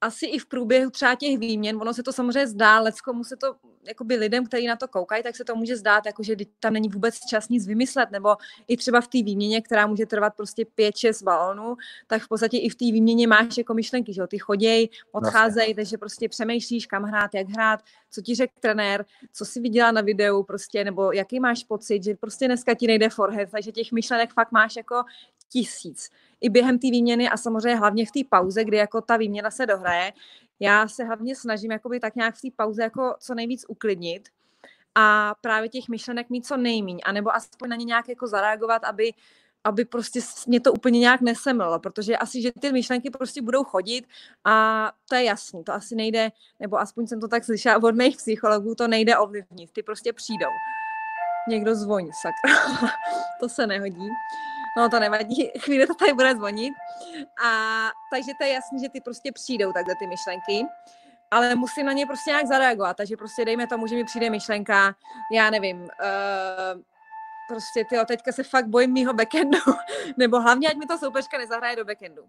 asi 0.00 0.26
i 0.26 0.38
v 0.38 0.46
průběhu 0.46 0.90
třeba 0.90 1.14
těch 1.14 1.38
výměn, 1.38 1.76
ono 1.80 1.94
se 1.94 2.02
to 2.02 2.12
samozřejmě 2.12 2.46
zdá, 2.46 2.80
leckomu 2.80 3.24
se 3.24 3.36
to, 3.36 3.56
jakoby 3.82 4.16
lidem, 4.16 4.46
kteří 4.46 4.66
na 4.66 4.76
to 4.76 4.88
koukají, 4.88 5.22
tak 5.22 5.36
se 5.36 5.44
to 5.44 5.56
může 5.56 5.76
zdát, 5.76 6.06
jako 6.06 6.22
že 6.22 6.36
tam 6.60 6.72
není 6.72 6.88
vůbec 6.88 7.18
čas 7.30 7.48
nic 7.48 7.66
vymyslet, 7.66 8.10
nebo 8.10 8.36
i 8.68 8.76
třeba 8.76 9.00
v 9.00 9.08
té 9.08 9.22
výměně, 9.22 9.60
která 9.60 9.86
může 9.86 10.06
trvat 10.06 10.34
prostě 10.36 10.64
5-6 10.78 11.24
balónů, 11.24 11.76
tak 12.06 12.22
v 12.22 12.28
podstatě 12.28 12.58
i 12.58 12.68
v 12.68 12.74
té 12.74 12.84
výměně 12.84 13.26
máš 13.26 13.58
jako 13.58 13.74
myšlenky, 13.74 14.12
že 14.12 14.20
jo, 14.20 14.26
ty 14.26 14.38
choděj, 14.38 14.88
odcházejí, 15.12 15.74
takže 15.74 15.98
prostě 15.98 16.28
přemýšlíš, 16.28 16.86
kam 16.86 17.02
hrát, 17.02 17.34
jak 17.34 17.48
hrát, 17.48 17.80
co 18.10 18.22
ti 18.22 18.34
řekl 18.34 18.52
trenér, 18.60 19.04
co 19.32 19.44
si 19.44 19.60
viděla 19.60 19.92
na 19.92 20.00
videu, 20.00 20.42
prostě, 20.42 20.84
nebo 20.84 21.12
jaký 21.12 21.40
máš 21.40 21.64
pocit, 21.64 22.04
že 22.04 22.14
prostě 22.14 22.46
dneska 22.46 22.74
ti 22.74 22.86
nejde 22.86 23.08
forehand, 23.08 23.50
takže 23.50 23.72
těch 23.72 23.92
myšlenek 23.92 24.32
fakt 24.32 24.52
máš 24.52 24.76
jako 24.76 25.02
tisíc 25.48 26.10
i 26.40 26.48
během 26.48 26.78
té 26.78 26.90
výměny 26.90 27.28
a 27.28 27.36
samozřejmě 27.36 27.76
hlavně 27.76 28.06
v 28.06 28.10
té 28.10 28.20
pauze, 28.30 28.64
kdy 28.64 28.76
jako 28.76 29.00
ta 29.00 29.16
výměna 29.16 29.50
se 29.50 29.66
dohraje. 29.66 30.12
Já 30.60 30.88
se 30.88 31.04
hlavně 31.04 31.36
snažím 31.36 31.70
jakoby 31.70 32.00
tak 32.00 32.16
nějak 32.16 32.34
v 32.34 32.40
té 32.40 32.48
pauze 32.56 32.82
jako 32.82 33.14
co 33.20 33.34
nejvíc 33.34 33.64
uklidnit 33.68 34.28
a 34.94 35.34
právě 35.40 35.68
těch 35.68 35.88
myšlenek 35.88 36.30
mít 36.30 36.46
co 36.46 36.56
nejmíň, 36.56 36.98
anebo 37.04 37.34
aspoň 37.34 37.68
na 37.68 37.76
ně 37.76 37.84
nějak 37.84 38.08
jako 38.08 38.26
zareagovat, 38.26 38.84
aby 38.84 39.12
aby 39.64 39.84
prostě 39.84 40.20
mě 40.46 40.60
to 40.60 40.72
úplně 40.72 41.00
nějak 41.00 41.20
nesemlilo, 41.20 41.78
protože 41.78 42.16
asi, 42.16 42.42
že 42.42 42.52
ty 42.60 42.72
myšlenky 42.72 43.10
prostě 43.10 43.42
budou 43.42 43.64
chodit 43.64 44.04
a 44.44 44.92
to 45.08 45.14
je 45.14 45.24
jasný, 45.24 45.64
to 45.64 45.72
asi 45.72 45.94
nejde, 45.94 46.30
nebo 46.60 46.78
aspoň 46.78 47.06
jsem 47.06 47.20
to 47.20 47.28
tak 47.28 47.44
slyšela 47.44 47.82
od 47.82 47.94
mých 47.94 48.16
psychologů, 48.16 48.74
to 48.74 48.88
nejde 48.88 49.18
ovlivnit, 49.18 49.70
ty 49.72 49.82
prostě 49.82 50.12
přijdou. 50.12 50.50
Někdo 51.48 51.74
zvoní, 51.74 52.10
sakra, 52.12 52.88
to 53.40 53.48
se 53.48 53.66
nehodí. 53.66 54.08
No 54.78 54.88
to 54.88 55.00
nevadí, 55.00 55.50
chvíli 55.58 55.86
to 55.86 55.94
tady 55.94 56.12
bude 56.12 56.34
zvonit. 56.34 56.74
A 57.44 57.50
takže 58.12 58.32
to 58.38 58.44
je 58.44 58.52
jasný, 58.52 58.80
že 58.80 58.88
ty 58.88 59.00
prostě 59.00 59.32
přijdou 59.32 59.72
takhle 59.72 59.94
ty 59.94 60.06
myšlenky 60.06 60.66
ale 61.30 61.54
musím 61.54 61.86
na 61.86 61.92
ně 61.92 62.06
prostě 62.06 62.30
nějak 62.30 62.46
zareagovat, 62.46 62.96
takže 62.96 63.16
prostě 63.16 63.44
dejme 63.44 63.66
tomu, 63.66 63.86
že 63.86 63.94
mi 63.94 64.04
přijde 64.04 64.30
myšlenka, 64.30 64.94
já 65.32 65.50
nevím, 65.50 65.80
uh, 65.80 65.88
prostě 67.48 67.84
ty 67.84 67.96
teďka 68.06 68.32
se 68.32 68.42
fakt 68.42 68.66
bojím 68.66 68.92
mýho 68.92 69.12
backendu, 69.12 69.58
nebo 70.16 70.40
hlavně, 70.40 70.68
ať 70.68 70.76
mi 70.76 70.86
to 70.86 70.98
soupeřka 70.98 71.38
nezahraje 71.38 71.76
do 71.76 71.84
backendu. 71.84 72.22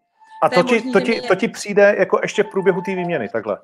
A 0.43 0.49
to, 0.49 0.55
to, 0.55 0.63
ti, 0.63 0.75
možný, 0.75 0.91
to, 0.91 1.01
ti, 1.01 1.11
mě... 1.11 1.21
to 1.21 1.35
ti 1.35 1.47
přijde 1.47 1.95
jako 1.99 2.19
ještě 2.21 2.43
v 2.43 2.49
průběhu 2.49 2.81
té 2.81 2.95
výměny, 2.95 3.29
takhle? 3.29 3.59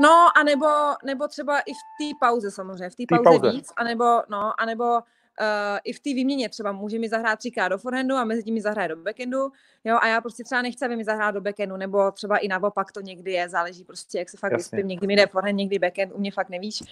No, 0.00 0.28
anebo, 0.36 0.66
nebo 1.04 1.28
třeba 1.28 1.60
i 1.60 1.72
v 1.72 1.76
té 1.98 2.18
pauze 2.20 2.50
samozřejmě, 2.50 2.90
v 2.90 2.96
té 2.96 3.04
pauze, 3.08 3.24
pauze 3.24 3.50
víc, 3.50 3.72
anebo, 3.76 4.04
no, 4.28 4.52
anebo 4.58 5.00
uh, 5.40 5.78
i 5.84 5.92
v 5.92 6.00
té 6.00 6.10
výměně 6.10 6.48
třeba 6.48 6.72
může 6.72 6.98
mi 6.98 7.08
zahrát 7.08 7.38
třikrát 7.38 7.68
do 7.68 7.78
forehandu 7.78 8.14
a 8.14 8.24
mezi 8.24 8.42
tím 8.42 8.54
mi 8.54 8.60
zahraje 8.60 8.88
do 8.88 8.96
backendu, 8.96 9.52
jo, 9.84 9.98
a 10.00 10.06
já 10.06 10.20
prostě 10.20 10.44
třeba 10.44 10.62
nechci, 10.62 10.84
aby 10.84 10.96
mi 10.96 11.04
zahrál 11.04 11.32
do 11.32 11.40
backendu, 11.40 11.76
nebo 11.76 12.10
třeba 12.10 12.36
i 12.38 12.48
naopak 12.48 12.92
to 12.92 13.00
někdy 13.00 13.32
je, 13.32 13.48
záleží 13.48 13.84
prostě, 13.84 14.18
jak 14.18 14.28
se 14.28 14.36
fakt 14.36 14.52
vyspím, 14.52 14.88
někdy 14.88 15.06
mi 15.06 15.16
jde 15.16 15.26
forehand, 15.26 15.58
někdy 15.58 15.78
backhand, 15.78 16.12
u 16.14 16.18
mě 16.18 16.32
fakt 16.32 16.48
nevíš. 16.48 16.82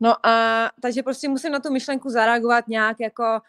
No 0.00 0.26
a 0.26 0.70
takže 0.82 1.02
prostě 1.02 1.28
musím 1.28 1.52
na 1.52 1.60
tu 1.60 1.72
myšlenku 1.72 2.10
zareagovat 2.10 2.68
nějak 2.68 3.00
jako 3.00 3.40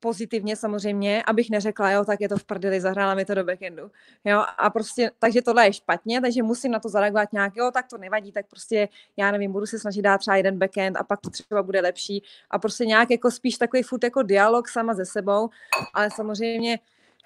pozitivně 0.00 0.56
samozřejmě, 0.56 1.22
abych 1.22 1.50
neřekla, 1.50 1.90
jo, 1.90 2.04
tak 2.04 2.20
je 2.20 2.28
to 2.28 2.36
v 2.36 2.44
prdeli, 2.44 2.80
zahrála 2.80 3.14
mi 3.14 3.24
to 3.24 3.34
do 3.34 3.44
backendu. 3.44 3.90
Jo, 4.24 4.44
a 4.58 4.70
prostě, 4.70 5.10
takže 5.18 5.42
tohle 5.42 5.66
je 5.66 5.72
špatně, 5.72 6.20
takže 6.20 6.42
musím 6.42 6.72
na 6.72 6.80
to 6.80 6.88
zareagovat 6.88 7.32
nějak, 7.32 7.56
jo, 7.56 7.70
tak 7.74 7.86
to 7.86 7.98
nevadí, 7.98 8.32
tak 8.32 8.46
prostě, 8.46 8.88
já 9.16 9.30
nevím, 9.30 9.52
budu 9.52 9.66
se 9.66 9.78
snažit 9.78 10.02
dát 10.02 10.18
třeba 10.18 10.36
jeden 10.36 10.58
backend 10.58 10.96
a 10.96 11.04
pak 11.04 11.20
to 11.20 11.30
třeba 11.30 11.62
bude 11.62 11.80
lepší 11.80 12.22
a 12.50 12.58
prostě 12.58 12.86
nějak 12.86 13.10
jako 13.10 13.30
spíš 13.30 13.58
takový 13.58 13.82
furt 13.82 14.04
jako 14.04 14.22
dialog 14.22 14.68
sama 14.68 14.94
ze 14.94 15.04
sebou, 15.04 15.48
ale 15.94 16.10
samozřejmě 16.10 16.78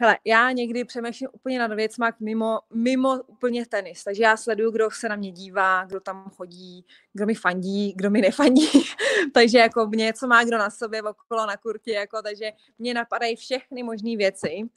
Hele, 0.03 0.19
já 0.25 0.51
někdy 0.51 0.85
přemýšlím 0.85 1.29
úplně 1.33 1.59
nad 1.59 1.73
věcma 1.73 2.13
mimo, 2.21 2.61
mimo 2.75 3.23
úplně 3.27 3.67
tenis, 3.67 4.05
takže 4.05 4.23
já 4.23 4.37
sleduju, 4.37 4.71
kdo 4.71 4.91
se 4.91 5.09
na 5.09 5.17
mě 5.17 5.33
dívá, 5.33 5.85
kdo 5.85 6.01
tam 6.01 6.31
chodí, 6.37 6.87
kdo 7.13 7.27
mi 7.27 7.35
fandí, 7.35 7.93
kdo 7.97 8.11
mi 8.11 8.21
nefandí, 8.21 8.69
takže 9.35 9.59
jako 9.59 9.87
mě, 9.87 10.13
co 10.13 10.27
má 10.27 10.45
kdo 10.45 10.59
na 10.59 10.71
sobě 10.71 11.03
okolo 11.03 11.47
na 11.47 11.57
kurti, 11.57 11.91
jako, 11.91 12.23
takže 12.23 12.53
mě 12.79 12.95
napadají 12.95 13.37
všechny 13.37 13.83
možné 13.83 14.17
věci 14.17 14.69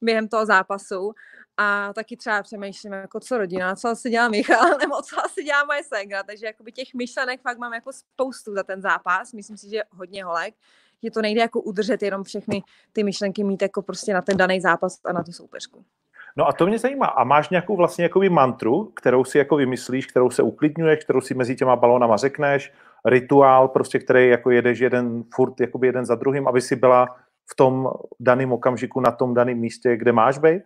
během 0.00 0.28
toho 0.28 0.46
zápasu 0.46 1.12
a 1.62 1.92
taky 1.92 2.16
třeba 2.16 2.42
přemýšlím, 2.42 2.92
jako 2.92 3.20
co 3.20 3.38
rodina, 3.38 3.76
co 3.76 3.88
asi 3.88 4.10
dělá 4.10 4.28
Michal, 4.28 4.78
nebo 4.80 5.02
co 5.02 5.24
asi 5.24 5.42
dělá 5.44 5.64
moje 5.64 5.82
ségra, 5.84 6.22
takže 6.22 6.46
jakoby 6.46 6.72
těch 6.72 6.94
myšlenek 6.94 7.40
fakt 7.40 7.58
mám 7.58 7.74
jako 7.74 7.92
spoustu 7.92 8.54
za 8.54 8.62
ten 8.62 8.82
zápas, 8.82 9.32
myslím 9.32 9.56
si, 9.56 9.70
že 9.70 9.82
hodně 9.90 10.24
holek, 10.24 10.54
že 11.02 11.10
to 11.10 11.22
nejde 11.22 11.40
jako 11.40 11.60
udržet 11.60 12.02
jenom 12.02 12.24
všechny 12.24 12.62
ty 12.92 13.04
myšlenky 13.04 13.44
mít 13.44 13.62
jako 13.62 13.82
prostě 13.82 14.14
na 14.14 14.22
ten 14.22 14.36
daný 14.36 14.60
zápas 14.60 14.98
a 15.04 15.12
na 15.12 15.22
tu 15.22 15.32
soupeřku. 15.32 15.84
No 16.36 16.48
a 16.48 16.52
to 16.52 16.66
mě 16.66 16.78
zajímá. 16.78 17.06
A 17.06 17.24
máš 17.24 17.50
nějakou 17.50 17.76
vlastně 17.76 18.04
jakoby 18.04 18.28
mantru, 18.28 18.84
kterou 18.84 19.24
si 19.24 19.38
jako 19.38 19.56
vymyslíš, 19.56 20.06
kterou 20.06 20.30
se 20.30 20.42
uklidňuješ, 20.42 21.04
kterou 21.04 21.20
si 21.20 21.34
mezi 21.34 21.56
těma 21.56 21.76
balónama 21.76 22.16
řekneš, 22.16 22.72
rituál, 23.04 23.68
prostě, 23.68 23.98
který 23.98 24.28
jako 24.28 24.50
jedeš 24.50 24.78
jeden 24.78 25.24
furt 25.34 25.60
jakoby 25.60 25.86
jeden 25.86 26.04
za 26.04 26.14
druhým, 26.14 26.48
aby 26.48 26.60
si 26.60 26.76
byla 26.76 27.06
v 27.50 27.56
tom 27.56 27.90
daném 28.20 28.52
okamžiku 28.52 29.00
na 29.00 29.10
tom 29.10 29.34
daném 29.34 29.58
místě, 29.58 29.96
kde 29.96 30.12
máš 30.12 30.38
být? 30.38 30.62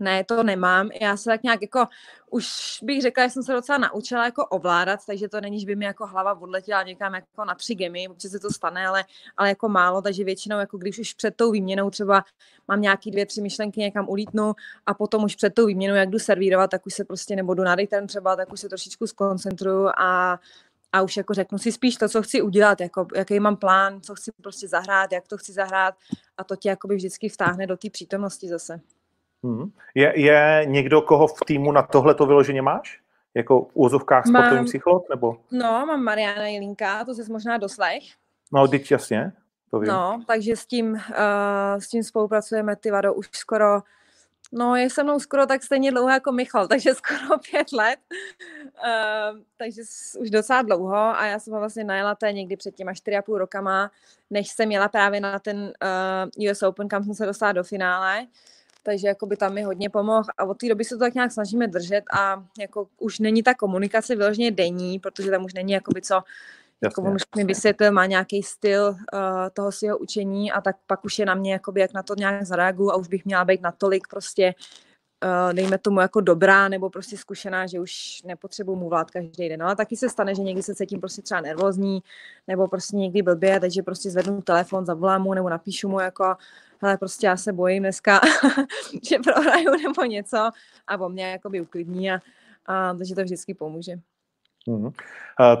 Ne, 0.00 0.24
to 0.24 0.42
nemám. 0.42 0.90
Já 1.00 1.16
se 1.16 1.24
tak 1.30 1.42
nějak 1.42 1.62
jako, 1.62 1.86
už 2.30 2.78
bych 2.82 3.02
řekla, 3.02 3.26
že 3.26 3.30
jsem 3.30 3.42
se 3.42 3.52
docela 3.52 3.78
naučila 3.78 4.24
jako 4.24 4.46
ovládat, 4.46 5.00
takže 5.06 5.28
to 5.28 5.40
není, 5.40 5.60
že 5.60 5.66
by 5.66 5.76
mi 5.76 5.84
jako 5.84 6.06
hlava 6.06 6.40
odletěla 6.40 6.82
někam 6.82 7.14
jako 7.14 7.44
na 7.44 7.54
tři 7.54 7.74
gemy, 7.74 8.08
občas 8.08 8.30
se 8.30 8.38
to 8.38 8.50
stane, 8.50 8.86
ale, 8.86 9.04
ale 9.36 9.48
jako 9.48 9.68
málo, 9.68 10.02
takže 10.02 10.24
většinou 10.24 10.58
jako 10.58 10.78
když 10.78 10.98
už 10.98 11.14
před 11.14 11.36
tou 11.36 11.50
výměnou 11.50 11.90
třeba 11.90 12.24
mám 12.68 12.80
nějaký 12.80 13.10
dvě, 13.10 13.26
tři 13.26 13.40
myšlenky 13.40 13.80
někam 13.80 14.08
ulítnu 14.08 14.52
a 14.86 14.94
potom 14.94 15.24
už 15.24 15.36
před 15.36 15.54
tou 15.54 15.66
výměnou, 15.66 15.94
jak 15.94 16.10
jdu 16.10 16.18
servírovat, 16.18 16.70
tak 16.70 16.86
už 16.86 16.94
se 16.94 17.04
prostě 17.04 17.36
nebudu 17.36 17.62
na 17.62 17.76
ten 17.90 18.06
třeba, 18.06 18.36
tak 18.36 18.52
už 18.52 18.60
se 18.60 18.68
trošičku 18.68 19.06
skoncentruju 19.06 19.88
a 19.88 20.40
a 20.92 21.02
už 21.02 21.16
jako 21.16 21.34
řeknu 21.34 21.58
si 21.58 21.72
spíš 21.72 21.96
to, 21.96 22.08
co 22.08 22.22
chci 22.22 22.42
udělat, 22.42 22.80
jako, 22.80 23.06
jaký 23.14 23.40
mám 23.40 23.56
plán, 23.56 24.00
co 24.00 24.14
chci 24.14 24.30
prostě 24.42 24.68
zahrát, 24.68 25.12
jak 25.12 25.28
to 25.28 25.36
chci 25.38 25.52
zahrát 25.52 25.94
a 26.36 26.44
to 26.44 26.56
tě 26.56 26.68
jakoby 26.68 26.96
vždycky 26.96 27.28
vtáhne 27.28 27.66
do 27.66 27.76
té 27.76 27.90
přítomnosti 27.90 28.48
zase. 28.48 28.80
Hmm. 29.44 29.70
Je, 29.94 30.20
je 30.20 30.62
někdo, 30.64 31.02
koho 31.02 31.26
v 31.26 31.40
týmu 31.46 31.72
na 31.72 31.82
tohle 31.82 32.14
to 32.14 32.26
vyloženě 32.26 32.62
máš? 32.62 33.00
Jako 33.34 33.62
v 33.62 33.70
úzovkách 33.74 34.26
sportovní 34.26 34.56
mám, 34.56 34.64
psycholog? 34.64 35.08
Nebo? 35.10 35.36
No, 35.50 35.86
mám 35.86 36.02
Mariana 36.02 36.46
Jilinka, 36.46 37.04
to 37.04 37.14
jsi 37.14 37.32
možná 37.32 37.58
doslech. 37.58 38.02
No, 38.52 38.68
teď 38.68 38.90
jasně, 38.90 39.32
to 39.70 39.78
vím. 39.78 39.88
No, 39.88 40.22
takže 40.26 40.56
s 40.56 40.66
tím, 40.66 40.92
uh, 40.92 41.78
s 41.78 41.88
tím 41.88 42.02
spolupracujeme, 42.02 42.76
ty 42.76 42.90
Vado, 42.90 43.14
už 43.14 43.28
skoro 43.32 43.82
No, 44.52 44.76
je 44.76 44.90
se 44.90 45.02
mnou 45.02 45.20
skoro 45.20 45.46
tak 45.46 45.62
stejně 45.62 45.90
dlouho 45.90 46.08
jako 46.08 46.32
Michal, 46.32 46.68
takže 46.68 46.94
skoro 46.94 47.38
pět 47.50 47.72
let. 47.72 47.98
Uh, 48.84 49.40
takže 49.56 49.82
už 50.18 50.30
docela 50.30 50.62
dlouho 50.62 50.96
a 50.96 51.26
já 51.26 51.38
jsem 51.38 51.52
ho 51.52 51.58
vlastně 51.58 51.84
najela 51.84 52.14
té 52.14 52.32
někdy 52.32 52.56
před 52.56 52.74
těma 52.74 52.94
čtyři 52.94 53.16
a 53.16 53.22
půl 53.22 53.38
rokama, 53.38 53.90
než 54.30 54.48
jsem 54.48 54.68
měla 54.68 54.88
právě 54.88 55.20
na 55.20 55.38
ten 55.38 55.72
uh, 56.38 56.50
US 56.50 56.62
Open, 56.62 56.88
kam 56.88 57.04
jsem 57.04 57.14
se 57.14 57.26
dostala 57.26 57.52
do 57.52 57.64
finále. 57.64 58.26
Takže 58.88 59.08
jako 59.08 59.26
by 59.26 59.36
tam 59.36 59.54
mi 59.54 59.62
hodně 59.62 59.90
pomohl 59.90 60.28
a 60.38 60.44
od 60.44 60.58
té 60.58 60.68
doby 60.68 60.84
se 60.84 60.94
to 60.94 60.98
tak 60.98 61.14
nějak 61.14 61.32
snažíme 61.32 61.68
držet 61.68 62.04
a 62.12 62.44
jako 62.58 62.88
už 62.98 63.18
není 63.18 63.42
ta 63.42 63.54
komunikace 63.54 64.16
vyloženě 64.16 64.50
denní, 64.50 64.98
protože 64.98 65.30
tam 65.30 65.44
už 65.44 65.54
není 65.54 65.72
jakoby 65.72 66.02
co 66.02 66.22
jako 66.80 67.02
on 67.02 67.14
už 67.14 67.22
mi 67.36 67.44
vysvětlil, 67.44 67.92
má 67.92 68.06
nějaký 68.06 68.42
styl 68.42 68.88
uh, 68.88 68.96
toho 69.52 69.72
svého 69.72 69.98
učení 69.98 70.52
a 70.52 70.60
tak 70.60 70.76
pak 70.86 71.04
už 71.04 71.18
je 71.18 71.26
na 71.26 71.34
mě, 71.34 71.52
jakoby, 71.52 71.80
jak 71.80 71.92
na 71.92 72.02
to 72.02 72.14
nějak 72.14 72.46
zareaguju 72.46 72.90
a 72.90 72.96
už 72.96 73.08
bych 73.08 73.24
měla 73.24 73.44
být 73.44 73.62
natolik 73.62 74.08
prostě 74.08 74.54
uh, 75.24 75.52
dejme 75.52 75.78
tomu 75.78 76.00
jako 76.00 76.20
dobrá 76.20 76.68
nebo 76.68 76.90
prostě 76.90 77.16
zkušená, 77.16 77.66
že 77.66 77.80
už 77.80 78.22
nepotřebuji 78.24 78.76
mu 78.76 78.88
vlád 78.88 79.10
každý 79.10 79.48
den. 79.48 79.60
No, 79.60 79.66
ale 79.66 79.76
taky 79.76 79.96
se 79.96 80.08
stane, 80.08 80.34
že 80.34 80.42
někdy 80.42 80.62
se 80.62 80.74
cítím 80.74 81.00
prostě 81.00 81.22
třeba 81.22 81.40
nervózní 81.40 82.02
nebo 82.46 82.68
prostě 82.68 82.96
někdy 82.96 83.22
blbě, 83.22 83.60
takže 83.60 83.82
prostě 83.82 84.10
zvednu 84.10 84.42
telefon, 84.42 84.86
zavolám 84.86 85.22
mu 85.22 85.34
nebo 85.34 85.48
napíšu 85.48 85.88
mu 85.88 86.00
jako 86.00 86.36
hele, 86.80 86.96
prostě 86.96 87.26
já 87.26 87.36
se 87.36 87.52
bojím 87.52 87.82
dneska, 87.82 88.20
že 89.08 89.18
prohraju 89.18 89.70
nebo 89.82 90.04
něco 90.04 90.50
a 90.86 91.00
o 91.00 91.08
mě 91.08 91.30
jakoby 91.30 91.60
uklidní 91.60 92.12
a, 92.12 92.18
a 92.66 92.94
takže 92.94 93.14
to 93.14 93.22
vždycky 93.22 93.54
pomůže. 93.54 93.92
Mm. 94.66 94.90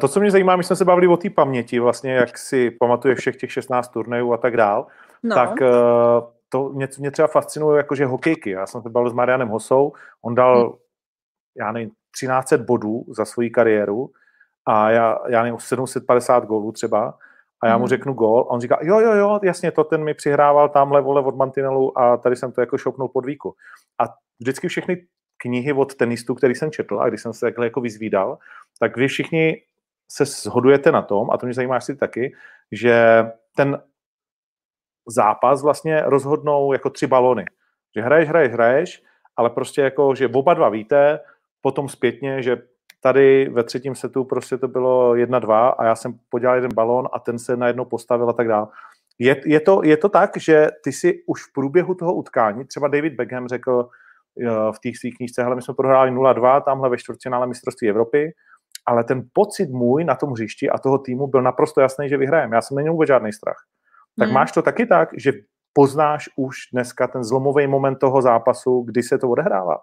To, 0.00 0.08
co 0.08 0.20
mě 0.20 0.30
zajímá, 0.30 0.56
my 0.56 0.64
jsme 0.64 0.76
se 0.76 0.84
bavili 0.84 1.06
o 1.06 1.16
té 1.16 1.30
paměti, 1.30 1.80
vlastně 1.80 2.12
jak 2.12 2.38
si 2.38 2.70
pamatuje 2.70 3.14
všech 3.14 3.36
těch 3.36 3.52
16 3.52 3.88
turnajů 3.88 4.32
a 4.32 4.36
tak 4.36 4.56
dál, 4.56 4.86
no. 5.22 5.34
tak 5.34 5.62
eh, 5.62 5.70
to 6.48 6.68
mě, 6.68 6.88
mě 6.98 7.10
třeba 7.10 7.28
fascinuje 7.28 7.76
jakože 7.76 8.06
hokejky. 8.06 8.50
Já 8.50 8.66
jsem 8.66 8.82
se 8.82 8.88
bavil 8.88 9.10
s 9.10 9.12
Marianem 9.12 9.48
Hosou, 9.48 9.92
on 10.22 10.34
dal, 10.34 10.62
hmm. 10.62 10.78
já 11.56 11.72
nevím, 11.72 11.90
1300 12.14 12.56
bodů 12.64 13.04
za 13.08 13.24
svoji 13.24 13.50
kariéru 13.50 14.10
a 14.66 14.90
já, 14.90 15.18
já 15.28 15.42
nevím, 15.42 15.58
750 15.58 16.44
gólů 16.44 16.72
třeba 16.72 17.18
a 17.62 17.66
já 17.66 17.76
mu 17.76 17.82
hmm. 17.82 17.88
řeknu 17.88 18.12
gól 18.12 18.40
a 18.40 18.50
on 18.50 18.60
říká, 18.60 18.78
jo, 18.82 19.00
jo, 19.00 19.12
jo, 19.12 19.40
jasně, 19.42 19.70
to 19.70 19.84
ten 19.84 20.04
mi 20.04 20.14
přihrával 20.14 20.68
tamhle 20.68 21.00
vole 21.00 21.20
od 21.20 21.36
mantinelu 21.36 21.98
a 21.98 22.16
tady 22.16 22.36
jsem 22.36 22.52
to 22.52 22.60
jako 22.60 22.78
šoupnul 22.78 23.08
pod 23.08 23.26
víku. 23.26 23.54
A 23.98 24.04
vždycky 24.40 24.68
všechny 24.68 25.06
knihy 25.36 25.72
od 25.72 25.94
tenistů, 25.94 26.34
který 26.34 26.54
jsem 26.54 26.70
četl 26.70 27.00
a 27.00 27.08
když 27.08 27.22
jsem 27.22 27.32
se 27.32 27.46
takhle 27.46 27.66
jako 27.66 27.80
vyzvídal, 27.80 28.38
tak 28.80 28.96
vy 28.96 29.08
všichni 29.08 29.62
se 30.10 30.24
shodujete 30.24 30.92
na 30.92 31.02
tom, 31.02 31.30
a 31.30 31.38
to 31.38 31.46
mě 31.46 31.54
zajímá 31.54 31.76
asi 31.76 31.96
taky, 31.96 32.34
že 32.72 33.24
ten 33.56 33.82
zápas 35.08 35.62
vlastně 35.62 36.02
rozhodnou 36.06 36.72
jako 36.72 36.90
tři 36.90 37.06
balony. 37.06 37.44
Že 37.96 38.02
hraješ, 38.02 38.28
hraješ, 38.28 38.52
hraješ, 38.52 39.02
ale 39.36 39.50
prostě 39.50 39.80
jako, 39.80 40.14
že 40.14 40.28
oba 40.28 40.54
dva 40.54 40.68
víte, 40.68 41.20
potom 41.60 41.88
zpětně, 41.88 42.42
že 42.42 42.62
tady 43.00 43.48
ve 43.48 43.64
třetím 43.64 43.94
setu 43.94 44.24
prostě 44.24 44.58
to 44.58 44.68
bylo 44.68 45.14
jedna 45.14 45.38
dva 45.38 45.68
a 45.68 45.84
já 45.84 45.94
jsem 45.94 46.18
podělal 46.28 46.56
jeden 46.56 46.74
balón 46.74 47.08
a 47.12 47.18
ten 47.18 47.38
se 47.38 47.56
najednou 47.56 47.84
postavil 47.84 48.30
a 48.30 48.32
tak 48.32 48.48
dále. 48.48 48.66
Je, 49.18 49.40
je, 49.46 49.60
to, 49.60 49.80
je 49.84 49.96
to 49.96 50.08
tak, 50.08 50.30
že 50.36 50.68
ty 50.84 50.92
si 50.92 51.22
už 51.26 51.42
v 51.42 51.52
průběhu 51.52 51.94
toho 51.94 52.14
utkání, 52.14 52.64
třeba 52.64 52.88
David 52.88 53.14
Beckham 53.14 53.48
řekl, 53.48 53.88
Eh, 54.40 54.72
v 54.72 54.78
té 54.78 54.88
své 55.00 55.10
knížce, 55.10 55.42
hele, 55.42 55.56
my 55.56 55.62
jsme 55.62 55.74
prohráli 55.74 56.10
0-2 56.10 56.62
tamhle 56.62 56.90
ve 56.90 56.98
čtvrtfinále 56.98 57.46
mistrovství 57.46 57.88
Evropy, 57.88 58.32
ale 58.86 59.04
ten 59.04 59.22
pocit 59.32 59.70
můj 59.70 60.04
na 60.04 60.14
tom 60.14 60.30
hřišti 60.30 60.70
a 60.70 60.78
toho 60.78 60.98
týmu 60.98 61.26
byl 61.26 61.42
naprosto 61.42 61.80
jasný, 61.80 62.08
že 62.08 62.16
vyhrajeme. 62.16 62.56
Já 62.56 62.62
jsem 62.62 62.76
neměl 62.76 62.92
vůbec 62.92 63.06
žádný 63.06 63.32
strach. 63.32 63.56
Tak 64.18 64.28
hmm. 64.28 64.34
máš 64.34 64.52
to 64.52 64.62
taky 64.62 64.86
tak, 64.86 65.08
že 65.16 65.32
poznáš 65.72 66.28
už 66.36 66.56
dneska 66.72 67.06
ten 67.06 67.24
zlomový 67.24 67.66
moment 67.66 67.96
toho 67.96 68.22
zápasu, 68.22 68.82
kdy 68.82 69.02
se 69.02 69.18
to 69.18 69.30
odehrává? 69.30 69.78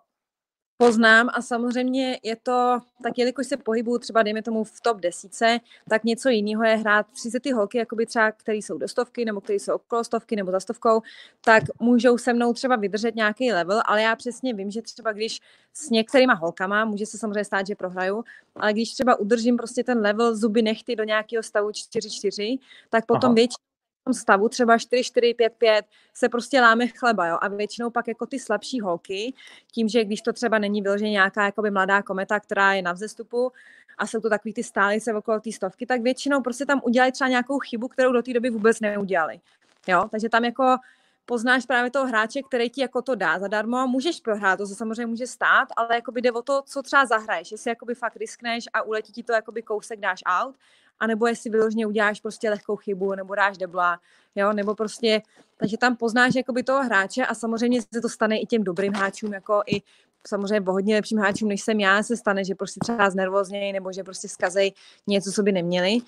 Poznám 0.77 1.29
a 1.33 1.41
samozřejmě 1.41 2.19
je 2.23 2.35
to, 2.35 2.79
tak 3.03 3.17
jelikož 3.17 3.47
se 3.47 3.57
pohybuju 3.57 3.97
třeba, 3.97 4.23
dejme 4.23 4.41
tomu 4.41 4.63
v 4.63 4.81
top 4.81 4.99
desíce, 4.99 5.59
tak 5.89 6.03
něco 6.03 6.29
jiného 6.29 6.63
je 6.63 6.75
hrát 6.75 7.05
si 7.13 7.39
ty 7.39 7.51
holky, 7.51 7.77
jakoby 7.77 8.05
třeba, 8.05 8.31
které 8.31 8.57
jsou 8.57 8.77
do 8.77 8.87
stovky, 8.87 9.25
nebo 9.25 9.41
které 9.41 9.59
jsou 9.59 9.73
okolo 9.73 10.03
stovky, 10.03 10.35
nebo 10.35 10.51
za 10.51 10.59
stovkou, 10.59 11.01
tak 11.41 11.63
můžou 11.79 12.17
se 12.17 12.33
mnou 12.33 12.53
třeba 12.53 12.75
vydržet 12.75 13.15
nějaký 13.15 13.51
level, 13.51 13.81
ale 13.85 14.01
já 14.01 14.15
přesně 14.15 14.53
vím, 14.53 14.71
že 14.71 14.81
třeba 14.81 15.11
když 15.11 15.41
s 15.73 15.89
některýma 15.89 16.33
holkama, 16.33 16.85
může 16.85 17.05
se 17.05 17.17
samozřejmě 17.17 17.45
stát, 17.45 17.67
že 17.67 17.75
prohraju, 17.75 18.23
ale 18.55 18.73
když 18.73 18.93
třeba 18.93 19.15
udržím 19.15 19.57
prostě 19.57 19.83
ten 19.83 19.99
level 19.99 20.35
zuby 20.35 20.61
nechty 20.61 20.95
do 20.95 21.03
nějakého 21.03 21.43
stavu 21.43 21.69
4-4, 21.69 22.59
tak 22.89 23.05
potom 23.05 23.35
většinou 23.35 23.64
stavu 24.13 24.49
třeba 24.49 24.77
4, 24.77 25.03
4, 25.03 25.33
5, 25.33 25.53
5 25.57 25.85
se 26.13 26.29
prostě 26.29 26.61
láme 26.61 26.87
chleba, 26.87 27.27
jo, 27.27 27.37
a 27.41 27.47
většinou 27.47 27.89
pak 27.89 28.07
jako 28.07 28.25
ty 28.25 28.39
slabší 28.39 28.81
holky, 28.81 29.33
tím, 29.71 29.89
že 29.89 30.03
když 30.03 30.21
to 30.21 30.33
třeba 30.33 30.59
není 30.59 30.81
vyloženě 30.81 31.11
nějaká 31.11 31.45
jakoby 31.45 31.71
mladá 31.71 32.01
kometa, 32.01 32.39
která 32.39 32.73
je 32.73 32.81
na 32.81 32.93
vzestupu 32.93 33.51
a 33.97 34.07
jsou 34.07 34.19
to 34.19 34.29
takový 34.29 34.53
ty 34.53 34.63
stálice 34.63 35.13
okolo 35.13 35.39
té 35.39 35.51
stovky, 35.51 35.85
tak 35.85 36.01
většinou 36.01 36.41
prostě 36.41 36.65
tam 36.65 36.81
udělají 36.83 37.11
třeba 37.11 37.27
nějakou 37.27 37.59
chybu, 37.59 37.87
kterou 37.87 38.11
do 38.11 38.21
té 38.21 38.33
doby 38.33 38.49
vůbec 38.49 38.79
neudělali. 38.79 39.39
Jo, 39.87 40.05
takže 40.11 40.29
tam 40.29 40.45
jako 40.45 40.77
poznáš 41.25 41.65
právě 41.65 41.91
toho 41.91 42.05
hráče, 42.05 42.41
který 42.41 42.69
ti 42.69 42.81
jako 42.81 43.01
to 43.01 43.15
dá 43.15 43.39
zadarmo. 43.39 43.87
Můžeš 43.87 44.19
prohrát, 44.19 44.57
to 44.57 44.67
se 44.67 44.75
samozřejmě 44.75 45.05
může 45.05 45.27
stát, 45.27 45.67
ale 45.77 45.95
jako 45.95 46.11
jde 46.15 46.31
o 46.31 46.41
to, 46.41 46.61
co 46.65 46.81
třeba 46.81 47.05
zahraješ. 47.05 47.51
Jestli 47.51 47.69
jakoby 47.69 47.95
fakt 47.95 48.15
riskneš 48.15 48.65
a 48.73 48.81
uletí 48.81 49.13
ti 49.13 49.23
to 49.23 49.33
jakoby 49.33 49.61
kousek 49.61 49.99
dáš 49.99 50.23
out, 50.25 50.55
anebo 50.99 51.27
jestli 51.27 51.49
vyloženě 51.49 51.87
uděláš 51.87 52.21
prostě 52.21 52.49
lehkou 52.49 52.75
chybu, 52.75 53.15
nebo 53.15 53.35
dáš 53.35 53.57
debla, 53.57 53.99
jo, 54.35 54.53
nebo 54.53 54.75
prostě, 54.75 55.21
takže 55.57 55.77
tam 55.77 55.95
poznáš 55.95 56.35
jakoby 56.35 56.63
toho 56.63 56.83
hráče 56.83 57.25
a 57.25 57.33
samozřejmě 57.33 57.81
se 57.81 58.01
to 58.01 58.09
stane 58.09 58.39
i 58.39 58.45
těm 58.45 58.63
dobrým 58.63 58.93
hráčům, 58.93 59.33
jako 59.33 59.61
i 59.67 59.81
samozřejmě 60.27 60.69
o 60.69 60.71
hodně 60.71 60.95
lepším 60.95 61.17
hráčům, 61.17 61.49
než 61.49 61.61
jsem 61.61 61.79
já, 61.79 62.03
se 62.03 62.17
stane, 62.17 62.43
že 62.43 62.55
prostě 62.55 62.79
třeba 62.83 63.09
znervoznějí 63.09 63.73
nebo 63.73 63.91
že 63.91 64.03
prostě 64.03 64.27
zkazej 64.27 64.73
něco, 65.07 65.31
co 65.31 65.43
by 65.43 65.51
neměli. 65.51 65.99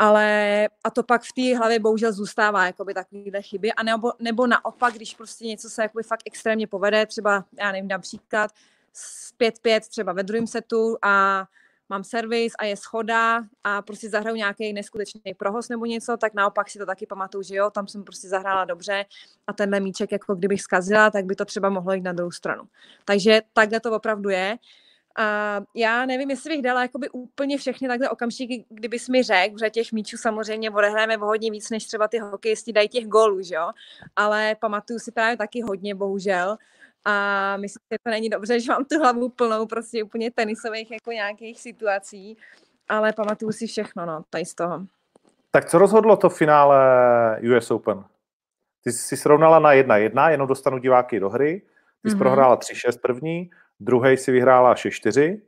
Ale 0.00 0.68
a 0.84 0.90
to 0.90 1.02
pak 1.02 1.22
v 1.22 1.32
té 1.32 1.58
hlavě 1.58 1.80
bohužel 1.80 2.12
zůstává 2.12 2.66
jakoby 2.66 2.94
takovýhle 2.94 3.42
chyby. 3.42 3.72
A 3.72 3.82
nebo, 3.82 4.12
nebo 4.18 4.46
naopak, 4.46 4.94
když 4.94 5.14
prostě 5.14 5.44
něco 5.44 5.70
se 5.70 5.82
jakoby 5.82 6.02
fakt 6.02 6.22
extrémně 6.26 6.66
povede, 6.66 7.06
třeba, 7.06 7.44
já 7.58 7.72
nevím, 7.72 7.88
dám 7.88 8.00
příklad, 8.00 8.50
5-5 9.40 9.80
třeba 9.80 10.12
ve 10.12 10.22
druhém 10.22 10.46
setu 10.46 10.96
a 11.02 11.44
mám 11.88 12.04
servis 12.04 12.52
a 12.58 12.64
je 12.64 12.76
schoda 12.76 13.42
a 13.64 13.82
prostě 13.82 14.10
zahraju 14.10 14.36
nějaký 14.36 14.72
neskutečný 14.72 15.34
prohos 15.36 15.68
nebo 15.68 15.86
něco, 15.86 16.16
tak 16.16 16.34
naopak 16.34 16.70
si 16.70 16.78
to 16.78 16.86
taky 16.86 17.06
pamatuju, 17.06 17.42
že 17.42 17.54
jo, 17.54 17.70
tam 17.70 17.86
jsem 17.86 18.04
prostě 18.04 18.28
zahrála 18.28 18.64
dobře 18.64 19.04
a 19.46 19.52
tenhle 19.52 19.80
míček, 19.80 20.12
jako 20.12 20.34
kdybych 20.34 20.62
zkazila, 20.62 21.10
tak 21.10 21.24
by 21.24 21.34
to 21.34 21.44
třeba 21.44 21.68
mohlo 21.68 21.92
jít 21.92 22.04
na 22.04 22.12
druhou 22.12 22.30
stranu. 22.30 22.64
Takže 23.04 23.42
takhle 23.52 23.80
to 23.80 23.92
opravdu 23.92 24.30
je. 24.30 24.58
A 25.18 25.60
já 25.74 26.06
nevím, 26.06 26.30
jestli 26.30 26.50
bych 26.50 26.62
dala 26.62 26.82
jakoby 26.82 27.08
úplně 27.10 27.58
všechny 27.58 27.88
takhle 27.88 28.10
okamžiky, 28.10 28.64
kdybys 28.68 29.08
mi 29.08 29.22
řekl, 29.22 29.58
že 29.58 29.70
těch 29.70 29.92
míčů 29.92 30.16
samozřejmě 30.16 30.70
odehrajeme 30.70 31.18
o 31.18 31.26
hodně 31.26 31.50
víc, 31.50 31.70
než 31.70 31.84
třeba 31.84 32.08
ty 32.08 32.18
hokejisti 32.18 32.72
dají 32.72 32.88
těch 32.88 33.06
gólů, 33.06 33.42
že 33.42 33.54
jo? 33.54 33.70
Ale 34.16 34.56
pamatuju 34.60 34.98
si 34.98 35.12
právě 35.12 35.36
taky 35.36 35.62
hodně, 35.62 35.94
bohužel. 35.94 36.56
a 37.04 37.56
myslím, 37.56 37.80
že 37.92 37.98
to 38.02 38.10
není 38.10 38.28
dobře, 38.28 38.60
že 38.60 38.72
mám 38.72 38.84
tu 38.84 38.98
hlavu 38.98 39.28
plnou 39.28 39.66
prostě 39.66 40.04
úplně 40.04 40.30
tenisových 40.30 40.90
jako 40.90 41.12
nějakých 41.12 41.60
situací, 41.60 42.36
ale 42.88 43.12
pamatuju 43.12 43.52
si 43.52 43.66
všechno, 43.66 44.06
no, 44.06 44.22
tady 44.30 44.44
z 44.44 44.54
toho. 44.54 44.86
Tak 45.50 45.70
co 45.70 45.78
rozhodlo 45.78 46.16
to 46.16 46.28
finále 46.28 46.78
US 47.56 47.70
Open? 47.70 48.04
Ty 48.84 48.92
jsi 48.92 49.16
srovnala 49.16 49.58
na 49.58 49.72
1-1, 49.72 50.30
jenom 50.30 50.48
dostanu 50.48 50.78
diváky 50.78 51.20
do 51.20 51.30
hry. 51.30 51.62
Ty 52.02 52.10
jsi 52.10 52.16
mm-hmm. 52.16 52.18
prohrála 52.18 52.56
3-6 52.56 53.00
první, 53.02 53.50
druhý 53.80 54.16
si 54.16 54.32
vyhrála 54.32 54.74
6-4 54.74 55.40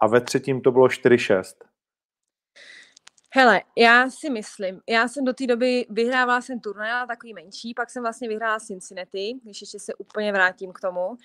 a 0.00 0.06
ve 0.06 0.20
třetím 0.20 0.60
to 0.60 0.72
bylo 0.72 0.86
4-6. 0.86 1.42
Hele, 3.34 3.62
já 3.78 4.10
si 4.10 4.30
myslím, 4.30 4.80
já 4.88 5.08
jsem 5.08 5.24
do 5.24 5.32
té 5.32 5.46
doby 5.46 5.86
vyhrávala 5.90 6.40
jsem 6.40 6.60
turnaj, 6.60 7.06
takový 7.06 7.34
menší, 7.34 7.74
pak 7.74 7.90
jsem 7.90 8.02
vlastně 8.02 8.28
vyhrála 8.28 8.60
Cincinnati, 8.60 9.34
když 9.42 9.60
ještě 9.60 9.78
se 9.78 9.94
úplně 9.94 10.32
vrátím 10.32 10.72
k 10.72 10.80
tomu. 10.80 11.16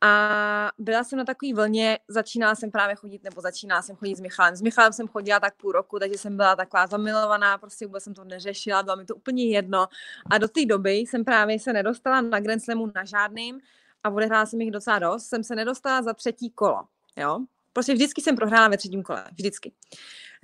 A 0.00 0.70
byla 0.78 1.04
jsem 1.04 1.18
na 1.18 1.24
takový 1.24 1.54
vlně, 1.54 1.98
začínala 2.08 2.54
jsem 2.54 2.70
právě 2.70 2.96
chodit, 2.96 3.24
nebo 3.24 3.40
začínala 3.40 3.82
jsem 3.82 3.96
chodit 3.96 4.16
s 4.16 4.20
Michalem. 4.20 4.56
S 4.56 4.62
Michalem 4.62 4.92
jsem 4.92 5.08
chodila 5.08 5.40
tak 5.40 5.54
půl 5.56 5.72
roku, 5.72 5.98
takže 5.98 6.18
jsem 6.18 6.36
byla 6.36 6.56
taková 6.56 6.86
zamilovaná, 6.86 7.58
prostě 7.58 7.86
vůbec 7.86 8.04
jsem 8.04 8.14
to 8.14 8.24
neřešila, 8.24 8.82
bylo 8.82 8.96
mi 8.96 9.04
to 9.04 9.14
úplně 9.14 9.50
jedno. 9.50 9.86
A 10.30 10.38
do 10.38 10.48
té 10.48 10.66
doby 10.66 10.92
jsem 10.92 11.24
právě 11.24 11.60
se 11.60 11.72
nedostala 11.72 12.20
na 12.20 12.40
Grand 12.40 12.62
Slamu 12.64 12.92
na 12.94 13.04
žádným 13.04 13.60
a 14.08 14.14
odehrála 14.14 14.46
jsem 14.46 14.60
jich 14.60 14.70
docela 14.70 14.98
dost, 14.98 15.26
jsem 15.26 15.44
se 15.44 15.54
nedostala 15.54 16.02
za 16.02 16.14
třetí 16.14 16.50
kolo, 16.50 16.84
jo. 17.16 17.38
Prostě 17.72 17.94
vždycky 17.94 18.22
jsem 18.22 18.36
prohrála 18.36 18.68
ve 18.68 18.76
třetím 18.76 19.02
kole, 19.02 19.24
vždycky. 19.32 19.72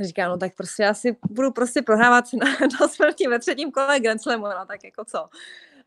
Říkám, 0.01 0.31
no 0.31 0.39
tak 0.39 0.55
prostě 0.57 0.83
já 0.83 0.95
si 0.95 1.17
budu 1.31 1.51
prostě 1.51 1.83
prohrávat 1.83 2.25
na, 2.33 2.47
do 2.81 2.89
smrti 2.89 3.29
ve 3.29 3.39
třetím 3.39 3.71
kole 3.73 4.01
Grand 4.01 4.23
Slamu, 4.23 4.45
no 4.45 4.67
tak 4.67 4.85
jako 4.85 5.05
co. 5.05 5.29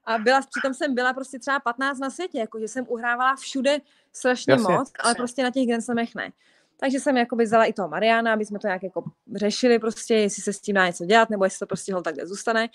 A 0.05 0.17
byla, 0.17 0.41
přitom 0.41 0.73
jsem 0.73 0.95
byla 0.95 1.13
prostě 1.13 1.39
třeba 1.39 1.59
15 1.59 1.99
na 1.99 2.09
světě, 2.09 2.39
jako 2.39 2.59
že 2.59 2.67
jsem 2.67 2.85
uhrávala 2.87 3.35
všude 3.35 3.79
strašně 4.13 4.53
Jasně. 4.53 4.73
moc, 4.73 4.91
ale 4.99 5.15
prostě 5.15 5.43
na 5.43 5.51
těch 5.51 5.67
Grand 5.67 5.83
Slamech 5.83 6.15
ne. 6.15 6.31
Takže 6.79 6.99
jsem 6.99 7.17
jakoby 7.17 7.43
vzala 7.43 7.65
i 7.65 7.73
toho 7.73 7.87
Mariana, 7.89 8.33
aby 8.33 8.45
jsme 8.45 8.59
to 8.59 8.67
nějak 8.67 8.83
jako 8.83 9.03
řešili 9.35 9.79
prostě, 9.79 10.15
jestli 10.15 10.43
se 10.43 10.53
s 10.53 10.61
tím 10.61 10.75
dá 10.75 10.87
něco 10.87 11.05
dělat, 11.05 11.29
nebo 11.29 11.43
jestli 11.43 11.59
to 11.59 11.65
prostě 11.65 11.93
hol 11.93 12.01
takhle 12.01 12.27
zůstane. 12.27 12.69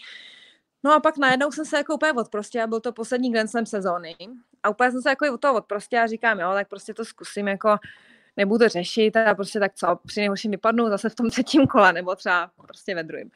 No 0.84 0.94
a 0.94 1.00
pak 1.00 1.16
najednou 1.16 1.52
jsem 1.52 1.64
se 1.64 1.76
jako 1.76 1.94
úplně 1.94 2.12
odprostila, 2.12 2.66
byl 2.66 2.80
to 2.80 2.92
poslední 2.92 3.32
Grand 3.32 3.50
Slam 3.50 3.66
sezóny 3.66 4.16
a 4.62 4.70
úplně 4.70 4.90
jsem 4.90 5.02
se 5.02 5.08
jako 5.08 5.34
od 5.34 5.40
toho 5.40 5.54
odprostila 5.54 6.02
a 6.02 6.06
říkám, 6.06 6.40
jo, 6.40 6.50
tak 6.54 6.68
prostě 6.68 6.94
to 6.94 7.04
zkusím, 7.04 7.48
jako 7.48 7.76
nebudu 8.36 8.68
řešit 8.68 9.16
a 9.16 9.34
prostě 9.34 9.60
tak 9.60 9.74
co, 9.74 9.98
při 10.06 10.20
nejhorším 10.20 10.50
vypadnu 10.50 10.88
zase 10.88 11.08
v 11.08 11.14
tom 11.14 11.30
třetím 11.30 11.66
kole, 11.66 11.92
nebo 11.92 12.16
třeba 12.16 12.50
prostě 12.66 12.94
ve 12.94 13.02
druhém. 13.02 13.30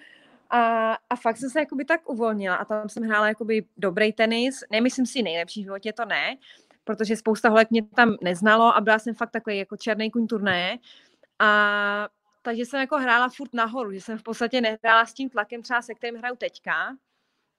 A, 0.50 0.92
a 1.10 1.16
fakt 1.16 1.36
jsem 1.36 1.50
se 1.50 1.60
jakoby 1.60 1.84
tak 1.84 2.08
uvolnila 2.10 2.56
a 2.56 2.64
tam 2.64 2.88
jsem 2.88 3.02
hrála 3.02 3.28
jakoby 3.28 3.64
dobrý 3.76 4.12
tenis, 4.12 4.64
nemyslím 4.70 5.06
si 5.06 5.22
nejlepší 5.22 5.60
v 5.60 5.64
životě, 5.64 5.92
to 5.92 6.04
ne, 6.04 6.36
protože 6.84 7.16
spousta 7.16 7.48
holek 7.48 7.70
mě 7.70 7.82
tam 7.82 8.16
neznalo 8.22 8.76
a 8.76 8.80
byla 8.80 8.98
jsem 8.98 9.14
fakt 9.14 9.30
takový 9.30 9.58
jako 9.58 9.76
černý 9.76 10.10
kuň 10.10 10.26
turné. 10.26 10.78
A 11.38 12.08
takže 12.42 12.62
jsem 12.62 12.80
jako 12.80 12.98
hrála 12.98 13.28
furt 13.28 13.54
nahoru, 13.54 13.92
že 13.92 14.00
jsem 14.00 14.18
v 14.18 14.22
podstatě 14.22 14.60
nehrála 14.60 15.06
s 15.06 15.12
tím 15.12 15.30
tlakem 15.30 15.62
třeba 15.62 15.82
se 15.82 15.94
kterým 15.94 16.18
hraju 16.18 16.36
teďka, 16.36 16.96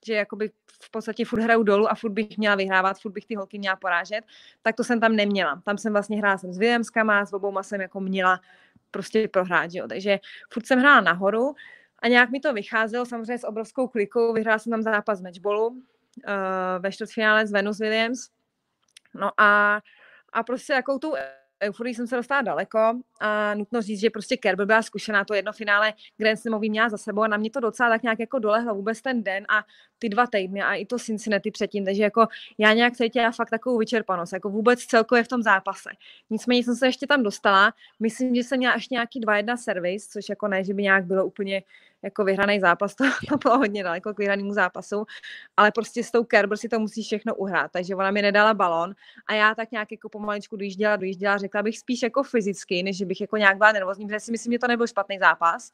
že 0.08 0.14
jakoby 0.14 0.51
v 0.82 0.91
podstatě 0.91 1.26
furt 1.26 1.41
hraju 1.41 1.64
dolů 1.64 1.91
a 1.91 1.95
furt 1.95 2.12
bych 2.12 2.38
měla 2.38 2.55
vyhrávat, 2.55 2.99
furt 2.99 3.12
bych 3.12 3.26
ty 3.26 3.36
holky 3.36 3.60
měla 3.60 3.76
porážet, 3.76 4.22
tak 4.62 4.76
to 4.76 4.84
jsem 4.84 4.99
tam 4.99 5.16
neměla. 5.16 5.62
Tam 5.66 5.78
jsem 5.78 5.93
vlastně 5.93 6.18
hrála 6.18 6.38
jsem 6.38 6.53
s 6.53 6.58
Williamskama, 6.58 7.26
s 7.26 7.34
obouma 7.34 7.64
jsem 7.64 7.82
jako 7.82 7.99
měla 7.99 8.39
prostě 8.91 9.28
prohrát, 9.28 9.70
jo. 9.74 9.88
Takže 9.88 10.20
furt 10.53 10.66
jsem 10.66 10.80
hrála 10.80 11.01
nahoru 11.01 11.55
a 11.99 12.08
nějak 12.08 12.30
mi 12.30 12.39
to 12.39 12.53
vycházelo, 12.53 13.05
samozřejmě 13.05 13.38
s 13.38 13.47
obrovskou 13.47 13.88
klikou, 13.88 14.34
vyhrála 14.34 14.60
jsem 14.60 14.72
tam 14.72 14.82
zápas 14.82 15.22
matchballu 15.22 15.68
uh, 15.68 15.78
ve 16.80 16.91
čtvrtfinále 16.91 17.47
s 17.47 17.51
Venus 17.51 17.80
Williams. 17.80 18.30
No 19.14 19.32
a, 19.38 19.82
a 20.34 20.43
prostě 20.43 20.74
jakou 20.74 20.99
tu 20.99 21.14
euforii 21.64 21.95
jsem 21.95 22.08
se 22.08 22.16
dostala 22.16 22.41
daleko 22.41 22.99
a 23.20 23.53
nutno 23.53 23.82
říct, 23.82 23.99
že 23.99 24.09
prostě 24.09 24.38
Kerber 24.38 24.68
byla 24.68 24.82
zkušená, 24.82 25.26
to 25.26 25.34
jedno 25.34 25.53
finále 25.53 25.93
Grand 26.18 26.39
Slamový 26.39 26.70
měla 26.70 26.89
za 26.89 26.97
sebou 26.97 27.22
a 27.22 27.28
na 27.28 27.38
mě 27.38 27.49
to 27.49 27.59
docela 27.59 27.89
tak 27.89 28.03
nějak 28.03 28.20
jako 28.20 28.39
dolehlo 28.39 28.76
vůbec 28.76 29.01
ten 29.01 29.24
den 29.24 29.45
a 29.49 29.63
ty 29.99 30.09
dva 30.09 30.28
týdny 30.28 30.61
a 30.61 30.74
i 30.74 30.86
to 30.86 30.99
Cincinnati 30.99 31.51
předtím, 31.51 31.86
takže 31.86 32.03
jako 32.03 32.28
já 32.57 32.74
nějak 32.74 32.95
cítila 32.95 33.32
fakt 33.32 33.49
takovou 33.49 33.78
vyčerpanost, 33.78 34.34
jako 34.34 34.49
vůbec 34.49 34.80
celkově 34.80 35.24
v 35.24 35.28
tom 35.28 35.43
zápase. 35.43 35.89
Nicméně 36.30 36.63
jsem 36.63 36.76
se 36.76 36.88
ještě 36.88 37.07
tam 37.07 37.24
dostala, 37.24 37.74
myslím, 37.99 38.36
že 38.36 38.43
jsem 38.43 38.57
měla 38.57 38.74
ještě 38.74 38.95
nějaký 38.95 39.22
2-1 39.22 39.57
servis, 39.57 40.07
což 40.07 40.30
jako 40.30 40.47
ne, 40.47 40.63
že 40.63 40.74
by 40.74 40.84
nějak 40.84 41.05
bylo 41.05 41.26
úplně 41.26 41.63
jako 42.01 42.24
vyhraný 42.24 42.59
zápas, 42.59 42.95
to, 42.95 43.03
to 43.30 43.38
bylo 43.38 43.57
hodně 43.57 43.84
daleko 43.84 44.13
k 44.13 44.18
vyhranému 44.18 44.53
zápasu, 44.53 45.05
ale 45.57 45.72
prostě 45.72 46.03
s 46.03 46.11
tou 46.11 46.24
Kerber 46.24 46.57
si 46.57 46.70
to 46.70 46.80
musí 46.80 47.03
všechno 47.03 47.36
uhrát, 47.36 47.72
takže 47.72 47.95
ona 47.95 48.11
mi 48.11 48.22
nedala 48.22 48.53
balon 48.53 48.93
a 49.28 49.34
já 49.34 49.55
tak 49.55 49.72
nějak 49.72 49.91
jako 49.91 50.09
pomaličku 50.09 50.55
dojížděla, 50.57 50.95
dojížděla, 50.95 51.38
řekla 51.38 51.63
bych 51.63 51.80
spíš 51.80 52.03
jako 52.03 52.24
fyzicky, 52.24 52.84
než 52.84 53.01
bych 53.08 53.22
jako 53.22 53.38
nějak 53.38 53.58
byla 53.58 53.72
nervózní, 53.72 54.08
protože 54.08 54.20
si 54.20 54.32
myslím, 54.32 54.53
že 54.53 54.60
to 54.60 54.68
nebyl 54.68 54.88
špatný 54.88 55.20
zápas. 55.20 55.72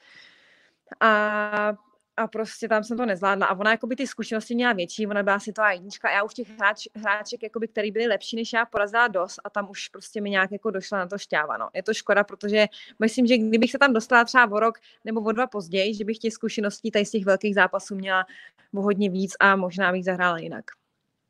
A 1.00 1.74
a 2.18 2.28
prostě 2.28 2.68
tam 2.68 2.84
jsem 2.84 2.98
to 2.98 3.06
nezvládla. 3.06 3.46
A 3.46 3.56
ona 3.56 3.72
jako 3.72 3.88
by 3.88 3.96
ty 3.96 4.08
zkušenosti 4.08 4.56
měla 4.56 4.74
větší, 4.74 5.08
ona 5.08 5.24
byla 5.24 5.40
si 5.40 5.54
to 5.54 5.62
a 5.62 5.72
jednička. 5.72 6.12
Já 6.12 6.24
už 6.24 6.34
těch 6.34 6.50
hráč, 6.50 6.88
hráček, 6.96 7.44
jakoby, 7.44 7.68
který 7.68 7.92
byli 7.92 8.08
lepší 8.08 8.36
než 8.36 8.54
já, 8.54 8.66
porazila 8.66 9.08
dost 9.08 9.40
a 9.44 9.50
tam 9.50 9.70
už 9.70 9.88
prostě 9.88 10.22
mi 10.22 10.30
nějak 10.30 10.52
jako 10.52 10.72
došla 10.72 10.98
na 10.98 11.08
to 11.08 11.18
šťáva. 11.18 11.58
No. 11.58 11.70
Je 11.74 11.84
to 11.84 11.94
škoda, 11.94 12.24
protože 12.24 12.68
myslím, 13.00 13.28
že 13.28 13.38
kdybych 13.38 13.72
se 13.72 13.78
tam 13.78 13.94
dostala 13.94 14.26
třeba 14.26 14.52
o 14.52 14.60
rok 14.60 14.80
nebo 15.06 15.22
o 15.22 15.32
dva 15.32 15.48
později, 15.48 15.94
že 15.96 16.06
bych 16.06 16.18
těch 16.18 16.34
zkušeností 16.34 16.92
tady 16.92 17.06
z 17.06 17.12
těch 17.12 17.26
velkých 17.26 17.56
zápasů 17.56 17.96
měla 17.96 18.26
o 18.74 18.82
hodně 18.82 19.10
víc 19.10 19.36
a 19.40 19.56
možná 19.56 19.92
bych 19.92 20.06
zahrála 20.06 20.38
jinak. 20.38 20.66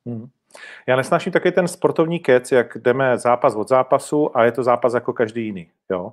Hmm. 0.06 0.26
Já 0.86 0.96
nesnáším 0.96 1.32
taky 1.32 1.52
ten 1.52 1.68
sportovní 1.68 2.20
kec, 2.20 2.52
jak 2.52 2.78
jdeme 2.78 3.18
zápas 3.18 3.54
od 3.54 3.68
zápasu 3.68 4.36
a 4.36 4.44
je 4.44 4.52
to 4.52 4.62
zápas 4.62 4.94
jako 4.94 5.12
každý 5.12 5.44
jiný. 5.44 5.70
Jo? 5.90 6.12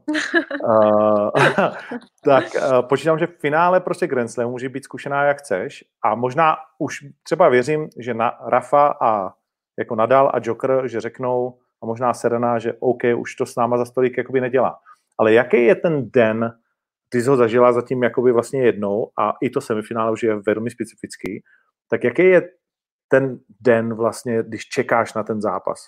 uh, 0.64 1.30
tak 2.24 2.46
uh, 2.56 2.82
počítám, 2.82 3.20
že 3.20 3.28
v 3.28 3.40
finále 3.40 3.80
prostě 3.80 4.08
Grand 4.08 4.32
Slam 4.32 4.50
může 4.50 4.70
být 4.70 4.84
zkušená 4.84 5.24
jak 5.24 5.40
chceš 5.40 5.84
a 6.04 6.16
možná 6.16 6.56
už 6.80 7.00
třeba 7.24 7.50
věřím, 7.50 7.90
že 8.00 8.14
na 8.14 8.38
Rafa 8.48 8.98
a 9.02 9.34
jako 9.80 9.96
Nadal 9.96 10.32
a 10.34 10.40
Joker, 10.44 10.88
že 10.88 11.02
řeknou 11.02 11.58
a 11.84 11.86
možná 11.86 12.14
Serena, 12.14 12.60
že 12.60 12.74
OK, 12.80 13.02
už 13.18 13.36
to 13.36 13.46
s 13.46 13.56
náma 13.56 13.78
za 13.78 13.86
stolik 13.86 14.18
jakoby 14.18 14.42
nedělá. 14.42 14.80
Ale 15.18 15.34
jaký 15.34 15.66
je 15.66 15.76
ten 15.76 16.12
den, 16.12 16.54
ty 17.10 17.22
jsi 17.22 17.30
ho 17.30 17.38
zažila 17.38 17.74
zatím 17.74 18.04
jakoby 18.04 18.32
vlastně 18.32 18.64
jednou 18.64 19.12
a 19.20 19.34
i 19.42 19.50
to 19.50 19.62
semifinále 19.62 20.12
už 20.12 20.24
je 20.24 20.36
velmi 20.36 20.72
specifický, 20.72 21.44
tak 21.90 22.04
jaký 22.04 22.24
je 22.24 22.42
ten 23.12 23.40
den 23.60 23.94
vlastně, 23.94 24.44
když 24.44 24.66
čekáš 24.66 25.14
na 25.14 25.24
ten 25.24 25.42
zápas? 25.42 25.88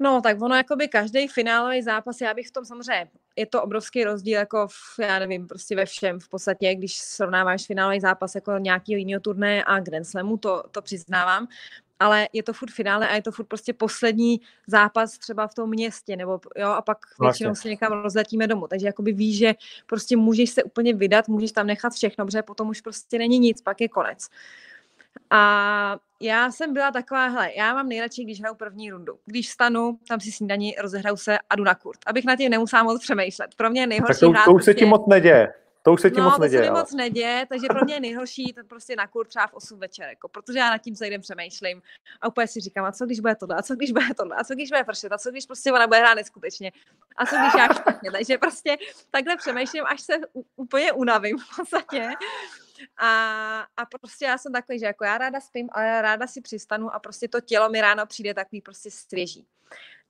No, 0.00 0.20
tak 0.20 0.42
ono 0.42 0.54
jakoby 0.54 0.88
každý 0.88 1.28
finálový 1.28 1.82
zápas, 1.82 2.20
já 2.20 2.34
bych 2.34 2.48
v 2.48 2.52
tom 2.52 2.64
samozřejmě, 2.64 3.10
je 3.36 3.46
to 3.46 3.62
obrovský 3.62 4.04
rozdíl 4.04 4.38
jako 4.38 4.68
v, 4.68 4.98
já 4.98 5.18
nevím, 5.18 5.46
prostě 5.46 5.76
ve 5.76 5.86
všem 5.86 6.20
v 6.20 6.28
podstatě, 6.28 6.74
když 6.74 6.96
srovnáváš 6.98 7.66
finálový 7.66 8.00
zápas 8.00 8.34
jako 8.34 8.58
nějaký 8.58 8.92
jiného 8.92 9.20
turné 9.20 9.64
a 9.64 9.80
Grand 9.80 10.06
Slamu, 10.06 10.36
to, 10.36 10.62
to 10.70 10.82
přiznávám, 10.82 11.48
ale 12.00 12.28
je 12.32 12.42
to 12.42 12.52
furt 12.52 12.70
finále 12.70 13.08
a 13.08 13.14
je 13.14 13.22
to 13.22 13.32
furt 13.32 13.44
prostě 13.44 13.72
poslední 13.72 14.40
zápas 14.66 15.18
třeba 15.18 15.46
v 15.46 15.54
tom 15.54 15.70
městě, 15.70 16.16
nebo 16.16 16.40
jo, 16.56 16.68
a 16.68 16.82
pak 16.82 16.98
vlastně. 17.18 17.44
většinou 17.44 17.54
se 17.54 17.68
někam 17.68 17.92
rozletíme 17.92 18.46
domů. 18.46 18.66
Takže 18.68 18.86
jakoby 18.86 19.12
víš, 19.12 19.38
že 19.38 19.54
prostě 19.86 20.16
můžeš 20.16 20.50
se 20.50 20.62
úplně 20.62 20.94
vydat, 20.94 21.28
můžeš 21.28 21.52
tam 21.52 21.66
nechat 21.66 21.92
všechno, 21.92 22.26
protože 22.26 22.42
potom 22.42 22.68
už 22.68 22.80
prostě 22.80 23.18
není 23.18 23.38
nic, 23.38 23.62
pak 23.62 23.80
je 23.80 23.88
konec. 23.88 24.28
A 25.34 25.98
já 26.20 26.50
jsem 26.50 26.72
byla 26.72 26.90
taková, 26.90 27.26
hele, 27.26 27.52
já 27.56 27.74
mám 27.74 27.88
nejradši, 27.88 28.24
když 28.24 28.40
hraju 28.40 28.54
první 28.54 28.90
rundu. 28.90 29.18
Když 29.24 29.48
stanu, 29.48 29.98
tam 30.08 30.20
si 30.20 30.32
snídaní, 30.32 30.74
rozehraju 30.80 31.16
se 31.16 31.38
a 31.50 31.56
jdu 31.56 31.64
na 31.64 31.74
kurt, 31.74 31.98
abych 32.06 32.24
na 32.24 32.36
tím 32.36 32.50
nemusela 32.50 32.82
moc 32.82 33.02
přemýšlet. 33.02 33.54
Pro 33.54 33.70
mě 33.70 33.80
je 33.80 33.86
nejhorší 33.86 34.20
tak 34.20 34.20
to, 34.20 34.30
hrát, 34.30 34.44
to 34.44 34.50
už 34.50 34.54
prostě... 34.54 34.70
se 34.70 34.74
ti 34.74 34.84
moc 34.84 35.06
neděje. 35.06 35.54
To 35.82 35.92
už 35.92 36.00
se 36.00 36.10
ti 36.10 36.20
no, 36.20 36.24
moc 36.24 36.38
neděje. 36.38 36.60
To 36.60 36.66
se 36.66 36.72
mi 36.72 36.78
moc 36.78 36.92
neděje, 36.92 37.46
takže 37.48 37.66
pro 37.66 37.84
mě 37.84 37.94
je 37.94 38.00
nejhorší 38.00 38.52
to 38.52 38.64
prostě 38.64 38.96
na 38.96 39.06
kurt 39.06 39.28
třeba 39.28 39.46
v 39.46 39.54
8 39.54 39.78
večer, 39.78 40.08
jako, 40.08 40.28
protože 40.28 40.58
já 40.58 40.70
nad 40.70 40.78
tím 40.78 40.94
celý 40.94 41.10
den 41.10 41.20
přemýšlím 41.20 41.82
a 42.20 42.28
úplně 42.28 42.46
si 42.46 42.60
říkám, 42.60 42.84
a 42.84 42.92
co 42.92 43.06
když 43.06 43.20
bude 43.20 43.34
tohle, 43.34 43.56
a 43.56 43.62
co 43.62 43.74
když 43.74 43.92
bude 43.92 44.14
tohle, 44.16 44.36
a 44.36 44.44
co 44.44 44.54
když 44.54 44.70
bude 44.70 44.84
pršet, 44.84 45.12
a 45.12 45.18
co 45.18 45.30
když 45.30 45.46
prostě 45.46 45.72
ona 45.72 45.86
bude 45.86 45.98
hrát 45.98 46.14
neskutečně, 46.14 46.72
a 47.16 47.26
co 47.26 47.36
když 47.36 47.54
já 47.58 47.74
špatně. 47.74 48.10
Takže 48.10 48.38
prostě 48.38 48.76
takhle 49.10 49.36
přemýšlím, 49.36 49.84
až 49.86 50.00
se 50.00 50.14
úplně 50.56 50.92
unavím 50.92 51.38
v 51.38 51.56
podstatě. 51.56 52.08
A, 52.96 53.66
a 53.76 53.86
prostě 53.86 54.24
já 54.24 54.38
jsem 54.38 54.52
takový, 54.52 54.78
že 54.78 54.86
jako 54.86 55.04
já 55.04 55.18
ráda 55.18 55.40
spím, 55.40 55.68
ale 55.72 55.86
já 55.86 56.02
ráda 56.02 56.26
si 56.26 56.40
přistanu 56.40 56.94
a 56.94 56.98
prostě 56.98 57.28
to 57.28 57.40
tělo 57.40 57.70
mi 57.70 57.80
ráno 57.80 58.06
přijde 58.06 58.34
takový 58.34 58.60
prostě 58.60 58.90
svěží. 58.90 59.46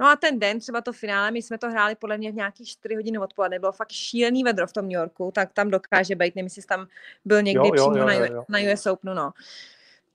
No 0.01 0.07
a 0.07 0.17
ten 0.17 0.39
den, 0.39 0.61
třeba 0.61 0.81
to 0.81 0.93
finále, 0.93 1.31
my 1.31 1.43
jsme 1.43 1.59
to 1.59 1.71
hráli 1.71 1.95
podle 1.95 2.19
mě 2.19 2.33
v 2.33 2.35
nějakých 2.35 2.69
4 2.69 2.95
hodiny 2.95 3.19
odpoledne, 3.19 3.59
bylo 3.59 3.73
fakt 3.73 3.93
šílený 3.93 4.45
vedro 4.45 4.67
v 4.67 4.73
tom 4.73 4.85
New 4.85 5.01
Yorku, 5.01 5.31
tak 5.35 5.53
tam 5.53 5.71
dokáže 5.71 6.15
být, 6.15 6.35
nevím, 6.37 6.47
jestli 6.47 6.63
tam 6.63 6.87
byl 7.25 7.43
někdy 7.43 7.69
jo, 7.69 7.75
jo, 7.75 7.91
přímo 7.91 8.09
jo, 8.09 8.19
jo, 8.19 8.27
jo. 8.33 8.45
Na, 8.49 8.59
na 8.59 8.73
US 8.73 8.87
Openu, 8.87 9.15
no. 9.15 9.33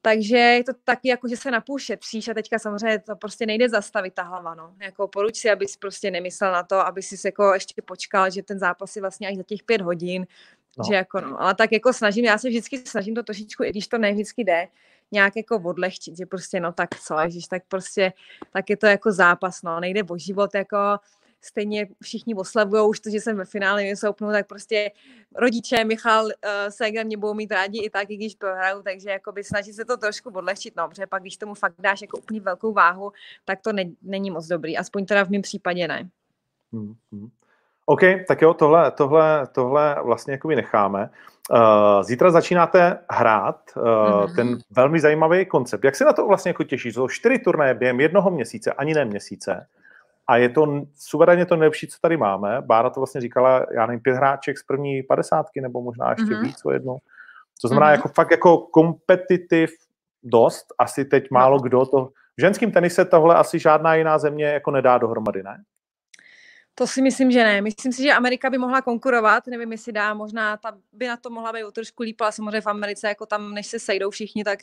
Takže 0.01 0.38
je 0.38 0.64
to 0.64 0.72
taky 0.84 1.10
jako, 1.10 1.28
že 1.28 1.38
se 1.38 1.51
napůl 1.51 1.80
šetříš 1.80 2.28
a 2.28 2.34
teďka 2.34 2.60
samozřejmě 2.60 2.99
to 2.99 3.16
prostě 3.16 3.45
nejde 3.45 3.70
zastavit 3.70 4.14
ta 4.14 4.24
hlava, 4.24 4.55
no. 4.55 4.74
Jako 4.82 5.07
poruč 5.07 5.36
si, 5.38 5.49
abys 5.49 5.78
prostě 5.78 6.12
nemyslel 6.12 6.51
na 6.51 6.64
to, 6.64 6.76
aby 6.76 7.01
si 7.01 7.28
jako 7.28 7.53
ještě 7.53 7.82
počkal, 7.82 8.32
že 8.32 8.43
ten 8.43 8.60
zápas 8.60 8.95
je 8.95 9.01
vlastně 9.01 9.28
až 9.28 9.36
za 9.36 9.43
těch 9.43 9.64
pět 9.64 9.82
hodin, 9.82 10.28
No. 10.78 10.86
Že 10.89 10.95
jako 10.95 11.22
no, 11.22 11.41
ale 11.41 11.55
tak 11.55 11.72
jako 11.72 11.93
snažím, 11.93 12.26
já 12.26 12.38
se 12.38 12.49
vždycky 12.49 12.78
snažím 12.78 13.15
to 13.15 13.24
trošičku, 13.24 13.63
i 13.63 13.70
když 13.70 13.88
to 13.88 13.97
ne 13.97 14.11
vždycky 14.11 14.43
jde, 14.43 14.67
nějak 15.11 15.36
jako 15.36 15.55
odlehčit, 15.55 16.17
že 16.17 16.26
prostě 16.26 16.59
no 16.59 16.72
tak 16.72 16.99
co, 16.99 17.20
ježiš, 17.20 17.47
tak 17.47 17.63
prostě, 17.67 18.13
tak 18.53 18.70
je 18.70 18.78
to 18.78 18.86
jako 18.86 19.11
zápas, 19.11 19.61
no, 19.61 19.80
nejde 19.80 20.03
o 20.03 20.17
život, 20.17 20.55
jako 20.55 20.78
stejně 21.41 21.88
všichni 22.03 22.36
oslavují 22.36 22.89
už 22.89 22.99
to, 22.99 23.09
že 23.09 23.22
jsem 23.22 23.38
ve 23.38 23.45
finále 23.45 23.84
vysoupnu, 23.84 24.32
tak 24.32 24.47
prostě 24.47 24.91
rodiče 25.36 25.84
Michal 25.84 26.26
uh, 26.26 26.32
Seger 26.70 27.05
mě 27.05 27.17
budou 27.17 27.34
mít 27.34 27.51
rádi 27.51 27.80
i 27.80 27.89
tak, 27.89 28.09
i 28.09 28.15
když 28.15 28.36
prohraju, 28.36 28.82
takže 28.84 29.09
jakoby 29.09 29.43
snažit 29.43 29.74
se 29.74 29.86
to 29.86 29.97
trošku 29.97 30.30
odlehčit, 30.30 30.76
no, 30.76 30.89
protože 30.89 31.07
pak 31.07 31.22
když 31.22 31.38
tomu 31.38 31.53
fakt 31.53 31.76
dáš 31.80 32.01
jako 32.01 32.17
úplně 32.17 32.41
velkou 32.41 32.74
váhu, 32.74 33.11
tak 33.45 33.61
to 33.61 33.74
ne, 33.74 33.84
není 34.01 34.32
moc 34.32 34.47
dobrý, 34.47 34.78
aspoň 34.78 35.05
teda 35.05 35.26
v 35.26 35.30
mém 35.30 35.41
případě 35.41 35.88
ne. 35.88 36.09
Hmm, 36.74 36.95
hmm. 37.11 37.30
OK, 37.90 38.02
tak 38.28 38.42
jo, 38.42 38.54
tohle, 38.54 38.92
tohle, 38.92 39.48
tohle 39.52 39.96
vlastně 40.04 40.34
jakoby 40.34 40.56
necháme. 40.56 41.10
Uh, 41.52 42.04
zítra 42.04 42.32
začínáte 42.32 43.00
hrát 43.12 43.62
uh, 43.76 43.84
mm-hmm. 43.84 44.36
ten 44.36 44.58
velmi 44.72 45.00
zajímavý 45.00 45.46
koncept. 45.46 45.84
Jak 45.84 45.96
se 45.96 46.06
na 46.06 46.14
to 46.14 46.28
vlastně 46.28 46.50
jako 46.50 46.64
těší? 46.64 46.92
Jsou 46.92 47.08
čtyři 47.08 47.40
turnaje 47.40 47.74
během 47.74 48.00
jednoho 48.00 48.32
měsíce, 48.32 48.74
ani 48.74 48.94
ne 48.94 49.06
měsíce. 49.06 49.68
A 50.28 50.38
je 50.38 50.50
to 50.50 50.82
suverénně 50.96 51.46
to 51.46 51.56
nejlepší, 51.56 51.88
co 51.88 51.98
tady 52.02 52.18
máme. 52.18 52.62
Bára 52.62 52.90
to 52.90 53.00
vlastně 53.00 53.22
říkala, 53.22 53.66
já 53.74 53.86
nevím, 53.86 54.00
pět 54.00 54.16
hráček 54.16 54.58
z 54.58 54.64
první 54.64 55.04
padesátky, 55.04 55.62
nebo 55.62 55.82
možná 55.82 56.10
ještě 56.10 56.26
mm-hmm. 56.26 56.44
víc 56.44 56.66
o 56.66 56.72
jednu. 56.72 56.98
To 57.62 57.68
znamená 57.68 57.88
mm-hmm. 57.88 57.96
jako 57.96 58.08
fakt 58.08 58.32
jako 58.32 58.58
kompetitiv 58.58 59.72
dost. 60.24 60.66
Asi 60.78 61.06
teď 61.06 61.32
málo 61.32 61.58
no. 61.58 61.62
kdo 61.62 61.86
to... 61.86 62.06
V 62.38 62.42
ženském 62.42 62.72
tenise 62.72 63.06
tohle 63.06 63.36
asi 63.36 63.60
žádná 63.60 63.96
jiná 63.96 64.18
země 64.18 64.46
jako 64.46 64.72
nedá 64.72 64.98
dohromady, 64.98 65.44
ne? 65.44 65.58
To 66.80 66.88
si 66.88 67.02
myslím, 67.02 67.32
že 67.32 67.44
ne. 67.44 67.62
Myslím 67.62 67.92
si, 67.92 68.04
že 68.04 68.14
Amerika 68.14 68.50
by 68.50 68.58
mohla 68.58 68.82
konkurovat, 68.82 69.48
nevím, 69.48 69.72
jestli 69.72 69.92
dá, 69.92 70.14
možná 70.14 70.58
ta 70.58 70.78
by 70.94 71.08
na 71.08 71.18
to 71.18 71.30
mohla 71.30 71.54
být 71.54 71.64
o 71.64 71.72
trošku 71.72 72.04
líp, 72.04 72.22
ale 72.22 72.32
samozřejmě 72.32 72.62
v 72.62 72.68
Americe, 72.68 73.08
jako 73.08 73.26
tam, 73.26 73.54
než 73.54 73.68
se 73.68 73.80
sejdou 73.80 74.10
všichni, 74.10 74.44
tak, 74.44 74.60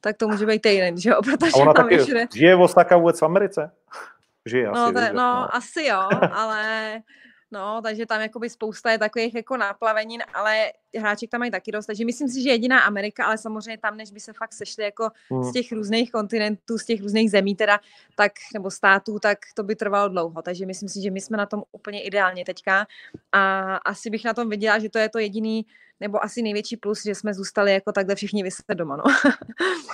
tak 0.00 0.16
to 0.16 0.28
může 0.28 0.46
být 0.46 0.62
týden, 0.62 0.98
že 0.98 1.10
jo? 1.10 1.16
Protože 1.24 1.52
A 1.54 1.56
ona 1.56 1.72
taky 1.72 1.94
ještě... 1.94 2.28
žije 2.34 2.56
Osaka 2.56 2.96
vůbec 2.96 3.20
v 3.20 3.24
Americe? 3.24 3.70
Žije 4.46 4.66
no, 4.66 4.72
asi. 4.72 4.94
To, 4.94 5.00
no, 5.00 5.12
no, 5.12 5.54
asi 5.54 5.84
jo, 5.84 6.08
ale 6.32 7.02
No, 7.50 7.80
takže 7.82 8.06
tam 8.06 8.20
jakoby 8.20 8.50
spousta 8.50 8.90
je 8.90 8.98
takových 8.98 9.34
jako 9.34 9.56
naplavenin, 9.56 10.22
ale 10.34 10.72
hráček 10.98 11.30
tam 11.30 11.38
mají 11.38 11.50
taky 11.50 11.72
dost, 11.72 11.86
takže 11.86 12.04
myslím 12.04 12.28
si, 12.28 12.42
že 12.42 12.50
jediná 12.50 12.80
Amerika, 12.80 13.26
ale 13.26 13.38
samozřejmě 13.38 13.78
tam, 13.78 13.96
než 13.96 14.10
by 14.10 14.20
se 14.20 14.32
fakt 14.32 14.52
sešli 14.52 14.84
jako 14.84 15.08
mm. 15.30 15.44
z 15.44 15.52
těch 15.52 15.72
různých 15.72 16.12
kontinentů, 16.12 16.78
z 16.78 16.84
těch 16.84 17.00
různých 17.00 17.30
zemí 17.30 17.54
teda, 17.54 17.80
tak, 18.14 18.32
nebo 18.54 18.70
států, 18.70 19.18
tak 19.18 19.38
to 19.54 19.62
by 19.62 19.76
trvalo 19.76 20.08
dlouho, 20.08 20.42
takže 20.42 20.66
myslím 20.66 20.88
si, 20.88 21.02
že 21.02 21.10
my 21.10 21.20
jsme 21.20 21.36
na 21.36 21.46
tom 21.46 21.62
úplně 21.72 22.02
ideálně 22.02 22.44
teďka 22.44 22.86
a 23.32 23.76
asi 23.76 24.10
bych 24.10 24.24
na 24.24 24.34
tom 24.34 24.48
viděla, 24.48 24.78
že 24.78 24.88
to 24.88 24.98
je 24.98 25.08
to 25.08 25.18
jediný, 25.18 25.66
nebo 26.00 26.24
asi 26.24 26.42
největší 26.42 26.76
plus, 26.76 27.02
že 27.02 27.14
jsme 27.14 27.34
zůstali 27.34 27.72
jako 27.72 27.92
takhle 27.92 28.14
všichni 28.14 28.42
vyset 28.42 28.66
doma, 28.74 28.96
no. 28.96 29.04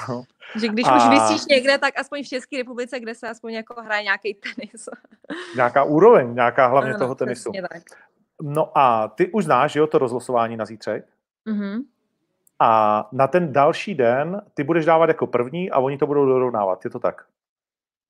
no. 0.08 0.24
že 0.60 0.68
když 0.68 0.86
a... 0.88 0.96
už 0.96 1.20
vysíš 1.20 1.46
někde, 1.46 1.78
tak 1.78 1.98
aspoň 1.98 2.22
v 2.22 2.28
České 2.28 2.56
republice, 2.56 3.00
kde 3.00 3.14
se 3.14 3.28
aspoň 3.28 3.52
jako 3.52 3.82
hraje 3.82 4.02
nějaký 4.02 4.34
tenis. 4.34 4.88
nějaká 5.56 5.84
úroveň, 5.84 6.34
nějaká 6.34 6.66
hlavně 6.66 6.90
ano, 6.90 6.98
toho 6.98 7.14
tenisu. 7.14 7.52
Tak. 7.70 7.82
No 8.42 8.78
a 8.78 9.08
ty 9.08 9.32
už 9.32 9.44
znáš, 9.44 9.72
že 9.72 9.80
jo, 9.80 9.86
to 9.86 9.98
rozlosování 9.98 10.56
na 10.56 10.64
zítřek? 10.64 11.06
Mm-hmm. 11.46 11.82
A 12.58 13.08
na 13.12 13.26
ten 13.26 13.52
další 13.52 13.94
den 13.94 14.42
ty 14.54 14.64
budeš 14.64 14.84
dávat 14.84 15.08
jako 15.08 15.26
první 15.26 15.70
a 15.70 15.78
oni 15.78 15.98
to 15.98 16.06
budou 16.06 16.26
dorovnávat, 16.26 16.84
je 16.84 16.90
to 16.90 16.98
tak? 16.98 17.26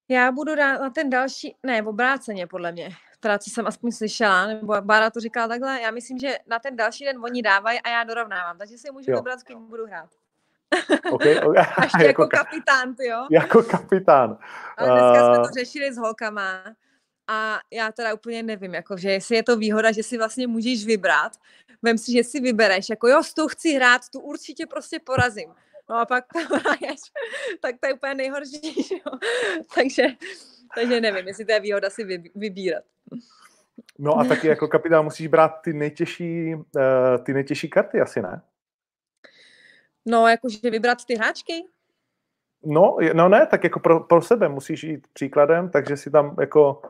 Já 0.09 0.33
budu 0.33 0.55
dát 0.55 0.81
na 0.81 0.91
ten 0.91 1.11
další, 1.11 1.57
ne, 1.63 1.83
v 1.83 1.89
obráceně 1.89 2.47
podle 2.47 2.73
mě, 2.73 2.91
teda 3.21 3.39
co 3.39 3.51
jsem 3.51 3.67
aspoň 3.67 3.93
slyšela, 3.93 4.47
nebo 4.47 4.81
Bára 4.81 5.11
to 5.11 5.21
říkala 5.21 5.49
takhle, 5.49 5.81
já 5.83 5.91
myslím, 5.91 6.19
že 6.19 6.39
na 6.47 6.59
ten 6.59 6.77
další 6.77 7.05
den 7.05 7.25
oni 7.25 7.43
dávají 7.43 7.81
a 7.81 7.89
já 7.89 8.05
dorovnávám, 8.05 8.59
takže 8.59 8.79
si 8.79 8.93
můžu 8.93 9.11
jo. 9.11 9.17
vybrat, 9.17 9.41
s 9.41 9.43
kým 9.43 9.69
budu 9.69 9.87
hrát. 9.87 10.09
Okay, 11.13 11.39
okay. 11.39 11.65
Až 11.77 11.93
jako, 12.01 12.23
jako 12.23 12.27
kapitán, 12.27 12.95
ty 12.95 13.07
jo? 13.07 13.27
Jako 13.31 13.63
kapitán. 13.63 14.39
Ale 14.77 14.91
dneska 14.91 15.29
uh... 15.29 15.35
jsme 15.35 15.45
to 15.45 15.55
řešili 15.59 15.93
s 15.93 15.99
holkama 15.99 16.65
a 17.29 17.59
já 17.71 17.93
teda 17.93 18.15
úplně 18.15 18.43
nevím, 18.43 18.75
jako, 18.75 18.97
že 18.97 19.11
jestli 19.11 19.37
je 19.37 19.43
to 19.43 19.57
výhoda, 19.57 19.93
že 19.93 20.03
si 20.03 20.19
vlastně 20.19 20.47
můžeš 20.47 20.87
vybrat, 20.87 21.33
vem 21.83 21.99
si, 21.99 22.13
že 22.13 22.25
si 22.25 22.41
vybereš, 22.41 22.89
jako 22.89 23.09
jo, 23.09 23.23
s 23.23 23.35
tou 23.35 23.49
chci 23.49 23.73
hrát, 23.73 24.03
tu 24.13 24.21
určitě 24.21 24.67
prostě 24.67 24.99
porazím. 24.99 25.55
No 25.91 25.97
a 25.97 26.07
pak 26.07 26.25
tam 26.33 26.61
hraješ, 26.61 27.01
tak 27.61 27.75
to 27.81 27.87
je 27.87 27.95
úplně 27.95 28.15
nejhorší, 28.15 28.75
jo. 29.07 29.19
takže, 29.75 30.07
takže 30.75 31.01
nevím, 31.01 31.29
jestli 31.29 31.45
to 31.45 31.53
je 31.53 31.61
výhoda 31.61 31.91
si 31.91 32.05
vybírat. 32.35 32.85
No 33.99 34.19
a 34.19 34.25
taky 34.25 34.47
jako 34.47 34.69
kapitán 34.69 35.05
musíš 35.05 35.27
brát 35.27 35.49
ty 35.49 35.73
nejtěžší, 35.73 36.55
uh, 36.55 37.25
ty 37.25 37.35
nejtěžší 37.35 37.69
karty 37.69 38.01
asi, 38.01 38.23
ne? 38.23 38.43
No, 40.07 40.29
jakože 40.29 40.71
vybrat 40.71 41.05
ty 41.05 41.15
hráčky? 41.15 41.65
No, 42.65 42.97
no 43.13 43.29
ne, 43.29 43.47
tak 43.47 43.65
jako 43.65 43.81
pro, 43.81 44.01
pro 44.01 44.23
sebe 44.23 44.49
musíš 44.49 44.85
jít 44.85 45.07
příkladem, 45.13 45.71
takže 45.71 45.97
si 45.97 46.11
tam 46.11 46.37
jako 46.41 46.83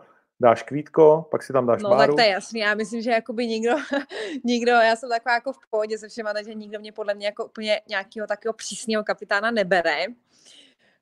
dáš 0.42 0.62
kvítko, 0.62 1.26
pak 1.30 1.42
si 1.42 1.52
tam 1.52 1.66
dáš 1.66 1.82
No 1.82 1.90
Báru. 1.90 2.12
tak 2.12 2.16
to 2.16 2.20
je 2.20 2.28
jasný, 2.28 2.60
já 2.60 2.74
myslím, 2.74 3.02
že 3.02 3.10
jakoby 3.10 3.46
nikdo, 3.46 3.72
nikdo, 4.44 4.72
já 4.72 4.96
jsem 4.96 5.08
taková 5.08 5.34
jako 5.34 5.52
v 5.52 5.66
pohodě 5.70 5.98
se 5.98 6.08
všema, 6.08 6.32
takže 6.32 6.54
nikdo 6.54 6.80
mě 6.80 6.92
podle 6.92 7.14
mě 7.14 7.26
jako 7.26 7.44
úplně 7.44 7.80
nějakého 7.88 8.26
takového 8.26 8.52
přísného 8.52 9.04
kapitána 9.04 9.50
nebere. 9.50 10.04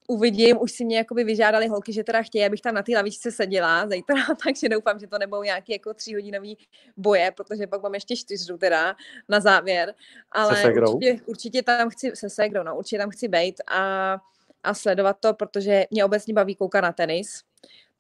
Uvidím, 0.09 0.57
už 0.61 0.73
si 0.73 0.85
mě 0.85 0.97
jakoby 0.99 1.25
vyžádali 1.25 1.69
holky, 1.69 1.93
že 1.93 2.05
teda 2.05 2.23
chtějí, 2.23 2.47
abych 2.47 2.61
tam 2.61 2.75
na 2.75 2.83
té 2.83 2.93
lavičce 2.93 3.33
seděla 3.33 3.89
zítra, 3.89 4.17
takže 4.45 4.69
doufám, 4.69 4.99
že 4.99 5.07
to 5.07 5.19
nebudou 5.19 5.43
nějaký 5.43 5.73
jako 5.73 5.95
tříhodinový 5.95 6.59
boje, 6.97 7.31
protože 7.31 7.67
pak 7.67 7.83
mám 7.83 7.95
ještě 7.95 8.17
čtyřu 8.17 8.59
teda 8.59 8.97
na 9.29 9.41
závěr. 9.41 9.95
Ale 10.33 10.57
se 10.57 10.73
určitě, 10.73 11.21
určitě, 11.27 11.63
tam 11.63 11.91
chci, 11.91 12.13
se 12.15 12.31
segrou, 12.31 12.63
no, 12.63 12.77
určitě 12.77 12.99
tam 12.99 13.11
chci 13.11 13.29
být 13.29 13.61
a, 13.67 14.17
a 14.63 14.75
sledovat 14.75 15.17
to, 15.21 15.35
protože 15.35 15.85
mě 15.91 16.05
obecně 16.05 16.35
baví 16.35 16.55
koukat 16.55 16.83
na 16.83 16.93
tenis 16.93 17.50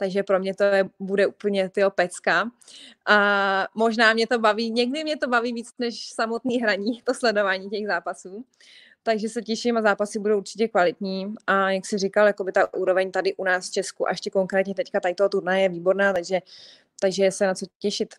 takže 0.00 0.22
pro 0.22 0.38
mě 0.38 0.54
to 0.54 0.64
je, 0.64 0.88
bude 0.98 1.26
úplně 1.26 1.68
tyho 1.68 1.90
pecka. 1.90 2.50
A 3.06 3.66
možná 3.74 4.12
mě 4.12 4.26
to 4.26 4.38
baví, 4.38 4.70
někdy 4.70 5.04
mě 5.04 5.16
to 5.16 5.28
baví 5.28 5.52
víc 5.52 5.70
než 5.78 6.08
samotný 6.08 6.60
hraní, 6.60 7.02
to 7.04 7.14
sledování 7.14 7.70
těch 7.70 7.86
zápasů. 7.86 8.44
Takže 9.02 9.28
se 9.28 9.42
těším 9.42 9.76
a 9.76 9.82
zápasy 9.82 10.18
budou 10.18 10.38
určitě 10.38 10.68
kvalitní. 10.68 11.34
A 11.46 11.70
jak 11.70 11.86
si 11.86 11.98
říkal, 11.98 12.26
jako 12.26 12.44
by 12.44 12.52
ta 12.52 12.74
úroveň 12.74 13.10
tady 13.10 13.34
u 13.34 13.44
nás 13.44 13.68
v 13.68 13.72
Česku 13.72 14.06
a 14.06 14.10
ještě 14.10 14.30
konkrétně 14.30 14.74
teďka 14.74 15.00
tady 15.00 15.14
toho 15.14 15.28
turnaje 15.28 15.62
je 15.62 15.68
výborná, 15.68 16.12
takže, 16.12 16.40
takže 17.00 17.30
se 17.30 17.46
na 17.46 17.54
co 17.54 17.66
těšit. 17.78 18.14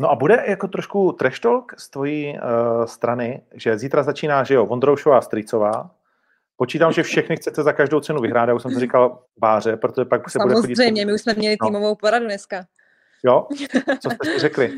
No 0.00 0.10
a 0.10 0.14
bude 0.14 0.44
jako 0.48 0.68
trošku 0.68 1.12
trash 1.12 1.40
talk 1.40 1.74
z 1.78 1.88
tvojí 1.88 2.32
uh, 2.32 2.84
strany, 2.84 3.42
že 3.54 3.78
zítra 3.78 4.02
začíná, 4.02 4.44
že 4.44 4.54
jo, 4.54 4.66
Vondroušová 4.66 5.20
Stricová, 5.20 5.90
Počítám, 6.56 6.92
že 6.92 7.02
všechny 7.02 7.36
chcete 7.36 7.62
za 7.62 7.72
každou 7.72 8.00
cenu 8.00 8.20
vyhrát, 8.20 8.48
já 8.48 8.54
už 8.54 8.62
jsem 8.62 8.74
to 8.74 8.80
říkal 8.80 9.22
Báře, 9.38 9.76
protože 9.76 10.04
pak 10.04 10.30
se 10.30 10.38
bude 10.42 10.54
chodit... 10.54 10.76
Samozřejmě, 10.76 11.06
my 11.06 11.14
už 11.14 11.20
jsme 11.20 11.34
měli 11.34 11.56
no. 11.60 11.66
týmovou 11.66 11.88
no. 11.88 11.96
poradu 11.96 12.24
dneska. 12.24 12.66
Jo? 13.22 13.48
Co 14.00 14.10
jste 14.10 14.30
si 14.32 14.38
řekli? 14.38 14.76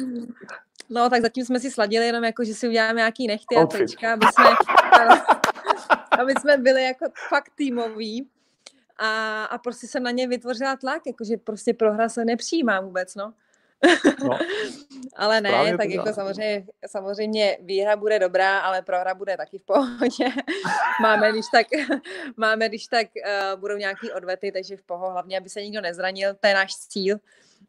No, 0.90 1.10
tak 1.10 1.22
zatím 1.22 1.44
jsme 1.44 1.60
si 1.60 1.70
sladili 1.70 2.06
jenom 2.06 2.24
jako, 2.24 2.44
že 2.44 2.54
si 2.54 2.68
uděláme 2.68 2.94
nějaký 2.94 3.26
nechty 3.26 3.56
a 3.56 3.66
trička, 3.66 4.12
aby 4.12 4.26
jsme, 4.32 4.50
aby 6.20 6.32
jsme 6.40 6.56
byli 6.56 6.84
jako 6.84 7.06
fakt 7.28 7.52
týmoví. 7.54 8.28
A, 8.98 9.44
a 9.44 9.58
prostě 9.58 9.86
jsem 9.86 10.02
na 10.02 10.10
ně 10.10 10.28
vytvořila 10.28 10.76
tlak, 10.76 11.02
jakože 11.06 11.36
prostě 11.36 11.74
prohra 11.74 12.08
se 12.08 12.24
nepřijímá 12.24 12.80
vůbec, 12.80 13.14
no. 13.14 13.32
No. 14.24 14.38
ale 15.16 15.40
ne, 15.40 15.48
Správně 15.48 15.76
tak 15.76 15.90
jako 15.90 16.12
samozřejmě, 16.12 16.66
samozřejmě 16.86 17.58
výhra 17.60 17.96
bude 17.96 18.18
dobrá, 18.18 18.58
ale 18.58 18.82
prohra 18.82 19.14
bude 19.14 19.36
taky 19.36 19.58
v 19.58 19.62
pohodě. 19.62 20.28
máme, 21.02 21.32
když 21.32 21.46
tak, 21.52 21.66
máme, 22.36 22.68
když 22.68 22.86
tak 22.86 23.06
uh, 23.06 23.60
budou 23.60 23.76
nějaký 23.76 24.12
odvety, 24.12 24.52
takže 24.52 24.76
v 24.76 24.82
pohodě, 24.82 25.12
hlavně, 25.12 25.38
aby 25.38 25.48
se 25.48 25.62
nikdo 25.62 25.80
nezranil, 25.80 26.34
to 26.34 26.46
je 26.46 26.54
náš 26.54 26.76
cíl. 26.76 27.16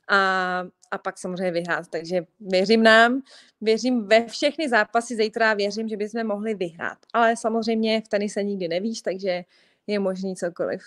A, 0.08 0.64
a 0.92 0.98
pak 0.98 1.18
samozřejmě 1.18 1.52
vyhrát. 1.52 1.88
Takže 1.88 2.26
věřím 2.40 2.84
nám, 2.84 3.22
věřím 3.62 4.08
ve 4.08 4.26
všechny 4.26 4.70
zápasy 4.70 5.16
zítra, 5.16 5.54
věřím, 5.54 5.88
že 5.88 5.98
bychom 5.98 6.28
mohli 6.28 6.54
vyhrát. 6.54 6.98
Ale 7.14 7.36
samozřejmě 7.36 8.02
v 8.02 8.08
tenise 8.08 8.44
nikdy 8.44 8.68
nevíš, 8.68 9.02
takže 9.02 9.44
je 9.88 10.00
možný 10.00 10.36
cokoliv 10.36 10.82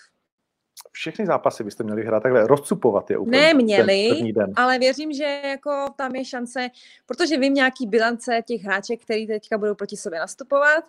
všechny 0.91 1.25
zápasy 1.25 1.63
byste 1.63 1.83
měli 1.83 2.05
hrát 2.05 2.23
takhle, 2.23 2.47
rozcupovat 2.47 3.09
je 3.09 3.17
úplně. 3.17 3.39
Neměli, 3.39 4.33
den, 4.33 4.53
ale 4.55 4.79
věřím, 4.79 5.13
že 5.13 5.41
jako 5.43 5.85
tam 5.95 6.15
je 6.15 6.25
šance, 6.25 6.69
protože 7.05 7.37
vím 7.37 7.53
nějaký 7.53 7.87
bilance 7.87 8.41
těch 8.47 8.61
hráček, 8.61 9.01
který 9.01 9.27
teďka 9.27 9.57
budou 9.57 9.75
proti 9.75 9.97
sobě 9.97 10.19
nastupovat, 10.19 10.83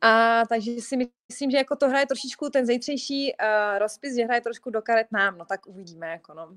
a 0.00 0.42
takže 0.48 0.72
si 0.80 0.96
myslím, 1.30 1.50
že 1.50 1.56
jako 1.56 1.76
to 1.76 1.88
hraje 1.88 2.06
trošičku 2.06 2.50
ten 2.50 2.66
zejtřejší 2.66 3.32
uh, 3.32 3.78
rozpis, 3.78 4.16
že 4.16 4.24
hraje 4.24 4.40
trošku 4.40 4.70
do 4.70 4.82
karet 4.82 5.06
nám, 5.12 5.38
no 5.38 5.44
tak 5.44 5.66
uvidíme, 5.66 6.08
jako 6.08 6.34
no. 6.34 6.48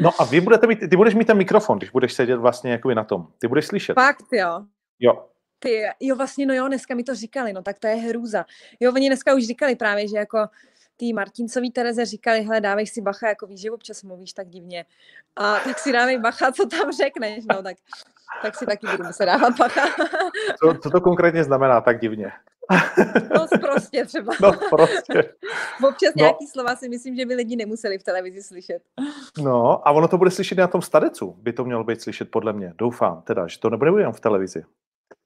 no 0.00 0.10
a 0.18 0.24
vy 0.24 0.40
budete 0.40 0.66
mít, 0.66 0.78
ty 0.90 0.96
budeš 0.96 1.14
mít 1.14 1.26
ten 1.26 1.36
mikrofon, 1.36 1.78
když 1.78 1.90
budeš 1.90 2.12
sedět 2.12 2.36
vlastně 2.36 2.72
jakoby 2.72 2.94
na 2.94 3.04
tom. 3.04 3.26
Ty 3.38 3.48
budeš 3.48 3.66
slyšet. 3.66 3.94
Fakt, 3.94 4.24
jo. 4.32 4.64
Jo. 5.00 5.26
Ty, 5.58 5.82
jo, 6.00 6.16
vlastně, 6.16 6.46
no 6.46 6.54
jo, 6.54 6.68
dneska 6.68 6.94
mi 6.94 7.02
to 7.02 7.14
říkali, 7.14 7.52
no 7.52 7.62
tak 7.62 7.78
to 7.78 7.86
je 7.86 7.94
hrůza. 7.94 8.44
Jo, 8.80 8.92
oni 8.94 9.08
dneska 9.08 9.34
už 9.34 9.46
říkali 9.46 9.76
právě, 9.76 10.08
že 10.08 10.16
jako 10.16 10.38
té 11.02 11.14
Martincový 11.14 11.70
Tereze 11.70 12.04
říkali, 12.04 12.42
hele, 12.42 12.60
dávej 12.60 12.86
si 12.86 13.00
bacha, 13.00 13.28
jako 13.28 13.46
víš, 13.46 13.60
že 13.60 13.70
občas 13.70 14.02
mluvíš 14.02 14.32
tak 14.32 14.48
divně. 14.48 14.84
A 15.36 15.58
tak 15.58 15.78
si 15.78 15.92
dávej 15.92 16.18
bacha, 16.18 16.52
co 16.52 16.66
tam 16.66 16.92
řekneš, 16.92 17.44
no 17.52 17.62
tak, 17.62 17.76
tak 18.42 18.56
si 18.56 18.66
taky 18.66 18.86
budu 18.86 19.04
muset 19.04 19.26
dávat 19.26 19.58
bacha. 19.58 19.80
co, 20.58 20.74
co 20.82 20.90
to 20.90 21.00
konkrétně 21.00 21.44
znamená 21.44 21.80
tak 21.80 22.00
divně? 22.00 22.32
No 23.34 23.46
prostě 23.60 24.04
třeba. 24.04 24.32
No 24.42 24.52
prostě. 24.70 25.34
Občas 25.88 26.14
no. 26.16 26.22
nějaký 26.22 26.46
slova 26.46 26.76
si 26.76 26.88
myslím, 26.88 27.16
že 27.16 27.26
by 27.26 27.34
lidi 27.34 27.56
nemuseli 27.56 27.98
v 27.98 28.02
televizi 28.02 28.42
slyšet. 28.42 28.82
No 29.42 29.88
a 29.88 29.90
ono 29.90 30.08
to 30.08 30.18
bude 30.18 30.30
slyšet 30.30 30.58
na 30.58 30.66
tom 30.66 30.82
stadecu, 30.82 31.36
by 31.38 31.52
to 31.52 31.64
mělo 31.64 31.84
být 31.84 32.02
slyšet 32.02 32.30
podle 32.30 32.52
mě. 32.52 32.72
Doufám 32.78 33.22
teda, 33.22 33.46
že 33.46 33.58
to 33.58 33.70
nebude 33.70 34.02
jen 34.02 34.12
v 34.12 34.20
televizi. 34.20 34.64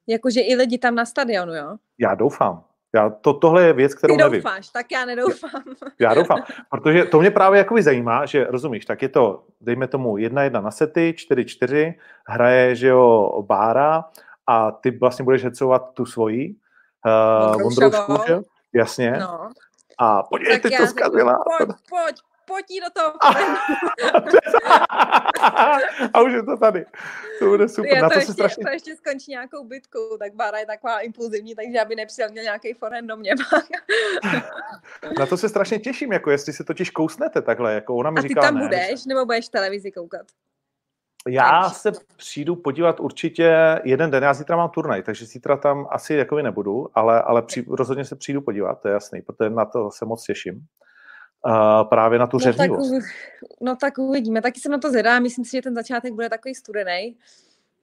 Jakože 0.07 0.41
i 0.41 0.57
lidi 0.57 0.79
tam 0.79 0.95
na 0.95 1.05
stadionu, 1.05 1.55
jo? 1.55 1.77
Já 1.99 2.15
doufám. 2.15 2.65
Já, 2.97 3.11
to, 3.11 3.33
tohle 3.33 3.65
je 3.65 3.73
věc, 3.73 3.95
kterou 3.95 4.17
Ty 4.17 4.23
nevím. 4.23 4.43
doufáš, 4.43 4.69
tak 4.69 4.93
já 4.93 5.05
nedoufám. 5.05 5.63
Já 5.99 6.15
doufám, 6.15 6.39
protože 6.71 7.05
to 7.05 7.21
mě 7.21 7.31
právě 7.31 7.59
jakoby 7.59 7.83
zajímá, 7.83 8.27
že 8.27 8.45
rozumíš, 8.45 8.85
tak 8.85 9.03
je 9.03 9.09
to, 9.09 9.45
dejme 9.61 9.87
tomu, 9.89 10.17
jedna 10.17 10.43
jedna 10.43 10.61
na 10.61 10.71
sety, 10.71 11.15
čtyři 11.17 11.45
čtyři, 11.45 11.95
hraje, 12.29 12.75
že 12.75 12.89
jo, 12.89 13.43
Bára 13.47 14.05
a 14.47 14.71
ty 14.71 14.91
vlastně 14.91 15.25
budeš 15.25 15.45
hecovat 15.45 15.91
tu 15.95 16.07
svoji, 16.07 16.55
uh, 17.55 17.63
Vondroušku, 17.63 18.17
že? 18.27 18.39
Jasně. 18.75 19.13
No. 19.21 19.49
A 19.99 20.23
podívej, 20.23 20.61
ty 20.61 20.71
to 20.71 20.87
zkazila. 20.87 21.33
Pojď, 21.59 21.71
pojď, 21.89 22.17
pojď 22.47 22.67
do 22.85 22.91
toho. 23.01 23.13
a 26.13 26.21
už 26.23 26.33
je 26.33 26.43
to 26.43 26.57
tady. 26.57 26.87
To 27.39 27.47
bude 27.47 27.69
super. 27.69 27.93
Já 27.93 28.01
to, 28.01 28.03
Na 28.03 28.09
to, 28.09 28.19
ještě, 28.19 28.33
strašně... 28.33 28.65
to 28.65 28.71
ještě 28.71 28.97
skončí 28.97 29.31
nějakou 29.31 29.65
bitku, 29.65 29.99
tak 30.19 30.35
Bára 30.35 30.59
je 30.59 30.67
taková 30.67 31.01
impulzivní, 31.01 31.55
takže 31.55 31.81
aby 31.81 31.97
nepřijel 31.97 32.31
měl 32.31 32.45
nějaký 32.45 32.73
forehand 32.73 33.09
do 33.09 33.17
mě. 33.17 33.35
Na 35.19 35.27
to 35.27 35.37
se 35.37 35.49
strašně 35.49 35.79
těším, 35.79 36.13
jako 36.13 36.31
jestli 36.31 36.53
se 36.53 36.65
totiž 36.65 36.91
kousnete 36.91 37.43
takhle, 37.43 37.75
jako 37.75 37.97
ona 37.97 38.11
mi 38.11 38.19
A 38.19 38.23
ty 38.23 38.29
říká, 38.29 38.41
tam 38.41 38.55
ne, 38.55 38.61
budeš, 38.61 39.05
nebo 39.05 39.25
budeš 39.25 39.49
televizi 39.49 39.93
koukat? 39.93 40.27
Já 41.29 41.71
se 41.71 41.93
přijdu 42.17 42.57
podívat 42.57 43.01
určitě 43.01 43.81
jeden 43.85 44.11
den, 44.11 44.23
já 44.23 44.35
zítra 44.35 44.57
mám 44.57 44.71
turnaj, 44.71 45.03
takže 45.03 45.27
zítra 45.27 45.57
tam 45.57 45.87
asi 45.91 46.15
jako 46.15 46.37
nebudu, 46.37 46.89
ale, 46.95 47.23
ale 47.23 47.43
při, 47.43 47.65
rozhodně 47.69 48.05
se 48.05 48.17
přijdu 48.17 48.41
podívat, 48.41 48.81
to 48.81 48.89
je 48.89 48.95
jasný, 48.95 49.23
protože 49.23 49.51
na 49.51 49.65
to 49.65 49.91
se 49.91 50.05
moc 50.05 50.25
těším. 50.25 50.67
Uh, 51.45 51.89
právě 51.89 52.19
na 52.19 52.27
tu 52.27 52.39
no 52.39 52.53
tak, 52.53 52.71
no 53.61 53.77
tak 53.77 53.99
uvidíme, 53.99 54.43
taky 54.43 54.61
jsem 54.61 54.73
na 54.73 54.79
to 54.79 54.91
zvědá, 54.91 55.19
myslím 55.19 55.45
si, 55.45 55.51
že 55.51 55.63
ten 55.63 55.75
začátek 55.75 56.13
bude 56.13 56.29
takový 56.29 56.55
studený, 56.55 57.17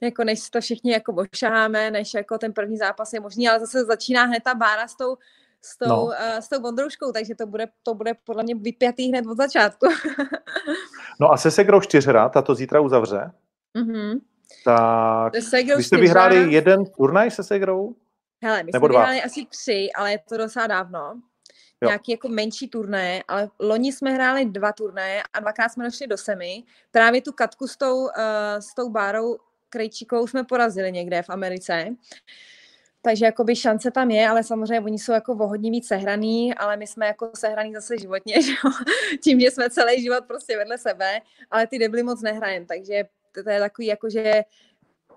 jako 0.01 0.23
než 0.23 0.49
to 0.49 0.61
všichni 0.61 0.91
jako 0.91 1.13
ošaháme, 1.13 1.91
než 1.91 2.13
jako 2.13 2.37
ten 2.37 2.53
první 2.53 2.77
zápas 2.77 3.13
je 3.13 3.19
možný, 3.19 3.49
ale 3.49 3.59
zase 3.59 3.85
začíná 3.85 4.23
hned 4.23 4.43
ta 4.43 4.55
bára 4.55 4.87
s 4.87 4.95
tou, 4.95 5.17
s 5.61 5.77
tou, 5.77 5.89
no. 5.89 6.03
uh, 6.03 6.13
s 6.39 6.49
tou 6.49 6.61
Vondrouškou, 6.61 7.11
takže 7.11 7.35
to 7.35 7.47
bude, 7.47 7.67
to 7.83 7.93
bude 7.93 8.13
podle 8.23 8.43
mě 8.43 8.55
vypjatý 8.55 9.09
hned 9.09 9.25
od 9.25 9.37
začátku. 9.37 9.87
no 11.19 11.31
a 11.31 11.37
se 11.37 11.51
Segrou 11.51 11.81
čtyřhra, 11.81 12.29
ta 12.29 12.41
to 12.41 12.55
zítra 12.55 12.79
uzavře. 12.79 13.31
Mm-hmm. 13.77 14.19
Tak 14.65 15.33
vy 15.77 15.83
jste 15.83 15.97
vyhráli 15.97 16.53
jeden 16.53 16.85
turnaj 16.85 17.31
se 17.31 17.43
Segrou? 17.43 17.95
Hele, 18.43 18.63
my 18.63 18.71
Nebo 18.73 18.87
jsme 18.87 18.91
dva? 18.91 18.99
vyhráli 18.99 19.21
asi 19.21 19.45
tři, 19.45 19.89
ale 19.95 20.11
je 20.11 20.19
to 20.29 20.37
docela 20.37 20.67
dávno. 20.67 21.21
Jo. 21.83 21.89
Nějaký 21.89 22.11
jako 22.11 22.27
menší 22.27 22.67
turné, 22.67 23.23
ale 23.27 23.49
loni 23.59 23.93
jsme 23.93 24.11
hráli 24.11 24.45
dva 24.45 24.71
turné 24.71 25.23
a 25.33 25.39
dvakrát 25.39 25.69
jsme 25.69 25.85
došli 25.85 26.07
do 26.07 26.17
semi. 26.17 26.63
Právě 26.91 27.21
tu 27.21 27.31
Katku 27.31 27.67
s 27.67 27.77
tou, 27.77 28.03
uh, 28.03 28.09
s 28.59 28.73
tou 28.73 28.89
Bárou 28.89 29.37
Krejčíkou 29.69 30.27
jsme 30.27 30.43
porazili 30.43 30.91
někde 30.91 31.21
v 31.21 31.29
Americe. 31.29 31.95
Takže 33.01 33.25
jakoby 33.25 33.55
šance 33.55 33.91
tam 33.91 34.11
je, 34.11 34.29
ale 34.29 34.43
samozřejmě 34.43 34.79
oni 34.79 34.99
jsou 34.99 35.11
jako 35.11 35.33
o 35.33 35.47
hodně 35.47 35.71
víc 35.71 35.87
sehraný, 35.87 36.53
ale 36.53 36.77
my 36.77 36.87
jsme 36.87 37.07
jako 37.07 37.31
sehraný 37.35 37.73
zase 37.73 37.97
životně, 37.97 38.41
že 38.41 38.51
jo? 38.51 38.71
tím, 39.23 39.39
že 39.39 39.51
jsme 39.51 39.69
celý 39.69 40.01
život 40.01 40.25
prostě 40.27 40.57
vedle 40.57 40.77
sebe, 40.77 41.21
ale 41.51 41.67
ty 41.67 41.79
debly 41.79 42.03
moc 42.03 42.21
nehrajem, 42.21 42.65
takže 42.65 43.03
to, 43.31 43.43
to 43.43 43.49
je 43.49 43.59
takový 43.59 43.87
jako, 43.87 44.09
že 44.09 44.43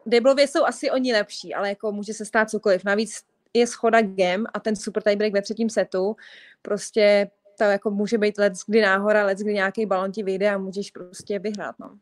deblově 0.06 0.48
jsou 0.48 0.64
asi 0.64 0.90
oni 0.90 1.12
lepší, 1.12 1.54
ale 1.54 1.68
jako 1.68 1.92
může 1.92 2.14
se 2.14 2.24
stát 2.24 2.50
cokoliv. 2.50 2.84
Navíc 2.84 3.22
je 3.54 3.66
schoda 3.66 4.02
game 4.02 4.44
a 4.54 4.60
ten 4.60 4.76
super 4.76 5.02
tiebreak 5.02 5.32
ve 5.32 5.42
třetím 5.42 5.70
setu, 5.70 6.16
prostě 6.62 7.30
to 7.58 7.64
jako 7.64 7.90
může 7.90 8.18
být 8.18 8.38
let 8.38 8.52
kdy 8.66 8.80
náhora, 8.80 9.26
let 9.26 9.38
kdy 9.38 9.54
nějaký 9.54 9.86
balon 9.86 10.12
ti 10.12 10.22
vyjde 10.22 10.50
a 10.50 10.58
můžeš 10.58 10.90
prostě 10.90 11.38
vyhrát, 11.38 11.78
no. 11.78 11.98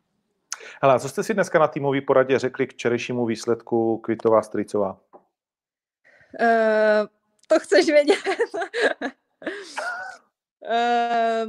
Hele, 0.82 1.00
co 1.00 1.08
jste 1.08 1.22
si 1.22 1.34
dneska 1.34 1.58
na 1.58 1.68
týmové 1.68 2.00
poradě 2.00 2.38
řekli 2.38 2.66
k 2.66 2.72
včerejšímu 2.72 3.26
výsledku 3.26 3.98
Kvitová 3.98 4.42
Stricová? 4.42 5.00
Uh, 6.40 7.06
to 7.48 7.60
chceš 7.60 7.86
vědět. 7.86 8.16
uh, 9.02 9.10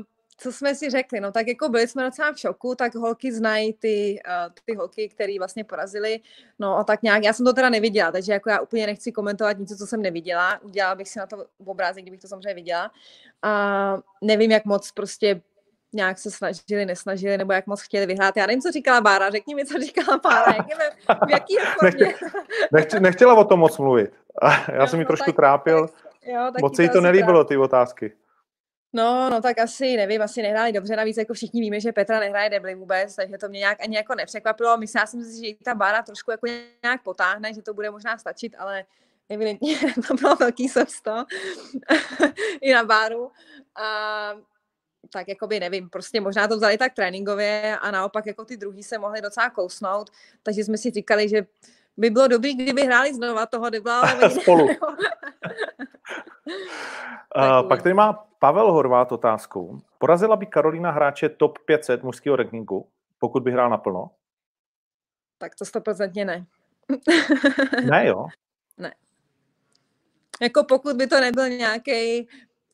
co 0.45 0.51
jsme 0.51 0.75
si 0.75 0.89
řekli, 0.89 1.19
no 1.19 1.31
tak 1.31 1.47
jako 1.47 1.69
byli 1.69 1.87
jsme 1.87 2.03
docela 2.03 2.33
v 2.33 2.39
šoku, 2.39 2.75
tak 2.75 2.95
holky 2.95 3.33
znají 3.33 3.73
ty, 3.73 4.19
uh, 4.27 4.53
ty 4.65 4.75
holky, 4.75 5.09
které 5.09 5.33
vlastně 5.37 5.63
porazili, 5.63 6.19
no 6.59 6.77
a 6.77 6.83
tak 6.83 7.03
nějak, 7.03 7.23
já 7.23 7.33
jsem 7.33 7.45
to 7.45 7.53
teda 7.53 7.69
neviděla, 7.69 8.11
takže 8.11 8.33
jako 8.33 8.49
já 8.49 8.59
úplně 8.59 8.85
nechci 8.85 9.11
komentovat 9.11 9.57
nic, 9.57 9.77
co 9.77 9.87
jsem 9.87 10.01
neviděla, 10.01 10.61
udělala 10.61 10.95
bych 10.95 11.09
si 11.09 11.19
na 11.19 11.27
to 11.27 11.45
obrázek, 11.65 12.03
kdybych 12.03 12.19
to 12.19 12.27
samozřejmě 12.27 12.53
viděla 12.53 12.91
a 13.41 13.97
nevím, 14.21 14.51
jak 14.51 14.65
moc 14.65 14.91
prostě 14.91 15.41
nějak 15.93 16.19
se 16.19 16.31
snažili, 16.31 16.85
nesnažili, 16.85 17.37
nebo 17.37 17.53
jak 17.53 17.67
moc 17.67 17.81
chtěli 17.81 18.05
vyhrát. 18.05 18.37
Já 18.37 18.45
nevím, 18.45 18.61
co 18.61 18.71
říkala 18.71 19.01
Bára, 19.01 19.29
řekni 19.29 19.55
mi, 19.55 19.65
co 19.65 19.79
říkala 19.79 20.17
Bára, 20.17 20.53
jak 20.57 20.69
je, 20.69 20.75
v 21.27 21.29
jaký 21.29 21.55
formě. 21.79 22.13
Nechtěla, 22.71 22.99
nechtěla 22.99 23.33
o 23.33 23.43
tom 23.43 23.59
moc 23.59 23.77
mluvit. 23.77 24.13
Já 24.67 24.81
jo, 24.81 24.87
jsem 24.87 24.99
mi 24.99 25.05
no, 25.05 25.07
trošku 25.07 25.25
tak, 25.25 25.35
trápil. 25.35 25.87
Tak, 25.87 25.95
jo, 26.23 26.51
moc 26.61 26.75
se 26.75 26.83
jí 26.83 26.89
to 26.89 27.01
nelíbilo, 27.01 27.43
ty 27.43 27.57
otázky. 27.57 28.11
No, 28.95 29.29
no 29.29 29.41
tak 29.41 29.59
asi, 29.59 29.97
nevím, 29.97 30.21
asi 30.21 30.41
nehráli 30.41 30.71
dobře, 30.71 30.95
navíc 30.95 31.17
jako 31.17 31.33
všichni 31.33 31.61
víme, 31.61 31.79
že 31.79 31.91
Petra 31.91 32.19
nehraje 32.19 32.49
debly 32.49 32.75
vůbec, 32.75 33.15
takže 33.15 33.37
to 33.37 33.49
mě 33.49 33.59
nějak 33.59 33.77
ani 33.81 33.95
jako 33.95 34.15
nepřekvapilo. 34.15 34.77
Myslela 34.77 35.05
jsem 35.05 35.23
si, 35.23 35.47
že 35.47 35.55
ta 35.63 35.75
Bára 35.75 36.01
trošku 36.01 36.31
jako 36.31 36.47
nějak 36.83 37.03
potáhne, 37.03 37.53
že 37.53 37.61
to 37.61 37.73
bude 37.73 37.91
možná 37.91 38.17
stačit, 38.17 38.55
ale 38.57 38.85
evidentně 39.29 39.77
to 40.07 40.13
bylo 40.13 40.35
velký 40.35 40.69
srsto 40.69 41.25
i 42.61 42.73
na 42.73 42.83
Báru. 42.83 43.31
A 43.75 44.33
tak 45.09 45.27
jakoby 45.27 45.59
nevím, 45.59 45.89
prostě 45.89 46.21
možná 46.21 46.47
to 46.47 46.57
vzali 46.57 46.77
tak 46.77 46.93
tréninkově 46.93 47.77
a 47.81 47.91
naopak 47.91 48.25
jako 48.25 48.45
ty 48.45 48.57
druhý 48.57 48.83
se 48.83 48.97
mohli 48.97 49.21
docela 49.21 49.49
kousnout, 49.49 50.09
takže 50.43 50.63
jsme 50.63 50.77
si 50.77 50.91
říkali, 50.91 51.29
že 51.29 51.45
by 51.97 52.09
bylo 52.09 52.27
dobrý, 52.27 52.55
kdyby 52.55 52.81
hráli 52.81 53.13
znova 53.13 53.45
toho 53.45 53.69
debla, 53.69 53.99
ale 54.11 54.31
Spolu. 54.31 54.67
Uh, 56.47 57.67
pak 57.67 57.83
tady 57.83 57.93
má 57.93 58.13
Pavel 58.39 58.71
Horvát 58.71 59.11
otázku. 59.11 59.81
Porazila 59.97 60.35
by 60.35 60.45
Karolina 60.45 60.91
hráče 60.91 61.29
top 61.29 61.59
500 61.65 62.03
mužského 62.03 62.35
rankingu, 62.35 62.87
pokud 63.19 63.43
by 63.43 63.51
hrál 63.51 63.69
naplno? 63.69 64.09
Tak 65.37 65.55
to 65.55 65.65
stoprocentně 65.65 66.25
ne. 66.25 66.45
ne, 67.91 68.07
jo? 68.07 68.27
Ne. 68.77 68.93
Jako 70.41 70.63
pokud 70.63 70.95
by 70.95 71.07
to 71.07 71.21
nebyl 71.21 71.49
nějaký 71.49 72.27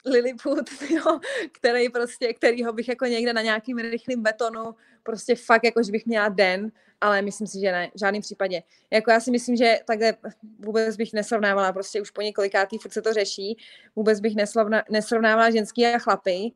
Lilliput, 0.05 0.82
jo, 0.89 1.19
který 1.51 1.89
prostě, 1.89 2.34
kterýho 2.34 2.74
bych 2.74 2.88
jako 2.88 3.05
někde 3.05 3.34
na 3.34 3.41
nějakým 3.41 3.78
rychlým 3.78 4.24
betonu, 4.24 4.76
prostě 5.03 5.36
fakt 5.36 5.63
jako, 5.63 5.84
že 5.84 5.91
bych 5.91 6.05
měla 6.05 6.30
den, 6.30 6.72
ale 7.02 7.22
myslím 7.22 7.47
si, 7.47 7.60
že 7.60 7.72
ne, 7.72 7.91
v 7.95 7.99
žádném 7.99 8.22
případě. 8.22 8.64
Jako 8.91 9.12
já 9.12 9.20
si 9.20 9.32
myslím, 9.32 9.56
že 9.56 9.80
takhle 9.86 10.14
vůbec 10.60 10.97
bych 10.97 11.14
nesrovnávala, 11.14 11.74
prostě 11.74 12.02
už 12.02 12.12
po 12.12 12.22
několikátý 12.22 12.78
furt 12.78 12.91
se 12.91 13.02
to 13.02 13.14
řeší, 13.14 13.58
vůbec 13.95 14.20
bych 14.20 14.36
nesrovna, 14.36 14.84
nesrovnávala 14.89 15.52
ženský 15.52 15.86
a 15.86 15.99
chlapy, 15.99 16.52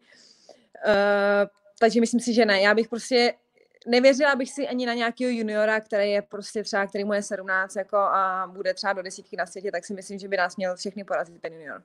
uh, 0.87 1.49
takže 1.79 1.99
myslím 1.99 2.19
si, 2.19 2.33
že 2.33 2.45
ne. 2.45 2.61
Já 2.61 2.73
bych 2.73 2.87
prostě 2.87 3.33
nevěřila 3.87 4.35
bych 4.35 4.51
si 4.51 4.67
ani 4.67 4.85
na 4.85 4.93
nějakého 4.93 5.31
juniora, 5.31 5.79
který 5.79 6.11
je 6.11 6.21
prostě 6.21 6.63
třeba, 6.63 6.87
který 6.87 7.03
mu 7.03 7.13
je 7.13 7.21
17 7.21 7.75
jako 7.75 7.97
a 7.97 8.51
bude 8.53 8.73
třeba 8.73 8.93
do 8.93 9.01
desítky 9.01 9.37
na 9.37 9.45
světě, 9.45 9.71
tak 9.71 9.85
si 9.85 9.93
myslím, 9.93 10.19
že 10.19 10.27
by 10.27 10.37
nás 10.37 10.57
měl 10.57 10.75
všechny 10.75 11.03
porazit 11.03 11.41
ten 11.41 11.53
junior. 11.53 11.83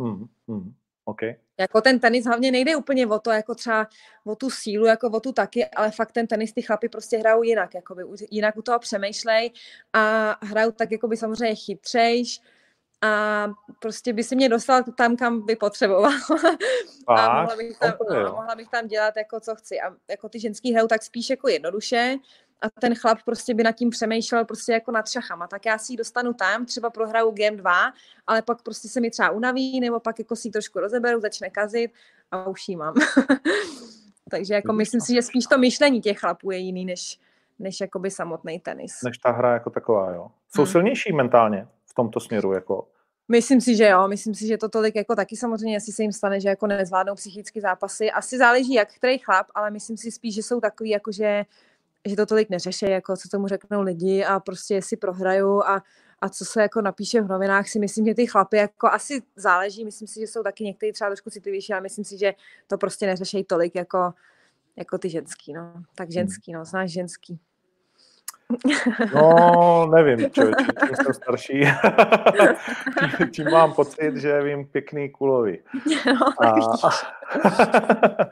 Hmm, 0.00 0.26
hmm. 0.48 0.74
Okay. 1.08 1.34
Jako 1.58 1.80
ten 1.80 2.00
tenis 2.00 2.26
hlavně 2.26 2.50
nejde 2.50 2.76
úplně 2.76 3.06
o 3.06 3.18
to, 3.18 3.30
jako 3.30 3.54
třeba 3.54 3.88
o 4.24 4.36
tu 4.36 4.50
sílu, 4.50 4.86
jako 4.86 5.10
o 5.10 5.20
tu 5.20 5.32
taky, 5.32 5.66
ale 5.66 5.90
fakt 5.90 6.12
ten 6.12 6.26
tenis 6.26 6.52
ty 6.52 6.62
chlapy 6.62 6.88
prostě 6.88 7.18
hrajou 7.18 7.42
jinak, 7.42 7.74
jakoby, 7.74 8.02
jinak 8.30 8.56
u 8.56 8.62
toho 8.62 8.78
přemýšlej 8.78 9.52
a 9.92 10.34
hrajou 10.46 10.70
tak 10.70 10.92
jakoby 10.92 11.16
samozřejmě 11.16 11.54
chytřejš 11.54 12.40
a 13.02 13.46
prostě 13.78 14.12
by 14.12 14.24
si 14.24 14.36
mě 14.36 14.48
dostal 14.48 14.82
tam, 14.82 15.16
kam 15.16 15.46
by 15.46 15.56
potřeboval. 15.56 16.12
a 17.06 17.40
mohla 17.40 17.56
bych, 17.56 17.78
tam, 17.78 17.92
no, 18.10 18.32
mohla 18.32 18.54
bych 18.54 18.68
tam 18.68 18.88
dělat 18.88 19.16
jako 19.16 19.40
co 19.40 19.54
chci. 19.54 19.80
A 19.80 19.96
jako 20.10 20.28
ty 20.28 20.40
ženský 20.40 20.72
hrajou 20.72 20.88
tak 20.88 21.02
spíš 21.02 21.30
jako 21.30 21.48
jednoduše 21.48 22.16
a 22.60 22.80
ten 22.80 22.94
chlap 22.94 23.18
prostě 23.24 23.54
by 23.54 23.62
nad 23.62 23.72
tím 23.72 23.90
přemýšlel 23.90 24.44
prostě 24.44 24.72
jako 24.72 24.92
nad 24.92 25.08
šachama, 25.08 25.46
tak 25.46 25.66
já 25.66 25.78
si 25.78 25.92
ji 25.92 25.96
dostanu 25.96 26.32
tam, 26.32 26.66
třeba 26.66 26.90
prohraju 26.90 27.30
game 27.30 27.56
2, 27.56 27.92
ale 28.26 28.42
pak 28.42 28.62
prostě 28.62 28.88
se 28.88 29.00
mi 29.00 29.10
třeba 29.10 29.30
unaví, 29.30 29.80
nebo 29.80 30.00
pak 30.00 30.18
jako 30.18 30.36
si 30.36 30.48
ji 30.48 30.52
trošku 30.52 30.80
rozeberu, 30.80 31.20
začne 31.20 31.50
kazit 31.50 31.90
a 32.30 32.48
už 32.48 32.68
jí 32.68 32.76
mám. 32.76 32.94
Takže 34.30 34.54
jako 34.54 34.72
myslím 34.72 35.00
si, 35.00 35.14
že 35.14 35.22
spíš 35.22 35.46
to 35.46 35.58
myšlení 35.58 36.00
těch 36.00 36.18
chlapů 36.18 36.50
je 36.50 36.58
jiný, 36.58 36.84
než, 36.84 37.20
než 37.58 37.80
jakoby 37.80 38.10
samotný 38.10 38.60
tenis. 38.60 38.92
Než 39.04 39.18
ta 39.18 39.30
hra 39.30 39.52
jako 39.52 39.70
taková, 39.70 40.12
jo. 40.12 40.28
Jsou 40.48 40.62
hmm. 40.62 40.72
silnější 40.72 41.12
mentálně 41.12 41.68
v 41.86 41.94
tomto 41.94 42.20
směru, 42.20 42.52
jako 42.52 42.88
Myslím 43.28 43.60
si, 43.60 43.76
že 43.76 43.88
jo, 43.88 44.08
myslím 44.08 44.34
si, 44.34 44.46
že 44.46 44.58
to 44.58 44.68
tolik 44.68 44.96
jako 44.96 45.16
taky 45.16 45.36
samozřejmě 45.36 45.76
asi 45.76 45.92
se 45.92 46.02
jim 46.02 46.12
stane, 46.12 46.40
že 46.40 46.48
jako 46.48 46.66
nezvládnou 46.66 47.14
psychické 47.14 47.60
zápasy. 47.60 48.10
Asi 48.10 48.38
záleží, 48.38 48.74
jak 48.74 48.94
který 48.94 49.18
chlap, 49.18 49.46
ale 49.54 49.70
myslím 49.70 49.96
si 49.96 50.10
spíš, 50.10 50.34
že 50.34 50.42
jsou 50.42 50.60
takový, 50.60 50.90
jako 50.90 51.12
že 51.12 51.44
že 52.06 52.16
to 52.16 52.26
tolik 52.26 52.50
neřeší, 52.50 52.90
jako 52.90 53.16
co 53.16 53.28
tomu 53.28 53.48
řeknou 53.48 53.82
lidi 53.82 54.24
a 54.24 54.40
prostě 54.40 54.82
si 54.82 54.96
prohraju 54.96 55.62
a, 55.62 55.82
a 56.20 56.28
co 56.28 56.44
se 56.44 56.62
jako 56.62 56.80
napíše 56.80 57.20
v 57.20 57.28
novinách, 57.28 57.68
si 57.68 57.78
myslím, 57.78 58.06
že 58.06 58.14
ty 58.14 58.26
chlapy 58.26 58.56
jako 58.56 58.86
asi 58.86 59.22
záleží, 59.36 59.84
myslím 59.84 60.08
si, 60.08 60.20
že 60.20 60.26
jsou 60.26 60.42
taky 60.42 60.64
někteří 60.64 60.92
třeba 60.92 61.10
trošku 61.10 61.30
citlivější, 61.30 61.72
ale 61.72 61.82
myslím 61.82 62.04
si, 62.04 62.18
že 62.18 62.34
to 62.66 62.78
prostě 62.78 63.06
neřešejí 63.06 63.44
tolik 63.44 63.74
jako, 63.74 64.12
jako 64.76 64.98
ty 64.98 65.10
ženský, 65.10 65.52
no. 65.52 65.72
Tak 65.94 66.08
hmm. 66.08 66.12
ženský, 66.12 66.52
no, 66.52 66.64
znáš 66.64 66.90
ženský. 66.90 67.40
No, 69.14 69.86
nevím, 69.94 70.30
člověče, 70.30 70.64
čím 70.86 70.96
jsem 70.96 71.14
starší, 71.14 71.64
tím 73.32 73.50
mám 73.50 73.72
pocit, 73.72 74.16
že 74.16 74.42
vím 74.42 74.66
pěkný 74.66 75.10
kulový. 75.10 75.58
No, 76.06 76.46
a, 76.46 76.90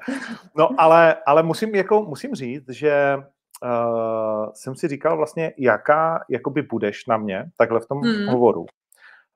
no 0.56 0.68
ale, 0.78 1.16
ale 1.26 1.42
musím, 1.42 1.74
jako, 1.74 2.02
musím 2.02 2.34
říct, 2.34 2.68
že 2.68 3.16
uh, 3.64 4.52
jsem 4.54 4.76
si 4.76 4.88
říkal 4.88 5.16
vlastně, 5.16 5.52
jaká 5.58 6.24
jakoby 6.28 6.62
budeš 6.62 7.06
na 7.06 7.16
mě, 7.16 7.44
takhle 7.56 7.80
v 7.80 7.86
tom 7.86 8.00
hmm. 8.00 8.28
hovoru. 8.28 8.66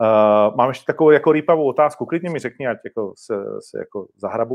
Uh, 0.03 0.57
mám 0.57 0.69
ještě 0.69 0.85
takovou 0.87 1.11
jako 1.11 1.33
rýpavou 1.33 1.69
otázku, 1.69 2.07
klidně 2.07 2.31
mi 2.31 2.39
řekni, 2.39 2.67
ať 2.67 2.79
jako 2.85 3.13
se, 3.17 3.35
se 3.61 3.79
jako 3.79 4.07
zahrabu. 4.17 4.55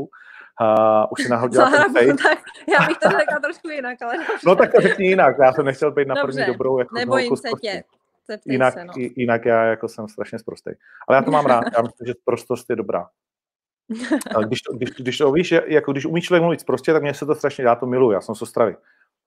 Uh, 0.60 1.06
už 1.10 1.22
si 1.22 1.28
nahodila 1.28 1.70
Zahrabu, 1.70 1.94
ten 1.94 2.16
tak 2.16 2.38
já 2.78 2.86
bych 2.86 2.98
to 2.98 3.08
řekla 3.08 3.38
trošku 3.42 3.68
jinak, 3.68 4.02
ale 4.02 4.16
dobře. 4.16 4.46
No 4.46 4.56
tak 4.56 4.72
to 4.72 4.80
řekni 4.80 5.06
jinak, 5.06 5.36
já 5.38 5.52
jsem 5.52 5.64
nechtěl 5.64 5.92
být 5.92 6.08
na 6.08 6.14
první 6.14 6.36
dobře. 6.36 6.52
dobrou. 6.52 6.78
Jako 6.78 6.94
Nebojím 6.94 7.36
se 7.36 7.48
tě. 7.60 7.82
Jinak, 8.46 8.74
se, 8.74 8.84
no. 8.84 8.92
jinak 8.96 9.44
já 9.44 9.64
jako 9.64 9.88
jsem 9.88 10.08
strašně 10.08 10.38
zprostý. 10.38 10.70
Ale 11.08 11.16
já 11.16 11.22
to 11.22 11.30
mám 11.30 11.46
rád, 11.46 11.64
já 11.76 11.82
myslím, 11.82 12.06
že 12.06 12.14
prostost 12.24 12.70
je 12.70 12.76
dobrá. 12.76 13.08
Když, 14.46 14.62
to, 14.62 14.72
když, 14.72 14.90
když 14.90 15.18
to 15.18 15.32
víš, 15.32 15.54
jako 15.66 15.92
když 15.92 16.06
umí 16.06 16.20
člověk 16.20 16.42
mluvit 16.42 16.64
prostě, 16.64 16.92
tak 16.92 17.02
mě 17.02 17.14
se 17.14 17.26
to 17.26 17.34
strašně, 17.34 17.64
já 17.64 17.74
to 17.74 17.86
miluji, 17.86 18.12
já 18.12 18.20
jsem 18.20 18.34
z 18.34 18.42
Ostravy. 18.42 18.76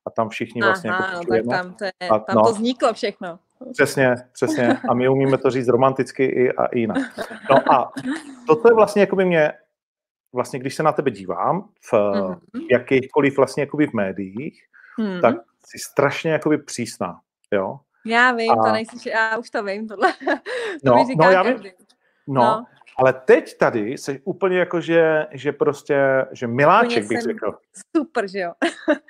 A 0.07 0.09
tam 0.09 0.29
všichni 0.29 0.61
vlastně 0.61 0.89
Aha, 0.89 1.07
jako 1.07 1.23
no, 1.23 1.35
tak 1.35 1.45
tam, 1.49 1.73
to, 1.73 1.85
je, 1.85 2.09
a, 2.09 2.19
tam 2.19 2.35
no, 2.35 2.43
to 2.43 2.51
vzniklo 2.51 2.93
všechno. 2.93 3.39
Přesně, 3.73 4.15
přesně. 4.33 4.77
A 4.89 4.93
my 4.93 5.09
umíme 5.09 5.37
to 5.37 5.49
říct 5.49 5.67
romanticky 5.67 6.25
i, 6.25 6.51
a 6.51 6.65
i 6.65 6.79
jinak. 6.79 6.97
No 7.49 7.73
a 7.73 7.91
toto 8.47 8.69
je 8.69 8.75
vlastně 8.75 9.01
jako 9.01 9.15
by 9.15 9.25
mě, 9.25 9.53
vlastně 10.33 10.59
když 10.59 10.75
se 10.75 10.83
na 10.83 10.91
tebe 10.91 11.11
dívám 11.11 11.69
v 11.91 11.93
mm-hmm. 11.93 12.67
jakýchkoliv 12.71 13.37
vlastně 13.37 13.63
jakoby 13.63 13.87
v 13.87 13.93
médiích, 13.93 14.63
mm-hmm. 14.99 15.21
tak 15.21 15.35
jsi 15.65 15.79
strašně 15.79 16.31
jakoby 16.31 16.57
přísná, 16.57 17.19
jo? 17.53 17.79
Já 18.05 18.31
vím, 18.31 18.51
a... 18.51 18.55
to 18.55 18.71
nejsi, 18.71 19.09
já 19.09 19.37
už 19.37 19.49
to 19.49 19.63
vím, 19.63 19.87
tohle. 19.87 20.13
to 20.85 20.95
no, 20.95 21.05
no, 21.17 21.31
já 21.31 21.43
vím. 21.43 21.63
No, 22.27 22.41
no, 22.41 22.65
ale 22.97 23.13
teď 23.13 23.57
tady 23.57 23.91
jsi 23.91 24.21
úplně 24.23 24.59
jako, 24.59 24.81
že, 24.81 25.27
že 25.31 25.51
prostě, 25.51 26.25
že 26.31 26.47
miláček 26.47 27.07
bych 27.07 27.21
řekl. 27.21 27.57
Super, 27.97 28.27
že 28.27 28.39
jo? 28.39 28.51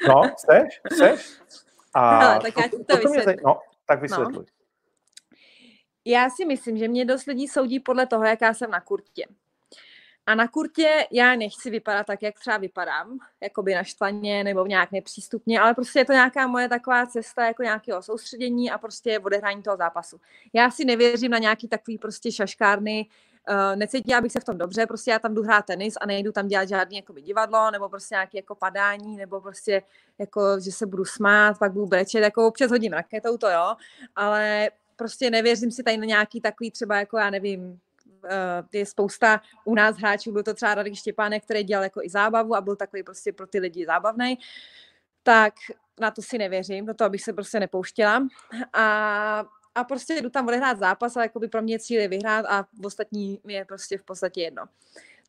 no, 0.07 0.21
chceš? 0.21 0.81
Chceš? 0.93 1.39
A 1.93 2.19
Hele, 2.19 2.39
tak 2.41 2.53
já 2.57 2.67
ti 2.67 2.77
to, 2.77 2.97
to 2.97 2.97
vysvětlím. 2.97 3.45
No, 3.45 3.59
tak 3.85 4.01
vysvětluj. 4.01 4.45
No. 4.45 4.57
Já 6.05 6.29
si 6.29 6.45
myslím, 6.45 6.77
že 6.77 6.87
mě 6.87 7.05
dost 7.05 7.25
lidí 7.25 7.47
soudí 7.47 7.79
podle 7.79 8.05
toho, 8.05 8.25
jaká 8.25 8.53
jsem 8.53 8.71
na 8.71 8.81
kurtě. 8.81 9.25
A 10.25 10.35
na 10.35 10.47
kurtě 10.47 11.07
já 11.11 11.35
nechci 11.35 11.69
vypadat 11.69 12.07
tak, 12.07 12.23
jak 12.23 12.39
třeba 12.39 12.57
vypadám, 12.57 13.17
jako 13.41 13.63
by 13.63 13.75
naštvaně 13.75 14.43
nebo 14.43 14.65
nějak 14.65 14.91
nepřístupně, 14.91 15.59
ale 15.59 15.73
prostě 15.73 15.99
je 15.99 16.05
to 16.05 16.13
nějaká 16.13 16.47
moje 16.47 16.69
taková 16.69 17.05
cesta 17.05 17.45
jako 17.45 17.63
nějakého 17.63 18.01
soustředění 18.01 18.71
a 18.71 18.77
prostě 18.77 19.19
odehrání 19.19 19.63
toho 19.63 19.77
zápasu. 19.77 20.19
Já 20.53 20.71
si 20.71 20.85
nevěřím 20.85 21.31
na 21.31 21.37
nějaký 21.37 21.67
takový 21.67 21.97
prostě 21.97 22.31
šaškárny, 22.31 23.07
uh, 23.49 23.75
necítila 23.75 24.21
bych 24.21 24.31
se 24.31 24.39
v 24.39 24.43
tom 24.43 24.57
dobře, 24.57 24.85
prostě 24.85 25.11
já 25.11 25.19
tam 25.19 25.33
jdu 25.33 25.43
hrát 25.43 25.65
tenis 25.65 25.93
a 26.01 26.05
nejdu 26.05 26.31
tam 26.31 26.47
dělat 26.47 26.69
žádný 26.69 26.97
jakoby, 26.97 27.21
divadlo 27.21 27.71
nebo 27.71 27.89
prostě 27.89 28.15
nějaké 28.15 28.37
jako 28.37 28.55
padání 28.55 29.17
nebo 29.17 29.41
prostě 29.41 29.81
jako, 30.19 30.59
že 30.59 30.71
se 30.71 30.85
budu 30.85 31.05
smát, 31.05 31.59
pak 31.59 31.71
budu 31.71 31.85
brečet, 31.85 32.19
jako 32.19 32.47
občas 32.47 32.71
hodím 32.71 32.93
raketou, 32.93 33.37
to 33.37 33.49
jo, 33.49 33.75
ale 34.15 34.69
prostě 34.95 35.29
nevěřím 35.29 35.71
si 35.71 35.83
tady 35.83 35.97
na 35.97 36.05
nějaký 36.05 36.41
takový 36.41 36.71
třeba 36.71 36.97
jako 36.97 37.17
já 37.17 37.29
nevím, 37.29 37.79
Uh, 38.23 38.67
je 38.73 38.85
spousta 38.85 39.41
u 39.65 39.75
nás 39.75 39.97
hráčů, 39.97 40.31
byl 40.31 40.43
to 40.43 40.53
třeba 40.53 40.75
Radek 40.75 40.95
Štěpánek, 40.95 41.43
který 41.43 41.63
dělal 41.63 41.83
jako 41.83 42.01
i 42.03 42.09
zábavu 42.09 42.55
a 42.55 42.61
byl 42.61 42.75
takový 42.75 43.03
prostě 43.03 43.33
pro 43.33 43.47
ty 43.47 43.59
lidi 43.59 43.85
zábavný, 43.85 44.39
tak 45.23 45.53
na 45.99 46.11
to 46.11 46.21
si 46.21 46.37
nevěřím, 46.37 46.85
do 46.85 46.93
toho 46.93 47.09
bych 47.09 47.23
se 47.23 47.33
prostě 47.33 47.59
nepouštěla. 47.59 48.27
A 48.73 49.45
a 49.77 49.83
prostě 49.83 50.21
jdu 50.21 50.29
tam 50.29 50.47
odehrát 50.47 50.79
zápas 50.79 51.17
a 51.17 51.21
jakoby 51.21 51.47
pro 51.47 51.61
mě 51.61 51.79
cíl 51.79 52.01
je 52.01 52.07
vyhrát 52.07 52.45
a 52.45 52.65
ostatní 52.85 53.39
je 53.47 53.65
prostě 53.65 53.97
v 53.97 54.03
podstatě 54.03 54.41
jedno. 54.41 54.63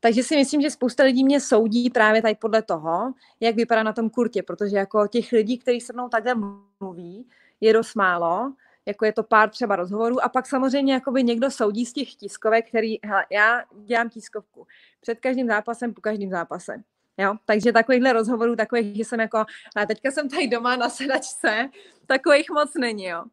Takže 0.00 0.22
si 0.22 0.36
myslím, 0.36 0.60
že 0.60 0.70
spousta 0.70 1.02
lidí 1.02 1.24
mě 1.24 1.40
soudí 1.40 1.90
právě 1.90 2.22
tady 2.22 2.34
podle 2.34 2.62
toho, 2.62 3.12
jak 3.40 3.56
vypadá 3.56 3.82
na 3.82 3.92
tom 3.92 4.10
kurtě, 4.10 4.42
protože 4.42 4.76
jako 4.76 5.06
těch 5.06 5.32
lidí, 5.32 5.58
kteří 5.58 5.80
se 5.80 5.92
mnou 5.92 6.08
takhle 6.08 6.34
mluví, 6.80 7.28
je 7.60 7.72
dost 7.72 7.94
málo, 7.94 8.52
jako 8.86 9.04
je 9.04 9.12
to 9.12 9.22
pár 9.22 9.50
třeba 9.50 9.76
rozhovorů 9.76 10.24
a 10.24 10.28
pak 10.28 10.46
samozřejmě 10.46 10.92
jakoby 10.92 11.22
někdo 11.22 11.50
soudí 11.50 11.86
z 11.86 11.92
těch 11.92 12.14
tiskovek, 12.14 12.68
který, 12.68 12.98
hele, 13.04 13.26
já 13.30 13.62
dělám 13.84 14.08
tiskovku 14.08 14.66
před 15.00 15.20
každým 15.20 15.46
zápasem, 15.46 15.94
po 15.94 16.00
každém 16.00 16.30
zápase. 16.30 16.82
Jo? 17.18 17.34
Takže 17.44 17.72
takovýchhle 17.72 18.12
rozhovorů, 18.12 18.56
takových, 18.56 18.96
že 18.96 19.04
jsem 19.04 19.20
jako, 19.20 19.38
a 19.76 19.86
teďka 19.86 20.10
jsem 20.10 20.28
tady 20.28 20.48
doma 20.48 20.76
na 20.76 20.88
sedačce, 20.88 21.70
takových 22.06 22.50
moc 22.50 22.74
není, 22.74 23.04
jo. 23.04 23.24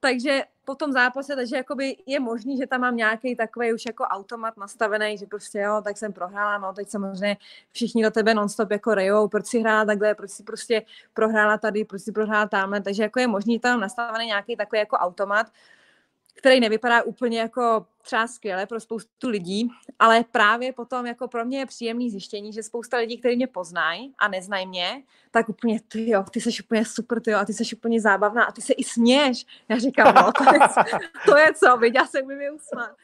Takže 0.00 0.42
po 0.70 0.74
tom 0.74 0.92
zápase, 0.92 1.36
takže 1.36 1.56
jakoby 1.56 1.96
je 2.06 2.20
možný, 2.20 2.56
že 2.56 2.66
tam 2.66 2.80
mám 2.80 2.96
nějaký 2.96 3.36
takový 3.36 3.74
už 3.74 3.82
jako 3.86 4.04
automat 4.04 4.56
nastavený, 4.56 5.18
že 5.18 5.26
prostě 5.26 5.58
jo, 5.58 5.82
tak 5.84 5.98
jsem 5.98 6.12
prohrála, 6.12 6.58
no 6.58 6.72
teď 6.72 6.88
samozřejmě 6.88 7.36
všichni 7.72 8.02
do 8.02 8.10
tebe 8.10 8.34
nonstop 8.34 8.70
jako 8.70 8.94
rejou, 8.94 9.28
proč 9.28 9.46
si 9.46 9.58
hrála 9.58 9.84
takhle, 9.84 10.14
proč 10.14 10.30
si 10.30 10.42
prostě 10.42 10.82
prohrála 11.14 11.58
tady, 11.58 11.84
proč 11.84 12.02
si 12.02 12.12
prohrála 12.12 12.46
tamhle, 12.46 12.80
takže 12.80 13.02
jako 13.02 13.20
je 13.20 13.26
možný 13.26 13.58
tam 13.58 13.80
nastavený 13.80 14.26
nějaký 14.26 14.56
takový 14.56 14.78
jako 14.78 14.96
automat, 14.96 15.46
který 16.34 16.60
nevypadá 16.60 17.02
úplně 17.02 17.40
jako 17.40 17.86
třeba 18.02 18.26
skvěle 18.26 18.66
pro 18.66 18.80
spoustu 18.80 19.28
lidí, 19.28 19.70
ale 19.98 20.24
právě 20.30 20.72
potom 20.72 21.06
jako 21.06 21.28
pro 21.28 21.44
mě 21.44 21.58
je 21.58 21.66
příjemný 21.66 22.10
zjištění, 22.10 22.52
že 22.52 22.62
spousta 22.62 22.96
lidí, 22.96 23.18
kteří 23.18 23.36
mě 23.36 23.46
poznají 23.46 24.14
a 24.18 24.28
neznají 24.28 24.66
mě, 24.66 25.02
tak 25.30 25.48
úplně 25.48 25.80
ty 25.88 26.10
jo, 26.10 26.24
ty 26.30 26.40
jsi 26.40 26.62
úplně 26.62 26.84
super, 26.84 27.20
ty 27.20 27.30
jo, 27.30 27.38
a 27.38 27.44
ty 27.44 27.52
jsi 27.52 27.76
úplně 27.76 28.00
zábavná 28.00 28.44
a 28.44 28.52
ty 28.52 28.62
se 28.62 28.72
i 28.72 28.84
směš. 28.84 29.46
Já 29.68 29.78
říkám, 29.78 30.14
no, 30.14 30.32
to 30.32 30.44
je, 30.54 30.60
to 31.26 31.36
je 31.36 31.54
co, 31.54 31.80
já 31.94 32.06
se 32.06 32.22
mi 32.22 32.50
usmát. 32.50 32.96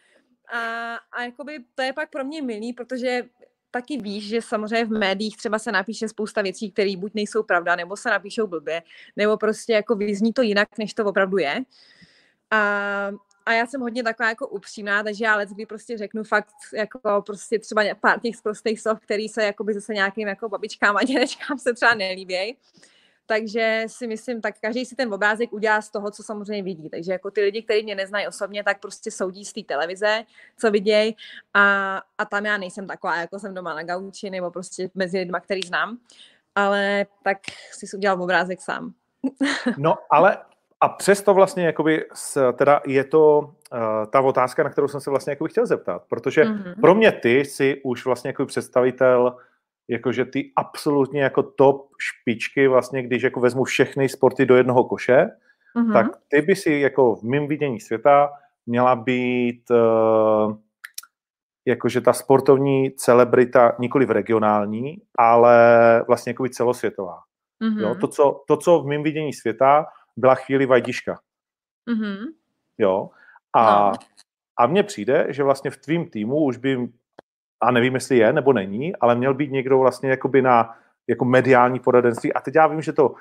A, 0.52 0.94
a 1.12 1.22
jakoby 1.22 1.64
to 1.74 1.82
je 1.82 1.92
pak 1.92 2.10
pro 2.10 2.24
mě 2.24 2.42
milý, 2.42 2.72
protože 2.72 3.24
taky 3.70 3.98
víš, 3.98 4.28
že 4.28 4.42
samozřejmě 4.42 4.84
v 4.84 4.98
médiích 4.98 5.36
třeba 5.36 5.58
se 5.58 5.72
napíše 5.72 6.08
spousta 6.08 6.42
věcí, 6.42 6.72
které 6.72 6.96
buď 6.96 7.14
nejsou 7.14 7.42
pravda, 7.42 7.76
nebo 7.76 7.96
se 7.96 8.10
napíšou 8.10 8.46
blbě, 8.46 8.82
nebo 9.16 9.36
prostě 9.36 9.72
jako 9.72 9.94
vyzní 9.94 10.32
to 10.32 10.42
jinak, 10.42 10.68
než 10.78 10.94
to 10.94 11.04
opravdu 11.04 11.38
je. 11.38 11.64
A, 12.50 13.10
a 13.46 13.52
já 13.52 13.66
jsem 13.66 13.80
hodně 13.80 14.02
taková 14.02 14.28
jako 14.28 14.48
upřímná, 14.48 15.02
takže 15.02 15.24
já 15.24 15.36
let, 15.36 15.48
kdy 15.48 15.66
prostě 15.66 15.98
řeknu 15.98 16.24
fakt 16.24 16.54
jako 16.74 17.22
prostě 17.26 17.58
třeba 17.58 17.82
pár 18.00 18.20
těch 18.20 18.42
prostých 18.42 18.80
slov, 18.80 19.00
který 19.00 19.28
se 19.28 19.44
jako 19.44 19.64
by 19.64 19.74
zase 19.74 19.94
nějakým 19.94 20.28
jako 20.28 20.48
babičkám 20.48 20.96
a 20.96 21.02
dědečkám 21.02 21.58
se 21.58 21.74
třeba 21.74 21.94
nelíbějí. 21.94 22.56
Takže 23.26 23.84
si 23.86 24.06
myslím, 24.06 24.40
tak 24.40 24.54
každý 24.60 24.84
si 24.84 24.96
ten 24.96 25.14
obrázek 25.14 25.52
udělá 25.52 25.82
z 25.82 25.90
toho, 25.90 26.10
co 26.10 26.22
samozřejmě 26.22 26.62
vidí. 26.62 26.90
Takže 26.90 27.12
jako 27.12 27.30
ty 27.30 27.40
lidi, 27.40 27.62
kteří 27.62 27.82
mě 27.82 27.94
neznají 27.94 28.26
osobně, 28.26 28.64
tak 28.64 28.80
prostě 28.80 29.10
soudí 29.10 29.44
z 29.44 29.52
té 29.52 29.62
televize, 29.62 30.24
co 30.58 30.70
vidějí. 30.70 31.16
A, 31.54 31.96
a 32.18 32.24
tam 32.24 32.46
já 32.46 32.56
nejsem 32.56 32.86
taková, 32.86 33.16
jako 33.16 33.38
jsem 33.38 33.54
doma 33.54 33.74
na 33.74 33.82
gauči 33.82 34.30
nebo 34.30 34.50
prostě 34.50 34.90
mezi 34.94 35.18
lidmi, 35.18 35.38
který 35.42 35.62
znám. 35.62 35.98
Ale 36.54 37.06
tak 37.22 37.38
si 37.72 37.96
udělal 37.96 38.22
obrázek 38.22 38.60
sám. 38.60 38.94
No, 39.76 39.94
ale 40.10 40.38
a 40.80 40.88
přesto 40.88 41.34
vlastně 41.34 41.66
jakoby, 41.66 42.04
teda 42.58 42.80
je 42.86 43.04
to 43.04 43.38
uh, 43.38 44.06
ta 44.10 44.20
otázka, 44.20 44.62
na 44.62 44.70
kterou 44.70 44.88
jsem 44.88 45.00
se 45.00 45.10
vlastně 45.10 45.30
jakoby 45.30 45.50
chtěl 45.50 45.66
zeptat, 45.66 46.02
protože 46.08 46.44
mm-hmm. 46.44 46.80
pro 46.80 46.94
mě 46.94 47.12
ty 47.12 47.40
jsi 47.40 47.80
už 47.84 48.04
vlastně 48.04 48.28
jako 48.28 48.46
představitel 48.46 49.36
jakože 49.88 50.24
ty 50.24 50.52
absolutně 50.56 51.22
jako 51.22 51.42
top 51.42 51.88
špičky 51.98 52.68
vlastně, 52.68 53.02
když 53.02 53.22
jako 53.22 53.40
vezmu 53.40 53.64
všechny 53.64 54.08
sporty 54.08 54.46
do 54.46 54.56
jednoho 54.56 54.84
koše, 54.84 55.26
mm-hmm. 55.76 55.92
tak 55.92 56.06
ty 56.28 56.42
by 56.42 56.56
si 56.56 56.72
jako 56.72 57.16
v 57.16 57.22
mém 57.22 57.48
vidění 57.48 57.80
světa 57.80 58.30
měla 58.66 58.96
být 58.96 59.70
uh, 59.70 60.56
jakože 61.66 62.00
ta 62.00 62.12
sportovní 62.12 62.90
celebrita 62.90 63.76
nikoli 63.78 64.06
v 64.06 64.10
regionální, 64.10 65.02
ale 65.18 65.56
vlastně 66.06 66.30
jako 66.30 66.48
celosvětová. 66.48 67.18
Mm-hmm. 67.62 67.80
Jo, 67.80 67.94
to, 68.00 68.08
co, 68.08 68.44
to, 68.46 68.56
co 68.56 68.80
v 68.80 68.86
mém 68.86 69.02
vidění 69.02 69.32
světa 69.32 69.86
byla 70.16 70.34
chvíli 70.34 70.66
vajdiška. 70.66 71.20
Mm-hmm. 71.90 72.26
Jo. 72.78 73.10
A, 73.52 73.90
no. 73.90 73.92
a 74.56 74.66
mně 74.66 74.82
přijde, 74.82 75.26
že 75.28 75.42
vlastně 75.42 75.70
v 75.70 75.76
tvým 75.76 76.10
týmu 76.10 76.44
už 76.44 76.56
by, 76.56 76.88
a 77.60 77.70
nevím, 77.70 77.94
jestli 77.94 78.16
je 78.16 78.32
nebo 78.32 78.52
není, 78.52 78.96
ale 78.96 79.14
měl 79.14 79.34
být 79.34 79.52
někdo 79.52 79.78
vlastně 79.78 80.10
jakoby 80.10 80.42
na 80.42 80.76
jako 81.06 81.24
mediální 81.24 81.80
poradenství. 81.80 82.32
A 82.32 82.40
teď 82.40 82.54
já 82.54 82.66
vím, 82.66 82.82
že 82.82 82.92
to 82.92 83.14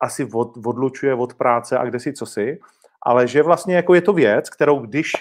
asi 0.00 0.28
od, 0.32 0.66
odlučuje 0.66 1.14
od 1.14 1.34
práce 1.34 1.78
a 1.78 1.84
kde 1.84 2.00
si 2.00 2.12
co 2.12 2.26
si, 2.26 2.60
ale 3.02 3.26
že 3.26 3.42
vlastně 3.42 3.76
jako 3.76 3.94
je 3.94 4.00
to 4.00 4.12
věc, 4.12 4.50
kterou 4.50 4.78
když 4.78 5.12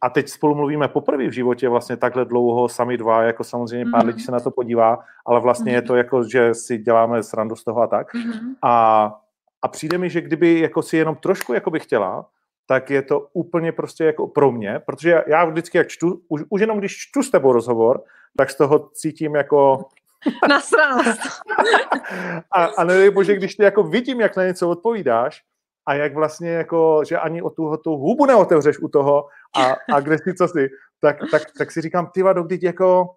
a 0.00 0.10
teď 0.10 0.28
spolu 0.28 0.54
mluvíme 0.54 0.88
poprvé 0.88 1.28
v 1.28 1.32
životě 1.32 1.68
vlastně 1.68 1.96
takhle 1.96 2.24
dlouho, 2.24 2.68
sami 2.68 2.96
dva, 2.96 3.22
jako 3.22 3.44
samozřejmě 3.44 3.90
pár 3.90 4.02
mm-hmm. 4.02 4.06
lidí 4.06 4.22
se 4.22 4.32
na 4.32 4.40
to 4.40 4.50
podívá, 4.50 4.98
ale 5.26 5.40
vlastně 5.40 5.72
mm-hmm. 5.72 5.74
je 5.74 5.82
to 5.82 5.96
jako, 5.96 6.24
že 6.24 6.54
si 6.54 6.78
děláme 6.78 7.22
srandu 7.22 7.56
z 7.56 7.64
toho 7.64 7.82
a 7.82 7.86
tak. 7.86 8.14
Mm-hmm. 8.14 8.54
A 8.62 9.20
a 9.62 9.68
přijde 9.68 9.98
mi, 9.98 10.10
že 10.10 10.20
kdyby 10.20 10.60
jako 10.60 10.82
si 10.82 10.96
jenom 10.96 11.16
trošku 11.16 11.52
jako 11.52 11.70
by 11.70 11.80
chtěla, 11.80 12.26
tak 12.66 12.90
je 12.90 13.02
to 13.02 13.20
úplně 13.32 13.72
prostě 13.72 14.04
jako 14.04 14.26
pro 14.26 14.52
mě, 14.52 14.80
protože 14.86 15.24
já 15.26 15.44
vždycky, 15.44 15.78
jak 15.78 15.88
čtu, 15.88 16.22
už, 16.28 16.42
už 16.48 16.60
jenom 16.60 16.78
když 16.78 16.96
čtu 16.96 17.22
s 17.22 17.30
tebou 17.30 17.52
rozhovor, 17.52 18.02
tak 18.38 18.50
z 18.50 18.56
toho 18.56 18.90
cítím 18.94 19.34
jako... 19.34 19.84
Nasranost. 20.48 21.20
a, 22.52 22.64
a 22.64 22.84
nedej 22.84 23.10
bože, 23.10 23.34
když 23.36 23.54
ty 23.54 23.62
jako 23.62 23.82
vidím, 23.82 24.20
jak 24.20 24.36
na 24.36 24.44
něco 24.44 24.70
odpovídáš, 24.70 25.42
a 25.86 25.94
jak 25.94 26.14
vlastně 26.14 26.50
jako, 26.50 27.02
že 27.08 27.18
ani 27.18 27.42
o 27.42 27.50
tu, 27.50 27.76
tu 27.76 27.90
hubu 27.90 28.26
neotevřeš 28.26 28.78
u 28.78 28.88
toho 28.88 29.26
a, 29.56 29.76
a 29.94 30.00
kde 30.00 30.18
si 30.18 30.34
co 30.34 30.48
si, 30.48 30.68
tak, 31.00 31.16
tak, 31.30 31.42
tak 31.58 31.72
si 31.72 31.80
říkám, 31.80 32.10
ty 32.14 32.22
vado, 32.22 32.46
jako, 32.62 33.14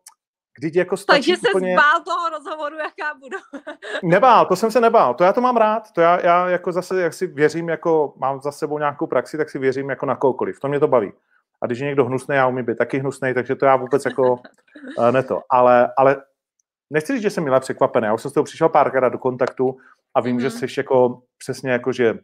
když 0.59 0.75
jako 0.75 0.97
stačí 0.97 1.31
Takže 1.31 1.37
se 1.37 1.49
úplně... 1.49 1.73
zbál 1.73 2.03
toho 2.03 2.29
rozhovoru, 2.29 2.75
jaká 2.75 3.19
budu. 3.19 3.37
nebál, 4.03 4.45
to 4.45 4.55
jsem 4.55 4.71
se 4.71 4.81
nebál, 4.81 5.13
to 5.13 5.23
já 5.23 5.33
to 5.33 5.41
mám 5.41 5.57
rád, 5.57 5.91
to 5.91 6.01
já, 6.01 6.25
já 6.25 6.49
jako 6.49 6.71
zase, 6.71 7.01
jak 7.01 7.13
si 7.13 7.27
věřím, 7.27 7.69
jako 7.69 8.13
mám 8.17 8.41
za 8.41 8.51
sebou 8.51 8.79
nějakou 8.79 9.07
praxi, 9.07 9.37
tak 9.37 9.49
si 9.49 9.59
věřím 9.59 9.89
jako 9.89 10.05
na 10.05 10.15
koukoliv, 10.15 10.59
to 10.59 10.67
mě 10.67 10.79
to 10.79 10.87
baví. 10.87 11.11
A 11.61 11.65
když 11.65 11.79
je 11.79 11.85
někdo 11.85 12.05
hnusný, 12.05 12.35
já 12.35 12.47
umím 12.47 12.65
být 12.65 12.77
taky 12.77 12.99
hnusný, 12.99 13.33
takže 13.33 13.55
to 13.55 13.65
já 13.65 13.75
vůbec 13.75 14.05
jako 14.05 14.33
uh, 14.97 15.11
ne 15.11 15.23
to. 15.23 15.41
Ale, 15.49 15.93
ale 15.97 16.21
nechci 16.89 17.13
říct, 17.13 17.21
že 17.21 17.29
jsem 17.29 17.43
milé 17.43 17.59
překvapený. 17.59 18.05
Já 18.05 18.13
už 18.13 18.21
jsem 18.21 18.31
s 18.31 18.33
tou 18.33 18.43
přišel 18.43 18.69
párkrát 18.69 19.09
do 19.09 19.17
kontaktu 19.17 19.77
a 20.13 20.21
vím, 20.21 20.37
mm-hmm. 20.37 20.41
že 20.41 20.47
mhm. 20.47 20.57
jsi 20.57 20.79
jako 20.79 21.21
přesně 21.37 21.71
jako, 21.71 21.91
že 21.91 22.19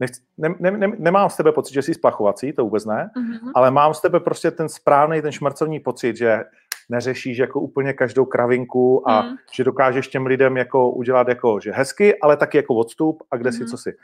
nechci, 0.00 0.20
ne, 0.38 0.54
ne, 0.58 0.70
ne, 0.70 0.92
nemám 0.98 1.30
z 1.30 1.36
tebe 1.36 1.52
pocit, 1.52 1.74
že 1.74 1.82
jsi 1.82 1.94
splachovací, 1.94 2.52
to 2.52 2.64
vůbec 2.64 2.84
ne, 2.84 3.10
mm-hmm. 3.16 3.52
ale 3.54 3.70
mám 3.70 3.94
z 3.94 4.00
tebe 4.00 4.20
prostě 4.20 4.50
ten 4.50 4.68
správný, 4.68 5.22
ten 5.22 5.32
šmarcovní 5.32 5.80
pocit, 5.80 6.16
že 6.16 6.44
neřešíš 6.88 7.38
jako 7.38 7.60
úplně 7.60 7.92
každou 7.92 8.24
kravinku 8.24 9.10
a 9.10 9.22
mm. 9.22 9.36
že 9.54 9.64
dokážeš 9.64 10.08
těm 10.08 10.26
lidem 10.26 10.56
jako 10.56 10.90
udělat 10.90 11.28
jako, 11.28 11.60
že 11.60 11.72
hezky, 11.72 12.20
ale 12.20 12.36
taky 12.36 12.56
jako 12.56 12.74
odstup 12.74 13.22
a 13.30 13.36
kde 13.36 13.50
mm. 13.50 13.52
si, 13.52 13.60
mhm. 13.60 13.68
co 13.68 13.76
si. 13.76 13.96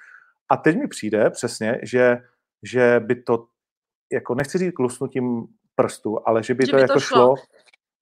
A 0.48 0.56
teď 0.56 0.76
mi 0.76 0.88
přijde 0.88 1.30
přesně, 1.30 1.80
že, 1.82 2.18
že 2.62 3.00
by 3.04 3.22
to, 3.22 3.46
jako 4.12 4.34
nechci 4.34 4.58
říct 4.58 4.78
lusnutím 4.78 5.46
prstu, 5.74 6.18
ale 6.28 6.42
že 6.42 6.54
by 6.54 6.66
že 6.66 6.70
to 6.70 6.76
by 6.76 6.82
jako 6.82 6.94
to 6.94 7.00
šlo. 7.00 7.16
šlo 7.16 7.34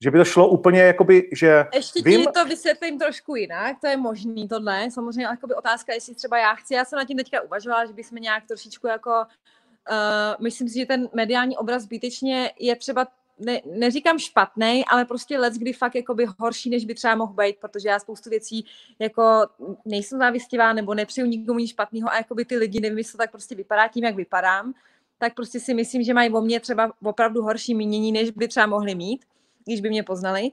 že 0.05 0.11
by 0.11 0.19
to 0.19 0.25
šlo 0.25 0.49
úplně, 0.49 0.81
jakoby, 0.81 1.29
že... 1.33 1.65
Ještě 1.75 2.03
vím... 2.03 2.21
ti 2.21 2.33
to 2.35 2.45
vysvětlím 2.45 2.99
trošku 2.99 3.37
jinak, 3.37 3.77
to 3.81 3.87
je 3.87 3.97
možný 3.97 4.49
tohle. 4.49 4.91
Samozřejmě 4.91 5.25
jakoby 5.25 5.55
otázka, 5.55 5.95
jestli 5.95 6.15
třeba 6.15 6.39
já 6.39 6.55
chci, 6.55 6.75
já 6.75 6.85
jsem 6.85 6.97
na 6.97 7.05
tím 7.05 7.17
teďka 7.17 7.41
uvažovala, 7.41 7.87
že 7.87 7.93
bychom 7.93 8.19
nějak 8.19 8.47
trošičku 8.47 8.87
jako, 8.87 9.11
uh, 9.11 10.45
myslím 10.45 10.69
si, 10.69 10.79
že 10.79 10.87
ten 10.87 11.09
mediální 11.15 11.57
obraz 11.57 11.83
zbytečně 11.83 12.53
je 12.59 12.77
třeba 12.77 13.07
ne, 13.39 13.61
neříkám 13.65 14.19
špatný, 14.19 14.85
ale 14.85 15.05
prostě 15.05 15.39
let, 15.39 15.55
kdy 15.55 15.73
fakt 15.73 15.95
jakoby 15.95 16.27
horší, 16.39 16.71
než 16.71 16.85
by 16.85 16.95
třeba 16.95 17.15
mohl 17.15 17.33
být, 17.33 17.57
protože 17.61 17.89
já 17.89 17.99
spoustu 17.99 18.31
věcí 18.31 18.65
jako 18.99 19.47
nejsem 19.85 20.19
závistivá 20.19 20.73
nebo 20.73 20.95
nepřeju 20.95 21.27
nikomu 21.27 21.59
nic 21.59 21.71
špatného 21.71 22.11
a 22.11 22.17
jakoby 22.17 22.45
ty 22.45 22.57
lidi, 22.57 22.81
nevím, 22.81 22.99
jestli 22.99 23.13
to 23.13 23.19
tak 23.19 23.31
prostě 23.31 23.55
vypadá 23.55 23.89
tím, 23.89 24.05
jak 24.05 24.17
vypadám, 24.17 24.75
tak 25.19 25.35
prostě 25.35 25.61
si 25.61 25.75
myslím, 25.75 26.03
že 26.03 26.15
mají 26.15 26.33
o 26.33 26.41
mě 26.41 26.61
třeba 26.61 26.93
opravdu 27.05 27.43
horší 27.43 27.75
mínění, 27.75 28.13
než 28.13 28.31
by 28.31 28.49
třeba 28.49 28.67
mohli 28.67 28.95
mít 28.95 29.25
když 29.69 29.81
by 29.81 29.89
mě 29.89 30.03
poznali. 30.03 30.51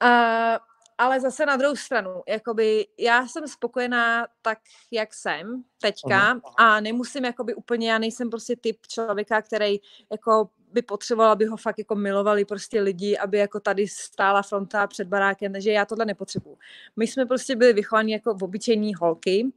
A, 0.00 0.60
ale 0.98 1.20
zase 1.20 1.46
na 1.46 1.56
druhou 1.56 1.76
stranu, 1.76 2.22
jakoby 2.28 2.86
já 2.98 3.26
jsem 3.26 3.48
spokojená 3.48 4.26
tak, 4.42 4.58
jak 4.90 5.14
jsem 5.14 5.64
teďka 5.80 6.34
uh-huh. 6.34 6.54
a 6.56 6.80
nemusím 6.80 7.24
jakoby 7.24 7.54
úplně, 7.54 7.90
já 7.90 7.98
nejsem 7.98 8.30
prostě 8.30 8.56
typ 8.56 8.86
člověka, 8.86 9.42
který 9.42 9.78
jako 10.12 10.48
by 10.72 10.82
potřeboval, 10.82 11.30
aby 11.30 11.46
ho 11.46 11.56
fakt 11.56 11.78
jako 11.78 11.94
milovali 11.94 12.44
prostě 12.44 12.80
lidi, 12.80 13.18
aby 13.18 13.38
jako 13.38 13.60
tady 13.60 13.88
stála 13.88 14.42
fronta 14.42 14.86
před 14.86 15.08
barákem, 15.08 15.52
takže 15.52 15.72
já 15.72 15.84
tohle 15.84 16.04
nepotřebuju. 16.04 16.58
My 16.96 17.06
jsme 17.06 17.26
prostě 17.26 17.56
byli 17.56 17.72
vychovaní 17.72 18.12
jako 18.12 18.34
v 18.34 18.42
obyčejní 18.42 18.94
holky 18.94 19.52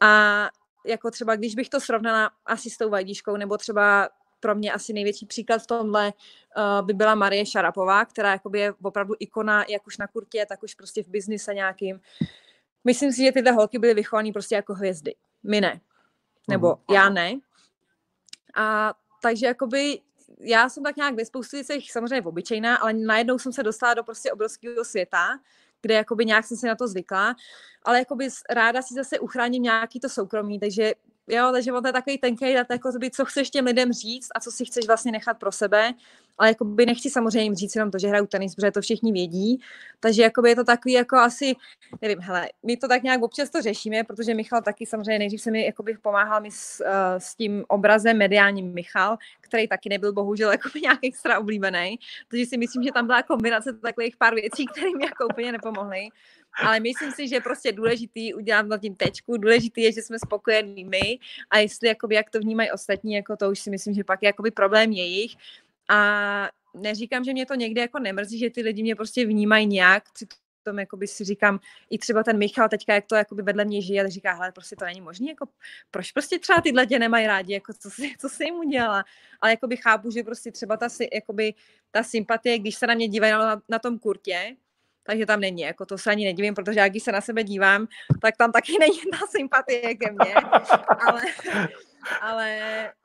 a 0.00 0.50
jako 0.86 1.10
třeba, 1.10 1.36
když 1.36 1.54
bych 1.54 1.68
to 1.68 1.80
srovnala 1.80 2.30
asi 2.46 2.70
s 2.70 2.76
tou 2.76 2.90
vajdíškou, 2.90 3.36
nebo 3.36 3.56
třeba 3.56 4.08
pro 4.40 4.54
mě 4.54 4.72
asi 4.72 4.92
největší 4.92 5.26
příklad 5.26 5.62
v 5.62 5.66
tomhle 5.66 6.12
uh, 6.56 6.86
by 6.86 6.92
byla 6.92 7.14
Marie 7.14 7.46
Šarapová, 7.46 8.04
která 8.04 8.32
jakoby 8.32 8.60
je 8.60 8.72
opravdu 8.82 9.14
ikona, 9.18 9.64
jak 9.68 9.86
už 9.86 9.98
na 9.98 10.06
kurtě, 10.06 10.46
tak 10.48 10.62
už 10.62 10.74
prostě 10.74 11.02
v 11.02 11.08
biznise 11.08 11.54
nějakým. 11.54 12.00
Myslím 12.84 13.12
si, 13.12 13.24
že 13.24 13.32
tyhle 13.32 13.52
holky 13.52 13.78
byly 13.78 13.94
vychované 13.94 14.32
prostě 14.32 14.54
jako 14.54 14.74
hvězdy. 14.74 15.14
My 15.42 15.60
ne. 15.60 15.80
Nebo 16.48 16.72
uh-huh. 16.72 16.94
já 16.94 17.08
ne. 17.08 17.32
A 18.54 18.94
takže 19.22 19.46
jakoby 19.46 20.00
já 20.40 20.68
jsem 20.68 20.82
tak 20.82 20.96
nějak 20.96 21.14
ve 21.14 21.24
spoustu 21.24 21.56
věcech 21.56 21.92
samozřejmě 21.92 22.22
obyčejná, 22.22 22.76
ale 22.76 22.92
najednou 22.92 23.38
jsem 23.38 23.52
se 23.52 23.62
dostala 23.62 23.94
do 23.94 24.04
prostě 24.04 24.32
obrovského 24.32 24.84
světa, 24.84 25.38
kde 25.82 25.94
jakoby 25.94 26.24
nějak 26.24 26.44
jsem 26.44 26.56
si 26.56 26.66
na 26.66 26.74
to 26.74 26.88
zvykla, 26.88 27.34
ale 27.82 27.98
jakoby 27.98 28.28
ráda 28.50 28.82
si 28.82 28.94
zase 28.94 29.18
uchráním 29.18 29.62
nějaký 29.62 30.00
to 30.00 30.08
soukromí, 30.08 30.60
takže 30.60 30.94
Jo, 31.28 31.50
takže 31.52 31.72
on 31.72 31.86
je 31.86 31.92
takový 31.92 32.18
tenký 32.18 32.54
dat, 32.54 32.66
jako 32.70 32.90
co 33.12 33.24
chceš 33.24 33.50
těm 33.50 33.64
lidem 33.64 33.92
říct 33.92 34.28
a 34.34 34.40
co 34.40 34.50
si 34.50 34.64
chceš 34.64 34.86
vlastně 34.86 35.12
nechat 35.12 35.38
pro 35.38 35.52
sebe, 35.52 35.92
ale 36.38 36.48
jako 36.48 36.64
by 36.64 36.86
nechci 36.86 37.10
samozřejmě 37.10 37.42
jim 37.42 37.54
říct 37.54 37.74
jenom 37.74 37.90
to, 37.90 37.98
že 37.98 38.08
hraju 38.08 38.26
tenis, 38.26 38.54
protože 38.54 38.70
to 38.70 38.80
všichni 38.80 39.12
vědí, 39.12 39.60
takže 40.00 40.22
jako 40.22 40.42
by 40.42 40.48
je 40.48 40.56
to 40.56 40.64
takový 40.64 40.94
jako 40.94 41.16
asi, 41.16 41.54
nevím, 42.02 42.18
hele, 42.20 42.48
my 42.62 42.76
to 42.76 42.88
tak 42.88 43.02
nějak 43.02 43.22
občas 43.22 43.50
to 43.50 43.62
řešíme, 43.62 44.04
protože 44.04 44.34
Michal 44.34 44.62
taky 44.62 44.86
samozřejmě 44.86 45.18
nejdřív 45.18 45.40
se 45.40 45.50
mi 45.50 45.64
jako 45.64 45.82
by 45.82 45.96
pomáhal 46.02 46.40
mi 46.40 46.50
s, 46.50 46.80
uh, 46.80 47.18
s 47.18 47.34
tím 47.34 47.64
obrazem 47.68 48.18
mediálním 48.18 48.74
Michal, 48.74 49.16
který 49.40 49.68
taky 49.68 49.88
nebyl 49.88 50.12
bohužel 50.12 50.50
jako 50.50 50.68
nějak 50.82 50.98
extra 51.02 51.38
oblíbený, 51.38 51.98
takže 52.28 52.46
si 52.46 52.56
myslím, 52.56 52.82
že 52.82 52.92
tam 52.92 53.06
byla 53.06 53.22
kombinace 53.22 53.72
takových 53.72 54.16
pár 54.16 54.34
věcí, 54.34 54.66
které 54.66 54.86
mi 54.96 55.04
jako 55.04 55.26
úplně 55.26 55.52
nepomohly 55.52 56.08
ale 56.62 56.80
myslím 56.80 57.12
si, 57.12 57.28
že 57.28 57.36
je 57.36 57.40
prostě 57.40 57.72
důležitý 57.72 58.34
udělat 58.34 58.66
na 58.66 58.78
tím 58.78 58.94
tečku, 58.94 59.36
důležitý 59.36 59.82
je, 59.82 59.92
že 59.92 60.02
jsme 60.02 60.18
spokojení 60.18 60.84
my 60.84 61.18
a 61.50 61.58
jestli 61.58 61.88
jakoby, 61.88 62.14
jak 62.14 62.30
to 62.30 62.38
vnímají 62.38 62.70
ostatní, 62.70 63.14
jako 63.14 63.36
to 63.36 63.50
už 63.50 63.58
si 63.58 63.70
myslím, 63.70 63.94
že 63.94 64.04
pak 64.04 64.22
je 64.22 64.26
jakoby 64.26 64.50
problém 64.50 64.92
jejich. 64.92 65.36
A 65.88 66.48
neříkám, 66.74 67.24
že 67.24 67.32
mě 67.32 67.46
to 67.46 67.54
někde 67.54 67.80
jako 67.80 67.98
nemrzí, 67.98 68.38
že 68.38 68.50
ty 68.50 68.62
lidi 68.62 68.82
mě 68.82 68.94
prostě 68.94 69.26
vnímají 69.26 69.66
nějak, 69.66 70.02
tom 70.64 70.78
jakoby 70.78 71.06
si 71.06 71.24
říkám, 71.24 71.60
i 71.90 71.98
třeba 71.98 72.22
ten 72.22 72.38
Michal 72.38 72.68
teďka, 72.68 72.94
jak 72.94 73.06
to 73.06 73.14
jakoby 73.14 73.42
vedle 73.42 73.64
mě 73.64 73.82
žije, 73.82 74.02
tak 74.02 74.12
říká, 74.12 74.32
hele, 74.32 74.52
prostě 74.52 74.76
to 74.76 74.84
není 74.84 75.00
možné, 75.00 75.28
jako 75.28 75.46
proč 75.90 76.12
prostě 76.12 76.38
třeba 76.38 76.60
tyhle 76.60 76.86
tě 76.86 76.98
nemají 76.98 77.26
rádi, 77.26 77.52
jako 77.52 77.72
co 77.72 77.90
si, 77.90 78.14
co 78.18 78.28
si 78.28 78.44
jim 78.44 78.54
udělala, 78.54 79.04
ale 79.40 79.52
jakoby 79.52 79.76
chápu, 79.76 80.10
že 80.10 80.22
prostě 80.22 80.52
třeba 80.52 80.76
ta, 80.76 80.88
jakoby, 81.12 81.54
ta 81.90 82.02
sympatie, 82.02 82.58
když 82.58 82.74
se 82.74 82.86
na 82.86 82.94
mě 82.94 83.08
dívají 83.08 83.32
na, 83.32 83.62
na 83.68 83.78
tom 83.78 83.98
kurtě, 83.98 84.56
takže 85.04 85.26
tam 85.26 85.40
není, 85.40 85.62
jako 85.62 85.86
to 85.86 85.98
se 85.98 86.10
ani 86.10 86.24
nedivím, 86.24 86.54
protože 86.54 86.80
jak 86.80 86.90
když 86.90 87.02
se 87.02 87.12
na 87.12 87.20
sebe 87.20 87.44
dívám, 87.44 87.86
tak 88.22 88.36
tam 88.36 88.52
taky 88.52 88.72
není 88.80 89.00
ta 89.10 89.26
sympatie 89.30 89.94
ke 89.94 90.12
mně, 90.12 90.34
ale, 91.06 91.22
ale 92.20 92.58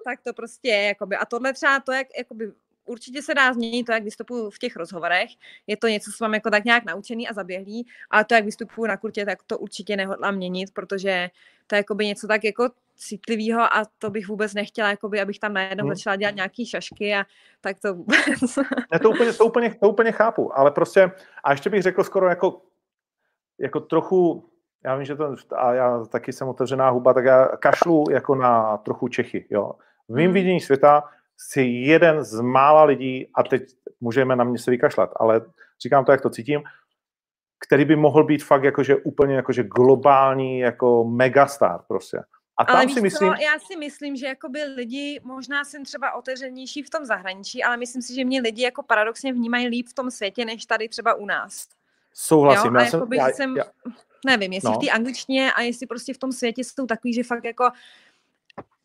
tak 0.06 0.22
to 0.22 0.34
prostě 0.34 0.70
je, 0.70 0.84
jakoby, 0.84 1.16
a 1.16 1.26
tohle 1.26 1.54
třeba 1.54 1.80
to, 1.80 1.92
jak 1.92 2.08
jakoby 2.18 2.52
určitě 2.86 3.22
se 3.22 3.34
dá 3.34 3.54
změnit 3.54 3.84
to, 3.84 3.92
jak 3.92 4.04
vystupuji 4.04 4.52
v 4.52 4.60
těch 4.60 4.76
rozhovorech. 4.76 5.30
Je 5.68 5.78
to 5.78 5.88
něco, 5.88 6.12
co 6.18 6.24
mám 6.24 6.34
jako 6.34 6.50
tak 6.50 6.66
nějak 6.66 6.86
naučený 6.86 7.28
a 7.28 7.34
zaběhlý, 7.34 7.88
ale 8.10 8.26
to, 8.26 8.34
jak 8.34 8.46
vystupuji 8.46 8.88
na 8.88 8.98
kurtě, 8.98 9.26
tak 9.26 9.44
to 9.44 9.58
určitě 9.58 9.98
nehodlám 9.98 10.36
měnit, 10.36 10.74
protože 10.74 11.30
to 11.68 11.76
je 11.76 11.80
jakoby 11.80 12.06
něco 12.06 12.28
tak 12.28 12.44
jako 12.44 12.70
citlivého 13.00 13.62
a 13.62 13.84
to 13.98 14.10
bych 14.10 14.28
vůbec 14.28 14.54
nechtěla, 14.54 14.90
jakoby, 14.90 15.22
abych 15.22 15.40
tam 15.40 15.54
najednou 15.54 15.86
hmm. 15.86 15.96
začala 15.96 16.16
dělat 16.16 16.36
nějaký 16.36 16.66
šašky 16.66 17.16
a 17.16 17.24
tak 17.62 17.80
to 17.80 17.94
vůbec. 17.94 18.58
Ne, 18.92 19.00
to 19.00 19.10
úplně, 19.10 19.34
to, 19.34 19.46
úplně, 19.46 19.76
to 19.76 19.90
úplně 19.90 20.12
chápu, 20.12 20.58
ale 20.58 20.72
prostě, 20.72 21.12
a 21.44 21.52
ještě 21.52 21.70
bych 21.70 21.82
řekl 21.82 22.04
skoro 22.04 22.30
jako, 22.30 22.62
jako 23.60 23.80
trochu, 23.80 24.50
já 24.84 24.96
vím, 24.96 25.06
že 25.06 25.16
to, 25.16 25.36
a 25.56 25.74
já 25.74 26.06
taky 26.06 26.34
jsem 26.34 26.48
otevřená 26.48 26.90
huba, 26.90 27.14
tak 27.14 27.26
já 27.26 27.48
kašlu 27.48 28.06
jako 28.12 28.36
na 28.36 28.78
trochu 28.78 29.08
Čechy, 29.08 29.48
jo. 29.50 29.72
V 30.08 30.16
mým 30.16 30.26
hmm. 30.26 30.34
vidění 30.34 30.60
světa 30.60 31.04
si 31.38 31.62
jeden 31.62 32.24
z 32.24 32.42
mála 32.42 32.84
lidí, 32.84 33.28
a 33.36 33.44
teď 33.44 33.64
můžeme 34.02 34.36
na 34.36 34.44
mě 34.44 34.60
se 34.60 34.72
vykašlat, 34.72 35.10
ale 35.16 35.42
říkám 35.84 36.06
to, 36.06 36.12
jak 36.12 36.22
to 36.22 36.30
cítím, 36.30 36.64
který 37.68 37.86
by 37.86 37.96
mohl 37.96 38.24
být 38.24 38.44
fakt 38.44 38.64
jakože 38.64 38.96
úplně 38.96 39.36
jakože 39.36 39.64
globální 39.64 40.60
jako 40.60 41.04
megastar 41.04 41.82
prostě. 41.88 42.20
A 42.60 42.66
tam 42.66 42.76
ale 42.76 42.90
si 42.90 43.02
myslím... 43.02 43.30
Co, 43.30 43.42
já 43.42 43.60
si 43.60 43.76
myslím, 43.76 44.16
že 44.16 44.26
jakoby 44.26 44.64
lidi, 44.64 45.22
možná 45.24 45.64
jsem 45.64 45.86
třeba 45.86 46.12
otevřenější 46.12 46.84
v 46.84 46.90
tom 46.90 47.06
zahraničí, 47.06 47.64
ale 47.64 47.78
myslím 47.78 48.02
si, 48.02 48.16
že 48.16 48.26
mě 48.26 48.42
lidi 48.42 48.64
jako 48.64 48.84
paradoxně 48.84 49.34
vnímají 49.34 49.68
líp 49.68 49.88
v 49.88 49.94
tom 49.94 50.12
světě, 50.12 50.46
než 50.46 50.66
tady 50.66 50.90
třeba 50.90 51.14
u 51.14 51.26
nás. 51.26 51.68
Souhlasím. 52.14 52.76
Jo? 52.76 52.80
A 52.80 52.84
já 52.84 52.90
jsem, 52.90 53.14
já, 53.14 53.30
jsem 53.30 53.58
já, 53.58 53.64
nevím, 54.26 54.54
jestli 54.54 54.70
no. 54.70 54.76
v 54.76 54.86
té 54.86 54.92
angličtině 54.92 55.54
a 55.54 55.62
jestli 55.62 55.88
prostě 55.88 56.14
v 56.14 56.18
tom 56.18 56.32
světě 56.32 56.64
jsou 56.64 56.86
takový, 56.86 57.14
že 57.14 57.24
fakt 57.24 57.44
jako 57.44 57.70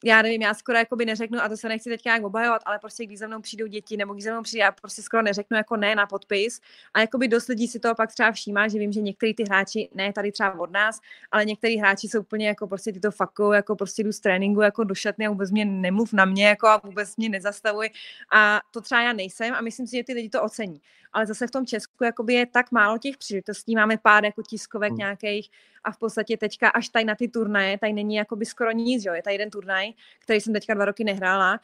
já 0.05 0.23
nevím, 0.23 0.43
já 0.43 0.55
skoro 0.55 0.79
jakoby 0.79 1.05
neřeknu, 1.05 1.41
a 1.41 1.49
to 1.49 1.57
se 1.57 1.69
nechci 1.69 1.91
teď 1.91 2.05
nějak 2.05 2.25
obhajovat, 2.25 2.63
ale 2.67 2.79
prostě 2.79 3.07
když 3.07 3.19
za 3.19 3.27
mnou 3.27 3.41
přijdou 3.41 3.67
děti, 3.67 3.97
nebo 3.97 4.13
když 4.13 4.25
za 4.25 4.33
mnou 4.33 4.43
přijde, 4.43 4.63
já 4.63 4.73
prostě 4.73 5.03
skoro 5.03 5.23
neřeknu 5.23 5.57
jako 5.57 5.77
ne 5.77 5.95
na 5.95 6.07
podpis. 6.07 6.61
A 6.95 7.01
jakoby 7.01 7.29
dost 7.29 7.49
lidí 7.49 7.69
si 7.69 7.81
to 7.81 7.95
pak 7.95 8.13
třeba 8.13 8.33
všímá, 8.33 8.69
že 8.69 8.79
vím, 8.79 8.93
že 8.93 9.01
některý 9.01 9.35
ty 9.35 9.45
hráči, 9.45 9.89
ne 9.95 10.13
tady 10.13 10.33
třeba 10.33 10.61
od 10.61 10.71
nás, 10.71 11.01
ale 11.31 11.45
některý 11.45 11.79
hráči 11.79 12.09
jsou 12.09 12.21
úplně 12.21 12.49
jako 12.49 12.67
prostě 12.67 12.93
tyto 12.93 13.11
fakou, 13.11 13.53
jako 13.53 13.77
prostě 13.77 14.03
jdu 14.03 14.13
z 14.13 14.21
tréninku 14.21 14.61
jako 14.61 14.85
do 14.85 14.95
šatny 14.95 15.27
a 15.27 15.31
vůbec 15.31 15.51
mě 15.51 15.65
nemluv 15.65 16.13
na 16.13 16.25
mě, 16.25 16.47
jako 16.49 16.67
a 16.69 16.81
vůbec 16.85 17.17
mě 17.17 17.29
nezastavuj. 17.29 17.91
A 18.33 18.61
to 18.71 18.81
třeba 18.81 19.03
já 19.03 19.13
nejsem 19.13 19.55
a 19.55 19.61
myslím 19.61 19.87
si, 19.87 19.97
že 19.97 20.05
ty 20.05 20.13
lidi 20.13 20.29
to 20.29 20.43
ocení. 20.43 20.81
Ale 21.15 21.27
zase 21.27 21.47
v 21.47 21.51
tom 21.51 21.67
Česku 21.67 22.05
jakoby 22.05 22.35
je 22.35 22.47
tak 22.47 22.73
málo 22.73 22.99
těch 22.99 23.17
příležitostí, 23.17 23.77
máme 23.77 23.99
pár 23.99 24.25
jako 24.25 24.43
tiskovek 24.43 24.91
hmm. 24.91 24.99
nějakých 24.99 25.51
a 25.85 25.93
v 25.93 25.99
podstatě 25.99 26.37
teďka 26.37 26.69
až 26.69 26.89
tady 26.89 27.05
na 27.05 27.15
ty 27.15 27.29
turnaje, 27.29 27.79
tady 27.79 27.93
není 27.93 28.15
jakoby 28.15 28.47
skoro 28.47 28.71
nic, 28.71 29.05
jo, 29.05 29.15
je 29.15 29.23
tady 29.23 29.35
jeden 29.35 29.51
turnaj, 29.51 29.93
který 30.19 30.41
jsem 30.41 30.53
teďka 30.53 30.75
dva 30.75 30.85
roky 30.85 31.05
nehrála, 31.05 31.61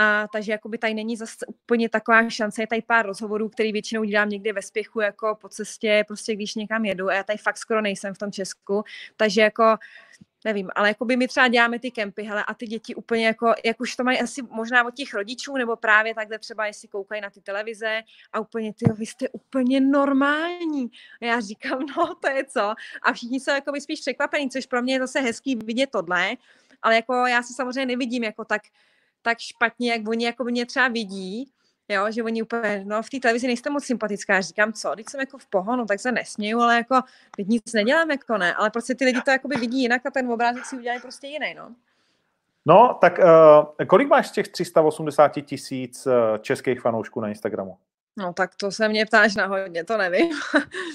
a 0.00 0.28
takže 0.32 0.52
jakoby 0.52 0.78
tady 0.78 0.94
není 0.94 1.16
zase 1.16 1.46
úplně 1.46 1.88
taková 1.88 2.30
šance, 2.30 2.62
je 2.62 2.66
tady 2.66 2.82
pár 2.82 3.06
rozhovorů, 3.06 3.48
který 3.48 3.72
většinou 3.72 4.04
dělám 4.04 4.28
někde 4.28 4.52
ve 4.52 4.62
spěchu, 4.62 5.00
jako 5.00 5.38
po 5.40 5.48
cestě, 5.48 6.04
prostě 6.06 6.34
když 6.34 6.54
někam 6.54 6.84
jedu. 6.84 7.08
A 7.08 7.14
já 7.14 7.22
tady 7.22 7.38
fakt 7.38 7.56
skoro 7.58 7.80
nejsem 7.80 8.14
v 8.14 8.18
tom 8.18 8.32
Česku, 8.32 8.84
takže 9.16 9.40
jako 9.40 9.76
nevím, 10.48 10.68
ale 10.74 10.88
jako 10.88 11.04
by 11.04 11.16
my 11.16 11.28
třeba 11.28 11.48
děláme 11.48 11.78
ty 11.78 11.90
kempy, 11.90 12.22
hele, 12.22 12.44
a 12.44 12.54
ty 12.54 12.66
děti 12.66 12.94
úplně 12.94 13.26
jako, 13.26 13.54
jak 13.64 13.80
už 13.80 13.96
to 13.96 14.04
mají 14.04 14.20
asi 14.20 14.42
možná 14.42 14.86
od 14.86 14.94
těch 14.94 15.14
rodičů, 15.14 15.56
nebo 15.56 15.76
právě 15.76 16.14
takhle 16.14 16.38
třeba, 16.38 16.66
jestli 16.66 16.88
koukají 16.88 17.20
na 17.20 17.30
ty 17.30 17.40
televize 17.40 18.02
a 18.32 18.40
úplně, 18.40 18.72
ty 18.72 18.84
vy 18.92 19.06
jste 19.06 19.28
úplně 19.28 19.80
normální. 19.80 20.90
A 21.22 21.24
já 21.24 21.40
říkám, 21.40 21.78
no, 21.96 22.14
to 22.14 22.28
je 22.28 22.44
co? 22.44 22.74
A 23.02 23.12
všichni 23.12 23.40
jsou 23.40 23.50
jako 23.50 23.72
by 23.72 23.80
spíš 23.80 24.00
překvapení, 24.00 24.50
což 24.50 24.66
pro 24.66 24.82
mě 24.82 24.94
je 24.94 25.00
zase 25.00 25.20
hezký 25.20 25.56
vidět 25.56 25.90
tohle, 25.90 26.36
ale 26.82 26.94
jako 26.94 27.14
já 27.14 27.42
se 27.42 27.52
samozřejmě 27.52 27.86
nevidím 27.86 28.24
jako 28.24 28.44
tak, 28.44 28.62
tak 29.22 29.38
špatně, 29.38 29.92
jak 29.92 30.08
oni 30.08 30.24
jako 30.24 30.44
mě 30.44 30.66
třeba 30.66 30.88
vidí, 30.88 31.52
jo, 31.88 32.10
že 32.10 32.22
oni 32.22 32.42
úplně, 32.42 32.82
no 32.86 33.02
v 33.02 33.10
té 33.10 33.20
televizi 33.20 33.46
nejste 33.46 33.70
moc 33.70 33.84
sympatická, 33.84 34.34
já 34.34 34.40
říkám, 34.40 34.72
co, 34.72 34.92
teď 34.96 35.08
jsem 35.08 35.20
jako 35.20 35.38
v 35.38 35.46
pohonu, 35.46 35.86
tak 35.86 36.00
se 36.00 36.12
nesměju, 36.12 36.60
ale 36.60 36.76
jako, 36.76 37.00
teď 37.36 37.46
nic 37.46 37.72
nedělám, 37.72 38.10
jako 38.10 38.38
ne, 38.38 38.54
ale 38.54 38.70
prostě 38.70 38.94
ty 38.94 39.04
lidi 39.04 39.20
to 39.22 39.30
jakoby 39.30 39.56
vidí 39.56 39.82
jinak 39.82 40.06
a 40.06 40.10
ten 40.10 40.32
obrázek 40.32 40.64
si 40.64 40.76
udělají 40.76 41.00
prostě 41.00 41.26
jiný, 41.26 41.54
no. 41.54 41.74
No, 42.66 42.98
tak 43.00 43.18
uh, 43.18 43.86
kolik 43.86 44.08
máš 44.08 44.28
z 44.28 44.32
těch 44.32 44.48
380 44.48 45.28
tisíc 45.28 46.06
uh, 46.06 46.12
českých 46.38 46.80
fanoušků 46.80 47.20
na 47.20 47.28
Instagramu? 47.28 47.76
No, 48.16 48.32
tak 48.32 48.54
to 48.54 48.70
se 48.70 48.88
mě 48.88 49.06
ptáš 49.06 49.36
na 49.36 49.46
hodně, 49.46 49.84
to 49.84 49.96
nevím. 49.96 50.30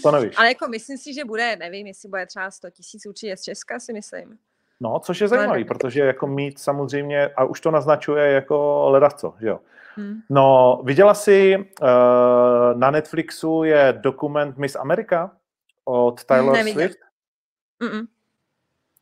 To 0.03 0.11
nevíš. 0.11 0.35
Ale 0.37 0.47
jako 0.47 0.67
myslím 0.67 0.97
si, 0.97 1.13
že 1.13 1.25
bude, 1.25 1.55
nevím, 1.55 1.87
jestli 1.87 2.09
bude 2.09 2.25
třeba 2.25 2.51
100 2.51 2.69
tisíc 2.69 3.05
určitě 3.05 3.37
z 3.37 3.41
Česka, 3.41 3.79
si 3.79 3.93
myslím. 3.93 4.37
No, 4.79 4.99
což 4.99 5.21
je 5.21 5.27
zajímavé, 5.27 5.63
protože 5.63 5.99
jako 5.99 6.27
mít 6.27 6.59
samozřejmě, 6.59 7.27
a 7.27 7.43
už 7.43 7.61
to 7.61 7.71
naznačuje 7.71 8.31
jako 8.31 8.85
ledavco, 8.89 9.35
že 9.41 9.47
jo. 9.47 9.59
Hmm. 9.95 10.19
No, 10.29 10.81
viděla 10.85 11.13
jsi, 11.13 11.57
uh, 11.57 11.87
na 12.79 12.91
Netflixu 12.91 13.63
je 13.63 13.99
dokument 14.01 14.57
Miss 14.57 14.75
America 14.75 15.31
od 15.85 16.23
Taylor 16.23 16.53
Neviděl. 16.53 16.81
Swift? 16.81 16.97
Mm-mm. 17.83 18.05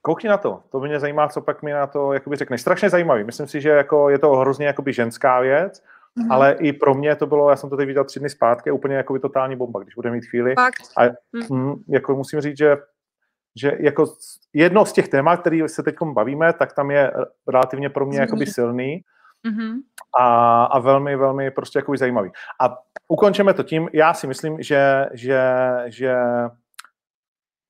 Koukni 0.02 0.30
na 0.30 0.38
to, 0.38 0.64
to 0.72 0.80
mě 0.80 1.00
zajímá, 1.00 1.28
co 1.28 1.42
pak 1.42 1.64
mi 1.64 1.72
na 1.72 1.88
to 1.88 2.14
jakoby 2.14 2.36
řekneš. 2.36 2.62
Strašně 2.62 2.90
zajímavý, 2.90 3.24
myslím 3.24 3.48
si, 3.48 3.62
že 3.62 3.70
jako 3.70 4.10
je 4.10 4.20
to 4.20 4.36
hrozně 4.36 4.66
jakoby 4.66 4.94
ženská 4.94 5.40
věc, 5.40 5.84
mm-hmm. 5.84 6.28
ale 6.30 6.54
i 6.60 6.74
pro 6.74 6.94
mě 6.94 7.16
to 7.16 7.28
bylo, 7.28 7.50
já 7.50 7.56
jsem 7.56 7.70
to 7.70 7.78
teď 7.78 7.88
viděl 7.88 8.04
tři 8.04 8.20
dny 8.20 8.30
zpátky, 8.30 8.72
úplně 8.72 8.96
jakoby 8.96 9.20
totální 9.20 9.56
bomba, 9.56 9.80
když 9.80 9.96
bude 9.96 10.12
mít 10.12 10.26
chvíli. 10.26 10.56
Fakt? 10.56 10.82
A 10.98 11.02
mm. 11.54 11.74
jako 11.88 12.16
musím 12.16 12.42
říct, 12.42 12.58
že 12.58 12.78
že 13.56 13.78
jako 13.80 14.06
jedno 14.54 14.86
z 14.86 14.94
těch 14.94 15.08
témat, 15.08 15.40
který 15.40 15.64
se 15.68 15.84
teď 15.84 15.96
bavíme, 16.04 16.54
tak 16.54 16.74
tam 16.74 16.92
je 16.92 17.12
relativně 17.48 17.90
pro 17.90 18.06
mě 18.06 18.20
jakoby 18.20 18.46
silný 18.46 19.02
mm-hmm. 19.48 19.74
A, 20.20 20.64
a 20.64 20.80
velmi, 20.80 21.16
velmi 21.16 21.52
prostě 21.52 21.80
jakoby 21.80 21.98
zajímavý. 21.98 22.32
A 22.62 22.78
ukončíme 23.08 23.54
to 23.54 23.64
tím, 23.64 23.90
já 23.94 24.14
si 24.14 24.28
myslím, 24.28 24.62
že, 24.62 25.10
že, 25.14 25.42
že 25.86 26.16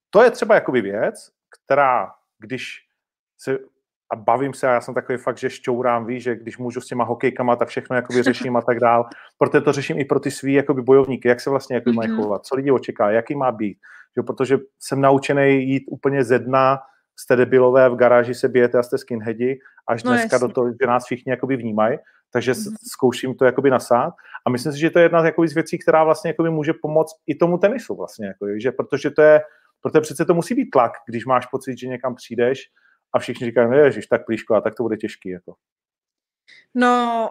to 0.10 0.24
je 0.24 0.32
třeba 0.32 0.56
jakoby 0.56 0.82
věc, 0.82 1.32
která, 1.50 2.12
když 2.40 2.88
se 3.38 3.58
a 4.12 4.16
bavím 4.16 4.54
se 4.54 4.68
a 4.68 4.74
já 4.74 4.82
jsem 4.82 4.94
takový 4.94 5.18
fakt, 5.18 5.38
že 5.38 5.50
šťourám, 5.50 6.06
víš, 6.06 6.24
že 6.24 6.36
když 6.36 6.58
můžu 6.58 6.82
s 6.82 6.88
těma 6.88 7.04
hokejkama, 7.04 7.56
tak 7.56 7.68
všechno 7.68 7.96
jakoby 7.96 8.24
řeším 8.34 8.56
a 8.56 8.62
tak 8.62 8.80
dál. 8.80 9.06
Proto 9.38 9.62
to 9.62 9.72
řeším 9.72 10.00
i 10.00 10.06
pro 10.06 10.20
ty 10.20 10.32
svý 10.32 10.54
jakoby 10.54 10.82
bojovníky, 10.82 11.28
jak 11.28 11.42
se 11.42 11.50
vlastně 11.50 11.76
jakoby 11.76 11.96
mají 11.96 12.10
mhm. 12.10 12.22
chovat, 12.22 12.46
co 12.46 12.56
lidi 12.56 12.72
očeká, 12.72 13.12
jaký 13.12 13.36
má 13.36 13.52
být. 13.52 13.78
Že, 14.18 14.22
protože 14.22 14.58
jsem 14.80 15.02
naučený 15.02 15.70
jít 15.70 15.84
úplně 15.88 16.24
ze 16.24 16.40
dna, 16.40 16.80
jste 17.16 17.36
debilové, 17.36 17.90
v 17.90 17.96
garáži 17.96 18.34
se 18.34 18.50
bijete 18.50 18.78
a 18.78 18.84
jste 18.84 18.98
skinheadi, 18.98 19.60
až 19.88 20.04
no 20.04 20.12
dneska 20.12 20.36
jasně. 20.36 20.48
do 20.48 20.54
toho, 20.54 20.68
že 20.68 20.88
nás 20.88 21.06
všichni 21.06 21.30
jakoby 21.30 21.56
vnímají, 21.56 21.98
takže 22.34 22.52
mm-hmm. 22.52 22.76
zkouším 22.92 23.36
to 23.36 23.46
jakoby 23.46 23.70
nasát. 23.70 24.14
A 24.46 24.50
myslím 24.50 24.74
si, 24.74 24.80
že 24.80 24.90
to 24.90 25.00
je 25.00 25.06
jedna 25.06 25.24
z 25.48 25.54
věcí, 25.54 25.78
která 25.78 26.04
vlastně 26.04 26.30
jakoby 26.30 26.50
může 26.50 26.74
pomoct 26.74 27.16
i 27.28 27.36
tomu 27.36 27.58
tenisu 27.58 27.96
vlastně, 27.96 28.28
jako, 28.28 28.46
že 28.58 28.72
protože 28.72 29.12
to 29.12 29.22
je, 29.22 29.42
protože 29.82 30.02
přece 30.02 30.26
to 30.26 30.34
musí 30.34 30.56
být 30.56 30.70
tlak, 30.70 30.92
když 31.08 31.26
máš 31.26 31.46
pocit, 31.46 31.78
že 31.78 31.88
někam 31.88 32.16
přijdeš 32.16 32.60
a 33.14 33.20
všichni 33.20 33.46
říkají, 33.46 33.70
no 33.70 33.78
ježiš, 33.78 34.08
tak 34.08 34.26
plíško, 34.26 34.56
a 34.56 34.62
tak 34.62 34.76
to 34.76 34.84
bude 34.84 34.98
těžký. 34.98 35.30
Jako. 35.30 35.56
No, 36.76 37.30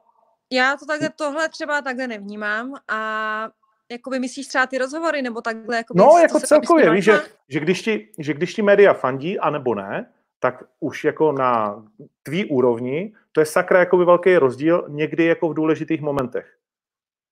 já 0.53 0.77
to 0.77 0.87
takhle, 0.87 1.11
tohle 1.17 1.49
třeba 1.49 1.83
takhle 1.83 2.07
nevnímám 2.07 2.75
a 2.89 3.51
jakoby 3.91 4.19
myslíš 4.19 4.47
třeba 4.47 4.67
ty 4.67 4.79
rozhovory, 4.79 5.23
nebo 5.23 5.41
takhle? 5.41 5.77
Jakoby, 5.77 5.99
no, 5.99 6.19
jako 6.23 6.41
celkově, 6.41 6.91
víš, 6.91 7.05
že, 7.05 7.21
že, 7.49 7.61
když 7.61 7.83
ti, 7.83 8.09
že 8.19 8.35
když 8.35 8.55
ti 8.55 8.63
média 8.63 8.95
fandí, 8.95 9.39
anebo 9.39 9.75
ne, 9.75 10.13
tak 10.39 10.65
už 10.81 11.05
jako 11.05 11.33
na 11.33 11.85
tvý 12.23 12.45
úrovni, 12.45 13.13
to 13.33 13.41
je 13.41 13.47
sakra 13.47 13.79
jakoby 13.79 14.05
velký 14.05 14.37
rozdíl 14.37 14.87
někdy 14.89 15.25
jako 15.25 15.49
v 15.49 15.55
důležitých 15.55 16.01
momentech, 16.01 16.59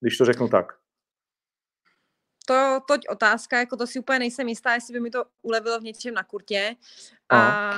když 0.00 0.18
to 0.18 0.24
řeknu 0.24 0.48
tak. 0.48 0.72
To, 2.46 2.80
toť 2.88 3.00
otázka, 3.08 3.58
jako 3.58 3.76
to 3.76 3.86
si 3.86 3.98
úplně 3.98 4.18
nejsem 4.18 4.48
jistá, 4.48 4.74
jestli 4.74 4.92
by 4.92 5.00
mi 5.00 5.10
to 5.10 5.24
ulevilo 5.42 5.80
v 5.80 5.82
něčem 5.82 6.14
na 6.14 6.22
kurtě. 6.24 6.76
A 7.30 7.72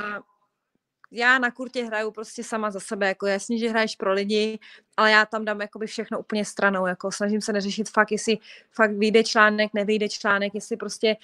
já 1.11 1.39
na 1.39 1.51
kurtě 1.51 1.85
hraju 1.85 2.11
prostě 2.11 2.45
sama 2.45 2.71
za 2.71 2.81
sebe, 2.81 3.09
jako 3.09 3.27
jasně, 3.27 3.59
že 3.59 3.69
hraješ 3.69 3.97
pro 3.97 4.13
lidi, 4.13 4.59
ale 4.97 5.11
já 5.11 5.27
tam 5.27 5.45
dám 5.45 5.61
jakoby 5.61 5.87
všechno 5.87 6.21
úplně 6.21 6.45
stranou, 6.45 6.87
jako 6.87 7.13
snažím 7.13 7.41
se 7.41 7.53
neřešit 7.53 7.91
fakt, 7.91 8.13
jestli 8.13 8.39
fakt 8.73 8.93
vyjde 8.93 9.25
článek, 9.25 9.75
nevyjde 9.75 10.09
článek, 10.09 10.55
jestli 10.55 10.77
prostě 10.77 11.17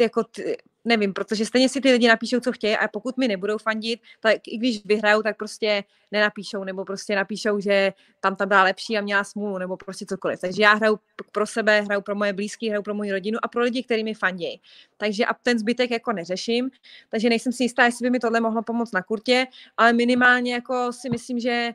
jako 0.00 0.24
ty, 0.24 0.56
nevím, 0.84 1.12
protože 1.12 1.46
stejně 1.46 1.68
si 1.68 1.80
ty 1.80 1.92
lidi 1.92 2.08
napíšou, 2.08 2.40
co 2.40 2.52
chtějí 2.52 2.76
a 2.76 2.88
pokud 2.88 3.16
mi 3.16 3.28
nebudou 3.28 3.58
fandit, 3.58 4.00
tak 4.20 4.36
i 4.46 4.58
když 4.58 4.84
vyhrajou, 4.84 5.22
tak 5.22 5.36
prostě 5.36 5.84
nenapíšou, 6.10 6.64
nebo 6.64 6.84
prostě 6.84 7.16
napíšou, 7.16 7.60
že 7.60 7.92
tam 8.20 8.36
tam 8.36 8.48
byla 8.48 8.62
lepší 8.62 8.98
a 8.98 9.00
měla 9.00 9.24
smůlu, 9.24 9.58
nebo 9.58 9.76
prostě 9.76 10.06
cokoliv. 10.06 10.40
Takže 10.40 10.62
já 10.62 10.74
hraju 10.74 10.98
pro 11.32 11.46
sebe, 11.46 11.80
hraju 11.80 12.00
pro 12.00 12.14
moje 12.14 12.32
blízké, 12.32 12.68
hraju 12.68 12.82
pro 12.82 12.94
moji 12.94 13.12
rodinu 13.12 13.38
a 13.42 13.48
pro 13.48 13.62
lidi, 13.62 13.82
kteří 13.82 14.04
mi 14.04 14.14
fandí. 14.14 14.60
Takže 14.96 15.26
a 15.26 15.34
ten 15.34 15.58
zbytek 15.58 15.90
jako 15.90 16.12
neřeším, 16.12 16.70
takže 17.08 17.28
nejsem 17.28 17.52
si 17.52 17.62
jistá, 17.62 17.84
jestli 17.84 18.02
by 18.02 18.10
mi 18.10 18.18
tohle 18.18 18.40
mohlo 18.40 18.62
pomoct 18.62 18.92
na 18.92 19.02
kurtě, 19.02 19.46
ale 19.76 19.92
minimálně 19.92 20.52
jako 20.54 20.92
si 20.92 21.10
myslím, 21.10 21.38
že 21.40 21.74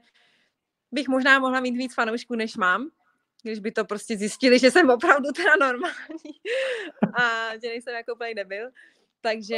bych 0.92 1.08
možná 1.08 1.40
mohla 1.40 1.60
mít 1.60 1.78
víc 1.78 1.94
fanoušků, 1.94 2.36
než 2.36 2.58
mám, 2.58 2.90
když 3.50 3.60
by 3.60 3.72
to 3.72 3.86
prostě 3.86 4.18
zjistili, 4.18 4.60
že 4.60 4.72
jsem 4.72 4.90
opravdu 4.90 5.32
teda 5.32 5.68
normální 5.68 6.34
a 7.14 7.52
že 7.54 7.68
nejsem 7.68 7.96
jako 7.96 8.14
úplně 8.14 8.36
debil. 8.36 8.70
Takže 9.22 9.58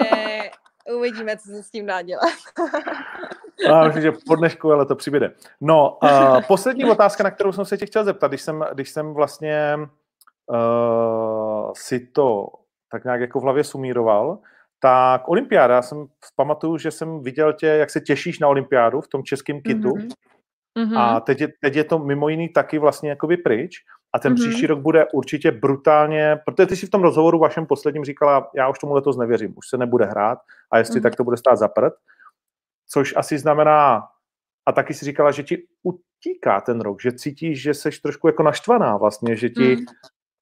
uvidíme, 0.95 1.37
co 1.37 1.49
se 1.49 1.63
s 1.63 1.71
tím 1.71 1.85
dá 1.85 2.01
dělat. 2.01 2.33
Já 3.67 3.83
myslím, 3.83 4.03
že 4.03 4.11
po 4.27 4.35
dnešku 4.35 4.71
ale 4.71 4.85
to 4.85 4.95
přibude. 4.95 5.31
No, 5.61 5.97
uh, 6.03 6.41
poslední 6.47 6.85
otázka, 6.91 7.23
na 7.23 7.31
kterou 7.31 7.51
jsem 7.51 7.65
se 7.65 7.77
tě 7.77 7.85
chtěl 7.85 8.03
zeptat, 8.03 8.27
když 8.27 8.41
jsem, 8.41 8.65
když 8.73 8.89
jsem 8.89 9.13
vlastně 9.13 9.77
uh, 10.47 11.71
si 11.75 11.99
to 11.99 12.47
tak 12.91 13.03
nějak 13.03 13.21
jako 13.21 13.39
v 13.39 13.43
hlavě 13.43 13.63
sumíroval, 13.63 14.39
tak 14.79 15.27
olympiáda, 15.27 15.75
já 15.75 15.81
jsem 15.81 16.07
pamatuju, 16.35 16.77
že 16.77 16.91
jsem 16.91 17.23
viděl 17.23 17.53
tě, 17.53 17.67
jak 17.67 17.89
se 17.89 18.01
těšíš 18.01 18.39
na 18.39 18.47
olympiádu 18.47 19.01
v 19.01 19.07
tom 19.07 19.23
českém 19.23 19.61
kitu. 19.61 19.89
Mm-hmm. 19.89 20.13
Mm-hmm. 20.77 20.97
A 20.97 21.19
teď 21.19 21.41
je, 21.41 21.47
teď 21.61 21.75
je 21.75 21.83
to 21.83 21.99
mimo 21.99 22.29
jiný 22.29 22.49
taky 22.49 22.79
vlastně 22.79 23.09
jakoby 23.09 23.37
pryč. 23.37 23.75
A 24.13 24.19
ten 24.19 24.33
mm-hmm. 24.33 24.49
příští 24.49 24.67
rok 24.67 24.79
bude 24.79 25.05
určitě 25.13 25.51
brutálně, 25.51 26.39
protože 26.45 26.65
ty 26.65 26.75
si 26.75 26.87
v 26.87 26.89
tom 26.89 27.01
rozhovoru 27.01 27.39
vašem 27.39 27.65
posledním 27.65 28.05
říkala, 28.05 28.49
já 28.55 28.69
už 28.69 28.79
tomu 28.79 28.93
letos 28.93 29.17
nevěřím, 29.17 29.53
už 29.55 29.69
se 29.69 29.77
nebude 29.77 30.05
hrát 30.05 30.39
a 30.71 30.77
jestli 30.77 30.99
mm-hmm. 30.99 31.03
tak 31.03 31.15
to 31.15 31.23
bude 31.23 31.37
stát 31.37 31.55
za 31.55 31.67
prd. 31.67 31.93
Což 32.89 33.13
asi 33.17 33.37
znamená, 33.37 34.03
a 34.67 34.71
taky 34.71 34.93
si 34.93 35.05
říkala, 35.05 35.31
že 35.31 35.43
ti 35.43 35.63
utíká 35.83 36.61
ten 36.61 36.81
rok, 36.81 37.01
že 37.01 37.11
cítíš, 37.11 37.61
že 37.61 37.73
seš 37.73 37.99
trošku 37.99 38.27
jako 38.27 38.43
naštvaná 38.43 38.97
vlastně, 38.97 39.35
že 39.35 39.49
ti 39.49 39.75
mm. 39.75 39.85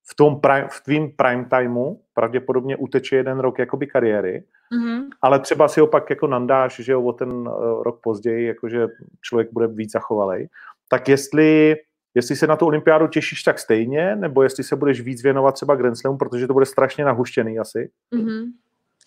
v 0.10 0.16
tom 0.16 0.42
prime, 0.42 0.68
v 0.72 0.82
tvým 0.82 1.12
prime 1.16 1.46
timeu 1.46 2.02
pravděpodobně 2.14 2.78
uteče 2.78 3.16
jeden 3.16 3.40
rok 3.40 3.60
jakoby 3.60 3.88
kariéry, 3.88 4.44
mm-hmm. 4.74 5.08
ale 5.22 5.40
třeba 5.40 5.68
si 5.68 5.80
ho 5.80 5.88
pak 5.88 6.10
jako 6.10 6.28
nandáš, 6.28 6.76
že 6.80 6.92
jo, 6.92 7.04
o 7.04 7.14
ten 7.14 7.32
uh, 7.32 7.84
rok 7.84 8.00
později, 8.02 8.48
jakože 8.48 8.88
člověk 9.22 9.54
bude 9.54 9.68
víc 9.68 9.92
zachovalej. 9.92 10.50
Tak 10.90 11.10
jestli 11.10 11.76
jestli 12.16 12.36
se 12.36 12.48
na 12.48 12.56
tu 12.56 12.66
olympiádu 12.66 13.08
těšíš 13.08 13.44
tak 13.44 13.60
stejně, 13.60 14.16
nebo 14.16 14.44
jestli 14.44 14.64
se 14.64 14.76
budeš 14.76 15.02
víc 15.02 15.24
věnovat 15.24 15.52
třeba 15.52 15.76
Grand 15.76 15.98
Slamu, 15.98 16.18
protože 16.18 16.48
to 16.48 16.54
bude 16.54 16.66
strašně 16.66 17.06
nahuštěný 17.06 17.60
asi. 17.60 17.92
Mm-hmm. 18.14 18.52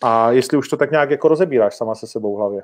A 0.03 0.31
jestli 0.31 0.57
už 0.57 0.69
to 0.69 0.77
tak 0.77 0.91
nějak 0.91 1.09
jako 1.11 1.27
rozebíráš 1.27 1.75
sama 1.75 1.95
se 1.95 2.07
sebou 2.07 2.35
v 2.35 2.37
hlavě. 2.37 2.63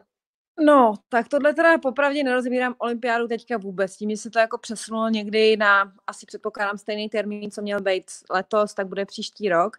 No, 0.65 0.93
tak 1.09 1.27
tohle 1.27 1.53
teda 1.53 1.77
popravdě 1.77 2.23
nerozebírám 2.23 2.75
olympiádu 2.77 3.27
teďka 3.27 3.57
vůbec. 3.57 3.95
Tím, 3.95 4.09
že 4.09 4.17
se 4.17 4.29
to 4.29 4.39
jako 4.39 4.57
přesunulo 4.57 5.09
někdy 5.09 5.57
na, 5.57 5.91
asi 6.07 6.25
předpokládám, 6.25 6.77
stejný 6.77 7.09
termín, 7.09 7.51
co 7.51 7.61
měl 7.61 7.81
být 7.81 8.05
letos, 8.29 8.73
tak 8.73 8.87
bude 8.87 9.05
příští 9.05 9.49
rok. 9.49 9.77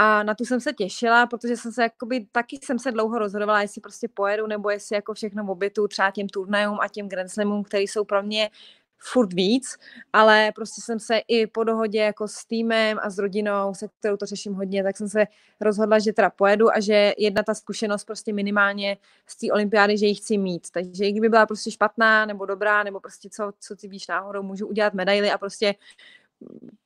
A 0.00 0.22
na 0.22 0.34
tu 0.34 0.44
jsem 0.44 0.60
se 0.60 0.72
těšila, 0.72 1.26
protože 1.26 1.56
jsem 1.56 1.72
se 1.72 1.82
jakoby, 1.82 2.26
taky 2.32 2.58
jsem 2.62 2.78
se 2.78 2.92
dlouho 2.92 3.18
rozhodovala, 3.18 3.62
jestli 3.62 3.80
prostě 3.80 4.08
pojedu, 4.08 4.46
nebo 4.46 4.70
jestli 4.70 4.96
jako 4.96 5.14
všechno 5.14 5.46
obětu 5.48 5.88
třeba 5.88 6.10
těm 6.10 6.28
turnajům 6.28 6.78
a 6.80 6.88
těm 6.88 7.08
Grand 7.08 7.30
Slamům, 7.30 7.64
které 7.64 7.82
jsou 7.82 8.04
pro 8.04 8.22
mě 8.22 8.50
furt 8.98 9.32
víc, 9.32 9.78
ale 10.12 10.52
prostě 10.54 10.80
jsem 10.80 11.00
se 11.00 11.18
i 11.28 11.46
po 11.46 11.64
dohodě 11.64 11.98
jako 11.98 12.28
s 12.28 12.44
týmem 12.44 12.98
a 13.02 13.10
s 13.10 13.18
rodinou, 13.18 13.74
se 13.74 13.88
kterou 13.98 14.16
to 14.16 14.26
řeším 14.26 14.54
hodně, 14.54 14.82
tak 14.82 14.96
jsem 14.96 15.08
se 15.08 15.24
rozhodla, 15.60 15.98
že 15.98 16.12
teda 16.12 16.30
pojedu 16.30 16.70
a 16.70 16.80
že 16.80 17.12
jedna 17.18 17.42
ta 17.42 17.54
zkušenost 17.54 18.04
prostě 18.04 18.32
minimálně 18.32 18.96
z 19.26 19.36
té 19.36 19.52
olympiády, 19.52 19.98
že 19.98 20.06
ji 20.06 20.14
chci 20.14 20.38
mít. 20.38 20.70
Takže 20.70 21.04
i 21.04 21.12
kdyby 21.12 21.28
byla 21.28 21.46
prostě 21.46 21.70
špatná 21.70 22.26
nebo 22.26 22.46
dobrá, 22.46 22.82
nebo 22.82 23.00
prostě 23.00 23.28
co, 23.30 23.52
co 23.60 23.76
ty 23.76 23.88
víš 23.88 24.06
náhodou, 24.06 24.42
můžu 24.42 24.66
udělat 24.66 24.94
medaily 24.94 25.30
a 25.30 25.38
prostě 25.38 25.74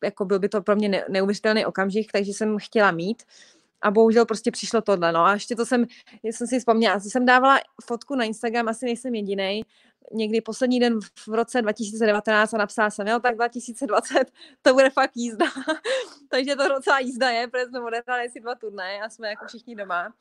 jako 0.05 0.25
byl 0.25 0.39
by 0.39 0.49
to 0.49 0.63
pro 0.63 0.77
mě 0.77 1.05
neuvěřitelný 1.09 1.67
okamžik, 1.67 2.13
takže 2.13 2.33
jsem 2.33 2.59
chtěla 2.59 2.91
mít. 2.91 3.23
A 3.83 3.91
bohužel 3.91 4.27
prostě 4.27 4.51
přišlo 4.51 4.81
tohle, 4.81 5.13
no. 5.13 5.21
A 5.21 5.33
ještě 5.33 5.57
to 5.57 5.67
jsem, 5.67 5.85
jsem 6.23 6.47
si 6.47 6.59
vzpomněla, 6.59 7.01
jsem 7.01 7.27
dávala 7.27 7.61
fotku 7.85 8.15
na 8.15 8.25
Instagram, 8.25 8.69
asi 8.69 8.85
nejsem 8.85 9.15
jediný, 9.15 9.63
někdy 10.13 10.41
poslední 10.41 10.81
den 10.81 11.01
v 11.29 11.35
roce 11.35 11.63
2019 11.63 12.55
a 12.55 12.59
napsala 12.59 12.91
jsem, 12.91 13.07
jo, 13.07 13.21
tak 13.21 13.35
2020 13.35 14.33
to 14.63 14.75
bude 14.75 14.91
fakt 14.91 15.13
jízda. 15.15 15.47
Takže 16.29 16.57
to 16.57 16.69
docela 16.69 16.99
jízda 16.99 17.31
je, 17.31 17.49
protože 17.49 17.65
jsme 17.65 17.81
odehrali 17.81 18.31
si 18.31 18.41
dva 18.41 18.55
turnaje 18.55 19.01
a 19.01 19.09
jsme 19.09 19.29
jako 19.29 19.47
všichni 19.47 19.77
doma. 19.77 20.15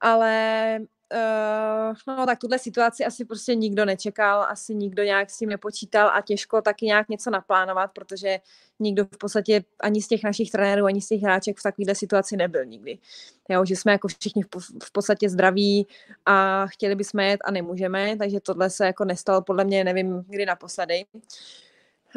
Ale 0.00 0.78
Uh, 1.12 2.16
no 2.16 2.26
tak 2.26 2.38
tuhle 2.38 2.58
situaci 2.58 3.04
asi 3.04 3.24
prostě 3.24 3.54
nikdo 3.54 3.84
nečekal, 3.84 4.42
asi 4.42 4.74
nikdo 4.74 5.02
nějak 5.02 5.30
s 5.30 5.38
tím 5.38 5.48
nepočítal 5.48 6.08
a 6.08 6.20
těžko 6.20 6.62
taky 6.62 6.86
nějak 6.86 7.08
něco 7.08 7.30
naplánovat, 7.30 7.90
protože 7.92 8.38
nikdo 8.80 9.04
v 9.04 9.18
podstatě 9.18 9.64
ani 9.80 10.02
z 10.02 10.08
těch 10.08 10.24
našich 10.24 10.50
trenérů, 10.50 10.86
ani 10.86 11.00
z 11.00 11.08
těch 11.08 11.22
hráček 11.22 11.58
v 11.58 11.62
takovéhle 11.62 11.94
situaci 11.94 12.36
nebyl 12.36 12.64
nikdy. 12.64 12.98
Jo, 13.48 13.64
že 13.64 13.76
jsme 13.76 13.92
jako 13.92 14.08
všichni 14.08 14.42
v, 14.82 14.92
podstatě 14.92 15.28
zdraví 15.28 15.86
a 16.26 16.66
chtěli 16.66 16.94
bychom 16.94 17.20
jet 17.20 17.40
a 17.44 17.50
nemůžeme, 17.50 18.16
takže 18.16 18.40
tohle 18.40 18.70
se 18.70 18.86
jako 18.86 19.04
nestalo 19.04 19.42
podle 19.42 19.64
mě, 19.64 19.84
nevím, 19.84 20.24
kdy 20.28 20.46
naposledy. 20.46 21.04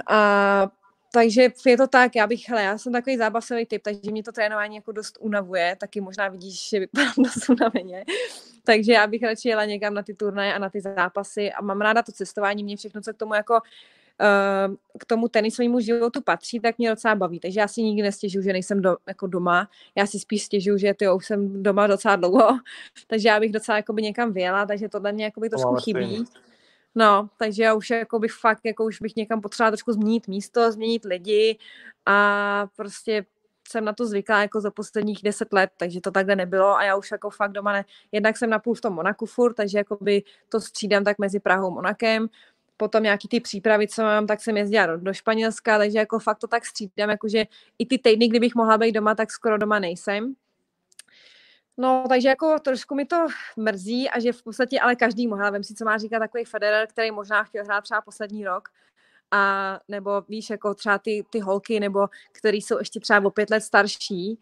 A 0.07 0.67
takže 1.11 1.47
je 1.65 1.77
to 1.77 1.87
tak, 1.87 2.15
já 2.15 2.27
bych, 2.27 2.49
hele, 2.49 2.63
já 2.63 2.77
jsem 2.77 2.93
takový 2.93 3.17
zábavsový 3.17 3.65
typ, 3.65 3.81
takže 3.83 4.11
mě 4.11 4.23
to 4.23 4.31
trénování 4.31 4.75
jako 4.75 4.91
dost 4.91 5.17
unavuje, 5.19 5.75
taky 5.79 6.01
možná 6.01 6.27
vidíš, 6.27 6.69
že 6.69 6.79
vypadám 6.79 7.13
dost 7.23 7.49
unaveně. 7.49 8.05
takže 8.63 8.93
já 8.93 9.07
bych 9.07 9.23
radši 9.23 9.49
jela 9.49 9.65
někam 9.65 9.93
na 9.93 10.03
ty 10.03 10.13
turnaje 10.13 10.53
a 10.53 10.59
na 10.59 10.69
ty 10.69 10.81
zápasy 10.81 11.51
a 11.51 11.61
mám 11.61 11.81
ráda 11.81 12.03
to 12.03 12.11
cestování, 12.11 12.63
mě 12.63 12.77
všechno, 12.77 13.01
co 13.01 13.13
k 13.13 13.17
tomu 13.17 13.33
jako 13.33 13.53
uh, 13.53 14.75
k 14.99 15.05
tomu 15.05 15.27
tenisovému 15.27 15.79
životu 15.79 16.21
patří, 16.21 16.59
tak 16.59 16.77
mě 16.77 16.89
docela 16.89 17.15
baví. 17.15 17.39
Takže 17.39 17.59
já 17.59 17.67
si 17.67 17.81
nikdy 17.81 18.03
nestěžuju, 18.03 18.43
že 18.43 18.53
nejsem 18.53 18.81
do, 18.81 18.97
jako 19.07 19.27
doma. 19.27 19.69
Já 19.95 20.05
si 20.05 20.19
spíš 20.19 20.43
stěžuju, 20.43 20.77
že 20.77 20.93
ty 20.93 21.09
už 21.09 21.25
jsem 21.25 21.63
doma 21.63 21.87
docela 21.87 22.15
dlouho, 22.15 22.59
takže 23.07 23.29
já 23.29 23.39
bych 23.39 23.51
docela 23.51 23.77
jakoby 23.77 24.01
někam 24.01 24.33
vyjela, 24.33 24.65
takže 24.65 24.89
tohle 24.89 25.11
mě 25.11 25.23
jakoby 25.23 25.49
trošku 25.49 25.75
chybí. 25.75 26.05
Stejně. 26.05 26.48
No, 26.95 27.29
takže 27.37 27.63
já 27.63 27.73
už 27.73 27.89
jako 27.89 28.19
bych 28.19 28.31
fakt, 28.33 28.65
jako 28.65 28.85
už 28.85 29.01
bych 29.01 29.15
někam 29.15 29.41
potřebovala 29.41 29.71
trošku 29.71 29.91
změnit 29.91 30.27
místo, 30.27 30.71
změnit 30.71 31.05
lidi 31.05 31.57
a 32.05 32.67
prostě 32.75 33.25
jsem 33.67 33.85
na 33.85 33.93
to 33.93 34.05
zvyklá 34.05 34.41
jako 34.41 34.61
za 34.61 34.71
posledních 34.71 35.23
deset 35.23 35.53
let, 35.53 35.69
takže 35.77 36.01
to 36.01 36.11
takhle 36.11 36.35
nebylo 36.35 36.75
a 36.75 36.83
já 36.83 36.95
už 36.95 37.11
jako 37.11 37.29
fakt 37.29 37.51
doma 37.51 37.73
ne. 37.73 37.85
Jednak 38.11 38.37
jsem 38.37 38.49
napůl 38.49 38.75
v 38.75 38.81
tom 38.81 38.93
Monaku 38.93 39.25
furt, 39.25 39.53
takže 39.53 39.77
jako 39.77 39.97
by 40.01 40.23
to 40.49 40.61
střídám 40.61 41.03
tak 41.03 41.19
mezi 41.19 41.39
Prahou 41.39 41.67
a 41.67 41.69
Monakem. 41.69 42.29
Potom 42.77 43.03
nějaký 43.03 43.27
ty 43.27 43.39
přípravy, 43.39 43.87
co 43.87 44.01
mám, 44.01 44.27
tak 44.27 44.41
jsem 44.41 44.57
jezdila 44.57 44.85
do, 44.85 44.97
do 44.97 45.13
Španělska, 45.13 45.77
takže 45.77 45.97
jako 45.97 46.19
fakt 46.19 46.37
to 46.37 46.47
tak 46.47 46.65
střídám, 46.65 47.09
jakože 47.09 47.45
i 47.79 47.85
ty 47.85 47.97
týdny, 47.97 48.27
kdybych 48.27 48.55
mohla 48.55 48.77
být 48.77 48.91
doma, 48.91 49.15
tak 49.15 49.31
skoro 49.31 49.57
doma 49.57 49.79
nejsem. 49.79 50.35
No, 51.79 52.05
takže 52.09 52.29
jako 52.29 52.59
trošku 52.59 52.95
mi 52.95 53.05
to 53.05 53.27
mrzí 53.57 54.09
a 54.09 54.19
že 54.19 54.33
v 54.33 54.43
podstatě 54.43 54.79
ale 54.79 54.95
každý 54.95 55.27
mohla, 55.27 55.49
vem 55.49 55.63
si, 55.63 55.75
co 55.75 55.85
má 55.85 55.97
říkat 55.97 56.19
takový 56.19 56.45
Federer, 56.45 56.87
který 56.87 57.11
možná 57.11 57.43
chtěl 57.43 57.65
hrát 57.65 57.81
třeba 57.81 58.01
poslední 58.01 58.45
rok, 58.45 58.69
a 59.31 59.79
nebo 59.87 60.21
víš, 60.29 60.49
jako 60.49 60.73
třeba 60.73 60.97
ty, 60.97 61.25
ty 61.29 61.39
holky, 61.39 61.79
nebo 61.79 62.07
který 62.31 62.61
jsou 62.61 62.77
ještě 62.79 62.99
třeba 62.99 63.25
o 63.25 63.29
pět 63.29 63.49
let 63.49 63.61
starší. 63.61 64.39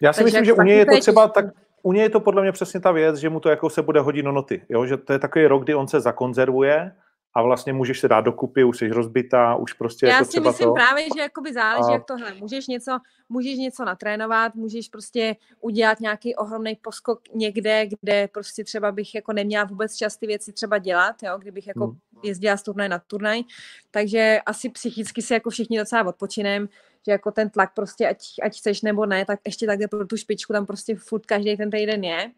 Já 0.00 0.12
si 0.12 0.24
myslím, 0.24 0.44
že 0.44 0.52
u 0.52 0.62
něj 0.62 0.78
je 0.78 0.86
to 0.86 1.00
třeba 1.00 1.28
tak, 1.28 1.44
u 1.82 1.92
něj 1.92 2.02
je 2.02 2.10
to 2.10 2.20
podle 2.20 2.42
mě 2.42 2.52
přesně 2.52 2.80
ta 2.80 2.92
věc, 2.92 3.16
že 3.16 3.30
mu 3.30 3.40
to 3.40 3.48
jako 3.48 3.70
se 3.70 3.82
bude 3.82 4.00
hodit 4.00 4.22
do 4.22 4.32
noty, 4.32 4.62
jo? 4.68 4.86
že 4.86 4.96
to 4.96 5.12
je 5.12 5.18
takový 5.18 5.46
rok, 5.46 5.62
kdy 5.62 5.74
on 5.74 5.88
se 5.88 6.00
zakonzervuje 6.00 6.92
a 7.36 7.42
vlastně 7.42 7.72
můžeš 7.72 8.00
se 8.00 8.08
dát 8.08 8.20
dokupy, 8.20 8.64
už 8.64 8.78
jsi 8.78 8.88
rozbitá, 8.88 9.54
už 9.54 9.72
prostě 9.72 10.06
Já 10.06 10.12
jako 10.12 10.24
si 10.24 10.30
třeba 10.30 10.50
myslím 10.50 10.68
to. 10.68 10.74
právě, 10.74 11.04
že 11.16 11.20
jakoby 11.22 11.52
záleží, 11.52 11.88
a... 11.88 11.92
jak 11.92 12.04
tohle. 12.04 12.34
Můžeš 12.34 12.66
něco, 12.66 12.98
můžeš 13.28 13.58
něco 13.58 13.84
natrénovat, 13.84 14.54
můžeš 14.54 14.88
prostě 14.88 15.36
udělat 15.60 16.00
nějaký 16.00 16.34
ohromný 16.34 16.76
poskok 16.82 17.20
někde, 17.34 17.86
kde 17.86 18.28
prostě 18.28 18.64
třeba 18.64 18.92
bych 18.92 19.14
jako 19.14 19.32
neměla 19.32 19.64
vůbec 19.64 19.96
čas 19.96 20.16
ty 20.16 20.26
věci 20.26 20.52
třeba 20.52 20.78
dělat, 20.78 21.22
jo, 21.22 21.38
kdybych 21.38 21.66
jako 21.66 21.86
hmm. 21.86 21.98
jezdila 22.22 22.56
z 22.56 22.62
turnaj 22.62 22.88
na 22.88 22.98
turnaj. 22.98 23.42
Takže 23.90 24.38
asi 24.46 24.68
psychicky 24.68 25.22
si 25.22 25.34
jako 25.34 25.50
všichni 25.50 25.78
docela 25.78 26.06
odpočinem, 26.06 26.68
že 27.06 27.12
jako 27.12 27.30
ten 27.30 27.50
tlak 27.50 27.74
prostě, 27.74 28.08
ať, 28.08 28.18
ať 28.42 28.58
chceš 28.58 28.82
nebo 28.82 29.06
ne, 29.06 29.24
tak 29.24 29.40
ještě 29.46 29.66
takhle 29.66 29.88
pro 29.88 30.06
tu 30.06 30.16
špičku 30.16 30.52
tam 30.52 30.66
prostě 30.66 30.96
furt 30.96 31.26
každý 31.26 31.56
ten 31.56 31.70
týden 31.70 32.04
je. 32.04 32.30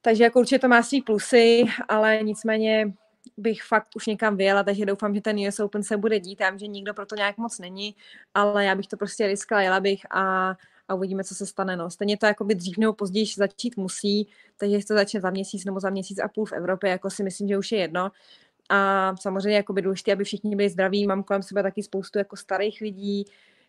Takže 0.00 0.24
jako 0.24 0.40
určitě 0.40 0.58
to 0.58 0.68
má 0.68 0.82
svý 0.82 1.02
plusy, 1.02 1.64
ale 1.88 2.18
nicméně 2.22 2.92
bych 3.36 3.62
fakt 3.62 3.88
už 3.96 4.06
někam 4.06 4.36
vyjela, 4.36 4.62
takže 4.62 4.86
doufám, 4.86 5.14
že 5.14 5.20
ten 5.20 5.48
US 5.48 5.60
Open 5.60 5.82
se 5.82 5.96
bude 5.96 6.20
dít. 6.20 6.40
Já 6.40 6.50
vím, 6.50 6.58
že 6.58 6.66
nikdo 6.66 6.94
pro 6.94 7.06
to 7.06 7.14
nějak 7.14 7.38
moc 7.38 7.58
není, 7.58 7.94
ale 8.34 8.64
já 8.64 8.74
bych 8.74 8.86
to 8.86 8.96
prostě 8.96 9.26
riskla, 9.26 9.62
jela 9.62 9.80
bych 9.80 10.00
a, 10.10 10.56
a 10.88 10.94
uvidíme, 10.94 11.24
co 11.24 11.34
se 11.34 11.46
stane. 11.46 11.76
No. 11.76 11.90
Stejně 11.90 12.16
to 12.16 12.26
jakoby 12.26 12.54
dřív 12.54 12.78
nebo 12.78 12.92
později 12.92 13.26
začít 13.36 13.76
musí, 13.76 14.28
takže 14.56 14.78
to 14.88 14.94
začne 14.94 15.20
za 15.20 15.30
měsíc 15.30 15.64
nebo 15.64 15.80
za 15.80 15.90
měsíc 15.90 16.18
a 16.18 16.28
půl 16.28 16.46
v 16.46 16.52
Evropě, 16.52 16.90
jako 16.90 17.10
si 17.10 17.22
myslím, 17.22 17.48
že 17.48 17.58
už 17.58 17.72
je 17.72 17.78
jedno. 17.78 18.10
A 18.68 19.12
samozřejmě 19.16 19.56
jako 19.56 19.72
by 19.72 19.82
důležité, 19.82 20.12
aby 20.12 20.24
všichni 20.24 20.56
byli 20.56 20.68
zdraví. 20.68 21.06
Mám 21.06 21.22
kolem 21.22 21.42
sebe 21.42 21.62
taky 21.62 21.82
spoustu 21.82 22.18
jako 22.18 22.36
starých 22.36 22.80
lidí, 22.80 23.24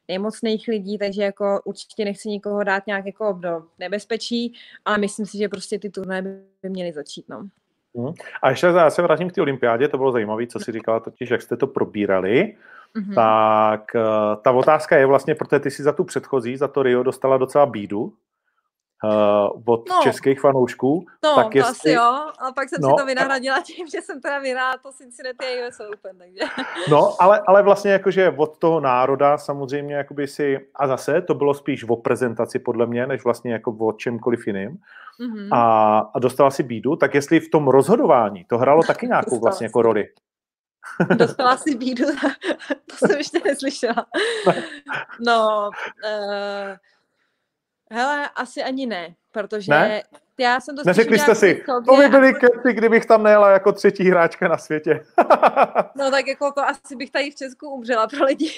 nemocných 0.08 0.68
lidí, 0.68 0.98
takže 0.98 1.24
jako 1.24 1.62
určitě 1.66 2.06
nechci 2.06 2.30
nikoho 2.30 2.64
dát 2.64 2.88
nějak 2.88 3.06
jako 3.06 3.34
do 3.34 3.64
nebezpečí, 3.80 4.54
ale 4.86 4.98
myslím 4.98 5.26
si, 5.26 5.38
že 5.38 5.50
prostě 5.50 5.80
ty 5.80 5.90
turnaje 5.90 6.22
by 6.62 6.70
měly 6.70 6.94
začít. 6.94 7.30
No. 7.30 7.50
Hmm. 7.98 8.14
A 8.42 8.50
ještě 8.50 8.68
já 8.68 8.90
se 8.90 9.02
vrátím 9.02 9.30
k 9.30 9.34
té 9.34 9.42
olympiádě, 9.42 9.88
to 9.88 9.98
bylo 9.98 10.12
zajímavé, 10.12 10.48
co 10.48 10.60
si 10.60 10.72
říkala 10.72 11.00
totiž, 11.00 11.30
jak 11.30 11.42
jste 11.42 11.58
to 11.58 11.68
probírali. 11.68 12.56
Mm-hmm. 12.96 13.16
Tak 13.16 13.82
uh, 13.96 14.42
ta 14.42 14.52
otázka 14.52 14.98
je 14.98 15.06
vlastně, 15.06 15.36
protože 15.36 15.60
ty 15.60 15.72
si 15.72 15.84
za 15.84 15.92
tu 15.92 16.04
předchozí, 16.04 16.58
za 16.58 16.68
to 16.68 16.84
Rio 16.84 17.04
dostala 17.04 17.38
docela 17.38 17.66
bídu 17.66 18.02
uh, 18.04 19.62
od 19.66 19.90
no, 19.90 20.00
českých 20.04 20.40
fanoušků. 20.40 21.06
No, 21.24 21.36
tak 21.36 21.56
jestli... 21.56 21.72
to 21.72 21.78
asi 21.78 21.92
jo, 21.92 22.32
a 22.40 22.52
pak 22.56 22.70
jsem 22.70 22.80
no, 22.82 22.90
si 22.90 22.96
to 22.98 23.06
vynahradila 23.06 23.62
tím, 23.62 23.88
že 23.88 24.02
jsem 24.02 24.22
teda 24.22 24.40
vyhrála 24.40 24.78
to 24.78 24.92
Cincinnati 24.92 25.46
a 25.46 25.68
US 25.68 25.80
Open, 25.94 26.18
takže... 26.18 26.40
No, 26.92 27.16
ale, 27.20 27.42
ale 27.48 27.64
vlastně 27.64 27.92
jakože 27.92 28.34
od 28.38 28.58
toho 28.58 28.80
národa 28.80 29.38
samozřejmě 29.38 29.96
jakoby 29.96 30.28
si, 30.28 30.60
a 30.76 30.88
zase 30.88 31.22
to 31.22 31.34
bylo 31.34 31.54
spíš 31.54 31.84
o 31.84 31.96
prezentaci 31.96 32.60
podle 32.60 32.86
mě, 32.86 33.08
než 33.08 33.24
vlastně 33.24 33.54
jako 33.54 33.72
o 33.72 33.94
čemkoliv 33.94 34.48
jiným 34.48 34.78
mm-hmm. 35.20 35.50
a, 35.52 36.00
a 36.00 36.20
dostala 36.20 36.52
si 36.52 36.64
bídu, 36.64 36.96
tak 36.96 37.14
jestli 37.14 37.40
v 37.40 37.50
tom 37.50 37.68
rozhodování 37.68 38.46
to 38.46 38.58
hrálo 38.58 38.84
taky 38.84 39.08
nějakou 39.08 39.40
vlastně 39.40 39.66
jako 39.66 39.82
roli. 39.82 40.08
Dostala 41.16 41.58
si 41.58 41.76
bídu, 41.76 42.06
to 42.86 43.08
jsem 43.08 43.18
ještě 43.18 43.40
neslyšela. 43.46 44.06
No, 45.26 45.70
uh, 46.06 46.78
hele, 47.92 48.30
asi 48.36 48.64
ani 48.64 48.86
ne, 48.86 49.16
protože 49.32 49.72
ne? 49.72 50.04
já 50.38 50.60
jsem 50.60 50.76
to 50.76 50.82
Neřekli 50.86 51.20
jste 51.20 51.36
si, 51.36 51.64
to 51.66 51.96
by 51.96 52.08
byly 52.08 52.34
keci, 52.34 52.74
kdybych 52.74 53.06
tam 53.06 53.24
nejela 53.24 53.52
jako 53.52 53.72
třetí 53.72 54.10
hráčka 54.10 54.48
na 54.48 54.58
světě. 54.58 55.06
no 55.96 56.12
tak 56.12 56.28
jako 56.28 56.52
to 56.52 56.62
asi 56.62 56.96
bych 56.96 57.12
tady 57.12 57.32
v 57.32 57.36
Česku 57.36 57.70
umřela 57.70 58.08
pro 58.08 58.26
lidi, 58.26 58.52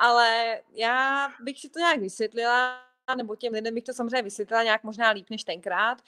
ale 0.00 0.58
já 0.72 1.28
bych 1.40 1.60
si 1.60 1.68
to 1.68 1.78
nějak 1.78 2.00
vysvětlila, 2.00 2.85
nebo 3.14 3.36
těm 3.36 3.52
lidem 3.52 3.74
bych 3.74 3.84
to 3.84 3.94
samozřejmě 3.94 4.22
vysvětlila 4.22 4.62
nějak 4.62 4.84
možná 4.84 5.10
líp 5.10 5.30
než 5.30 5.44
tenkrát. 5.44 6.02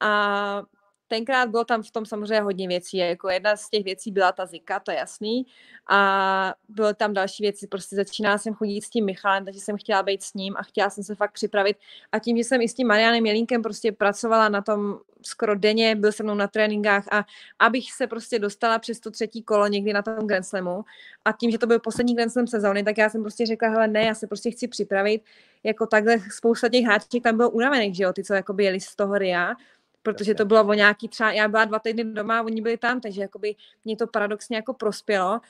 A 0.00 0.62
tenkrát 1.10 1.50
bylo 1.50 1.64
tam 1.64 1.82
v 1.82 1.90
tom 1.90 2.06
samozřejmě 2.06 2.40
hodně 2.40 2.68
věcí. 2.68 2.96
Jako 2.96 3.28
jedna 3.28 3.56
z 3.56 3.70
těch 3.70 3.84
věcí 3.84 4.10
byla 4.10 4.32
ta 4.32 4.46
Zika, 4.46 4.80
to 4.80 4.90
je 4.90 4.96
jasný. 4.96 5.46
A 5.88 6.54
bylo 6.68 6.94
tam 6.94 7.12
další 7.12 7.42
věci. 7.42 7.66
Prostě 7.66 7.96
začínala 7.96 8.38
jsem 8.38 8.54
chodit 8.54 8.82
s 8.82 8.90
tím 8.90 9.04
Michalem, 9.04 9.44
takže 9.44 9.60
jsem 9.60 9.76
chtěla 9.76 10.02
být 10.02 10.22
s 10.22 10.34
ním 10.34 10.56
a 10.56 10.62
chtěla 10.62 10.90
jsem 10.90 11.04
se 11.04 11.14
fakt 11.14 11.32
připravit. 11.32 11.76
A 12.12 12.18
tím, 12.18 12.36
že 12.36 12.44
jsem 12.44 12.60
i 12.60 12.68
s 12.68 12.74
tím 12.74 12.86
Marianem 12.86 13.26
Jelínkem 13.26 13.62
prostě 13.62 13.92
pracovala 13.92 14.48
na 14.48 14.62
tom 14.62 14.98
skoro 15.22 15.54
denně, 15.54 15.94
byl 15.94 16.12
se 16.12 16.22
mnou 16.22 16.34
na 16.34 16.46
tréninkách 16.46 17.04
a 17.12 17.24
abych 17.58 17.92
se 17.92 18.06
prostě 18.06 18.38
dostala 18.38 18.78
přes 18.78 19.00
to 19.00 19.10
třetí 19.10 19.42
kolo 19.42 19.66
někdy 19.66 19.92
na 19.92 20.02
tom 20.02 20.26
Grand 20.26 20.46
Slamu 20.46 20.84
a 21.24 21.32
tím, 21.32 21.50
že 21.50 21.58
to 21.58 21.66
byl 21.66 21.80
poslední 21.80 22.14
Grand 22.14 22.32
Slam 22.32 22.46
sezóny, 22.46 22.84
tak 22.84 22.98
já 22.98 23.10
jsem 23.10 23.22
prostě 23.22 23.46
řekla, 23.46 23.68
hele 23.68 23.88
ne, 23.88 24.04
já 24.04 24.14
se 24.14 24.26
prostě 24.26 24.50
chci 24.50 24.68
připravit, 24.68 25.22
jako 25.64 25.86
takhle 25.86 26.18
spousta 26.30 26.68
těch 26.68 26.84
hráčů 26.84 27.20
tam 27.22 27.36
bylo 27.36 27.50
unavených, 27.50 27.96
že 27.96 28.02
jo, 28.04 28.12
ty, 28.12 28.24
co 28.24 28.34
jakoby 28.34 28.64
jeli 28.64 28.80
z 28.80 28.96
toho 28.96 29.18
RIA, 29.18 29.54
protože 30.02 30.34
to 30.34 30.44
bylo 30.44 30.64
o 30.64 30.72
nějaký 30.72 31.08
třeba, 31.08 31.32
já 31.32 31.48
byla 31.48 31.64
dva 31.64 31.78
týdny 31.78 32.04
doma 32.04 32.38
a 32.38 32.42
oni 32.42 32.60
byli 32.60 32.76
tam, 32.76 33.00
takže 33.00 33.20
jakoby 33.22 33.54
mě 33.84 33.96
to 33.96 34.06
paradoxně 34.06 34.56
jako 34.56 34.74
prospělo. 34.74 35.40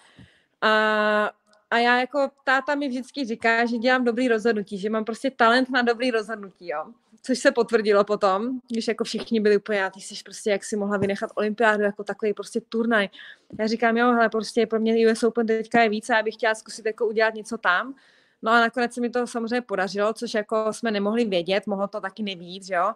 A 0.61 1.31
a 1.71 1.79
já 1.79 2.01
jako 2.01 2.31
táta 2.45 2.75
mi 2.75 2.89
vždycky 2.89 3.25
říká, 3.25 3.67
že 3.67 3.79
dělám 3.79 4.05
dobrý 4.05 4.29
rozhodnutí, 4.29 4.79
že 4.79 4.91
mám 4.91 5.05
prostě 5.05 5.31
talent 5.31 5.71
na 5.71 5.83
dobrý 5.83 6.11
rozhodnutí, 6.11 6.69
jo. 6.69 6.85
Což 7.23 7.39
se 7.39 7.51
potvrdilo 7.51 8.05
potom, 8.05 8.61
když 8.71 8.89
jako 8.89 9.05
všichni 9.05 9.41
byli 9.41 9.57
úplně, 9.57 9.91
ty 9.95 10.01
jsi 10.01 10.15
prostě, 10.25 10.51
jak 10.51 10.65
si 10.65 10.77
mohla 10.77 10.97
vynechat 10.97 11.31
olympiádu 11.35 11.83
jako 11.83 12.05
takový 12.05 12.35
prostě 12.35 12.61
turnaj. 12.61 13.09
Já 13.59 13.67
říkám, 13.67 13.97
jo, 13.97 14.07
hele, 14.07 14.29
prostě 14.29 14.67
pro 14.67 14.81
mě 14.81 15.13
US 15.13 15.23
Open 15.23 15.47
teďka 15.47 15.83
je 15.83 15.89
více, 15.89 16.13
já 16.13 16.23
bych 16.23 16.35
chtěla 16.35 16.55
zkusit 16.55 16.87
jako 16.87 17.07
udělat 17.07 17.35
něco 17.35 17.59
tam. 17.59 17.95
No 18.43 18.53
a 18.53 18.61
nakonec 18.61 18.95
se 18.95 19.01
mi 19.01 19.11
to 19.11 19.27
samozřejmě 19.27 19.61
podařilo, 19.61 20.13
což 20.13 20.35
jako 20.35 20.73
jsme 20.73 20.91
nemohli 20.91 21.25
vědět, 21.25 21.67
mohlo 21.67 21.89
to 21.89 22.01
taky 22.01 22.23
nevíc, 22.23 22.69
jo 22.69 22.93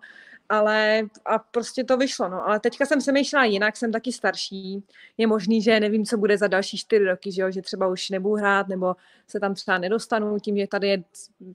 ale 0.49 1.03
a 1.25 1.39
prostě 1.39 1.85
to 1.85 1.97
vyšlo, 1.97 2.29
no. 2.29 2.49
Ale 2.49 2.61
teďka 2.61 2.87
jsem 2.87 2.99
myšlela 3.13 3.45
jinak, 3.45 3.77
jsem 3.77 3.93
taky 3.93 4.13
starší. 4.13 4.85
Je 5.19 5.27
možný, 5.27 5.63
že 5.63 5.81
nevím, 5.81 6.05
co 6.05 6.17
bude 6.17 6.39
za 6.39 6.47
další 6.47 6.79
čtyři 6.79 7.05
roky, 7.05 7.33
že, 7.33 7.43
jo? 7.43 7.51
že 7.51 7.63
třeba 7.63 7.89
už 7.89 8.11
nebudu 8.11 8.35
hrát, 8.35 8.69
nebo 8.69 8.97
se 9.27 9.41
tam 9.41 9.55
třeba 9.55 9.79
nedostanu 9.79 10.39
tím, 10.39 10.57
že 10.57 10.67
tady 10.67 10.89
je 10.89 11.03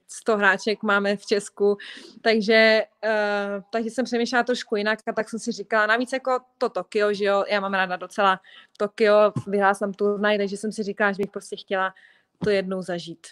100 0.08 0.38
hráček 0.38 0.84
máme 0.84 1.18
v 1.18 1.26
Česku. 1.26 1.78
Takže, 2.22 2.84
uh, 3.04 3.64
takže 3.72 3.90
jsem 3.90 4.06
přemýšlela 4.06 4.44
trošku 4.44 4.76
jinak 4.76 5.00
a 5.08 5.14
tak 5.14 5.30
jsem 5.30 5.40
si 5.40 5.52
říkala, 5.52 5.86
navíc 5.86 6.14
jako 6.14 6.40
to 6.58 6.70
Tokio, 6.70 7.14
že 7.14 7.26
jo, 7.26 7.44
já 7.52 7.60
mám 7.60 7.74
ráda 7.74 7.96
docela 7.96 8.42
Tokio, 8.78 9.34
vyhrál 9.48 9.76
jsem 9.76 9.94
turnaj, 9.94 10.38
takže 10.38 10.58
jsem 10.58 10.72
si 10.72 10.84
říkala, 10.84 11.12
že 11.12 11.18
bych 11.18 11.32
prostě 11.32 11.56
chtěla 11.56 11.94
to 12.44 12.50
jednou 12.50 12.82
zažít. 12.82 13.28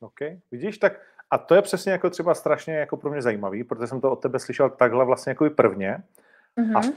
OK, 0.00 0.18
vidíš, 0.50 0.78
tak 0.78 0.92
a 1.32 1.38
to 1.38 1.54
je 1.54 1.62
přesně 1.62 1.92
jako 1.92 2.10
třeba 2.10 2.34
strašně 2.34 2.74
jako 2.74 2.96
pro 2.96 3.10
mě 3.10 3.22
zajímavý, 3.22 3.64
protože 3.64 3.86
jsem 3.86 4.00
to 4.00 4.12
od 4.12 4.16
tebe 4.16 4.38
slyšel 4.38 4.70
takhle 4.70 5.04
vlastně 5.04 5.30
jako 5.30 5.46
i 5.46 5.50
prvně. 5.50 6.02
Mm-hmm. 6.58 6.92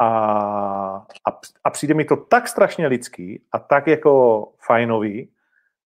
A, 0.00 0.04
a, 0.04 1.06
a, 1.28 1.40
a 1.64 1.70
přijde 1.70 1.94
mi 1.94 2.04
to 2.04 2.16
tak 2.16 2.48
strašně 2.48 2.86
lidský 2.86 3.42
a 3.52 3.58
tak 3.58 3.86
jako 3.86 4.44
fajnový, 4.66 5.32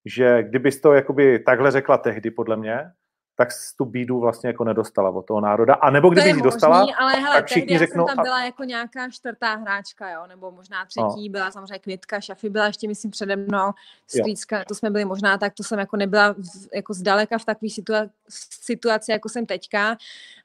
že 0.04 0.42
kdybys 0.42 0.80
to 0.80 0.92
jakoby 0.92 1.38
takhle 1.38 1.70
řekla 1.70 1.98
tehdy, 1.98 2.30
podle 2.30 2.56
mě, 2.56 2.92
tak 3.36 3.48
tu 3.78 3.84
bídu 3.84 4.20
vlastně 4.20 4.48
jako 4.48 4.64
nedostala 4.64 5.10
od 5.10 5.26
toho 5.26 5.40
národa. 5.40 5.74
A 5.74 5.90
nebo 5.90 6.10
kdyby 6.10 6.28
ji 6.28 6.42
dostala, 6.42 6.86
ale 6.98 7.12
hele, 7.12 7.36
tak 7.36 7.46
všichni 7.46 7.78
řeknou... 7.78 8.06
jsem 8.06 8.16
tam 8.16 8.24
byla 8.24 8.44
jako 8.44 8.64
nějaká 8.64 9.10
čtvrtá 9.10 9.54
hráčka, 9.54 10.10
jo, 10.10 10.26
nebo 10.26 10.50
možná 10.50 10.84
třetí, 10.84 11.28
no. 11.28 11.32
byla 11.32 11.50
samozřejmě 11.50 11.78
Květka, 11.78 12.20
Šafy 12.20 12.50
byla 12.50 12.66
ještě, 12.66 12.88
myslím, 12.88 13.10
přede 13.10 13.36
mnou, 13.36 13.70
Strýcka, 14.06 14.64
to 14.68 14.74
jsme 14.74 14.90
byli 14.90 15.04
možná, 15.04 15.38
tak 15.38 15.54
to 15.54 15.62
jsem 15.62 15.78
jako 15.78 15.96
nebyla 15.96 16.34
jako 16.74 16.94
zdaleka 16.94 17.38
v 17.38 17.44
takové 17.44 17.68
situa- 17.68 18.10
situaci, 18.62 19.12
jako 19.12 19.28
jsem 19.28 19.46
teďka. 19.46 19.96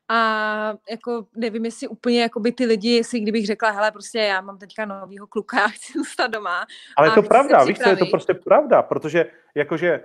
A 0.10 0.74
jako 0.90 1.26
nevím, 1.36 1.66
jestli 1.66 1.88
úplně 1.88 2.22
jako 2.22 2.40
by 2.40 2.52
ty 2.52 2.66
lidi, 2.66 2.90
jestli 2.90 3.20
kdybych 3.20 3.46
řekla, 3.46 3.72
hele, 3.72 3.92
prostě 3.92 4.20
já 4.20 4.42
mám 4.42 4.58
teďka 4.58 4.86
novýho 4.86 5.28
kluka, 5.28 5.60
já 5.62 5.68
chci 5.68 5.94
zůstat 5.94 6.28
doma. 6.28 6.66
Ale 6.98 7.08
je 7.08 7.12
to 7.12 7.24
pravda, 7.24 7.64
víš 7.64 7.80
co, 7.80 7.90
je 7.90 7.98
to 7.98 8.06
prostě 8.06 8.34
pravda, 8.34 8.82
protože 8.82 9.26
jakože 9.56 10.04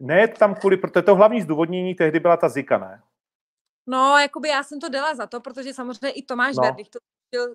ne 0.00 0.28
tam 0.28 0.54
kvůli, 0.54 0.76
protože 0.76 1.02
to 1.02 1.14
hlavní 1.14 1.42
zdůvodnění 1.42 1.94
tehdy 1.94 2.20
byla 2.20 2.36
ta 2.36 2.48
Zika, 2.48 2.78
ne? 2.78 3.02
No, 3.86 4.18
jakoby 4.18 4.48
já 4.48 4.62
jsem 4.62 4.80
to 4.80 4.88
dala 4.88 5.14
za 5.14 5.26
to, 5.26 5.40
protože 5.40 5.74
samozřejmě 5.74 6.10
i 6.10 6.22
Tomáš 6.22 6.56
no. 6.56 6.62
Verdich 6.62 6.88
to 6.88 6.98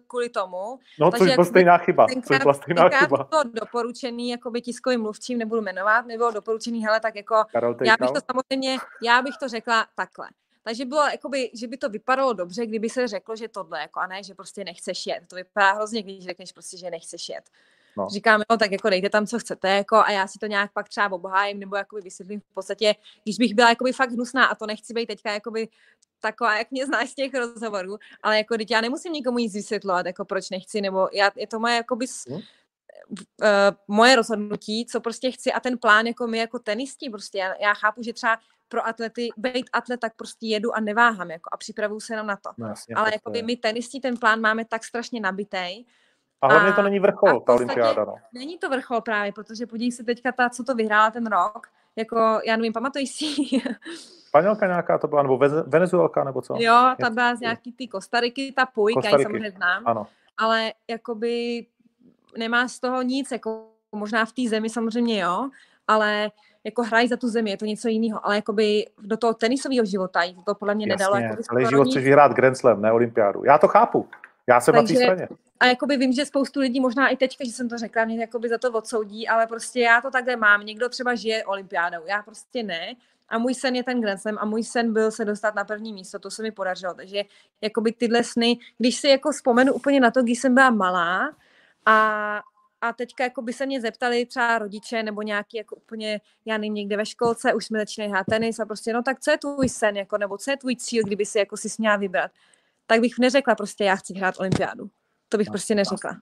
kvůli 0.08 0.30
tomu. 0.30 0.80
No, 1.00 1.12
což 1.12 1.34
byla 1.34 1.46
stejná 1.46 1.78
chyba. 1.78 2.08
Tenkrát, 2.08 2.28
což 2.28 2.40
byla 2.40 2.54
stejná 2.54 2.90
chyba. 2.90 3.28
bylo 3.30 3.44
doporučený 3.44 4.30
jakoby 4.30 4.62
tiskovým 4.62 5.02
mluvčím, 5.02 5.38
nebudu 5.38 5.62
jmenovat, 5.62 6.06
nebylo 6.06 6.32
doporučený, 6.32 6.86
hele, 6.86 7.00
tak 7.00 7.16
jako, 7.16 7.36
já 7.86 7.96
bych 8.00 8.12
to 8.12 8.20
samozřejmě, 8.32 8.78
já 9.04 9.22
bych 9.22 9.38
to 9.40 9.48
řekla 9.48 9.88
takhle. 9.96 10.30
Takže 10.64 10.86
bylo, 10.86 11.02
jakoby, 11.02 11.52
že 11.54 11.68
by 11.68 11.78
to 11.78 11.90
vypadalo 11.90 12.34
dobře, 12.34 12.66
kdyby 12.66 12.90
se 12.90 13.08
řeklo, 13.08 13.36
že 13.36 13.48
tohle, 13.48 13.82
jako, 13.82 14.00
a 14.00 14.08
ne, 14.08 14.24
že 14.24 14.34
prostě 14.34 14.64
nechceš 14.64 15.08
jet. 15.08 15.24
To 15.28 15.36
vypadá 15.36 15.72
hrozně, 15.72 16.04
když 16.04 16.26
řekneš 16.26 16.52
prostě, 16.52 16.78
že 16.78 16.92
nechceš 16.92 17.30
jet. 17.30 17.50
No. 17.98 18.10
Říkám, 18.10 18.42
jo, 18.52 18.58
tak 18.58 18.72
jako 18.72 18.90
dejte 18.90 19.10
tam, 19.10 19.28
co 19.28 19.40
chcete, 19.40 19.70
jako, 19.70 19.96
a 19.96 20.12
já 20.12 20.28
si 20.28 20.40
to 20.40 20.46
nějak 20.46 20.74
pak 20.74 20.90
třeba 20.90 21.12
obhájím, 21.12 21.60
nebo 21.60 21.76
jakoby 21.76 22.02
vysvětlím 22.02 22.40
v 22.40 22.54
podstatě, 22.54 22.96
když 23.24 23.38
bych 23.38 23.54
byla 23.54 23.70
jakoby 23.70 23.94
fakt 23.94 24.12
hnusná, 24.12 24.46
a 24.46 24.56
to 24.56 24.66
nechci 24.66 24.94
být 24.94 25.06
teďka 25.06 25.32
jakoby 25.32 25.68
taková, 26.20 26.58
jak 26.58 26.72
mě 26.72 26.86
znáš 26.86 27.10
z 27.10 27.16
těch 27.16 27.34
rozhovorů, 27.34 27.98
ale 28.24 28.38
jako 28.38 28.58
teď 28.58 28.72
já 28.72 28.82
nemusím 28.82 29.14
nikomu 29.14 29.38
nic 29.38 29.54
vysvětlovat, 29.54 30.06
jako 30.06 30.26
proč 30.26 30.50
nechci, 30.50 30.82
nebo 30.82 31.10
já, 31.14 31.32
je 31.36 31.48
to 31.48 31.60
moje 31.60 31.76
jakoby 31.76 32.06
hmm. 32.28 32.38
uh, 32.38 32.44
moje 33.88 34.16
rozhodnutí, 34.16 34.86
co 34.86 35.02
prostě 35.02 35.32
chci 35.32 35.52
a 35.52 35.60
ten 35.60 35.78
plán 35.78 36.08
jako 36.08 36.28
my 36.28 36.38
jako 36.38 36.60
tenisti, 36.60 37.10
prostě 37.10 37.38
já, 37.38 37.56
já 37.62 37.74
chápu, 37.74 38.04
že 38.04 38.14
třeba 38.14 38.38
pro 38.70 38.88
atlety, 38.88 39.30
být 39.38 39.70
atlet, 39.74 40.00
tak 40.00 40.16
prostě 40.16 40.48
jedu 40.48 40.76
a 40.76 40.80
neváhám 40.80 41.32
jako 41.32 41.50
a 41.54 41.58
připravuju 41.58 42.00
se 42.00 42.14
jenom 42.14 42.28
na 42.28 42.36
to. 42.36 42.50
No, 42.58 42.68
jasně, 42.68 42.96
Ale 42.96 43.10
jako 43.14 43.32
my 43.46 43.56
tenisti 43.56 44.00
ten 44.00 44.18
plán 44.18 44.42
máme 44.42 44.66
tak 44.66 44.84
strašně 44.84 45.22
nabitej, 45.22 45.86
a 46.42 46.48
hlavně 46.48 46.70
a, 46.70 46.76
to 46.76 46.82
není 46.82 47.00
vrchol, 47.00 47.40
ta 47.40 47.54
olympiáda. 47.54 48.06
No. 48.06 48.16
Není 48.34 48.58
to 48.58 48.70
vrchol 48.70 49.02
právě, 49.02 49.32
protože 49.32 49.68
podívej 49.68 49.92
se 49.92 50.04
teďka 50.04 50.32
ta, 50.32 50.50
co 50.50 50.64
to 50.64 50.76
vyhrála 50.76 51.12
ten 51.12 51.28
rok, 51.28 51.68
jako, 51.96 52.40
já 52.46 52.56
nevím, 52.56 52.74
pamatuj 52.74 53.08
si. 53.08 53.26
Španělka 54.28 54.68
nějaká 54.68 54.98
to 54.98 55.08
byla, 55.08 55.24
nebo 55.24 55.40
Venezuelka, 55.68 56.24
nebo 56.24 56.42
co? 56.42 56.56
Jo, 56.60 56.96
ta 57.02 57.10
byla 57.10 57.36
z 57.36 57.40
nějaký 57.40 57.72
ty 57.72 57.88
Kostariky, 57.88 58.54
ta 58.56 58.66
Puig, 58.66 58.98
já 59.04 59.18
ji 59.18 59.24
samozřejmě 59.24 59.52
znám. 59.52 59.84
Ano. 59.86 60.08
Ale 60.38 60.74
jakoby 60.88 61.66
nemá 62.38 62.68
z 62.68 62.80
toho 62.80 63.02
nic, 63.02 63.32
jako 63.32 63.66
možná 63.92 64.26
v 64.26 64.32
té 64.32 64.42
zemi 64.50 64.70
samozřejmě 64.70 65.22
jo, 65.22 65.50
ale 65.88 66.32
jako 66.64 66.84
hrají 66.84 67.08
za 67.08 67.18
tu 67.18 67.28
zemi, 67.28 67.50
je 67.50 67.58
to 67.58 67.66
něco 67.66 67.88
jiného, 67.88 68.26
ale 68.26 68.36
jakoby 68.36 68.86
do 69.02 69.18
toho 69.18 69.34
tenisového 69.34 69.86
života 69.86 70.24
jí 70.24 70.44
to 70.46 70.56
podle 70.56 70.76
mě 70.76 70.86
Jasně, 70.90 71.04
nedalo. 71.04 71.16
Jako 71.16 71.44
ale 71.50 71.66
život 71.66 71.88
chceš 71.88 72.04
vyhrát 72.04 72.32
Grand 72.32 72.58
Slam, 72.58 72.82
ne 72.82 72.92
olympiádu. 72.92 73.44
Já 73.46 73.58
to 73.58 73.68
chápu. 73.68 74.08
Já 74.50 74.62
jsem 74.62 74.74
Takže, 74.74 74.94
na 74.94 75.00
té 75.00 75.06
straně. 75.06 75.28
A 75.60 75.66
jakoby 75.66 75.98
vím, 75.98 76.14
že 76.14 76.26
spoustu 76.26 76.60
lidí, 76.60 76.80
možná 76.80 77.08
i 77.08 77.18
teďka, 77.18 77.46
že 77.46 77.52
jsem 77.52 77.70
to 77.70 77.78
řekla, 77.78 78.06
mě 78.06 78.22
jakoby 78.22 78.50
za 78.50 78.58
to 78.58 78.72
odsoudí, 78.72 79.28
ale 79.28 79.48
prostě 79.48 79.80
já 79.80 80.02
to 80.02 80.12
takhle 80.12 80.36
mám. 80.36 80.66
Někdo 80.66 80.90
třeba 80.90 81.16
žije 81.16 81.46
olympiádou, 81.46 82.06
já 82.06 82.22
prostě 82.22 82.64
ne. 82.64 82.96
A 83.30 83.38
můj 83.38 83.54
sen 83.54 83.76
je 83.76 83.84
ten 83.84 84.02
Grand 84.02 84.22
Slam 84.22 84.38
a 84.40 84.46
můj 84.46 84.64
sen 84.64 84.94
byl 84.94 85.12
se 85.12 85.26
dostat 85.26 85.56
na 85.56 85.64
první 85.64 85.94
místo, 85.94 86.20
to 86.20 86.32
se 86.32 86.44
mi 86.44 86.52
podařilo. 86.52 86.94
Takže 86.94 87.24
jakoby 87.62 87.92
tyhle 87.92 88.24
sny, 88.24 88.58
když 88.78 88.96
si 88.96 89.08
jako 89.08 89.32
vzpomenu 89.32 89.74
úplně 89.74 90.00
na 90.00 90.12
to, 90.12 90.22
když 90.24 90.40
jsem 90.40 90.56
byla 90.56 90.70
malá 90.70 91.36
a, 91.86 92.40
a 92.82 92.94
teďka 92.94 93.24
jako 93.24 93.42
by 93.42 93.54
se 93.54 93.66
mě 93.66 93.82
zeptali 93.82 94.26
třeba 94.26 94.58
rodiče 94.58 95.04
nebo 95.04 95.22
nějaký 95.22 95.58
jako 95.58 95.76
úplně, 95.76 96.22
já 96.46 96.58
nevím, 96.58 96.74
někde 96.74 96.98
ve 96.98 97.06
školce, 97.06 97.54
už 97.54 97.66
jsme 97.66 97.80
začínali 97.80 98.12
hrát 98.12 98.26
tenis 98.30 98.60
a 98.60 98.66
prostě, 98.66 98.94
no 98.94 99.04
tak 99.04 99.20
co 99.20 99.32
je 99.32 99.38
tvůj 99.38 99.70
sen, 99.70 99.98
jako, 99.98 100.18
nebo 100.18 100.38
co 100.38 100.52
je 100.52 100.58
tvůj 100.58 100.76
cíl, 100.76 101.04
kdyby 101.04 101.26
si 101.26 101.38
jako 101.38 101.58
si 101.58 101.70
směla 101.70 101.96
vybrat 101.96 102.32
tak 102.90 103.02
bych 103.02 103.20
neřekla 103.20 103.56
prostě, 103.56 103.84
já 103.84 103.96
chci 103.96 104.14
hrát 104.14 104.40
olympiádu. 104.40 104.90
To 105.30 105.38
bych 105.38 105.48
no, 105.48 105.52
prostě 105.52 105.76
neřekla. 105.76 106.22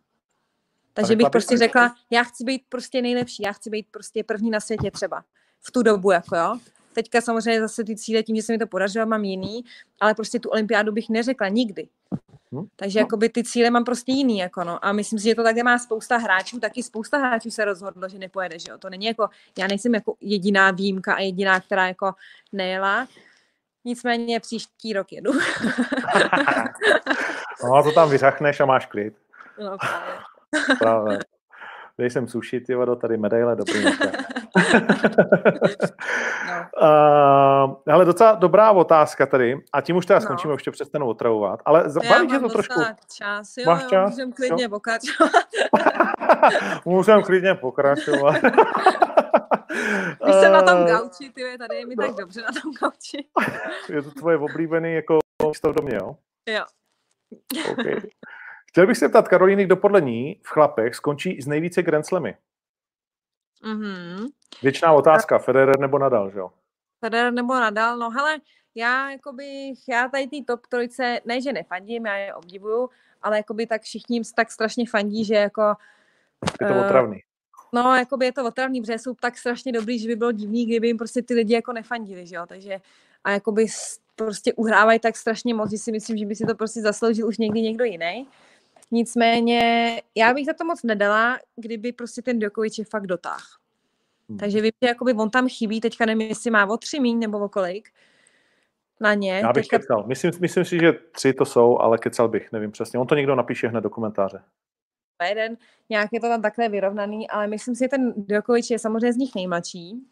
Takže 0.93 1.15
bych 1.15 1.29
prostě 1.31 1.57
řekla, 1.57 1.95
já 2.09 2.23
chci 2.23 2.43
být 2.43 2.63
prostě 2.69 3.01
nejlepší, 3.01 3.43
já 3.43 3.51
chci 3.51 3.69
být 3.69 3.87
prostě 3.91 4.23
první 4.23 4.49
na 4.49 4.59
světě 4.59 4.91
třeba. 4.91 5.23
V 5.61 5.71
tu 5.71 5.83
dobu, 5.83 6.11
jako 6.11 6.35
jo. 6.35 6.59
Teďka 6.93 7.21
samozřejmě 7.21 7.61
zase 7.61 7.83
ty 7.83 7.95
cíle, 7.95 8.23
tím, 8.23 8.35
že 8.35 8.41
se 8.41 8.51
mi 8.51 8.57
to 8.57 8.67
podařilo, 8.67 9.05
mám 9.05 9.23
jiný, 9.23 9.65
ale 9.99 10.13
prostě 10.13 10.39
tu 10.39 10.49
olympiádu 10.49 10.91
bych 10.91 11.09
neřekla 11.09 11.47
nikdy. 11.47 11.87
Hmm? 12.51 12.67
Takže 12.75 12.99
no. 12.99 13.03
jakoby 13.03 13.29
ty 13.29 13.43
cíle 13.43 13.69
mám 13.69 13.83
prostě 13.83 14.11
jiný, 14.11 14.37
jako 14.37 14.63
no. 14.63 14.85
A 14.85 14.93
myslím 14.93 15.19
si, 15.19 15.25
že 15.25 15.35
to 15.35 15.43
také 15.43 15.63
má 15.63 15.79
spousta 15.79 16.17
hráčů, 16.17 16.59
taky 16.59 16.83
spousta 16.83 17.17
hráčů 17.17 17.51
se 17.51 17.65
rozhodlo, 17.65 18.09
že 18.09 18.17
nepojede, 18.17 18.59
že 18.59 18.71
jo. 18.71 18.77
To 18.77 18.89
není 18.89 19.05
jako, 19.05 19.29
já 19.57 19.67
nejsem 19.67 19.95
jako 19.95 20.15
jediná 20.21 20.71
výjimka 20.71 21.13
a 21.13 21.19
jediná, 21.19 21.59
která 21.59 21.87
jako 21.87 22.13
nejela. 22.51 23.07
Nicméně 23.87 24.39
příští 24.39 24.93
rok 24.93 25.11
jedu. 25.11 25.31
no 27.63 27.73
a 27.73 27.83
to 27.83 27.91
tam 27.91 28.09
vyřachneš 28.09 28.59
a 28.59 28.65
máš 28.65 28.85
klid. 28.85 29.13
No 29.59 29.77
právě. 29.77 30.15
právě. 30.79 31.19
Dej 31.97 32.09
sem 32.09 32.27
suši, 32.27 32.61
ty 32.61 32.75
vado, 32.75 32.95
tady 32.95 33.17
medaile, 33.17 33.55
dobrý 33.55 33.83
no. 33.85 33.91
uh, 36.81 37.75
ale 37.93 38.05
docela 38.05 38.35
dobrá 38.35 38.71
otázka 38.71 39.25
tady. 39.25 39.57
A 39.73 39.81
tím 39.81 39.95
už 39.95 40.05
teda 40.05 40.19
no. 40.19 40.21
skončíme, 40.21 40.53
už 40.53 40.63
tě 40.63 40.71
přestanu 40.71 41.07
otravovat. 41.07 41.59
Ale 41.65 41.83
baví 42.09 42.27
tě 42.27 42.39
to 42.39 42.49
trošku. 42.49 42.81
Čas, 43.13 43.57
jo, 43.57 43.63
Máš 43.65 43.85
čas? 43.85 44.09
Můžeme 44.09 44.31
klidně 44.31 44.63
jo? 44.63 44.69
pokračovat. 44.69 45.31
Můžeme 46.85 47.23
klidně 47.23 47.55
pokračovat. 47.55 48.35
Když 50.23 50.35
jsem 50.35 50.53
na 50.53 50.61
tom 50.61 50.77
eh, 50.77 50.85
gauči, 50.85 51.29
ty 51.29 51.57
tady 51.57 51.75
je 51.75 51.85
mi 51.85 51.95
no. 51.95 52.07
tak 52.07 52.15
dobře 52.15 52.41
na 52.41 52.61
tom 52.61 52.71
gauči. 52.73 53.27
je 53.93 54.01
to 54.01 54.11
tvoje 54.11 54.37
oblíbený 54.37 54.93
jako 54.93 55.19
místo 55.47 55.71
v 55.71 55.75
domě, 55.75 55.95
jo? 55.95 56.17
Jo. 56.49 56.65
Okay. 57.71 58.01
Chtěl 58.69 58.87
bych 58.87 58.97
se 58.97 59.09
ptat 59.09 59.27
Karolíny, 59.27 59.65
kdo 59.65 59.77
podle 59.77 60.01
ní 60.01 60.41
v 60.43 60.49
chlapech 60.49 60.95
skončí 60.95 61.41
z 61.41 61.47
nejvíce 61.47 61.83
Grand 61.83 62.05
Slamy? 62.05 62.37
Mm-hmm. 63.63 64.27
Věčná 64.63 64.93
otázka, 64.93 65.39
Federer 65.39 65.79
nebo 65.79 65.99
Nadal, 65.99 66.31
že 66.31 66.39
jo? 66.39 66.51
Federer 66.99 67.33
nebo 67.33 67.53
Nadal, 67.53 67.97
no 67.97 68.09
hele, 68.09 68.37
já 68.75 69.11
jakoby, 69.11 69.73
já 69.89 70.07
tady 70.07 70.27
ty 70.27 70.43
top 70.43 70.67
trojce, 70.67 71.19
ne, 71.25 71.41
že 71.41 71.53
nefandím, 71.53 72.05
já 72.05 72.15
je 72.15 72.33
obdivuju, 72.33 72.89
ale 73.21 73.37
jakoby 73.37 73.67
tak 73.67 73.81
všichni 73.81 74.21
tak 74.35 74.51
strašně 74.51 74.85
fandí, 74.89 75.25
že 75.25 75.35
jako... 75.35 75.73
Je 76.61 76.67
to 76.67 76.73
uh, 76.73 76.85
otravný. 76.85 77.23
No, 77.73 77.95
jakoby 77.95 78.25
je 78.25 78.31
to 78.31 78.45
otravný, 78.45 78.81
protože 78.81 78.99
jsou 78.99 79.13
tak 79.13 79.37
strašně 79.37 79.71
dobrý, 79.71 79.99
že 79.99 80.07
by 80.07 80.15
bylo 80.15 80.31
divný, 80.31 80.65
kdyby 80.65 80.87
jim 80.87 80.97
prostě 80.97 81.21
ty 81.21 81.33
lidi 81.33 81.53
jako 81.53 81.73
nefandili, 81.73 82.27
že 82.27 82.35
jo, 82.35 82.45
takže 82.47 82.77
a 83.23 83.31
jakoby 83.31 83.65
prostě 84.15 84.53
uhrávají 84.53 84.99
tak 84.99 85.17
strašně 85.17 85.53
moc, 85.53 85.71
že 85.71 85.77
si 85.77 85.91
myslím, 85.91 86.17
že 86.17 86.25
by 86.25 86.35
si 86.35 86.45
to 86.45 86.55
prostě 86.55 86.81
zasloužil 86.81 87.27
už 87.27 87.37
někdy 87.37 87.61
někdo 87.61 87.83
jiný. 87.83 88.27
Nicméně 88.91 90.01
já 90.15 90.33
bych 90.33 90.45
za 90.45 90.53
to 90.53 90.65
moc 90.65 90.83
nedala, 90.83 91.39
kdyby 91.55 91.91
prostě 91.91 92.21
ten 92.21 92.39
Djokovic 92.39 92.77
je 92.77 92.85
fakt 92.85 93.07
dotáh. 93.07 93.57
Hmm. 94.29 94.37
Takže 94.37 94.61
vím, 94.61 94.71
že 94.81 94.87
jakoby 94.87 95.13
on 95.13 95.29
tam 95.29 95.49
chybí, 95.49 95.81
teďka 95.81 96.05
nevím, 96.05 96.27
jestli 96.27 96.51
má 96.51 96.65
o 96.65 96.77
tři 96.77 96.99
míň 96.99 97.19
nebo 97.19 97.39
o 97.39 97.49
kolik 97.49 97.89
na 98.99 99.13
ně. 99.13 99.39
Já 99.39 99.53
bych 99.53 99.63
teďka... 99.63 99.79
kecal. 99.79 100.03
Myslím, 100.07 100.31
myslím 100.39 100.65
si, 100.65 100.79
že 100.79 100.93
tři 100.93 101.33
to 101.33 101.45
jsou, 101.45 101.77
ale 101.77 101.97
kecal 101.97 102.27
bych, 102.27 102.51
nevím 102.51 102.71
přesně. 102.71 102.99
On 102.99 103.07
to 103.07 103.15
někdo 103.15 103.35
napíše 103.35 103.67
hned 103.67 103.81
do 103.81 103.89
komentáře. 103.89 104.41
Jeden, 105.25 105.57
nějak 105.89 106.09
je 106.13 106.19
to 106.19 106.27
tam 106.27 106.41
takhle 106.41 106.69
vyrovnaný, 106.69 107.29
ale 107.29 107.47
myslím 107.47 107.75
si, 107.75 107.83
že 107.83 107.87
ten 107.87 108.13
Djokovic 108.17 108.69
je 108.69 108.79
samozřejmě 108.79 109.13
z 109.13 109.17
nich 109.17 109.35
nejmladší. 109.35 110.07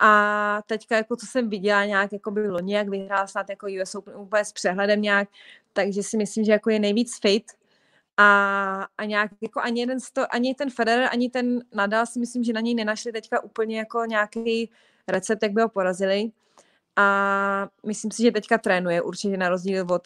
A 0.00 0.62
teďka, 0.66 0.96
jako 0.96 1.16
co 1.16 1.26
jsem 1.26 1.50
viděla 1.50 1.84
nějak, 1.84 2.12
jako 2.12 2.30
by 2.30 2.48
loni, 2.48 2.74
jak 2.74 2.88
vyhrál 2.88 3.26
snad 3.26 3.50
jako 3.50 3.66
US 3.82 3.94
Open 3.94 4.16
úplně 4.16 4.44
s 4.44 4.52
přehledem 4.52 5.02
nějak, 5.02 5.28
takže 5.72 6.02
si 6.02 6.16
myslím, 6.16 6.44
že 6.44 6.52
jako 6.52 6.70
je 6.70 6.78
nejvíc 6.78 7.18
fit. 7.20 7.44
A, 8.16 8.86
a 8.98 9.04
nějak, 9.04 9.30
jako 9.40 9.60
ani 9.60 9.80
jeden 9.80 10.00
sto, 10.00 10.34
ani 10.34 10.54
ten 10.54 10.70
Federer, 10.70 11.08
ani 11.12 11.30
ten 11.30 11.60
Nadal 11.74 12.06
si 12.06 12.18
myslím, 12.18 12.44
že 12.44 12.52
na 12.52 12.60
něj 12.60 12.74
nenašli 12.74 13.12
teďka 13.12 13.42
úplně 13.44 13.78
jako 13.78 14.04
nějaký 14.04 14.70
recept, 15.08 15.42
jak 15.42 15.52
by 15.52 15.62
ho 15.62 15.68
porazili. 15.68 16.30
A 16.98 17.68
myslím 17.86 18.10
si, 18.10 18.22
že 18.22 18.30
teďka 18.30 18.58
trénuje 18.58 19.02
určitě 19.02 19.36
na 19.36 19.48
rozdíl 19.48 19.86
od, 19.90 20.02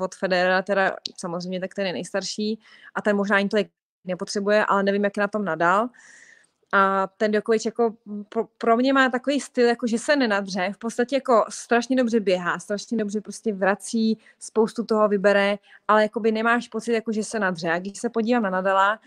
od 0.00 0.14
Federera, 0.14 0.62
teda 0.62 0.96
samozřejmě 1.16 1.60
tak 1.60 1.74
ten 1.74 1.86
je 1.86 1.92
nejstarší 1.92 2.60
a 2.94 3.02
ten 3.02 3.16
možná 3.16 3.36
ani 3.36 3.48
to 3.48 3.56
nepotřebuje, 4.04 4.64
ale 4.64 4.82
nevím, 4.82 5.04
jak 5.04 5.16
je 5.16 5.20
na 5.20 5.28
tom 5.28 5.44
nadal. 5.44 5.88
A 6.72 7.08
ten 7.16 7.30
Djokovic 7.30 7.64
jako 7.64 7.94
pro, 8.28 8.44
pro 8.58 8.76
mě 8.76 8.92
má 8.92 9.08
takový 9.08 9.40
styl, 9.40 9.66
jako 9.66 9.86
že 9.86 9.98
se 9.98 10.16
nenadře, 10.16 10.72
v 10.74 10.78
podstatě 10.78 11.16
jako 11.16 11.44
strašně 11.48 11.96
dobře 11.96 12.20
běhá, 12.20 12.58
strašně 12.58 12.98
dobře 12.98 13.20
prostě 13.20 13.52
vrací, 13.52 14.18
spoustu 14.38 14.84
toho 14.84 15.08
vybere, 15.08 15.58
ale 15.88 16.02
jako 16.02 16.20
by 16.20 16.32
nemáš 16.32 16.68
pocit, 16.68 16.92
jako 16.92 17.12
že 17.12 17.24
se 17.24 17.38
nadře. 17.38 17.70
A 17.70 17.78
když 17.78 17.98
se 17.98 18.10
podívám 18.10 18.42
na 18.42 18.50
Nadala, 18.50 19.00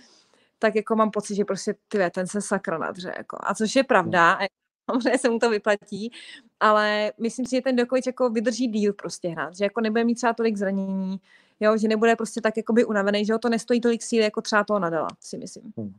tak 0.60 0.76
jako 0.76 0.96
mám 0.96 1.12
pocit, 1.12 1.36
že 1.36 1.46
prostě 1.46 1.76
ty, 1.88 2.00
ten 2.12 2.28
se 2.28 2.42
sakra 2.42 2.78
nadře. 2.78 3.14
Jako. 3.18 3.38
A 3.40 3.56
což 3.56 3.76
je 3.76 3.84
pravda, 3.84 4.34
a 4.34 4.48
samozřejmě 4.92 5.20
se 5.20 5.30
mu 5.30 5.40
to 5.40 5.50
vyplatí, 5.50 6.12
ale 6.60 7.12
myslím 7.18 7.46
si, 7.46 7.56
že 7.56 7.62
ten 7.62 7.76
Djokovic 7.76 8.08
jako 8.08 8.30
vydrží 8.30 8.68
díl 8.68 8.94
prostě 8.94 9.30
hrát, 9.30 9.56
že 9.56 9.64
jako 9.64 9.82
nebude 9.82 10.04
mít 10.04 10.16
třeba 10.16 10.34
tolik 10.34 10.58
zranění, 10.58 11.20
jo, 11.60 11.78
že 11.78 11.88
nebude 11.88 12.16
prostě 12.16 12.42
tak 12.42 12.58
jakoby 12.58 12.86
unavený, 12.86 13.26
že 13.26 13.34
ho 13.34 13.40
to 13.40 13.50
nestojí 13.50 13.82
tolik 13.82 14.04
síly 14.04 14.24
jako 14.24 14.42
třeba 14.42 14.64
toho 14.64 14.80
Nadala, 14.80 15.08
si 15.20 15.38
myslím. 15.38 15.74
Hmm. 15.78 15.94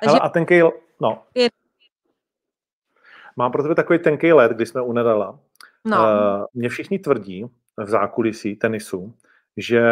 Takže... 0.00 0.10
Hele, 0.10 0.20
a 0.20 0.28
ten 0.28 0.46
Kejl, 0.46 0.72
no. 1.00 1.22
Je... 1.34 1.48
Mám 3.36 3.52
pro 3.52 3.62
tebe 3.62 3.74
takový 3.74 3.98
tenký 3.98 4.32
let, 4.32 4.52
kdy 4.52 4.66
jsme 4.66 4.82
u 4.82 4.92
Nadala. 4.92 5.38
No. 5.84 5.96
Uh, 5.96 6.44
mě 6.54 6.68
všichni 6.68 6.98
tvrdí 6.98 7.46
v 7.76 7.88
zákulisí 7.88 8.56
tenisu, 8.56 9.14
že 9.56 9.82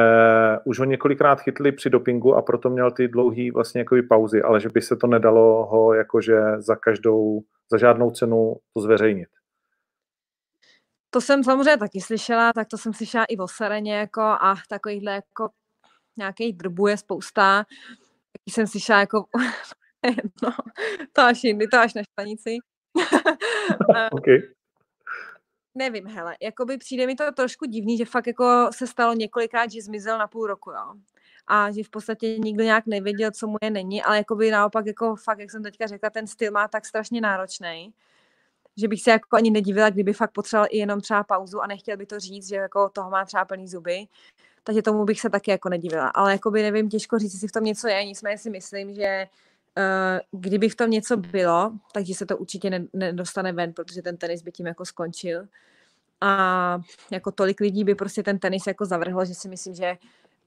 už 0.64 0.78
ho 0.78 0.84
několikrát 0.84 1.40
chytli 1.40 1.72
při 1.72 1.90
dopingu 1.90 2.34
a 2.34 2.42
proto 2.42 2.70
měl 2.70 2.90
ty 2.90 3.08
dlouhý 3.08 3.50
vlastně 3.50 3.80
jakoby 3.80 4.02
pauzy, 4.02 4.42
ale 4.42 4.60
že 4.60 4.68
by 4.68 4.82
se 4.82 4.96
to 4.96 5.06
nedalo 5.06 5.66
ho 5.66 5.94
jakože 5.94 6.40
za 6.58 6.76
každou, 6.76 7.42
za 7.70 7.78
žádnou 7.78 8.10
cenu 8.10 8.56
to 8.74 8.80
zveřejnit. 8.80 9.28
To 11.10 11.20
jsem 11.20 11.44
samozřejmě 11.44 11.76
taky 11.76 12.00
slyšela, 12.00 12.52
tak 12.52 12.68
to 12.68 12.78
jsem 12.78 12.92
slyšela 12.92 13.24
i 13.24 13.36
o 13.36 13.48
Sereně 13.48 13.94
jako 13.94 14.20
a 14.20 14.54
takovýhle 14.68 15.12
jako 15.12 15.48
nějaký 16.16 16.52
drbu 16.52 16.86
je 16.86 16.96
spousta. 16.96 17.64
Taky 18.32 18.50
jsem 18.50 18.66
slyšela 18.66 19.00
jako 19.00 19.24
no, 20.42 20.54
to 21.12 21.22
až 21.22 21.44
jindy, 21.44 21.68
to 21.68 21.78
až 21.78 21.94
na 21.94 22.02
španici. 22.02 22.58
okay. 24.12 24.38
Nevím, 25.74 26.06
hele, 26.06 26.36
jakoby 26.42 26.78
přijde 26.78 27.06
mi 27.06 27.14
to 27.14 27.32
trošku 27.32 27.66
divný, 27.66 27.96
že 27.96 28.04
fakt 28.04 28.26
jako 28.26 28.70
se 28.72 28.86
stalo 28.86 29.14
několikrát, 29.14 29.70
že 29.70 29.82
zmizel 29.82 30.18
na 30.18 30.26
půl 30.26 30.46
roku, 30.46 30.70
jo. 30.70 30.94
A 31.46 31.72
že 31.72 31.84
v 31.84 31.90
podstatě 31.90 32.38
nikdo 32.38 32.64
nějak 32.64 32.86
nevěděl, 32.86 33.30
co 33.30 33.46
mu 33.46 33.56
je 33.62 33.70
není, 33.70 34.02
ale 34.02 34.16
jakoby 34.16 34.50
naopak, 34.50 34.86
jako 34.86 35.16
fakt, 35.16 35.38
jak 35.38 35.50
jsem 35.50 35.62
teďka 35.62 35.86
řekla, 35.86 36.10
ten 36.10 36.26
styl 36.26 36.52
má 36.52 36.68
tak 36.68 36.86
strašně 36.86 37.20
náročný, 37.20 37.94
že 38.78 38.88
bych 38.88 39.02
se 39.02 39.10
jako 39.10 39.36
ani 39.36 39.50
nedivila, 39.50 39.90
kdyby 39.90 40.12
fakt 40.12 40.30
potřeboval 40.32 40.68
i 40.70 40.78
jenom 40.78 41.00
třeba 41.00 41.24
pauzu 41.24 41.60
a 41.60 41.66
nechtěl 41.66 41.96
by 41.96 42.06
to 42.06 42.20
říct, 42.20 42.48
že 42.48 42.56
jako 42.56 42.88
toho 42.88 43.10
má 43.10 43.24
třeba 43.24 43.44
plný 43.44 43.68
zuby. 43.68 44.06
Takže 44.64 44.82
tomu 44.82 45.04
bych 45.04 45.20
se 45.20 45.30
taky 45.30 45.50
jako 45.50 45.68
nedivila. 45.68 46.08
Ale 46.08 46.32
jakoby 46.32 46.62
nevím, 46.62 46.88
těžko 46.88 47.18
říct, 47.18 47.32
jestli 47.32 47.48
v 47.48 47.52
tom 47.52 47.64
něco 47.64 47.88
je, 47.88 48.04
nicméně 48.04 48.38
si 48.38 48.50
myslím, 48.50 48.94
že 48.94 49.26
uh, 49.76 50.40
kdyby 50.40 50.68
v 50.68 50.76
tom 50.76 50.90
něco 50.90 51.16
bylo, 51.16 51.72
takže 51.92 52.14
se 52.14 52.26
to 52.26 52.36
určitě 52.36 52.86
nedostane 52.92 53.52
ven, 53.52 53.72
protože 53.72 54.02
ten 54.02 54.16
tenis 54.16 54.42
by 54.42 54.52
tím 54.52 54.66
jako 54.66 54.84
skončil. 54.84 55.48
A 56.20 56.80
jako 57.10 57.30
tolik 57.30 57.60
lidí 57.60 57.84
by 57.84 57.94
prostě 57.94 58.22
ten 58.22 58.38
tenis 58.38 58.66
jako 58.66 58.84
zavrhlo, 58.84 59.24
že 59.24 59.34
si 59.34 59.48
myslím, 59.48 59.74
že 59.74 59.96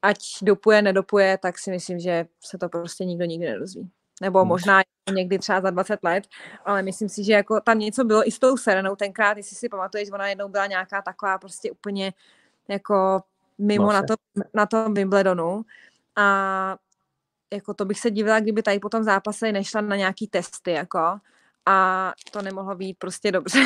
ať 0.02 0.18
dopuje, 0.42 0.82
nedopuje, 0.82 1.38
tak 1.38 1.60
si 1.60 1.72
myslím, 1.72 2.00
že 2.00 2.26
se 2.40 2.58
to 2.58 2.70
prostě 2.70 3.06
nikdo 3.06 3.26
nikdy 3.26 3.50
nedozví 3.50 3.92
nebo 4.22 4.46
možná 4.46 4.82
někdy 5.14 5.40
třeba 5.40 5.62
za 5.62 5.70
20 5.70 6.00
let, 6.04 6.28
ale 6.66 6.82
myslím 6.82 7.10
si, 7.10 7.24
že 7.24 7.34
jako 7.34 7.62
tam 7.62 7.80
něco 7.80 8.04
bylo 8.04 8.28
i 8.28 8.32
s 8.32 8.40
tou 8.40 8.58
Serenou 8.58 8.96
tenkrát, 8.96 9.38
jestli 9.38 9.56
si 9.56 9.70
pamatuješ, 9.70 10.12
ona 10.12 10.28
jednou 10.28 10.50
byla 10.50 10.66
nějaká 10.66 11.02
taková 11.02 11.38
prostě 11.38 11.72
úplně 11.72 12.14
jako 12.68 13.22
mimo 13.58 13.94
na, 13.94 14.02
to, 14.04 14.14
na 14.54 14.66
tom 14.66 14.94
Wimbledonu. 14.94 15.62
A 16.16 16.78
jako 17.54 17.74
to 17.74 17.86
bych 17.86 18.00
se 18.00 18.12
divila, 18.12 18.40
kdyby 18.40 18.64
tady 18.64 18.80
potom 18.80 19.04
zápase 19.04 19.52
nešla 19.52 19.82
na 19.82 19.96
nějaký 19.96 20.28
testy, 20.28 20.72
jako 20.72 21.20
a 21.66 22.14
to 22.32 22.42
nemohlo 22.42 22.76
být 22.76 22.98
prostě 23.00 23.32
dobře. 23.32 23.60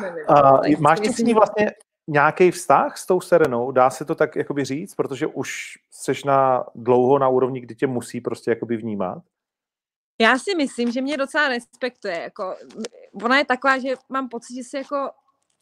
Nevím, 0.00 0.24
a, 0.28 0.60
máš 0.78 1.00
ty 1.00 1.12
s 1.12 1.18
ní 1.18 1.34
vlastně 1.34 1.72
nějaký 2.06 2.50
vztah 2.50 2.98
s 2.98 3.06
tou 3.06 3.20
Serenou? 3.20 3.70
Dá 3.70 3.90
se 3.90 4.04
to 4.04 4.14
tak 4.14 4.36
jakoby 4.36 4.64
říct? 4.64 4.94
Protože 4.94 5.26
už 5.26 5.78
seš 5.90 6.24
na 6.24 6.64
dlouho 6.74 7.18
na 7.18 7.28
úrovni, 7.28 7.60
kdy 7.60 7.74
tě 7.74 7.86
musí 7.86 8.20
prostě 8.20 8.50
jakoby 8.50 8.76
vnímat? 8.76 9.22
Já 10.20 10.38
si 10.38 10.54
myslím, 10.54 10.92
že 10.92 11.02
mě 11.02 11.16
docela 11.16 11.48
respektuje. 11.48 12.20
Jako, 12.22 12.56
ona 13.22 13.38
je 13.38 13.44
taková, 13.44 13.78
že 13.78 13.94
mám 14.08 14.28
pocit, 14.28 14.54
že 14.54 14.64
se 14.64 14.78
jako 14.78 15.10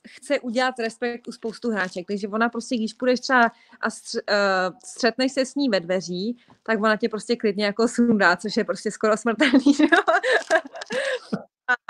chce 0.09 0.41
udělat 0.41 0.79
respekt 0.79 1.29
u 1.29 1.33
spoustu 1.33 1.71
hráček. 1.71 2.07
Takže 2.07 2.29
ona 2.29 2.49
prostě, 2.49 2.77
když 2.77 2.93
půjdeš 2.93 3.21
třeba 3.21 3.53
a 3.81 3.91
stř, 3.91 4.15
uh, 4.15 4.79
střetneš 4.85 5.33
se 5.33 5.47
s 5.47 5.55
ní 5.55 5.69
ve 5.69 5.81
dveří, 5.81 6.37
tak 6.63 6.79
ona 6.79 6.97
tě 6.97 7.09
prostě 7.09 7.37
klidně 7.37 7.65
jako 7.65 7.89
sundá, 7.89 8.37
což 8.37 8.57
je 8.57 8.65
prostě 8.65 8.91
skoro 8.91 9.17
smrtelný. 9.17 9.75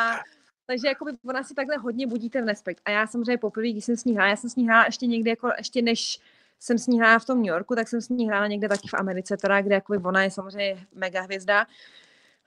a 0.00 0.20
takže 0.66 0.88
jako 0.88 1.06
ona 1.28 1.42
si 1.42 1.54
takhle 1.54 1.76
hodně 1.76 2.06
budí 2.06 2.30
ten 2.30 2.48
respekt. 2.48 2.80
A 2.84 2.90
já 2.90 3.06
samozřejmě 3.06 3.38
poprvé, 3.38 3.68
když 3.68 3.84
jsem 3.84 3.96
s 3.96 4.04
ní 4.04 4.14
hrála, 4.14 4.30
já 4.30 4.36
jsem 4.36 4.50
s 4.50 4.56
ní 4.56 4.66
hrála 4.66 4.84
ještě 4.86 5.06
někdy, 5.06 5.30
jako, 5.30 5.50
ještě 5.58 5.82
než 5.82 6.20
jsem 6.60 6.78
s 6.78 6.86
ní 6.86 6.98
hrála 6.98 7.18
v 7.18 7.24
tom 7.24 7.38
New 7.38 7.46
Yorku, 7.46 7.74
tak 7.74 7.88
jsem 7.88 8.00
s 8.00 8.08
ní 8.08 8.26
hrála 8.26 8.46
někde 8.46 8.68
taky 8.68 8.88
v 8.88 8.94
Americe, 8.94 9.36
teda, 9.36 9.62
kde 9.62 9.74
jako 9.74 9.94
ona 10.04 10.22
je 10.22 10.30
samozřejmě 10.30 10.86
mega 10.94 11.20
hvězda. 11.20 11.66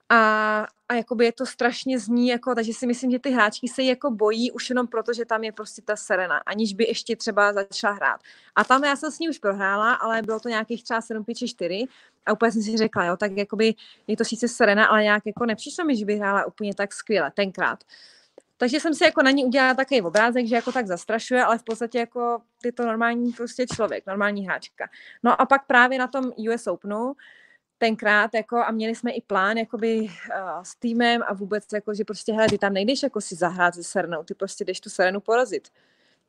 A, 0.10 0.68
a 0.89 0.94
jakoby 0.94 1.26
je 1.26 1.31
to 1.31 1.45
strašně 1.45 1.99
zní, 1.99 2.27
jako, 2.27 2.56
takže 2.56 2.73
si 2.73 2.88
myslím, 2.88 3.11
že 3.11 3.19
ty 3.19 3.30
hráčky 3.30 3.68
se 3.68 3.84
jako 3.84 4.11
bojí 4.11 4.52
už 4.52 4.69
jenom 4.69 4.88
proto, 4.88 5.14
že 5.14 5.26
tam 5.26 5.44
je 5.44 5.52
prostě 5.52 5.81
ta 5.81 5.95
Serena, 5.95 6.38
aniž 6.38 6.73
by 6.73 6.88
ještě 6.88 7.15
třeba 7.15 7.53
začala 7.53 7.94
hrát. 7.94 8.22
A 8.56 8.64
tam 8.64 8.84
já 8.84 8.95
jsem 8.95 9.11
s 9.11 9.19
ní 9.19 9.30
už 9.30 9.39
prohrála, 9.39 9.94
ale 9.94 10.22
bylo 10.22 10.39
to 10.39 10.49
nějakých 10.49 10.84
třeba 10.84 11.02
7, 11.02 11.23
5, 11.23 11.35
4 11.35 11.85
a 12.28 12.34
úplně 12.34 12.52
jsem 12.52 12.62
si 12.62 12.78
řekla, 12.78 13.06
jo, 13.06 13.18
tak 13.18 13.32
jakoby 13.32 13.74
je 14.08 14.18
to 14.18 14.26
sice 14.26 14.48
Serena, 14.48 14.86
ale 14.86 15.04
nějak 15.04 15.26
jako 15.26 15.45
nepřišlo 15.45 15.86
mi, 15.86 15.98
že 15.98 16.06
by 16.06 16.16
hrála 16.16 16.45
úplně 16.45 16.76
tak 16.76 16.94
skvěle 16.94 17.32
tenkrát. 17.32 17.84
Takže 18.58 18.80
jsem 18.80 18.94
si 18.94 19.04
jako 19.04 19.22
na 19.22 19.32
ní 19.32 19.45
udělala 19.45 19.74
takový 19.74 20.02
obrázek, 20.02 20.48
že 20.48 20.56
jako 20.56 20.72
tak 20.72 20.88
zastrašuje, 20.88 21.44
ale 21.44 21.58
v 21.58 21.64
podstatě 21.64 21.99
jako 21.99 22.41
je 22.66 22.72
to 22.72 22.86
normální 22.86 23.32
prostě 23.32 23.66
člověk, 23.76 24.06
normální 24.08 24.45
hráčka. 24.45 24.90
No 25.24 25.41
a 25.41 25.45
pak 25.45 25.68
právě 25.68 25.99
na 25.99 26.08
tom 26.08 26.32
US 26.38 26.68
Openu 26.68 27.14
tenkrát 27.78 28.34
jako 28.34 28.58
a 28.58 28.72
měli 28.72 28.95
jsme 28.95 29.12
i 29.12 29.22
plán 29.22 29.58
jakoby 29.58 29.99
uh, 29.99 30.10
s 30.64 30.76
týmem 30.76 31.22
a 31.28 31.34
vůbec 31.34 31.64
jako, 31.74 31.94
že 31.94 32.06
prostě 32.06 32.34
hele, 32.34 32.48
ty 32.48 32.58
tam 32.58 32.74
nejdeš 32.74 33.04
jako 33.04 33.22
si 33.22 33.36
zahrát 33.36 33.76
se 33.76 33.84
Serenou, 33.84 34.24
ty 34.24 34.34
prostě 34.34 34.66
jdeš 34.66 34.80
tu 34.80 34.90
Serenu 34.90 35.20
porazit. 35.20 35.68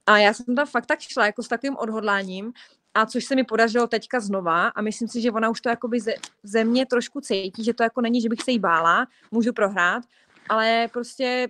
A 0.06 0.18
já 0.18 0.32
jsem 0.32 0.56
tam 0.56 0.66
fakt 0.66 0.86
tak 0.86 1.00
šla 1.00 1.26
jako 1.26 1.42
s 1.42 1.48
takovým 1.48 1.76
odhodláním, 1.76 2.52
a 2.94 3.06
což 3.06 3.24
se 3.24 3.34
mi 3.34 3.44
podařilo 3.44 3.86
teďka 3.86 4.20
znova 4.20 4.68
a 4.68 4.82
myslím 4.82 5.08
si, 5.08 5.20
že 5.20 5.30
ona 5.30 5.48
už 5.48 5.60
to 5.60 5.68
jakoby 5.68 6.00
ze, 6.00 6.14
ze 6.42 6.64
mě 6.64 6.86
trošku 6.86 7.20
cítí, 7.20 7.64
že 7.64 7.74
to 7.74 7.82
jako 7.82 8.00
není, 8.00 8.20
že 8.20 8.28
bych 8.28 8.42
se 8.42 8.50
jí 8.50 8.58
bála, 8.58 9.06
můžu 9.30 9.52
prohrát, 9.52 10.02
ale 10.48 10.88
prostě 10.92 11.48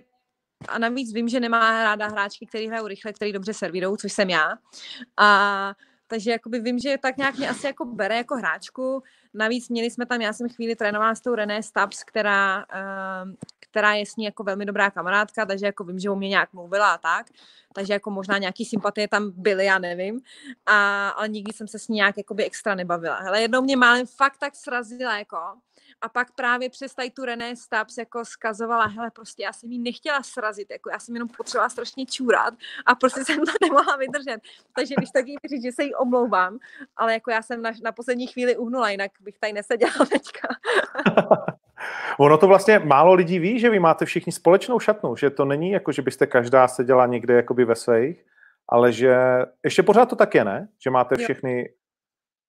a 0.67 0.79
navíc 0.79 1.13
vím, 1.13 1.29
že 1.29 1.39
nemá 1.39 1.83
ráda 1.83 2.07
hráčky, 2.07 2.45
které 2.45 2.67
hrajou 2.67 2.87
rychle, 2.87 3.13
které 3.13 3.31
dobře 3.31 3.53
servírují, 3.53 3.97
což 3.97 4.13
jsem 4.13 4.29
já. 4.29 4.57
A 5.17 5.73
takže 6.09 6.31
jakoby 6.31 6.59
vím, 6.59 6.79
že 6.79 6.97
tak 6.97 7.17
nějak 7.17 7.37
mě 7.37 7.49
asi 7.49 7.65
jako 7.65 7.85
bere 7.85 8.15
jako 8.15 8.35
hráčku. 8.35 9.03
Navíc 9.33 9.69
měli 9.69 9.91
jsme 9.91 10.05
tam, 10.05 10.21
já 10.21 10.33
jsem 10.33 10.49
chvíli 10.49 10.75
trénovala 10.75 11.15
s 11.15 11.21
tou 11.21 11.35
René 11.35 11.63
Stabs, 11.63 12.03
která, 12.03 12.57
uh, 12.57 13.31
která 13.59 13.93
je 13.93 14.05
s 14.05 14.15
ní 14.15 14.25
jako 14.25 14.43
velmi 14.43 14.65
dobrá 14.65 14.91
kamarádka, 14.91 15.45
takže 15.45 15.65
jako 15.65 15.83
vím, 15.83 15.99
že 15.99 16.09
o 16.09 16.15
mě 16.15 16.29
nějak 16.29 16.53
mluvila 16.53 16.93
a 16.93 16.97
tak. 16.97 17.25
Takže 17.73 17.93
jako 17.93 18.11
možná 18.11 18.37
nějaký 18.37 18.65
sympatie 18.65 19.07
tam 19.07 19.31
byly, 19.35 19.65
já 19.65 19.79
nevím. 19.79 20.21
A, 20.65 21.09
ale 21.09 21.27
nikdy 21.27 21.53
jsem 21.53 21.67
se 21.67 21.79
s 21.79 21.87
ní 21.87 21.95
nějak 21.95 22.17
jakoby 22.17 22.45
extra 22.45 22.75
nebavila. 22.75 23.19
Hele, 23.19 23.41
jednou 23.41 23.61
mě 23.61 23.77
málem 23.77 24.07
fakt 24.07 24.37
tak 24.37 24.55
srazila, 24.55 25.17
jako, 25.17 25.37
a 26.01 26.09
pak 26.09 26.31
právě 26.31 26.69
přes 26.69 26.95
tady 26.95 27.09
tu 27.09 27.25
René 27.25 27.55
Stabs 27.55 27.97
jako 27.97 28.25
skazovala, 28.25 28.85
hele, 28.85 29.11
prostě 29.11 29.43
já 29.43 29.53
jsem 29.53 29.71
jí 29.71 29.79
nechtěla 29.79 30.23
srazit, 30.23 30.71
jako 30.71 30.89
já 30.89 30.99
jsem 30.99 31.15
jenom 31.15 31.29
potřebovala 31.37 31.69
strašně 31.69 32.05
čůrat 32.05 32.53
a 32.85 32.95
prostě 32.95 33.25
jsem 33.25 33.37
to 33.37 33.51
nemohla 33.61 33.95
vydržet. 33.95 34.41
Takže 34.75 34.95
když 34.97 35.09
taky 35.09 35.35
říct, 35.49 35.63
že 35.63 35.71
se 35.71 35.83
jí 35.83 35.95
omlouvám, 35.95 36.59
ale 36.95 37.13
jako 37.13 37.31
já 37.31 37.41
jsem 37.41 37.61
na, 37.61 37.71
na 37.83 37.91
poslední 37.91 38.27
chvíli 38.27 38.57
uhnula, 38.57 38.89
jinak 38.89 39.11
bych 39.19 39.39
tady 39.39 39.53
neseděla 39.53 39.93
teďka. 40.11 40.47
Ono 42.19 42.37
to 42.37 42.47
vlastně 42.47 42.79
málo 42.79 43.13
lidí 43.13 43.39
ví, 43.39 43.59
že 43.59 43.69
vy 43.69 43.79
máte 43.79 44.05
všichni 44.05 44.31
společnou 44.31 44.79
šatnu, 44.79 45.15
že 45.15 45.29
to 45.29 45.45
není 45.45 45.71
jako, 45.71 45.91
že 45.91 46.01
byste 46.01 46.27
každá 46.27 46.67
seděla 46.67 47.05
někde 47.05 47.33
jakoby 47.33 47.65
ve 47.65 47.75
svých, 47.75 48.25
ale 48.69 48.91
že 48.91 49.15
ještě 49.63 49.83
pořád 49.83 50.05
to 50.05 50.15
tak 50.15 50.35
je, 50.35 50.43
ne? 50.43 50.69
Že 50.83 50.89
máte 50.89 51.15
všechny... 51.15 51.69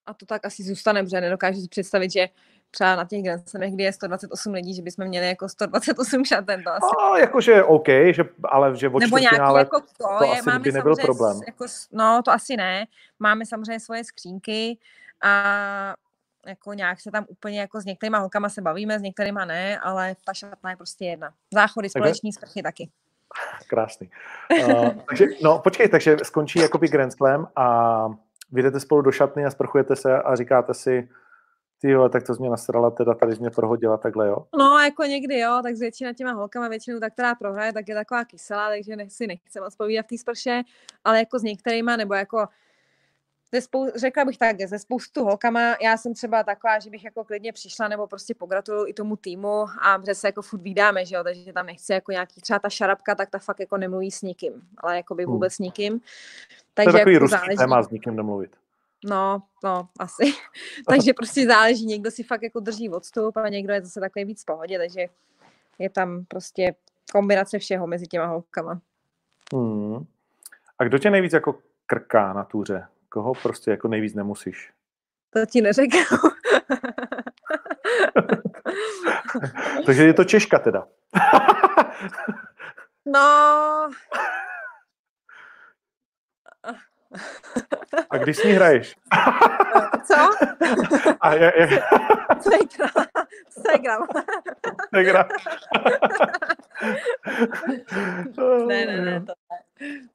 A 0.06 0.14
to 0.14 0.26
tak 0.26 0.44
asi 0.44 0.62
zůstane, 0.62 1.02
protože 1.02 1.20
nedokážu 1.20 1.60
si 1.60 1.68
představit, 1.68 2.12
že 2.12 2.28
třeba 2.70 2.96
na 2.96 3.04
těch 3.04 3.22
Grand 3.22 3.74
kdy 3.74 3.84
je 3.84 3.92
128 3.92 4.52
lidí, 4.52 4.74
že 4.74 4.82
bychom 4.82 5.04
měli 5.04 5.28
jako 5.28 5.48
128 5.48 6.24
šaten, 6.24 6.62
to 6.62 6.70
asi. 6.70 6.86
No, 6.98 7.16
jakože 7.16 7.64
OK, 7.64 7.88
že, 8.10 8.24
ale 8.44 8.76
že 8.76 8.88
Nebo 8.88 9.18
nějaký 9.18 9.36
finále, 9.36 9.60
jako 9.60 9.80
to, 9.80 10.18
to 10.18 10.24
je, 10.24 10.30
asi 10.30 10.42
máme 10.46 10.58
by 10.58 10.72
nebyl 10.72 10.96
problém. 10.96 11.40
Jako, 11.46 11.64
no, 11.92 12.22
to 12.24 12.30
asi 12.30 12.56
ne. 12.56 12.86
Máme 13.18 13.46
samozřejmě 13.46 13.80
svoje 13.80 14.04
skřínky 14.04 14.78
a 15.22 15.94
jako 16.46 16.74
nějak 16.74 17.00
se 17.00 17.10
tam 17.10 17.24
úplně 17.28 17.60
jako 17.60 17.80
s 17.80 17.84
některýma 17.84 18.18
holkama 18.18 18.48
se 18.48 18.62
bavíme, 18.62 18.98
s 18.98 19.02
některýma 19.02 19.44
ne, 19.44 19.78
ale 19.78 20.16
ta 20.24 20.34
šatna 20.34 20.70
je 20.70 20.76
prostě 20.76 21.04
jedna. 21.04 21.32
Záchody, 21.54 21.88
společní 21.88 22.32
sprchy 22.32 22.62
taky. 22.62 22.90
Krásný. 23.66 24.10
Uh, 24.64 24.90
takže, 25.08 25.26
no 25.42 25.58
počkej, 25.58 25.88
takže 25.88 26.16
skončí 26.22 26.58
jakoby 26.58 26.88
Grand 26.88 27.12
Slam 27.12 27.48
a 27.56 28.06
vyjdete 28.52 28.80
spolu 28.80 29.02
do 29.02 29.12
šatny 29.12 29.44
a 29.44 29.50
sprchujete 29.50 29.96
se 29.96 30.22
a 30.22 30.36
říkáte 30.36 30.74
si, 30.74 31.08
ty 31.80 31.90
jo, 31.90 32.08
tak 32.08 32.22
to 32.22 32.34
jsi 32.34 32.40
mě 32.40 32.50
nasrala, 32.50 32.90
teda 32.90 33.14
tady 33.14 33.34
jsi 33.34 33.40
mě 33.40 33.50
prohodila 33.50 33.96
takhle, 33.96 34.28
jo? 34.28 34.36
No, 34.58 34.78
jako 34.78 35.02
někdy 35.04 35.38
jo, 35.38 35.60
tak 35.62 35.76
s 35.76 35.80
většina 35.80 36.12
těma 36.12 36.32
holkama 36.32 36.68
většinou 36.68 37.00
ta, 37.00 37.10
která 37.10 37.34
prohraje, 37.34 37.72
tak 37.72 37.88
je 37.88 37.94
taková 37.94 38.24
kyselá, 38.24 38.68
takže 38.68 38.96
nechci, 38.96 39.26
nechce 39.26 39.60
moc 39.60 39.76
povídat 39.76 40.06
v 40.06 40.08
té 40.08 40.18
sprše, 40.18 40.62
ale 41.04 41.18
jako 41.18 41.38
s 41.38 41.42
některýma, 41.42 41.96
nebo 41.96 42.14
jako 42.14 42.46
ze 43.52 43.60
spou- 43.60 43.90
řekla 43.96 44.24
bych 44.24 44.38
tak, 44.38 44.60
ze 44.60 44.78
spoustu 44.78 45.24
holkama, 45.24 45.76
já 45.82 45.96
jsem 45.96 46.14
třeba 46.14 46.42
taková, 46.42 46.78
že 46.78 46.90
bych 46.90 47.04
jako 47.04 47.24
klidně 47.24 47.52
přišla 47.52 47.88
nebo 47.88 48.06
prostě 48.06 48.34
pogratuluju 48.34 48.86
i 48.86 48.92
tomu 48.92 49.16
týmu 49.16 49.64
a 49.82 50.02
že 50.06 50.14
se 50.14 50.28
jako 50.28 50.42
furt 50.42 50.62
vydáme, 50.62 51.04
že 51.04 51.16
jo, 51.16 51.24
takže 51.24 51.52
tam 51.52 51.66
nechci 51.66 51.92
jako 51.92 52.12
nějaký, 52.12 52.40
třeba 52.40 52.58
ta 52.58 52.68
šarapka, 52.68 53.14
tak 53.14 53.30
ta 53.30 53.38
fakt 53.38 53.60
jako 53.60 53.76
nemluví 53.76 54.10
s 54.10 54.22
nikým, 54.22 54.52
ale 54.78 54.96
jako 54.96 55.14
by 55.14 55.24
hmm. 55.24 55.32
vůbec 55.32 55.52
s 55.52 55.58
nikým. 55.58 56.00
Takže 56.74 56.90
to 56.90 56.96
je 56.96 57.00
takový 57.00 57.14
jako 57.14 57.22
ruský 57.22 57.38
záleží. 57.38 57.56
téma 57.56 57.82
s 57.82 57.90
nikým 57.90 58.16
nemluvit. 58.16 58.50
No, 59.04 59.42
no, 59.64 59.88
asi. 59.98 60.22
takže 60.88 61.12
prostě 61.12 61.46
záleží, 61.46 61.86
někdo 61.86 62.10
si 62.10 62.22
fakt 62.22 62.42
jako 62.42 62.60
drží 62.60 62.90
odstup 62.90 63.36
a 63.36 63.48
někdo 63.48 63.72
je 63.72 63.82
zase 63.82 64.00
takový 64.00 64.24
víc 64.24 64.42
v 64.42 64.46
pohodě, 64.46 64.78
takže 64.78 65.06
je 65.78 65.90
tam 65.90 66.24
prostě 66.24 66.74
kombinace 67.12 67.58
všeho 67.58 67.86
mezi 67.86 68.06
těma 68.06 68.26
holkama. 68.26 68.80
Hmm. 69.54 70.06
A 70.78 70.84
kdo 70.84 70.98
tě 70.98 71.10
nejvíc 71.10 71.32
jako 71.32 71.58
krká 71.86 72.32
na 72.32 72.44
túře? 72.44 72.86
Koho 73.08 73.34
prostě 73.34 73.70
jako 73.70 73.88
nejvíc 73.88 74.14
nemusíš? 74.14 74.72
To 75.30 75.46
ti 75.46 75.60
neřeknu. 75.60 76.00
Takže 79.86 80.04
je 80.04 80.14
to 80.14 80.24
Češka 80.24 80.58
teda. 80.58 80.88
no. 83.06 83.90
A 88.10 88.18
když 88.18 88.36
s 88.36 88.44
ní 88.44 88.52
hraješ? 88.52 88.96
Co? 90.06 90.14
A 91.20 91.34
je, 91.34 91.52
je... 91.56 91.82
Segra. 92.40 92.88
Segra. 93.50 93.98
Segra. 94.94 95.28
ne, 98.66 98.86
ne, 98.86 99.04
ne, 99.04 99.20
to, 99.20 99.32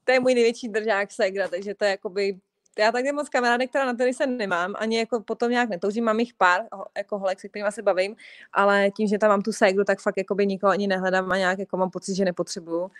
to 0.03 0.11
je 0.11 0.19
můj 0.19 0.34
největší 0.34 0.69
držák 0.69 1.11
Segra, 1.11 1.47
takže 1.47 1.76
to 1.76 1.85
je 1.85 1.91
jakoby 1.91 2.39
já 2.80 2.91
tak 2.91 3.06
moc 3.14 3.30
kamarádek, 3.30 3.69
která 3.69 3.85
na 3.85 3.93
tenise 3.93 4.27
nemám, 4.27 4.73
ani 4.77 4.97
jako 4.97 5.19
potom 5.19 5.52
nějak 5.52 5.69
netoužím, 5.69 6.03
mám 6.03 6.19
jich 6.19 6.34
pár, 6.34 6.61
jako 6.97 7.19
holek, 7.19 7.39
se 7.39 7.49
kterými 7.49 7.72
se 7.72 7.81
bavím, 7.81 8.15
ale 8.53 8.91
tím, 8.91 9.07
že 9.07 9.18
tam 9.18 9.30
mám 9.30 9.41
tu 9.41 9.52
ségru, 9.52 9.84
tak 9.84 9.99
fakt 9.99 10.18
jako 10.18 10.35
by 10.35 10.47
nikoho 10.47 10.72
ani 10.72 10.88
nehledám 10.88 11.31
a 11.31 11.38
nějak 11.38 11.60
jako 11.60 11.77
mám 11.77 11.89
pocit, 11.89 12.15
že 12.15 12.26
nepotřebuju. 12.26 12.91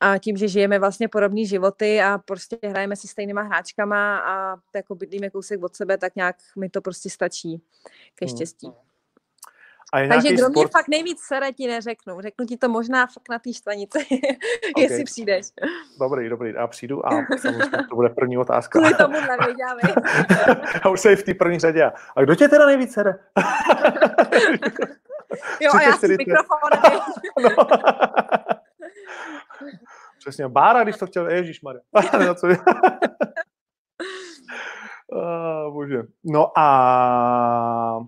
A 0.00 0.18
tím, 0.18 0.36
že 0.36 0.48
žijeme 0.48 0.78
vlastně 0.78 1.08
podobné 1.08 1.44
životy 1.44 2.00
a 2.00 2.18
prostě 2.18 2.58
hrajeme 2.68 2.96
si 2.96 3.08
stejnýma 3.08 3.42
hráčkama 3.42 4.18
a 4.18 4.56
jako 4.74 4.94
bydlíme 4.94 5.30
kousek 5.30 5.62
od 5.62 5.76
sebe, 5.76 5.98
tak 5.98 6.16
nějak 6.16 6.36
mi 6.56 6.68
to 6.68 6.80
prostě 6.80 7.10
stačí 7.10 7.62
ke 8.14 8.26
hmm. 8.26 8.36
štěstí. 8.36 8.66
Hmm. 8.66 8.76
A 9.92 10.00
je 10.00 10.08
Takže 10.08 10.28
kdo 10.28 10.38
sport... 10.38 10.54
mě 10.54 10.66
fakt 10.66 10.88
nejvíc 10.88 11.20
sere, 11.20 11.52
ti 11.52 11.66
neřeknu. 11.66 12.20
Řeknu 12.20 12.46
ti 12.46 12.56
to 12.56 12.68
možná 12.68 13.06
fakt 13.06 13.28
na 13.30 13.38
té 13.38 13.52
štvanici, 13.52 13.98
okay. 14.74 14.82
jestli 14.82 15.04
přijdeš. 15.04 15.46
Dobrý, 16.00 16.28
dobrý. 16.28 16.52
Já 16.54 16.66
přijdu 16.66 17.06
a 17.06 17.10
samozřejmě 17.38 17.66
to 17.90 17.96
bude 17.96 18.08
první 18.08 18.38
otázka. 18.38 18.78
Kvůli 18.78 18.94
tomu 18.94 19.12
nevěděli. 19.12 19.80
a 20.82 20.88
už 20.88 21.00
se 21.00 21.16
v 21.16 21.22
té 21.22 21.34
první 21.34 21.58
řadě. 21.58 21.90
A 22.16 22.22
kdo 22.22 22.34
tě 22.34 22.48
teda 22.48 22.66
nejvíc 22.66 22.92
sere? 22.92 23.10
jo, 25.60 25.70
a 25.74 25.82
já 25.82 25.92
si 25.92 26.08
mikrofon 26.08 26.58
no. 27.42 27.50
Přesně, 30.18 30.48
Bára, 30.48 30.82
když 30.82 30.96
to 30.96 31.06
chtěl, 31.06 31.30
Ježíš 31.30 31.62
Maria. 31.62 31.82
oh, 35.12 35.72
bože. 35.72 36.02
No 36.24 36.58
a 36.58 38.06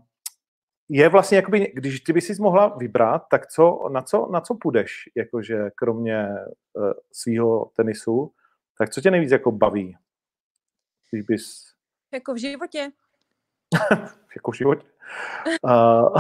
je 0.89 1.09
vlastně, 1.09 1.37
jakoby, 1.37 1.73
když 1.75 2.01
ty 2.01 2.13
bys 2.13 2.27
si 2.27 2.43
mohla 2.43 2.69
vybrat, 2.69 3.23
tak 3.31 3.47
co, 3.47 3.89
na, 3.93 4.03
co, 4.03 4.29
na 4.33 4.41
co 4.41 4.55
půjdeš, 4.55 5.09
jakože 5.15 5.71
kromě 5.75 6.29
uh, 6.73 6.93
svého 7.13 7.71
tenisu, 7.77 8.33
tak 8.79 8.91
co 8.91 9.01
tě 9.01 9.11
nejvíc 9.11 9.31
jako 9.31 9.53
baví? 9.53 9.97
Když 11.11 11.25
bys... 11.25 11.75
Jako 12.13 12.35
v 12.35 12.37
životě? 12.37 12.91
jako 14.37 14.51
v 14.51 14.57
životě? 14.57 14.87
Uh, 15.63 16.17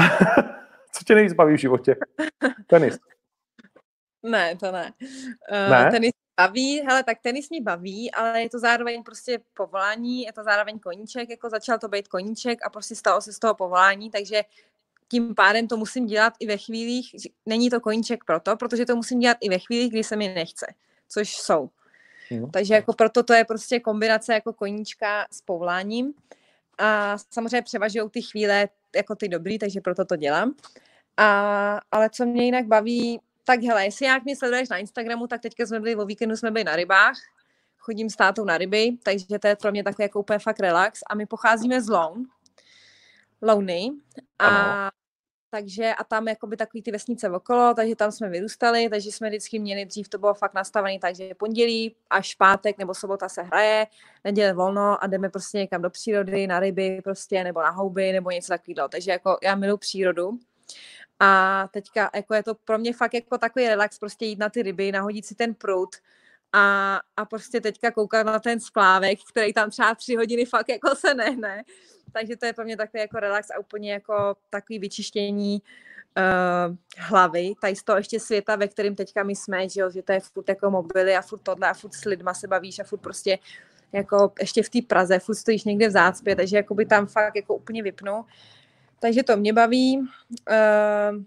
co 0.92 1.04
tě 1.06 1.14
nejvíc 1.14 1.32
baví 1.32 1.56
v 1.56 1.60
životě? 1.60 1.96
Tenis. 2.66 2.98
Ne, 4.22 4.56
to 4.56 4.72
ne. 4.72 4.92
Uh, 5.52 5.70
ne? 5.70 5.90
Tenis 5.90 6.12
baví, 6.40 6.80
hele, 6.80 7.02
tak 7.02 7.18
tenis 7.22 7.50
mě 7.50 7.60
baví, 7.60 8.10
ale 8.10 8.42
je 8.42 8.50
to 8.50 8.58
zároveň 8.58 9.02
prostě 9.02 9.40
povolání, 9.54 10.22
je 10.22 10.32
to 10.32 10.44
zároveň 10.44 10.78
koníček, 10.78 11.30
jako 11.30 11.50
začal 11.50 11.78
to 11.78 11.88
být 11.88 12.08
koníček 12.08 12.66
a 12.66 12.70
prostě 12.70 12.94
stalo 12.94 13.20
se 13.20 13.32
z 13.32 13.38
toho 13.38 13.54
povolání, 13.54 14.10
takže 14.10 14.42
tím 15.08 15.34
pádem 15.34 15.68
to 15.68 15.76
musím 15.76 16.06
dělat 16.06 16.32
i 16.40 16.46
ve 16.46 16.56
chvílích, 16.56 17.16
není 17.46 17.70
to 17.70 17.80
koníček 17.80 18.24
proto, 18.24 18.56
protože 18.56 18.86
to 18.86 18.96
musím 18.96 19.20
dělat 19.20 19.36
i 19.40 19.48
ve 19.48 19.58
chvílích, 19.58 19.92
kdy 19.92 20.04
se 20.04 20.16
mi 20.16 20.28
nechce, 20.28 20.66
což 21.08 21.36
jsou. 21.36 21.70
Takže 22.52 22.74
jako 22.74 22.92
proto 22.92 23.22
to 23.22 23.32
je 23.32 23.44
prostě 23.44 23.80
kombinace 23.80 24.34
jako 24.34 24.52
koníčka 24.52 25.26
s 25.30 25.40
povoláním 25.40 26.14
a 26.78 27.18
samozřejmě 27.30 27.62
převažují 27.62 28.10
ty 28.10 28.22
chvíle 28.22 28.68
jako 28.96 29.14
ty 29.14 29.28
dobrý, 29.28 29.58
takže 29.58 29.80
proto 29.80 30.04
to 30.04 30.16
dělám. 30.16 30.54
A, 31.16 31.80
ale 31.90 32.10
co 32.10 32.26
mě 32.26 32.44
jinak 32.44 32.66
baví, 32.66 33.20
tak 33.44 33.62
hele, 33.62 33.84
jestli 33.84 34.04
nějak 34.04 34.24
mě 34.24 34.36
sleduješ 34.36 34.68
na 34.68 34.76
Instagramu, 34.76 35.26
tak 35.26 35.40
teďka 35.40 35.66
jsme 35.66 35.80
byli 35.80 35.96
o 35.96 36.04
víkendu, 36.04 36.36
jsme 36.36 36.50
byli 36.50 36.64
na 36.64 36.76
rybách, 36.76 37.16
chodím 37.78 38.10
s 38.10 38.16
tátou 38.16 38.44
na 38.44 38.58
ryby, 38.58 38.90
takže 39.02 39.38
to 39.38 39.46
je 39.48 39.56
pro 39.56 39.70
mě 39.70 39.84
takový 39.84 40.04
jako 40.04 40.20
úplně 40.20 40.38
fakt 40.38 40.60
relax. 40.60 41.00
A 41.10 41.14
my 41.14 41.26
pocházíme 41.26 41.80
z 41.80 41.88
Loun, 41.88 42.26
Louny, 43.42 43.90
a 44.38 44.46
ano. 44.46 44.90
takže 45.50 45.94
a 45.94 46.04
tam 46.04 46.28
jakoby 46.28 46.56
takový 46.56 46.82
ty 46.82 46.90
vesnice 46.90 47.30
okolo, 47.30 47.74
takže 47.74 47.96
tam 47.96 48.12
jsme 48.12 48.28
vyrůstali, 48.28 48.88
takže 48.88 49.12
jsme 49.12 49.28
vždycky 49.28 49.58
měli, 49.58 49.84
dřív 49.84 50.08
to 50.08 50.18
bylo 50.18 50.34
fakt 50.34 50.54
nastavené, 50.54 50.98
takže 50.98 51.34
pondělí 51.34 51.96
až 52.10 52.34
pátek 52.34 52.78
nebo 52.78 52.94
sobota 52.94 53.28
se 53.28 53.42
hraje, 53.42 53.86
neděle 54.24 54.52
volno 54.52 55.04
a 55.04 55.06
jdeme 55.06 55.28
prostě 55.28 55.58
někam 55.58 55.82
do 55.82 55.90
přírody, 55.90 56.46
na 56.46 56.60
ryby 56.60 57.00
prostě, 57.04 57.44
nebo 57.44 57.62
na 57.62 57.70
houby, 57.70 58.12
nebo 58.12 58.30
něco 58.30 58.48
takového. 58.48 58.88
Takže 58.88 59.10
jako 59.10 59.38
já 59.42 59.54
miluji 59.54 59.78
přírodu 59.78 60.38
a 61.24 61.68
teďka 61.72 62.10
jako 62.14 62.34
je 62.34 62.42
to 62.42 62.54
pro 62.54 62.78
mě 62.78 62.92
fakt 62.92 63.14
jako 63.14 63.38
takový 63.38 63.68
relax, 63.68 63.98
prostě 63.98 64.24
jít 64.24 64.38
na 64.38 64.48
ty 64.48 64.62
ryby, 64.62 64.92
nahodit 64.92 65.26
si 65.26 65.34
ten 65.34 65.54
prout 65.54 65.96
a, 66.52 67.00
a 67.16 67.24
prostě 67.24 67.60
teďka 67.60 67.90
koukat 67.90 68.26
na 68.26 68.38
ten 68.38 68.60
splávek, 68.60 69.18
který 69.30 69.52
tam 69.52 69.70
třeba 69.70 69.94
tři 69.94 70.14
hodiny 70.14 70.44
fakt 70.44 70.68
jako 70.68 70.94
se 70.94 71.14
nehne. 71.14 71.62
Takže 72.12 72.36
to 72.36 72.46
je 72.46 72.52
pro 72.52 72.64
mě 72.64 72.76
takový 72.76 73.00
jako 73.00 73.20
relax 73.20 73.50
a 73.50 73.58
úplně 73.58 73.92
jako 73.92 74.36
takový 74.50 74.78
vyčištění 74.78 75.62
uh, 76.16 76.76
hlavy, 76.98 77.52
tady 77.60 77.76
z 77.76 77.82
toho 77.82 77.98
ještě 77.98 78.20
světa, 78.20 78.56
ve 78.56 78.68
kterém 78.68 78.94
teďka 78.94 79.22
my 79.22 79.36
jsme, 79.36 79.68
že, 79.68 79.80
jo, 79.80 79.90
že 79.90 80.02
to 80.02 80.12
je 80.12 80.20
furt 80.20 80.48
jako 80.48 80.70
mobily 80.70 81.16
a 81.16 81.22
furt 81.22 81.42
tohle 81.42 81.68
a 81.68 81.74
furt 81.74 81.94
s 81.94 82.04
lidma 82.04 82.34
se 82.34 82.48
bavíš 82.48 82.78
a 82.78 82.84
furt 82.84 83.00
prostě 83.00 83.38
jako 83.92 84.32
ještě 84.40 84.62
v 84.62 84.70
té 84.70 84.78
Praze, 84.82 85.18
furt 85.18 85.34
stojíš 85.34 85.64
někde 85.64 85.88
v 85.88 85.92
zácpě, 85.92 86.36
takže 86.36 86.56
jako 86.56 86.74
by 86.74 86.86
tam 86.86 87.06
fakt 87.06 87.36
jako 87.36 87.54
úplně 87.54 87.82
vypnu. 87.82 88.24
Takže 89.02 89.22
to 89.22 89.36
mě 89.36 89.52
baví. 89.52 89.98
Uh, 89.98 91.22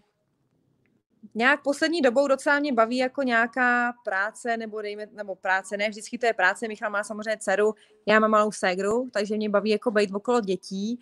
nějak 1.35 1.63
poslední 1.63 2.01
dobou 2.01 2.27
docela 2.27 2.59
mě 2.59 2.73
baví 2.73 2.97
jako 2.97 3.23
nějaká 3.23 3.93
práce, 4.03 4.57
nebo 4.57 4.81
dejme, 4.81 5.07
nebo 5.11 5.35
práce, 5.35 5.77
ne 5.77 5.89
vždycky 5.89 6.17
to 6.17 6.25
je 6.25 6.33
práce, 6.33 6.67
Michal 6.67 6.89
má 6.89 7.03
samozřejmě 7.03 7.37
dceru, 7.39 7.75
já 8.05 8.19
mám 8.19 8.31
malou 8.31 8.51
ségru, 8.51 9.09
takže 9.13 9.35
mě 9.35 9.49
baví 9.49 9.69
jako 9.69 9.91
být 9.91 10.15
okolo 10.15 10.41
dětí 10.41 10.99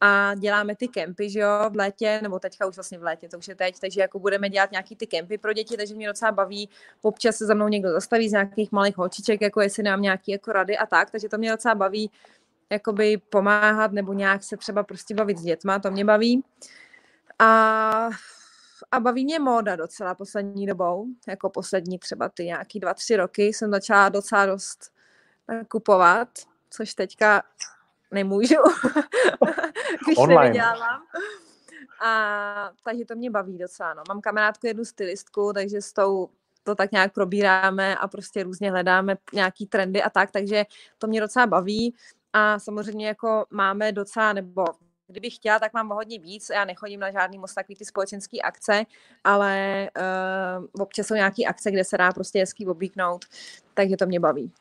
a 0.00 0.34
děláme 0.34 0.76
ty 0.76 0.88
kempy, 0.88 1.30
že 1.30 1.40
jo, 1.40 1.48
v 1.70 1.76
létě, 1.76 2.18
nebo 2.22 2.38
teďka 2.38 2.66
už 2.66 2.76
vlastně 2.76 2.98
v 2.98 3.02
létě, 3.02 3.28
to 3.28 3.38
už 3.38 3.48
je 3.48 3.54
teď, 3.54 3.80
takže 3.80 4.00
jako 4.00 4.18
budeme 4.18 4.48
dělat 4.48 4.70
nějaký 4.70 4.96
ty 4.96 5.06
kempy 5.06 5.38
pro 5.38 5.52
děti, 5.52 5.76
takže 5.76 5.94
mě 5.94 6.08
docela 6.08 6.32
baví, 6.32 6.68
občas 7.02 7.36
se 7.36 7.46
za 7.46 7.54
mnou 7.54 7.68
někdo 7.68 7.90
zastaví 7.90 8.28
z 8.28 8.32
nějakých 8.32 8.72
malých 8.72 8.96
holčiček, 8.96 9.40
jako 9.40 9.60
jestli 9.60 9.82
nám 9.82 10.02
nějaký 10.02 10.32
jako 10.32 10.52
rady 10.52 10.78
a 10.78 10.86
tak, 10.86 11.10
takže 11.10 11.28
to 11.28 11.38
mě 11.38 11.50
docela 11.50 11.74
baví 11.74 12.10
jakoby 12.70 13.16
pomáhat 13.16 13.92
nebo 13.92 14.12
nějak 14.12 14.44
se 14.44 14.56
třeba 14.56 14.82
prostě 14.82 15.14
bavit 15.14 15.38
s 15.38 15.42
dětma, 15.42 15.78
to 15.78 15.90
mě 15.90 16.04
baví. 16.04 16.44
A, 17.38 18.10
a 18.90 19.00
baví 19.00 19.24
mě 19.24 19.38
móda 19.38 19.76
docela 19.76 20.14
poslední 20.14 20.66
dobou, 20.66 21.06
jako 21.28 21.50
poslední 21.50 21.98
třeba 21.98 22.28
ty 22.28 22.44
nějaký 22.44 22.80
dva, 22.80 22.94
tři 22.94 23.16
roky 23.16 23.42
jsem 23.42 23.70
začala 23.70 24.08
docela 24.08 24.46
dost 24.46 24.92
kupovat, 25.68 26.28
což 26.70 26.94
teďka 26.94 27.42
nemůžu, 28.10 28.54
když 30.04 30.18
Online. 30.18 30.40
nevydělávám. 30.40 31.02
A 32.04 32.70
takže 32.84 33.04
to 33.04 33.14
mě 33.14 33.30
baví 33.30 33.58
docela. 33.58 33.94
No. 33.94 34.02
Mám 34.08 34.20
kamarádku 34.20 34.66
jednu 34.66 34.84
stylistku, 34.84 35.52
takže 35.54 35.80
s 35.80 35.92
tou 35.92 36.28
to 36.62 36.74
tak 36.74 36.92
nějak 36.92 37.12
probíráme 37.12 37.96
a 37.96 38.08
prostě 38.08 38.42
různě 38.42 38.70
hledáme 38.70 39.16
nějaký 39.32 39.66
trendy 39.66 40.02
a 40.02 40.10
tak, 40.10 40.30
takže 40.30 40.64
to 40.98 41.06
mě 41.06 41.20
docela 41.20 41.46
baví 41.46 41.94
a 42.36 42.58
samozřejmě 42.58 43.06
jako 43.06 43.46
máme 43.50 43.92
docela, 43.92 44.32
nebo 44.32 44.64
kdybych 45.06 45.34
chtěla, 45.34 45.58
tak 45.58 45.72
mám 45.72 45.88
hodně 45.88 46.18
víc. 46.18 46.50
Já 46.54 46.64
nechodím 46.64 47.00
na 47.00 47.10
žádný 47.10 47.38
moc 47.38 47.54
takový 47.54 47.76
ty 47.76 47.84
společenské 47.84 48.38
akce, 48.40 48.84
ale 49.24 49.88
uh, 49.96 50.82
občas 50.82 51.06
jsou 51.06 51.14
nějaké 51.14 51.44
akce, 51.44 51.70
kde 51.70 51.84
se 51.84 51.98
dá 51.98 52.12
prostě 52.12 52.38
hezký 52.38 52.66
oblíknout, 52.66 53.24
takže 53.74 53.96
to 53.96 54.06
mě 54.06 54.20
baví. 54.20 54.52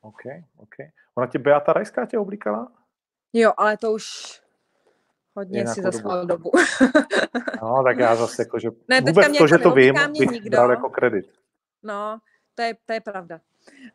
OK, 0.00 0.20
OK. 0.56 0.74
Ona 1.14 1.26
tě 1.26 1.38
Beata 1.38 1.72
Rajská 1.72 2.06
tě 2.06 2.18
oblíkala? 2.18 2.72
Jo, 3.32 3.52
ale 3.56 3.76
to 3.76 3.92
už 3.92 4.04
hodně 5.34 5.66
si 5.66 5.82
za 5.82 5.92
svou 5.92 6.26
dobu. 6.26 6.50
no, 7.62 7.82
tak 7.84 7.98
já 7.98 8.16
zase 8.16 8.42
jako, 8.42 8.58
že 8.58 8.68
ne, 8.88 9.00
vůbec 9.00 9.38
to, 9.38 9.46
že 9.46 9.58
to 9.58 9.70
vím, 9.70 9.94
bych 10.18 10.30
nikdo. 10.30 10.50
bral 10.50 10.70
jako 10.70 10.90
kredit. 10.90 11.26
No, 11.82 12.18
to 12.54 12.62
je, 12.62 12.74
to 12.86 12.92
je 12.92 13.00
pravda. 13.00 13.40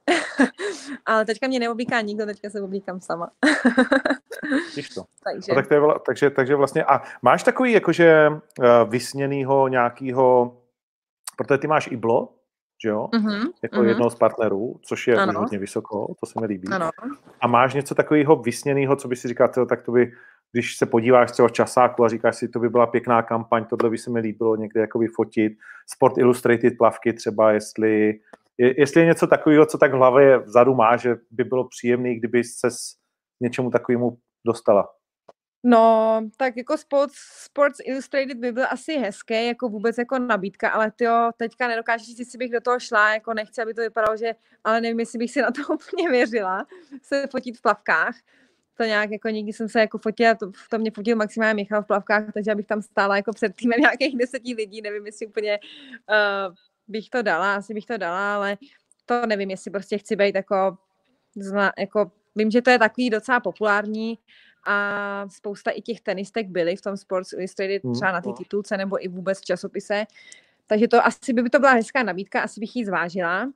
Ale 1.06 1.26
teďka 1.26 1.48
mě 1.48 1.60
neoblíká 1.60 2.02
nikdo, 2.02 2.26
teďka 2.26 2.50
se 2.50 2.62
oblíkám 2.62 3.02
sama. 3.02 3.32
To. 4.96 5.04
Takže. 5.24 5.52
No, 5.52 5.56
tak 5.56 5.68
to 5.68 5.74
je, 5.74 5.82
takže, 6.06 6.30
takže 6.30 6.56
vlastně, 6.56 6.84
a 6.84 7.02
máš 7.22 7.44
takový 7.44 7.72
jakože 7.72 8.30
uh, 8.30 8.66
vysněnýho 8.90 9.68
nějakýho, 9.68 10.58
protože 11.38 11.58
ty 11.58 11.68
máš 11.68 11.88
Iblo, 11.88 12.30
že 12.84 12.90
jo? 12.90 13.08
Uh-huh, 13.14 13.52
jako 13.64 13.76
uh-huh. 13.76 13.88
jednoho 13.88 14.10
z 14.10 14.16
partnerů, 14.16 14.80
což 14.82 15.08
je 15.08 15.28
už 15.28 15.36
hodně 15.36 15.60
vysoko, 15.60 16.16
to 16.20 16.26
se 16.26 16.40
mi 16.40 16.46
líbí. 16.46 16.68
Ano. 16.68 16.90
A 17.42 17.48
máš 17.48 17.74
něco 17.74 17.96
takového 17.96 18.36
vysněného, 18.36 18.96
co 18.96 19.08
by 19.08 19.16
si 19.16 19.28
říkal, 19.28 19.50
tak 19.70 19.82
to 19.82 19.92
by, 19.92 20.12
když 20.52 20.78
se 20.78 20.86
podíváš 20.86 21.32
třeba 21.32 21.48
v 21.48 21.52
časáku 21.52 22.06
a 22.06 22.10
říkáš 22.10 22.36
si, 22.36 22.48
to 22.48 22.60
by 22.60 22.70
byla 22.70 22.88
pěkná 22.88 23.22
kampaň, 23.22 23.66
tohle 23.66 23.90
by 23.90 23.98
se 23.98 24.10
mi 24.10 24.20
líbilo 24.20 24.56
někde 24.56 24.82
jako 24.82 25.00
vyfotit, 25.00 25.54
Sport 25.88 26.18
Illustrated 26.18 26.78
plavky 26.78 27.14
třeba, 27.14 27.52
jestli 27.52 28.00
je, 28.00 28.14
jestli 28.58 29.02
je 29.02 29.08
něco 29.08 29.28
takového, 29.28 29.66
co 29.66 29.78
tak 29.78 29.92
v 29.92 29.96
hlavě 29.96 30.38
vzadu 30.38 30.76
má, 30.76 30.98
že 30.98 31.16
by 31.32 31.44
bylo 31.44 31.68
příjemné, 31.68 32.16
kdyby 32.16 32.44
se 32.44 32.72
s 32.72 32.96
něčemu 33.42 33.70
takovému 33.70 34.18
dostala. 34.46 34.90
No, 35.66 36.22
tak 36.38 36.58
jako 36.58 36.78
Sports, 36.78 37.16
Sports 37.44 37.80
Illustrated 37.84 38.38
by 38.38 38.52
byl 38.52 38.66
asi 38.70 38.98
hezké, 38.98 39.46
jako 39.46 39.70
vůbec 39.70 39.98
jako 39.98 40.20
nabídka, 40.20 40.70
ale 40.70 40.92
ty 40.92 41.04
jo, 41.04 41.32
teďka 41.38 41.68
nedokážeš 41.68 42.08
říct, 42.08 42.20
jestli 42.20 42.38
bych 42.38 42.52
do 42.52 42.62
toho 42.62 42.80
šla, 42.80 43.14
jako 43.14 43.34
nechci, 43.34 43.62
aby 43.62 43.74
to 43.74 43.82
vypadalo, 43.82 44.18
že, 44.18 44.36
ale 44.64 44.82
nevím, 44.82 45.00
jestli 45.00 45.20
bych 45.20 45.32
si 45.32 45.42
na 45.42 45.52
to 45.52 45.62
úplně 45.74 46.10
věřila, 46.10 46.66
se 47.02 47.28
fotit 47.32 47.58
v 47.58 47.62
plavkách. 47.62 48.16
To 48.78 48.84
nějak, 48.84 49.12
jako 49.12 49.30
nikdy 49.30 49.54
jsem 49.54 49.70
se 49.70 49.80
jako 49.80 49.98
fotila, 49.98 50.36
to, 50.36 50.52
to 50.70 50.78
mě 50.78 50.92
fotil 50.92 51.16
maximálně 51.16 51.54
Michal 51.54 51.84
v 51.84 51.88
plavkách, 51.88 52.34
takže 52.34 52.52
abych 52.52 52.68
tam 52.68 52.82
stála 52.82 53.16
jako 53.16 53.34
před 53.34 53.56
týmem 53.56 53.80
nějakých 53.80 54.18
deseti 54.18 54.54
lidí, 54.54 54.82
nevím, 54.82 55.06
jestli 55.06 55.28
úplně 55.28 55.60
uh, 56.50 56.56
bych 56.94 57.10
to 57.10 57.22
dala, 57.22 57.56
asi 57.56 57.74
bych 57.74 57.86
to 57.86 57.98
dala, 57.98 58.36
ale 58.36 58.58
to 59.06 59.26
nevím, 59.26 59.50
jestli 59.50 59.72
prostě 59.72 59.98
chci 59.98 60.16
být 60.16 60.36
jako, 60.36 60.78
zna, 61.36 61.72
jako 61.78 62.12
vím, 62.36 62.52
že 62.52 62.62
to 62.62 62.70
je 62.70 62.80
takový 62.80 63.10
docela 63.10 63.40
populární 63.40 64.20
a 64.66 65.26
spousta 65.30 65.72
i 65.72 65.82
těch 65.82 66.02
tenistek 66.02 66.48
byly 66.48 66.76
v 66.76 66.82
tom 66.82 66.98
Sports 66.98 67.34
Illustrated 67.34 67.84
hmm. 67.84 67.94
třeba 67.94 68.12
na 68.12 68.22
té 68.22 68.30
titulce 68.38 68.78
nebo 68.78 69.06
i 69.06 69.08
vůbec 69.08 69.40
v 69.42 69.46
časopise, 69.46 70.06
takže 70.68 70.88
to 70.88 71.06
asi 71.06 71.34
by 71.34 71.50
to 71.50 71.60
byla 71.60 71.72
hezká 71.72 72.04
nabídka, 72.04 72.42
asi 72.42 72.60
bych 72.60 72.76
ji 72.76 72.86
zvážila, 72.86 73.52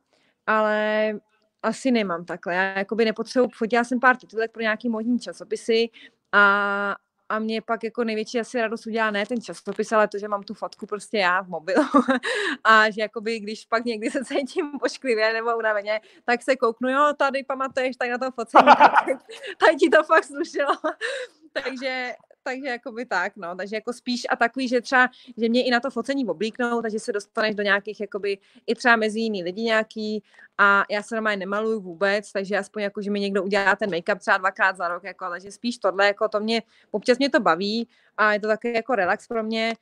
ale 0.47 1.13
asi 1.63 1.91
nemám 1.91 2.25
takhle. 2.25 2.55
Já 2.55 2.77
jakoby 2.77 3.05
nepotřebuji, 3.05 3.49
fotila 3.53 3.83
jsem 3.83 3.99
pár 3.99 4.17
titulek 4.17 4.51
pro 4.51 4.61
nějaký 4.61 4.89
modní 4.89 5.19
časopisy 5.19 5.89
a, 6.31 6.95
a 7.29 7.39
mě 7.39 7.61
pak 7.61 7.83
jako 7.83 8.03
největší 8.03 8.39
asi 8.39 8.61
radost 8.61 8.87
udělá 8.87 9.11
ne 9.11 9.25
ten 9.25 9.41
časopis, 9.41 9.91
ale 9.91 10.07
to, 10.07 10.17
že 10.17 10.27
mám 10.27 10.43
tu 10.43 10.53
fotku 10.53 10.85
prostě 10.85 11.17
já 11.17 11.41
v 11.41 11.47
mobilu 11.47 11.83
a 12.63 12.89
že 12.89 13.01
jakoby, 13.01 13.39
když 13.39 13.65
pak 13.65 13.85
někdy 13.85 14.11
se 14.11 14.25
cítím 14.25 14.71
pošklivě 14.79 15.33
nebo 15.33 15.57
unaveně, 15.57 16.01
tak 16.25 16.43
se 16.43 16.55
kouknu, 16.55 16.89
jo, 16.89 17.13
tady 17.17 17.43
pamatuješ, 17.43 17.95
tady 17.95 18.11
na 18.11 18.17
tom 18.17 18.31
focení, 18.31 18.67
tady 19.59 19.75
ti 19.75 19.89
to 19.89 20.03
fakt 20.03 20.23
slušelo. 20.23 20.73
takže, 21.63 22.13
takže 22.47 22.67
jako 22.67 22.91
by 22.91 23.05
tak, 23.05 23.35
no, 23.35 23.55
takže 23.55 23.75
jako 23.75 23.93
spíš 23.93 24.27
a 24.29 24.35
takový, 24.35 24.67
že 24.67 24.81
třeba, 24.81 25.09
že 25.37 25.49
mě 25.49 25.63
i 25.63 25.71
na 25.71 25.79
to 25.79 25.91
focení 25.91 26.25
oblíknou, 26.25 26.81
takže 26.81 26.99
se 26.99 27.11
dostaneš 27.11 27.55
do 27.55 27.63
nějakých, 27.63 28.01
jakoby, 28.01 28.37
i 28.67 28.75
třeba 28.75 28.95
mezi 28.95 29.19
jiný 29.19 29.43
lidi 29.43 29.61
nějaký 29.61 30.23
a 30.57 30.83
já 30.89 31.03
se 31.03 31.15
normálně 31.15 31.37
nemaluju 31.37 31.79
vůbec, 31.79 32.31
takže 32.31 32.57
aspoň 32.57 32.81
jako, 32.81 33.01
že 33.01 33.11
mi 33.11 33.19
někdo 33.19 33.43
udělá 33.43 33.75
ten 33.75 33.89
make-up 33.89 34.19
třeba 34.19 34.37
dvakrát 34.37 34.77
za 34.77 34.87
rok, 34.87 35.03
jako, 35.03 35.29
takže 35.29 35.51
spíš 35.51 35.77
tohle, 35.77 36.07
jako 36.07 36.27
to 36.27 36.39
mě, 36.39 36.61
občas 36.91 37.17
mě 37.17 37.29
to 37.29 37.39
baví 37.39 37.87
a 38.17 38.33
je 38.33 38.39
to 38.39 38.47
taky 38.47 38.73
jako 38.73 38.95
relax 38.95 39.27
pro 39.27 39.43
mě, 39.43 39.73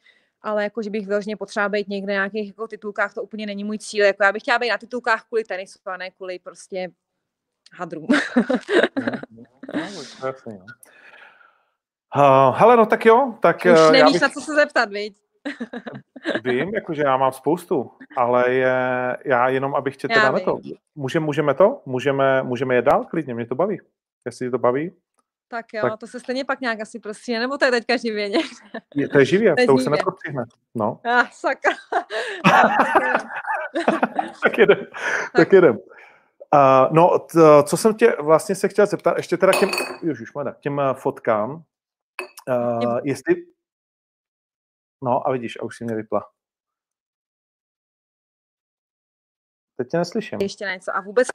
ale 0.42 0.64
jako, 0.64 0.82
že 0.82 0.90
bych 0.90 1.08
vyloženě 1.08 1.38
potřeba 1.38 1.70
být 1.70 1.88
někde 1.88 2.08
na 2.08 2.14
nějakých 2.14 2.48
jako 2.48 2.68
titulkách, 2.68 3.14
to 3.14 3.24
úplně 3.24 3.46
není 3.46 3.64
můj 3.64 3.78
cíl. 3.78 4.06
Jako 4.06 4.24
já 4.24 4.32
bych 4.32 4.42
chtěla 4.42 4.60
být 4.60 4.70
na 4.70 4.78
titulkách 4.78 5.24
kvůli 5.28 5.44
tenisu, 5.44 5.80
a 5.86 5.98
ne 5.98 6.12
kvůli 6.12 6.40
prostě 6.40 6.90
hadrům. 7.74 8.08
no, 9.00 9.44
no, 9.74 9.90
no, 10.46 10.66
Uh, 12.16 12.56
hele, 12.56 12.78
no 12.78 12.86
tak 12.86 13.06
jo. 13.06 13.34
Tak, 13.40 13.58
Už 13.74 13.80
uh, 13.80 13.92
nevíš, 13.92 14.14
bych... 14.14 14.22
na 14.22 14.30
co 14.30 14.42
se 14.42 14.56
zeptat, 14.56 14.90
viď? 14.90 15.16
Vím, 16.44 16.76
jakože 16.76 17.02
já 17.02 17.18
mám 17.18 17.32
spoustu, 17.32 17.92
ale 18.18 18.54
je, 18.54 18.78
já 19.26 19.50
jenom, 19.50 19.76
abych 19.76 19.98
tě 19.98 20.08
teda 20.08 20.40
to. 20.40 20.60
Můžeme, 20.96 21.26
můžeme 21.26 21.54
to? 21.54 21.82
Můžeme, 21.86 22.44
můžeme 22.44 22.76
je 22.76 22.82
dál 22.82 23.06
klidně, 23.06 23.34
mě 23.34 23.46
to 23.46 23.56
baví. 23.56 23.80
Jestli 24.26 24.52
to 24.52 24.58
baví. 24.58 24.92
Tak 25.48 25.66
jo, 25.74 25.82
tak... 25.82 26.00
to 26.00 26.08
se 26.08 26.20
stejně 26.20 26.46
pak 26.46 26.62
nějak 26.62 26.82
asi 26.82 27.00
prostě, 27.00 27.40
nebo 27.40 27.58
to 27.58 27.66
je 27.66 27.72
teďka 27.72 27.98
živě 27.98 28.30
někde? 28.30 28.50
Je, 28.96 29.10
to 29.10 29.20
je 29.20 29.26
živě, 29.26 29.56
to, 29.56 29.62
je 29.62 29.68
to 29.68 29.74
už 29.74 29.84
se 29.84 29.90
nepropřihne. 29.90 30.44
No. 30.76 31.00
Ah, 31.06 31.26
sakra. 31.32 31.72
tak 34.44 34.58
jedem, 34.58 34.78
tak, 34.78 35.32
tak 35.36 35.54
jedem. 35.54 35.78
Uh, 36.54 36.92
no, 36.92 37.20
t, 37.20 37.40
co 37.64 37.78
jsem 37.78 37.94
tě 37.94 38.16
vlastně 38.20 38.56
se 38.56 38.68
chtěl 38.68 38.86
zeptat, 38.86 39.18
ještě 39.18 39.38
teda 39.38 39.52
k 39.52 39.60
těm, 39.60 39.70
ježišmane, 40.04 40.52
k 40.52 40.60
těm 40.60 40.82
fotkám, 40.94 41.64
Uh, 42.50 43.00
jestli... 43.04 43.36
No 45.04 45.28
a 45.28 45.32
vidíš, 45.32 45.58
a 45.60 45.64
už 45.64 45.78
si 45.78 45.84
mě 45.84 45.96
vypla. 45.96 46.32
Teď 49.78 49.88
tě 49.92 49.98
neslyším. 49.98 50.40
Ještě 50.42 50.66
něco. 50.66 50.96
A 50.96 51.02
vůbec 51.02 51.28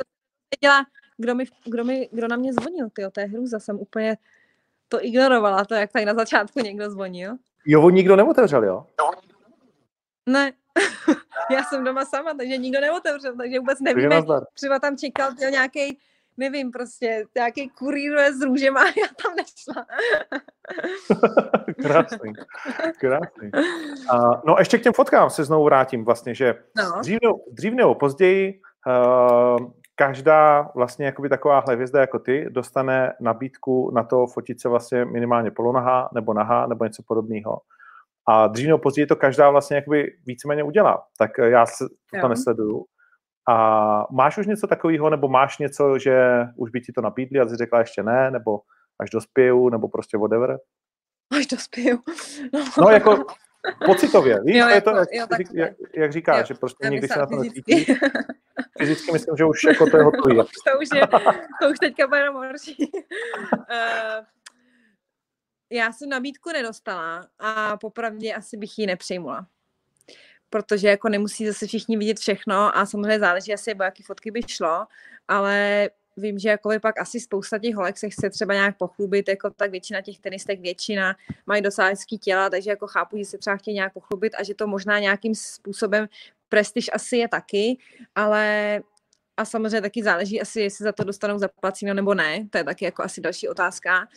věděla, 0.54 0.86
kdo, 1.16 1.34
mi, 1.34 1.44
kdo, 1.64 1.84
mi, 1.84 2.08
kdo 2.12 2.28
na 2.28 2.36
mě 2.36 2.52
zvonil, 2.52 2.90
ty 2.90 3.02
to 3.12 3.20
je 3.20 3.26
hrůza, 3.26 3.58
jsem 3.58 3.80
úplně 3.80 4.16
to 4.88 5.04
ignorovala, 5.04 5.64
to 5.64 5.74
jak 5.74 5.92
tady 5.92 6.04
na 6.04 6.14
začátku 6.14 6.60
někdo 6.60 6.90
zvonil. 6.90 7.36
Jo, 7.66 7.82
on 7.82 7.94
nikdo 7.94 8.16
neotevřel, 8.16 8.64
jo? 8.64 8.86
Ne, 10.26 10.52
já 11.50 11.64
jsem 11.64 11.84
doma 11.84 12.04
sama, 12.04 12.34
takže 12.34 12.56
nikdo 12.56 12.80
neotevřel, 12.80 13.36
takže 13.36 13.58
vůbec 13.58 13.80
nevíme, 13.80 14.22
třeba 14.54 14.78
tam 14.78 14.96
čekal 14.96 15.30
nějaký 15.50 15.98
nevím, 16.36 16.70
prostě 16.70 17.24
nějaký 17.36 17.68
kurýr 17.68 18.18
s 18.18 18.42
růžem 18.42 18.76
a 18.76 18.84
já 18.84 19.08
tam 19.22 19.36
nešla. 19.36 19.86
krásný, 21.82 22.32
krásný. 23.00 23.50
Uh, 24.12 24.40
no 24.46 24.56
ještě 24.58 24.78
k 24.78 24.82
těm 24.82 24.92
fotkám 24.92 25.30
se 25.30 25.44
znovu 25.44 25.64
vrátím 25.64 26.04
vlastně, 26.04 26.34
že 26.34 26.54
no. 26.76 27.00
dřív, 27.00 27.18
dřív 27.52 27.74
nebo 27.74 27.94
později 27.94 28.60
uh, 28.86 29.70
každá 29.94 30.70
vlastně 30.74 31.06
jakoby 31.06 31.28
takováhle 31.28 31.74
hvězda 31.74 32.00
jako 32.00 32.18
ty 32.18 32.46
dostane 32.50 33.12
nabídku 33.20 33.90
na 33.94 34.02
to 34.02 34.26
fotit 34.26 34.60
se 34.60 34.68
vlastně 34.68 35.04
minimálně 35.04 35.50
polonaha 35.50 36.08
nebo 36.14 36.34
naha 36.34 36.66
nebo 36.66 36.84
něco 36.84 37.02
podobného. 37.06 37.60
A 38.28 38.46
dřív 38.46 38.66
nebo 38.66 38.78
později 38.78 39.06
to 39.06 39.16
každá 39.16 39.50
vlastně 39.50 39.76
jakoby 39.76 40.16
víceméně 40.26 40.62
udělá. 40.62 41.02
Tak 41.18 41.30
já 41.38 41.66
se 41.66 41.84
to 42.20 42.28
nesleduju. 42.28 42.86
A 43.50 44.06
máš 44.10 44.38
už 44.38 44.46
něco 44.46 44.66
takového, 44.66 45.10
nebo 45.10 45.28
máš 45.28 45.58
něco, 45.58 45.98
že 45.98 46.44
už 46.56 46.70
by 46.70 46.80
ti 46.80 46.92
to 46.92 47.00
nabídli 47.00 47.40
a 47.40 47.48
jsi 47.48 47.56
řekla 47.56 47.78
ještě 47.78 48.02
ne, 48.02 48.30
nebo 48.30 48.60
až 49.00 49.10
dospěju, 49.10 49.68
nebo 49.68 49.88
prostě 49.88 50.18
whatever? 50.18 50.58
Až 51.38 51.46
dospěju. 51.46 51.98
No, 52.52 52.64
no 52.78 52.90
jako 52.90 53.26
pocitově, 53.86 54.40
víš, 54.44 54.56
jo, 54.56 54.68
je 54.68 54.80
to, 54.80 54.90
jako, 54.90 55.08
jak, 55.14 55.30
jo, 55.30 55.36
jak, 55.52 55.72
jak 55.94 56.12
říkáš, 56.12 56.38
jo, 56.38 56.54
že 56.54 56.54
prostě 56.54 56.88
nikdy 56.88 57.08
se 57.08 57.18
na 57.18 57.26
to 57.26 57.36
necítí. 57.36 57.84
Fyzicky 58.78 59.12
myslím, 59.12 59.36
že 59.36 59.44
už 59.44 59.64
jako 59.64 59.86
to 59.86 59.96
je 59.96 60.02
hotový. 60.02 60.36
to 60.72 60.78
už 60.82 60.88
je, 60.94 61.06
to 61.62 61.70
už 61.70 61.78
teďka 61.78 62.06
bude 62.06 62.20
jenom 62.20 62.34
horší. 62.34 62.90
uh, 63.52 64.24
já 65.70 65.92
jsem 65.92 66.08
nabídku 66.08 66.50
nedostala 66.52 67.26
a 67.38 67.76
popravdě 67.76 68.34
asi 68.34 68.56
bych 68.56 68.78
ji 68.78 68.86
nepřijmula 68.86 69.46
protože 70.50 70.88
jako 70.88 71.08
nemusí 71.08 71.46
zase 71.46 71.66
všichni 71.66 71.96
vidět 71.96 72.18
všechno 72.18 72.76
a 72.78 72.86
samozřejmě 72.86 73.18
záleží 73.18 73.54
asi, 73.54 73.74
o 73.74 73.82
jaký 73.82 74.02
fotky 74.02 74.30
by 74.30 74.42
šlo, 74.46 74.86
ale 75.28 75.90
vím, 76.16 76.38
že 76.38 76.48
jako 76.48 76.70
pak 76.82 77.00
asi 77.00 77.20
spousta 77.20 77.58
těch 77.58 77.74
holek 77.74 77.98
se 77.98 78.08
chce 78.10 78.30
třeba 78.30 78.54
nějak 78.54 78.78
pochlubit, 78.78 79.28
jako 79.28 79.50
tak 79.50 79.70
většina 79.70 80.00
těch 80.00 80.18
tenistek, 80.18 80.60
většina 80.60 81.16
mají 81.46 81.62
docela 81.62 81.88
hezký 81.88 82.18
těla, 82.18 82.50
takže 82.50 82.70
jako 82.70 82.86
chápu, 82.86 83.18
že 83.18 83.24
se 83.24 83.38
třeba 83.38 83.56
chtějí 83.56 83.74
nějak 83.74 83.92
pochlubit 83.92 84.32
a 84.38 84.42
že 84.42 84.54
to 84.54 84.66
možná 84.66 84.98
nějakým 84.98 85.34
způsobem 85.34 86.08
prestiž 86.48 86.90
asi 86.92 87.16
je 87.16 87.28
taky, 87.28 87.78
ale 88.14 88.80
a 89.36 89.44
samozřejmě 89.44 89.80
taky 89.80 90.02
záleží 90.02 90.40
asi, 90.40 90.60
jestli 90.60 90.82
za 90.82 90.92
to 90.92 91.04
dostanou 91.04 91.38
zaplaceno 91.38 91.94
nebo 91.94 92.14
ne, 92.14 92.46
to 92.50 92.58
je 92.58 92.64
taky 92.64 92.84
jako 92.84 93.02
asi 93.02 93.20
další 93.20 93.48
otázka. 93.48 94.08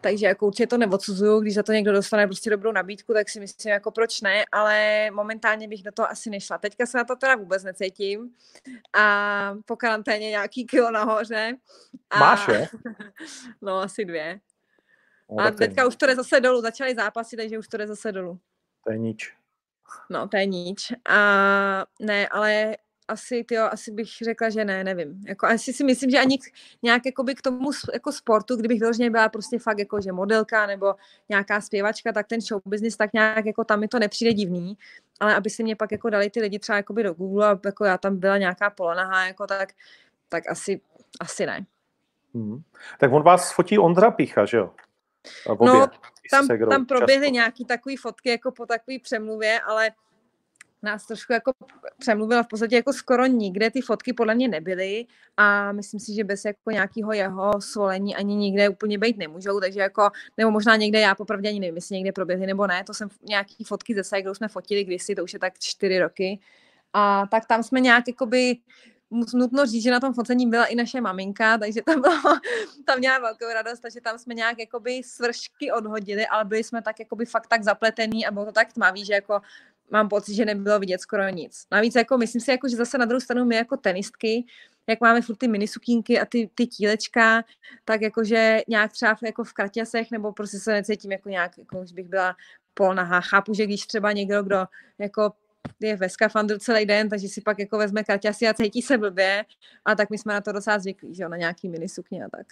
Takže 0.00 0.26
jako 0.26 0.46
určitě 0.46 0.66
to 0.66 0.78
neodsuzuju, 0.78 1.40
když 1.40 1.54
za 1.54 1.62
to 1.62 1.72
někdo 1.72 1.92
dostane 1.92 2.26
prostě 2.26 2.50
dobrou 2.50 2.72
nabídku, 2.72 3.12
tak 3.12 3.28
si 3.28 3.40
myslím, 3.40 3.72
jako 3.72 3.90
proč 3.90 4.20
ne, 4.20 4.44
ale 4.52 5.10
momentálně 5.10 5.68
bych 5.68 5.82
do 5.82 5.92
toho 5.92 6.10
asi 6.10 6.30
nešla. 6.30 6.58
Teďka 6.58 6.86
se 6.86 6.98
na 6.98 7.04
to 7.04 7.16
teda 7.16 7.36
vůbec 7.36 7.64
necítím 7.64 8.34
a 8.98 9.54
po 9.64 9.76
karanténě 9.76 10.30
nějaký 10.30 10.66
kilo 10.66 10.90
nahoře. 10.90 11.56
A... 12.10 12.18
Máš 12.18 12.48
je? 12.48 12.68
no 13.62 13.78
asi 13.78 14.04
dvě. 14.04 14.40
No, 15.30 15.44
a 15.44 15.50
teďka 15.50 15.86
už 15.86 15.96
to 15.96 16.06
jde 16.06 16.16
zase 16.16 16.40
dolů, 16.40 16.60
začaly 16.60 16.94
zápasy, 16.94 17.36
takže 17.36 17.58
už 17.58 17.68
to 17.68 17.76
jde 17.76 17.86
zase 17.86 18.12
dolů. 18.12 18.38
To 18.84 18.92
je 18.92 18.98
nič. 18.98 19.34
No, 20.10 20.28
to 20.28 20.36
je 20.36 20.46
nič. 20.46 20.92
A 21.08 21.84
ne, 22.00 22.28
ale 22.28 22.76
asi, 23.08 23.44
tyjo, 23.44 23.64
asi 23.64 23.90
bych 23.90 24.08
řekla, 24.24 24.50
že 24.50 24.64
ne, 24.64 24.84
nevím. 24.84 25.24
Jako, 25.28 25.46
asi 25.46 25.72
si 25.72 25.84
myslím, 25.84 26.10
že 26.10 26.18
ani 26.18 26.38
nějak 26.82 27.06
jakoby 27.06 27.34
k 27.34 27.42
tomu 27.42 27.70
jako 27.92 28.12
sportu, 28.12 28.56
kdybych 28.56 28.80
vyloženě 28.80 29.10
byla 29.10 29.28
prostě 29.28 29.58
fakt 29.58 29.78
jako, 29.78 30.00
že 30.00 30.12
modelka 30.12 30.66
nebo 30.66 30.94
nějaká 31.28 31.60
zpěvačka, 31.60 32.12
tak 32.12 32.26
ten 32.26 32.40
show 32.40 32.62
business 32.66 32.96
tak 32.96 33.12
nějak 33.12 33.46
jako 33.46 33.64
tam 33.64 33.80
mi 33.80 33.88
to 33.88 33.98
nepřijde 33.98 34.32
divný, 34.32 34.78
ale 35.20 35.34
aby 35.34 35.50
si 35.50 35.62
mě 35.62 35.76
pak 35.76 35.92
jako 35.92 36.10
dali 36.10 36.30
ty 36.30 36.40
lidi 36.40 36.58
třeba 36.58 36.76
jakoby 36.76 37.02
do 37.02 37.14
Google 37.14 37.46
a 37.46 37.60
jako 37.64 37.84
já 37.84 37.98
tam 37.98 38.16
byla 38.16 38.38
nějaká 38.38 38.70
polonahá, 38.70 39.26
jako 39.26 39.46
tak, 39.46 39.68
tak 40.28 40.50
asi, 40.50 40.80
asi 41.20 41.46
ne. 41.46 41.66
Hmm. 42.34 42.62
Tak 42.98 43.12
on 43.12 43.22
vás 43.22 43.52
fotí 43.52 43.78
Ondra 43.78 44.10
Pícha, 44.10 44.44
že 44.44 44.56
jo? 44.56 44.70
no, 45.60 45.86
tam, 46.30 46.48
tam 46.70 46.86
proběhly 46.86 47.26
často. 47.26 47.34
nějaký 47.34 47.64
takový 47.64 47.96
fotky 47.96 48.28
jako 48.28 48.52
po 48.52 48.66
takové 48.66 48.98
přemluvě, 49.02 49.60
ale 49.60 49.90
nás 50.82 51.06
trošku 51.06 51.32
jako 51.32 51.52
přemluvila 51.98 52.42
v 52.42 52.48
podstatě 52.48 52.76
jako 52.76 52.92
skoro 52.92 53.26
nikde, 53.26 53.70
ty 53.70 53.80
fotky 53.80 54.12
podle 54.12 54.34
mě 54.34 54.48
nebyly 54.48 55.06
a 55.36 55.72
myslím 55.72 56.00
si, 56.00 56.14
že 56.14 56.24
bez 56.24 56.44
jako 56.44 56.70
nějakého 56.70 57.12
jeho 57.12 57.60
svolení 57.60 58.16
ani 58.16 58.34
nikde 58.36 58.68
úplně 58.68 58.98
být 58.98 59.16
nemůžou, 59.16 59.60
takže 59.60 59.80
jako, 59.80 60.10
nebo 60.36 60.50
možná 60.50 60.76
někde, 60.76 61.00
já 61.00 61.14
popravdě 61.14 61.48
ani 61.48 61.60
nevím, 61.60 61.74
jestli 61.74 61.96
někde 61.96 62.12
proběhly 62.12 62.46
nebo 62.46 62.66
ne, 62.66 62.84
to 62.84 62.94
jsem 62.94 63.08
nějaký 63.28 63.64
fotky 63.64 63.94
ze 63.94 64.04
Segrou 64.04 64.34
jsme 64.34 64.48
fotili 64.48 64.84
kdysi, 64.84 65.14
to 65.14 65.24
už 65.24 65.32
je 65.32 65.38
tak 65.38 65.58
čtyři 65.58 65.98
roky. 65.98 66.40
A 66.92 67.26
tak 67.30 67.46
tam 67.46 67.62
jsme 67.62 67.80
nějak 67.80 68.08
jakoby 68.08 68.56
nutno 69.10 69.66
říct, 69.66 69.82
že 69.82 69.90
na 69.90 70.00
tom 70.00 70.14
focení 70.14 70.46
byla 70.46 70.64
i 70.64 70.74
naše 70.74 71.00
maminka, 71.00 71.58
takže 71.58 71.82
tam, 71.82 72.00
bylo, 72.00 72.14
tam 72.86 72.98
měla 72.98 73.18
velkou 73.18 73.52
radost, 73.54 73.80
takže 73.80 74.00
tam 74.00 74.18
jsme 74.18 74.34
nějak 74.34 74.58
jakoby 74.58 75.02
svršky 75.04 75.72
odhodili, 75.72 76.26
ale 76.26 76.44
byli 76.44 76.64
jsme 76.64 76.82
tak 76.82 77.00
jakoby 77.00 77.24
fakt 77.26 77.46
tak 77.46 77.62
zapletený 77.62 78.26
a 78.26 78.30
bylo 78.30 78.44
to 78.44 78.52
tak 78.52 78.72
tmavý, 78.72 79.04
že 79.04 79.12
jako 79.12 79.40
mám 79.90 80.08
pocit, 80.08 80.34
že 80.34 80.44
nebylo 80.44 80.78
vidět 80.78 81.00
skoro 81.00 81.28
nic. 81.28 81.66
Navíc 81.72 81.94
jako 81.94 82.18
myslím 82.18 82.40
si, 82.40 82.50
jako, 82.50 82.68
že 82.68 82.76
zase 82.76 82.98
na 82.98 83.04
druhou 83.04 83.20
stranu 83.20 83.44
my 83.44 83.56
jako 83.56 83.76
tenistky, 83.76 84.44
jak 84.86 85.00
máme 85.00 85.22
furt 85.22 85.36
ty 85.36 85.48
minisukínky 85.48 86.20
a 86.20 86.24
ty, 86.24 86.50
ty 86.54 86.66
tílečka, 86.66 87.44
tak 87.84 88.02
jakože 88.02 88.60
nějak 88.68 88.92
třeba 88.92 89.16
jako 89.22 89.44
v 89.44 89.52
kratěsech, 89.52 90.10
nebo 90.10 90.32
prostě 90.32 90.58
se 90.58 90.72
necítím 90.72 91.12
jako 91.12 91.28
nějak, 91.28 91.58
jako 91.58 91.80
už 91.80 91.92
bych 91.92 92.08
byla 92.08 92.36
polnahá. 92.74 93.20
Chápu, 93.20 93.54
že 93.54 93.66
když 93.66 93.86
třeba 93.86 94.12
někdo, 94.12 94.42
kdo 94.42 94.66
jako 94.98 95.32
je 95.80 95.96
ve 95.96 96.08
skafandru 96.08 96.58
celý 96.58 96.86
den, 96.86 97.08
takže 97.08 97.28
si 97.28 97.40
pak 97.40 97.58
jako 97.58 97.78
vezme 97.78 98.04
kraťasy 98.04 98.48
a 98.48 98.54
cítí 98.54 98.82
se 98.82 98.98
blbě, 98.98 99.44
a 99.84 99.94
tak 99.94 100.10
my 100.10 100.18
jsme 100.18 100.34
na 100.34 100.40
to 100.40 100.52
docela 100.52 100.78
zvyklí, 100.78 101.14
že 101.14 101.22
jo, 101.22 101.28
na 101.28 101.36
nějaký 101.36 101.68
minisukně 101.68 102.24
a 102.24 102.28
tak. 102.28 102.46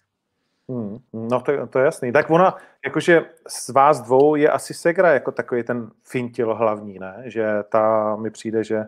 Hmm, 0.71 0.99
no 1.13 1.41
to, 1.41 1.67
to 1.67 1.79
je 1.79 1.85
jasný. 1.85 2.13
Tak 2.13 2.31
ona, 2.31 2.57
jakože 2.85 3.31
z 3.49 3.69
vás 3.69 4.01
dvou 4.01 4.35
je 4.35 4.51
asi 4.51 4.75
Segra 4.75 5.13
jako 5.13 5.33
takový 5.33 5.63
ten 5.63 5.91
fintil 6.03 6.55
hlavní, 6.55 6.99
ne? 6.99 7.23
Že 7.25 7.47
ta 7.69 8.17
mi 8.17 8.31
přijde, 8.31 8.65
že... 8.65 8.85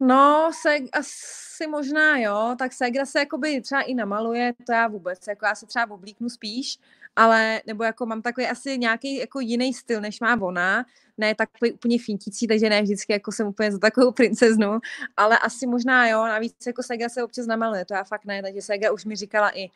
No, 0.00 0.50
se, 0.62 0.76
asi 0.92 1.66
možná 1.66 2.18
jo, 2.18 2.54
tak 2.58 2.72
Segra 2.72 3.06
se 3.06 3.18
jakoby 3.18 3.60
třeba 3.60 3.82
i 3.82 3.94
namaluje, 3.94 4.52
to 4.66 4.72
já 4.72 4.88
vůbec, 4.88 5.26
jako 5.28 5.46
já 5.46 5.54
se 5.54 5.66
třeba 5.66 5.90
oblíknu 5.90 6.28
spíš, 6.28 6.78
ale, 7.16 7.60
nebo 7.66 7.84
jako 7.84 8.06
mám 8.06 8.22
takový 8.22 8.46
asi 8.46 8.78
nějaký 8.78 9.16
jako 9.16 9.40
jiný 9.40 9.74
styl, 9.74 10.00
než 10.00 10.20
má 10.20 10.40
ona, 10.40 10.84
ne 11.18 11.34
takový 11.34 11.72
úplně 11.72 11.98
fintící, 11.98 12.46
takže 12.46 12.68
ne 12.68 12.82
vždycky 12.82 13.12
jako 13.12 13.32
jsem 13.32 13.46
úplně 13.46 13.72
za 13.72 13.78
takovou 13.78 14.12
princeznu, 14.12 14.78
ale 15.16 15.38
asi 15.38 15.66
možná 15.66 16.08
jo, 16.08 16.26
navíc 16.26 16.66
jako 16.66 16.82
Segra 16.82 17.08
se 17.08 17.24
občas 17.24 17.46
namaluje, 17.46 17.84
to 17.84 17.94
já 17.94 18.04
fakt 18.04 18.24
ne, 18.24 18.42
takže 18.42 18.62
Segra 18.62 18.92
už 18.92 19.04
mi 19.04 19.16
říkala 19.16 19.58
i, 19.58 19.70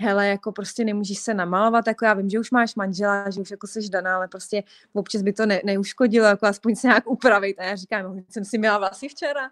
hele, 0.00 0.28
jako 0.28 0.52
prostě 0.52 0.84
nemůžeš 0.84 1.18
se 1.18 1.34
namalovat, 1.34 1.86
jako 1.86 2.04
já 2.04 2.14
vím, 2.14 2.30
že 2.30 2.40
už 2.40 2.50
máš 2.50 2.74
manžela, 2.74 3.30
že 3.30 3.40
už 3.40 3.50
jako 3.50 3.66
seš 3.66 3.88
daná, 3.88 4.16
ale 4.16 4.28
prostě 4.28 4.62
občas 4.92 5.22
by 5.22 5.32
to 5.32 5.46
ne, 5.46 5.60
neuškodilo, 5.64 6.26
jako 6.26 6.46
aspoň 6.46 6.76
se 6.76 6.86
nějak 6.86 7.10
upravit. 7.10 7.58
A 7.58 7.64
já 7.64 7.76
říkám, 7.76 8.02
no, 8.02 8.22
jsem 8.28 8.44
si 8.44 8.58
měla 8.58 8.78
vlasy 8.78 9.08
včera. 9.08 9.50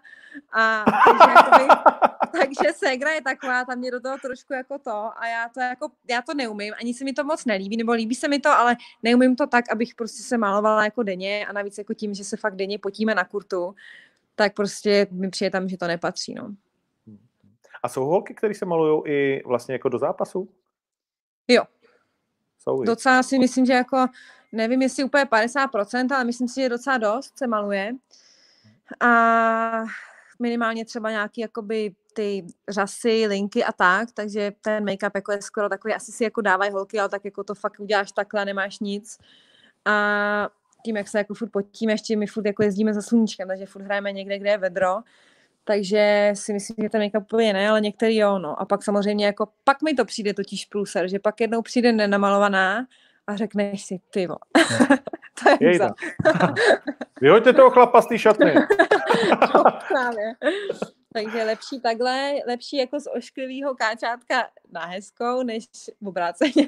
A 0.51 0.85
takže, 1.05 1.33
jakoby, 1.35 1.67
takže 2.39 2.73
Segra 2.73 3.11
je 3.11 3.21
taková, 3.21 3.65
tam 3.65 3.77
mě 3.77 3.91
do 3.91 3.99
toho 3.99 4.17
trošku 4.17 4.53
jako 4.53 4.79
to 4.79 5.09
a 5.19 5.27
já 5.27 5.49
to 5.49 5.59
jako, 5.59 5.89
já 6.09 6.21
to 6.21 6.33
neumím, 6.33 6.73
ani 6.79 6.93
se 6.93 7.03
mi 7.03 7.13
to 7.13 7.23
moc 7.23 7.45
nelíbí, 7.45 7.77
nebo 7.77 7.91
líbí 7.91 8.15
se 8.15 8.27
mi 8.27 8.39
to, 8.39 8.49
ale 8.49 8.75
neumím 9.03 9.35
to 9.35 9.47
tak, 9.47 9.71
abych 9.71 9.95
prostě 9.95 10.23
se 10.23 10.37
malovala 10.37 10.83
jako 10.83 11.03
denně 11.03 11.45
a 11.45 11.53
navíc 11.53 11.77
jako 11.77 11.93
tím, 11.93 12.13
že 12.13 12.23
se 12.23 12.37
fakt 12.37 12.55
denně 12.55 12.79
potíme 12.79 13.15
na 13.15 13.23
kurtu, 13.23 13.75
tak 14.35 14.53
prostě 14.53 15.07
mi 15.11 15.29
přijde 15.29 15.49
tam, 15.49 15.69
že 15.69 15.77
to 15.77 15.87
nepatří, 15.87 16.33
no. 16.33 16.55
A 17.83 17.89
jsou 17.89 18.05
holky, 18.05 18.33
které 18.33 18.53
se 18.53 18.65
malují 18.65 19.01
i 19.05 19.41
vlastně 19.45 19.73
jako 19.73 19.89
do 19.89 19.99
zápasu? 19.99 20.49
Jo. 21.47 21.63
Jsou 22.59 22.83
docela 22.83 23.23
si 23.23 23.39
myslím, 23.39 23.65
že 23.65 23.73
jako, 23.73 24.07
nevím, 24.51 24.81
jestli 24.81 25.03
úplně 25.03 25.23
50%, 25.23 26.15
ale 26.15 26.23
myslím 26.23 26.47
si, 26.47 26.61
že 26.61 26.69
docela 26.69 26.97
dost 26.97 27.37
se 27.37 27.47
maluje. 27.47 27.91
A 28.99 29.83
minimálně 30.39 30.85
třeba 30.85 31.11
nějaký 31.11 31.41
jakoby 31.41 31.95
ty 32.13 32.45
řasy, 32.69 33.25
linky 33.27 33.63
a 33.63 33.71
tak, 33.71 34.11
takže 34.11 34.51
ten 34.61 34.85
make-up 34.85 35.11
jako 35.15 35.31
je 35.31 35.41
skoro 35.41 35.69
takový, 35.69 35.93
asi 35.93 36.11
si 36.11 36.23
jako 36.23 36.41
dávají 36.41 36.71
holky, 36.71 36.99
ale 36.99 37.09
tak 37.09 37.25
jako 37.25 37.43
to 37.43 37.55
fakt 37.55 37.79
uděláš 37.79 38.11
takhle, 38.11 38.45
nemáš 38.45 38.79
nic. 38.79 39.17
A 39.85 40.49
tím, 40.85 40.97
jak 40.97 41.07
se 41.07 41.17
jako 41.17 41.33
furt 41.33 41.49
potíme, 41.49 41.93
ještě 41.93 42.15
my 42.15 42.27
furt 42.27 42.45
jako 42.45 42.63
jezdíme 42.63 42.93
za 42.93 43.01
sluníčkem, 43.01 43.47
takže 43.47 43.65
furt 43.65 43.81
hrajeme 43.81 44.11
někde, 44.11 44.39
kde 44.39 44.49
je 44.49 44.57
vedro, 44.57 44.95
takže 45.69 46.31
si 46.33 46.53
myslím, 46.53 46.75
že 46.83 46.89
ten 46.89 47.01
make-up 47.01 47.39
je 47.39 47.53
ne, 47.53 47.69
ale 47.69 47.81
některý 47.81 48.17
jo, 48.17 48.39
no. 48.39 48.61
A 48.61 48.65
pak 48.65 48.83
samozřejmě 48.83 49.25
jako, 49.25 49.47
pak 49.63 49.81
mi 49.81 49.93
to 49.93 50.05
přijde 50.05 50.33
totiž 50.33 50.65
průser, 50.65 51.07
že 51.07 51.19
pak 51.19 51.41
jednou 51.41 51.61
přijde 51.61 51.91
nenamalovaná 51.91 52.87
a 53.27 53.35
řekneš 53.35 53.85
si, 53.85 53.99
ty 54.09 54.27
vo. 54.27 54.35
to 55.43 55.49
je 55.49 55.69
Jejda. 55.69 55.93
Vyhoďte 57.21 57.53
toho 57.53 57.69
chlapa 57.69 58.01
z 58.01 58.07
té 58.07 58.19
šatny. 58.19 58.53
no. 59.53 59.63
Takže 61.13 61.43
lepší 61.43 61.81
takhle, 61.81 62.33
lepší 62.47 62.77
jako 62.77 62.99
z 62.99 63.07
ošklivého 63.17 63.75
káčátka 63.75 64.49
na 64.71 64.85
hezkou, 64.85 65.43
než 65.43 65.65
obráceně. 66.05 66.67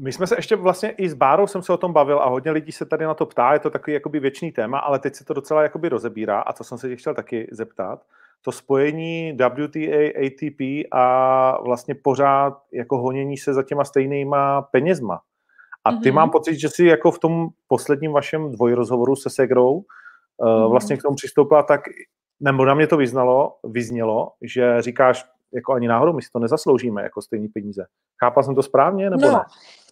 My 0.00 0.12
jsme 0.12 0.26
se 0.26 0.38
ještě 0.38 0.56
vlastně 0.56 0.90
i 0.90 1.08
s 1.08 1.14
Bárou 1.14 1.46
jsem 1.46 1.62
se 1.62 1.72
o 1.72 1.76
tom 1.76 1.92
bavil 1.92 2.18
a 2.18 2.28
hodně 2.28 2.50
lidí 2.50 2.72
se 2.72 2.86
tady 2.86 3.04
na 3.04 3.14
to 3.14 3.26
ptá, 3.26 3.52
je 3.52 3.58
to 3.58 3.70
takový 3.70 3.94
jakoby 3.94 4.20
věčný 4.20 4.52
téma, 4.52 4.78
ale 4.78 4.98
teď 4.98 5.14
se 5.14 5.24
to 5.24 5.34
docela 5.34 5.62
jakoby 5.62 5.88
rozebírá 5.88 6.40
a 6.40 6.52
to 6.52 6.64
jsem 6.64 6.78
se 6.78 6.88
tě 6.88 6.96
chtěl 6.96 7.14
taky 7.14 7.48
zeptat. 7.52 8.02
To 8.42 8.52
spojení 8.52 9.32
WTA, 9.32 10.26
ATP 10.26 10.60
a 10.92 11.62
vlastně 11.62 11.94
pořád 11.94 12.62
jako 12.72 12.98
honění 12.98 13.36
se 13.36 13.54
za 13.54 13.62
těma 13.62 13.84
stejnýma 13.84 14.62
penězma. 14.62 15.20
A 15.84 15.92
ty 15.92 15.96
mm-hmm. 15.96 16.14
mám 16.14 16.30
pocit, 16.30 16.58
že 16.58 16.68
si 16.68 16.84
jako 16.84 17.10
v 17.10 17.18
tom 17.18 17.48
posledním 17.68 18.12
vašem 18.12 18.52
dvojrozhovoru 18.52 19.16
se 19.16 19.30
Segrou 19.30 19.84
mm-hmm. 20.40 20.70
vlastně 20.70 20.96
k 20.96 21.02
tomu 21.02 21.16
přistoupila 21.16 21.62
tak, 21.62 21.80
nebo 22.40 22.64
na 22.64 22.74
mě 22.74 22.86
to 22.86 22.96
vyznalo, 22.96 23.56
vyznělo, 23.64 24.32
že 24.42 24.82
říkáš, 24.82 25.26
jako 25.54 25.72
ani 25.72 25.88
náhodou 25.88 26.12
my 26.12 26.22
si 26.22 26.30
to 26.32 26.38
nezasloužíme 26.38 27.02
jako 27.02 27.22
stejný 27.22 27.48
peníze. 27.48 27.86
Chápal 28.24 28.42
jsem 28.42 28.54
to 28.54 28.62
správně, 28.62 29.10
nebo 29.10 29.26
no, 29.26 29.32
ne? 29.32 29.40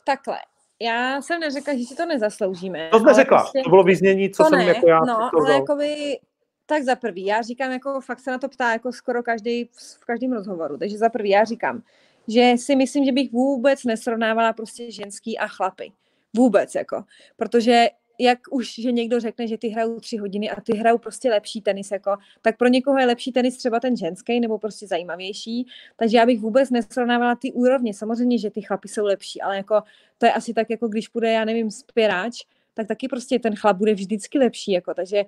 Takhle. 0.07 0.39
Já 0.81 1.23
jsem 1.23 1.41
neřekla, 1.41 1.75
že 1.75 1.85
si 1.85 1.97
to 1.97 2.07
nezasloužíme. 2.07 2.89
To 2.93 2.99
jsme 2.99 3.15
řekla, 3.15 3.39
prostě... 3.39 3.61
to 3.65 3.71
bylo 3.71 3.85
vyznění, 3.85 4.31
co 4.31 4.43
to 4.43 4.49
jsem 4.49 4.59
ne, 4.59 4.65
jako 4.65 4.89
já... 4.89 5.01
No, 5.01 5.31
ale 5.41 5.55
jakoby, 5.55 6.19
tak 6.67 6.83
za 6.83 6.97
prvý, 6.97 7.27
já 7.27 7.43
říkám, 7.43 7.73
jako 7.73 8.01
fakt 8.01 8.21
se 8.21 8.31
na 8.31 8.39
to 8.39 8.49
ptá 8.49 8.73
jako 8.73 8.93
skoro 8.93 9.23
každý, 9.23 9.65
v 10.01 10.05
každém 10.05 10.33
rozhovoru, 10.33 10.79
takže 10.79 10.99
za 10.99 11.09
prvý 11.09 11.31
já 11.31 11.45
říkám, 11.45 11.83
že 12.29 12.53
si 12.57 12.77
myslím, 12.77 13.05
že 13.05 13.13
bych 13.13 13.33
vůbec 13.33 13.85
nesrovnávala 13.85 14.53
prostě 14.53 14.91
ženský 14.91 15.39
a 15.39 15.49
chlapy. 15.49 15.93
Vůbec, 16.37 16.75
jako. 16.75 17.05
Protože 17.37 17.87
jak 18.19 18.39
už, 18.51 18.75
že 18.75 18.93
někdo 18.93 19.21
řekne, 19.21 19.47
že 19.47 19.59
ty 19.59 19.69
hrajou 19.69 20.01
tři 20.01 20.17
hodiny 20.17 20.51
a 20.51 20.61
ty 20.61 20.77
hrajou 20.77 20.99
prostě 20.99 21.31
lepší 21.31 21.61
tenis, 21.61 21.91
jako, 21.91 22.17
tak 22.43 22.57
pro 22.57 22.69
někoho 22.69 22.99
je 22.99 23.07
lepší 23.07 23.33
tenis 23.33 23.57
třeba 23.57 23.81
ten 23.81 23.97
ženský 23.97 24.41
nebo 24.41 24.59
prostě 24.59 24.87
zajímavější. 24.87 25.67
Takže 25.97 26.17
já 26.17 26.27
bych 26.27 26.41
vůbec 26.41 26.71
nesrovnávala 26.71 27.35
ty 27.35 27.53
úrovně. 27.53 27.95
Samozřejmě, 27.95 28.39
že 28.39 28.51
ty 28.51 28.63
chlapy 28.63 28.89
jsou 28.89 29.05
lepší, 29.05 29.41
ale 29.41 29.57
jako 29.57 29.83
to 30.19 30.27
je 30.27 30.33
asi 30.33 30.55
tak, 30.55 30.71
jako 30.71 30.89
když 30.89 31.09
půjde, 31.09 31.33
já 31.33 31.45
nevím, 31.45 31.71
spěráč, 31.71 32.43
tak 32.75 32.89
taky 32.89 33.09
prostě 33.09 33.39
ten 33.39 33.57
chlap 33.57 33.77
bude 33.77 33.95
vždycky 33.95 34.39
lepší. 34.39 34.73
Jako, 34.73 34.95
takže 34.95 35.25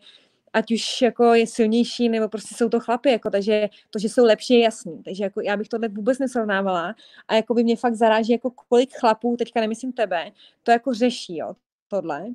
ať 0.53 0.73
už 0.73 1.03
jako 1.03 1.35
je 1.35 1.47
silnější, 1.47 2.09
nebo 2.09 2.29
prostě 2.29 2.55
jsou 2.55 2.69
to 2.69 2.81
chlapy, 2.81 3.11
jako, 3.11 3.31
takže 3.31 3.69
to, 3.91 3.99
že 3.99 4.09
jsou 4.09 4.25
lepší, 4.25 4.55
je 4.55 4.61
jasný. 4.61 5.03
Takže 5.03 5.25
jako 5.25 5.41
já 5.41 5.57
bych 5.57 5.69
tohle 5.69 5.89
vůbec 5.89 6.19
nesrovnávala 6.19 6.95
a 7.29 7.35
jako 7.35 7.55
by 7.55 7.65
mě 7.65 7.77
fakt 7.77 7.95
zaráží, 7.95 8.33
jako 8.33 8.51
kolik 8.51 8.95
chlapů, 8.95 9.37
teďka 9.37 9.61
nemyslím 9.61 9.93
tebe, 9.93 10.31
to 10.63 10.71
jako 10.71 10.95
řeší, 10.95 11.37
jo, 11.37 11.55
tohle. 11.89 12.27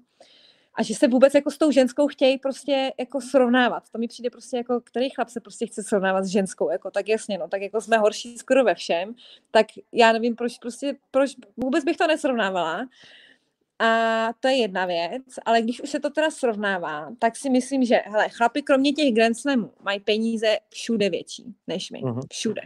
A 0.75 0.83
že 0.83 0.95
se 0.95 1.07
vůbec 1.07 1.33
jako 1.33 1.51
s 1.51 1.57
tou 1.57 1.71
ženskou 1.71 2.07
chtějí 2.07 2.37
prostě 2.37 2.93
jako 2.99 3.21
srovnávat. 3.21 3.83
To 3.91 3.97
mi 3.97 4.07
přijde 4.07 4.29
prostě 4.29 4.57
jako, 4.57 4.81
který 4.81 5.09
chlap 5.09 5.29
se 5.29 5.39
prostě 5.39 5.67
chce 5.67 5.83
srovnávat 5.83 6.25
s 6.25 6.27
ženskou, 6.27 6.69
jako 6.69 6.91
tak 6.91 7.09
jasně, 7.09 7.37
no, 7.37 7.47
tak 7.47 7.61
jako 7.61 7.81
jsme 7.81 7.97
horší 7.97 8.37
skoro 8.37 8.63
ve 8.63 8.75
všem, 8.75 9.15
tak 9.51 9.65
já 9.91 10.11
nevím, 10.11 10.35
proč 10.35 10.57
prostě, 10.57 10.95
proč 11.11 11.31
vůbec 11.57 11.83
bych 11.83 11.97
to 11.97 12.07
nesrovnávala. 12.07 12.87
A 13.79 14.29
to 14.39 14.47
je 14.47 14.55
jedna 14.55 14.85
věc, 14.85 15.23
ale 15.45 15.61
když 15.61 15.81
už 15.81 15.89
se 15.89 15.99
to 15.99 16.09
teda 16.09 16.31
srovnává, 16.31 17.11
tak 17.19 17.35
si 17.35 17.49
myslím, 17.49 17.85
že 17.85 17.95
hele, 18.05 18.29
chlapi 18.29 18.61
kromě 18.61 18.93
těch 18.93 19.13
Grand 19.13 19.37
Slamů 19.37 19.71
mají 19.81 19.99
peníze 19.99 20.57
všude 20.69 21.09
větší 21.09 21.55
než 21.67 21.91
my. 21.91 22.01
Uh-huh. 22.01 22.21
Všude. 22.31 22.61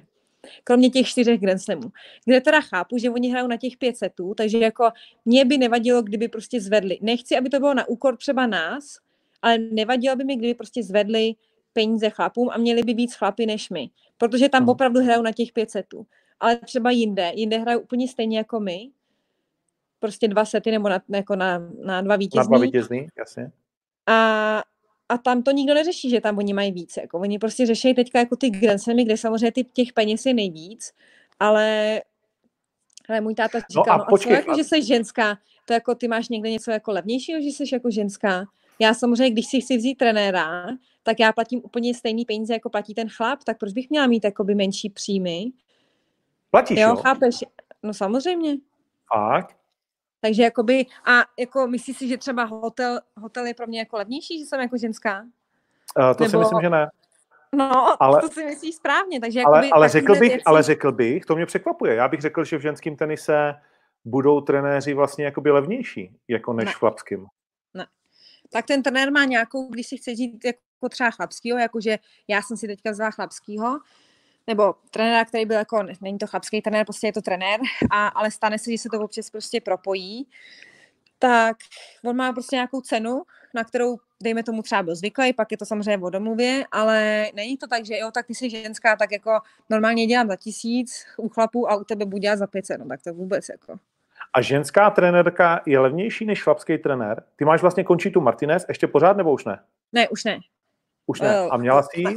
Kromě 0.63 0.89
těch 0.89 1.07
čtyřech 1.07 1.39
Grand 1.39 1.61
Slamů. 1.61 1.91
Kde 2.25 2.41
teda 2.41 2.61
chápu, 2.61 2.97
že 2.97 3.09
oni 3.09 3.29
hrajou 3.29 3.47
na 3.47 3.57
těch 3.57 3.77
pět 3.77 3.97
setů, 3.97 4.33
takže 4.33 4.57
jako 4.57 4.89
mě 5.25 5.45
by 5.45 5.57
nevadilo, 5.57 6.01
kdyby 6.01 6.27
prostě 6.27 6.61
zvedli. 6.61 6.97
Nechci, 7.01 7.37
aby 7.37 7.49
to 7.49 7.59
bylo 7.59 7.73
na 7.73 7.87
úkor 7.87 8.17
třeba 8.17 8.47
nás, 8.47 8.97
ale 9.41 9.57
nevadilo 9.57 10.15
by 10.15 10.23
mi, 10.23 10.35
kdyby 10.35 10.53
prostě 10.53 10.83
zvedli 10.83 11.35
peníze 11.73 12.09
chlapům 12.09 12.49
a 12.49 12.57
měli 12.57 12.83
by 12.83 12.93
víc 12.93 13.15
chlapy 13.15 13.45
než 13.45 13.69
my. 13.69 13.89
Protože 14.17 14.49
tam 14.49 14.65
uh-huh. 14.65 14.71
opravdu 14.71 14.99
hrajou 15.03 15.21
na 15.21 15.31
těch 15.31 15.51
pět 15.51 15.71
setů. 15.71 16.05
Ale 16.39 16.55
třeba 16.55 16.91
jinde, 16.91 17.31
jinde 17.35 17.57
hrajou 17.57 17.79
úplně 17.79 18.07
stejně 18.07 18.37
jako 18.37 18.59
my, 18.59 18.89
prostě 19.99 20.27
dva 20.27 20.45
sety 20.45 20.71
nebo 20.71 20.89
na, 20.89 20.99
jako 21.09 21.35
na, 21.35 21.69
na 21.83 22.01
dva 22.01 22.15
vítězný. 22.15 22.51
Na 22.51 22.57
dva 22.57 22.65
vítězný, 22.65 23.07
jasně. 23.17 23.51
A, 24.05 24.63
a 25.09 25.17
tam 25.17 25.43
to 25.43 25.51
nikdo 25.51 25.73
neřeší, 25.73 26.09
že 26.09 26.21
tam 26.21 26.37
oni 26.37 26.53
mají 26.53 26.71
víc. 26.71 26.97
Jako 26.97 27.19
oni 27.19 27.39
prostě 27.39 27.65
řeší 27.65 27.93
teďka 27.93 28.19
jako 28.19 28.35
ty 28.35 28.49
Grand 28.49 28.81
Slamy, 28.81 29.03
kde 29.03 29.17
samozřejmě 29.17 29.51
ty, 29.51 29.63
těch 29.63 29.93
peněz 29.93 30.25
je 30.25 30.33
nejvíc, 30.33 30.93
ale 31.39 32.01
ale 33.09 33.21
můj 33.21 33.35
táta 33.35 33.59
říkal, 33.69 33.83
no 33.87 33.93
a, 33.93 33.97
no, 33.97 34.05
počkej, 34.09 34.37
a 34.37 34.41
co, 34.41 34.49
jako, 34.49 34.57
že 34.57 34.63
jsi 34.63 34.83
ženská, 34.83 35.37
to 35.65 35.73
jako 35.73 35.95
ty 35.95 36.07
máš 36.07 36.29
někde 36.29 36.51
něco 36.51 36.71
jako 36.71 36.91
levnějšího, 36.91 37.41
že 37.41 37.47
jsi 37.47 37.63
jako 37.73 37.91
ženská. 37.91 38.45
Já 38.79 38.93
samozřejmě, 38.93 39.29
když 39.29 39.47
si 39.47 39.61
chci 39.61 39.77
vzít 39.77 39.95
trenéra, 39.95 40.67
tak 41.03 41.19
já 41.19 41.31
platím 41.31 41.61
úplně 41.63 41.93
stejný 41.93 42.25
peníze, 42.25 42.53
jako 42.53 42.69
platí 42.69 42.93
ten 42.93 43.09
chlap, 43.09 43.43
tak 43.43 43.57
proč 43.57 43.73
bych 43.73 43.89
měla 43.89 44.07
mít 44.07 44.23
jakoby 44.23 44.55
menší 44.55 44.89
příjmy? 44.89 45.51
Platíš, 46.51 46.79
jo? 46.79 46.89
jo? 46.89 46.95
chápeš? 46.95 47.43
No 47.83 47.93
samozřejmě. 47.93 48.57
Fakt? 49.13 49.56
Takže 50.27 50.43
jakoby, 50.43 50.85
a 51.05 51.23
jako 51.39 51.67
myslíš 51.67 51.97
si, 51.97 52.07
že 52.07 52.17
třeba 52.17 52.43
hotel, 52.43 52.99
hotel 53.17 53.45
je 53.45 53.53
pro 53.53 53.67
mě 53.67 53.79
jako 53.79 53.97
levnější, 53.97 54.39
že 54.39 54.45
jsem 54.45 54.59
jako 54.59 54.77
ženská? 54.77 55.21
Uh, 55.21 56.13
to 56.17 56.23
Nebo... 56.23 56.29
si 56.29 56.37
myslím, 56.37 56.61
že 56.61 56.69
ne. 56.69 56.89
No, 57.55 58.03
ale, 58.03 58.21
to 58.21 58.29
si 58.29 58.45
myslíš 58.45 58.75
správně, 58.75 59.19
takže 59.19 59.41
ale, 59.41 59.57
jakoby, 59.57 59.71
ale, 59.71 59.89
řekl 59.89 60.13
bych, 60.13 60.29
věci... 60.29 60.43
ale 60.45 60.63
řekl 60.63 60.91
bych, 60.91 61.25
to 61.25 61.35
mě 61.35 61.45
překvapuje, 61.45 61.95
já 61.95 62.07
bych 62.07 62.21
řekl, 62.21 62.43
že 62.43 62.57
v 62.57 62.61
ženském 62.61 62.95
tenise 62.95 63.55
budou 64.05 64.41
trenéři 64.41 64.93
vlastně 64.93 65.25
jakoby 65.25 65.51
levnější, 65.51 66.11
jako 66.27 66.53
než 66.53 66.65
ne. 66.65 66.71
v 66.71 66.75
chlapském. 66.75 67.25
Ne. 67.73 67.87
Tak 68.49 68.65
ten 68.65 68.83
trenér 68.83 69.11
má 69.11 69.25
nějakou, 69.25 69.69
když 69.69 69.87
si 69.87 69.97
chce 69.97 70.15
žít 70.15 70.45
jako 70.45 70.89
třeba 70.89 71.11
chlapskýho, 71.11 71.57
jakože 71.57 71.97
já 72.27 72.41
jsem 72.41 72.57
si 72.57 72.67
teďka 72.67 72.91
vzala 72.91 73.11
chlapskýho, 73.11 73.79
nebo 74.47 74.75
trenéra, 74.91 75.25
který 75.25 75.45
byl 75.45 75.57
jako, 75.57 75.83
není 76.01 76.17
to 76.17 76.27
chlapský 76.27 76.61
trenér, 76.61 76.85
prostě 76.85 77.07
je 77.07 77.13
to 77.13 77.21
trenér, 77.21 77.59
a, 77.91 78.07
ale 78.07 78.31
stane 78.31 78.59
se, 78.59 78.71
že 78.71 78.77
se 78.77 78.89
to 78.91 78.99
občas 78.99 79.29
prostě 79.29 79.61
propojí, 79.61 80.27
tak 81.19 81.57
on 82.05 82.15
má 82.15 82.33
prostě 82.33 82.55
nějakou 82.55 82.81
cenu, 82.81 83.21
na 83.53 83.63
kterou, 83.63 83.97
dejme 84.23 84.43
tomu, 84.43 84.61
třeba 84.61 84.83
byl 84.83 84.95
zvyklý, 84.95 85.33
pak 85.33 85.51
je 85.51 85.57
to 85.57 85.65
samozřejmě 85.65 86.05
o 86.05 86.09
domluvě, 86.09 86.65
ale 86.71 87.27
není 87.33 87.57
to 87.57 87.67
tak, 87.67 87.85
že 87.85 87.97
jo, 87.97 88.11
tak 88.11 88.25
ty 88.25 88.35
jsi 88.35 88.49
ženská, 88.49 88.95
tak 88.95 89.11
jako 89.11 89.39
normálně 89.69 90.05
dělám 90.05 90.27
za 90.27 90.35
tisíc 90.35 91.05
u 91.17 91.29
chlapů 91.29 91.71
a 91.71 91.75
u 91.75 91.83
tebe 91.83 92.05
budu 92.05 92.17
dělat 92.17 92.35
za 92.39 92.47
500, 92.47 92.79
no 92.79 92.85
tak 92.85 93.01
to 93.03 93.13
vůbec 93.13 93.49
jako. 93.49 93.79
A 94.33 94.41
ženská 94.41 94.89
trenérka 94.89 95.61
je 95.65 95.79
levnější 95.79 96.25
než 96.25 96.43
chlapský 96.43 96.77
trenér? 96.77 97.23
Ty 97.35 97.45
máš 97.45 97.61
vlastně 97.61 97.83
končit 97.83 98.11
tu 98.11 98.21
Martinez 98.21 98.65
ještě 98.67 98.87
pořád 98.87 99.17
nebo 99.17 99.33
už 99.33 99.45
ne? 99.45 99.59
Ne, 99.93 100.09
už 100.09 100.23
ne. 100.23 100.39
Už 101.05 101.21
ne. 101.21 101.37
A 101.37 101.57
měla 101.57 101.83
jsi 101.83 102.03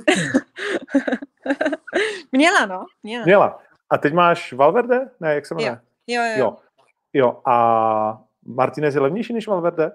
Měla, 2.32 2.66
no. 2.66 2.84
Měla. 3.02 3.24
Měla. 3.24 3.62
A 3.90 3.98
teď 3.98 4.12
máš 4.12 4.52
Valverde? 4.52 5.10
Ne, 5.20 5.34
jak 5.34 5.46
se 5.46 5.54
jmenuje? 5.54 5.80
Jo. 6.06 6.22
Jo, 6.22 6.22
jo. 6.22 6.38
jo. 6.38 6.56
Jo. 7.12 7.42
A 7.46 8.22
Martinez 8.44 8.94
je 8.94 9.00
levnější 9.00 9.32
než 9.32 9.46
Valverde? 9.46 9.92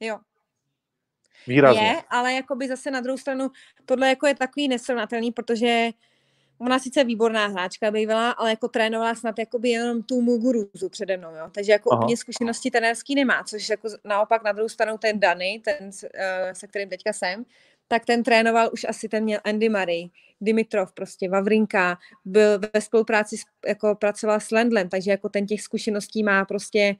Jo. 0.00 0.18
Výrazně. 1.46 1.82
Je, 1.82 2.02
ale 2.10 2.32
jakoby 2.32 2.68
zase 2.68 2.90
na 2.90 3.00
druhou 3.00 3.18
stranu 3.18 3.50
tohle 3.84 4.08
jako 4.08 4.26
je 4.26 4.34
takový 4.34 4.68
nesrovnatelný, 4.68 5.32
protože 5.32 5.90
ona 6.58 6.78
sice 6.78 7.04
výborná 7.04 7.46
hráčka 7.46 7.90
bývala, 7.90 8.30
ale 8.30 8.50
jako 8.50 8.68
trénovala 8.68 9.14
snad 9.14 9.38
jakoby 9.38 9.68
jenom 9.68 10.02
tu 10.02 10.20
Muguruzu 10.20 10.88
přede 10.88 11.16
mnou, 11.16 11.34
jo. 11.34 11.50
Takže 11.54 11.72
jako 11.72 11.92
Aha. 11.92 12.02
úplně 12.02 12.16
zkušenosti 12.16 12.70
trenérský 12.70 13.14
nemá, 13.14 13.44
což 13.44 13.68
jako 13.68 13.88
naopak 14.04 14.44
na 14.44 14.52
druhou 14.52 14.68
stranu 14.68 14.98
ten 14.98 15.20
Dany, 15.20 15.62
ten, 15.64 15.90
eh, 16.14 16.54
se 16.54 16.66
kterým 16.66 16.88
teďka 16.88 17.12
jsem, 17.12 17.44
tak 17.88 18.04
ten 18.04 18.22
trénoval 18.22 18.70
už 18.72 18.86
asi 18.88 19.08
ten 19.08 19.24
měl 19.24 19.40
Andy 19.44 19.68
Murray, 19.68 20.08
Dimitrov, 20.40 20.92
prostě 20.92 21.28
Vavrinka, 21.28 21.98
byl 22.24 22.58
ve 22.74 22.80
spolupráci, 22.80 23.36
jako 23.66 23.94
pracoval 23.94 24.40
s 24.40 24.50
Lendlem, 24.50 24.88
takže 24.88 25.10
jako 25.10 25.28
ten 25.28 25.46
těch 25.46 25.62
zkušeností 25.62 26.22
má 26.22 26.44
prostě 26.44 26.96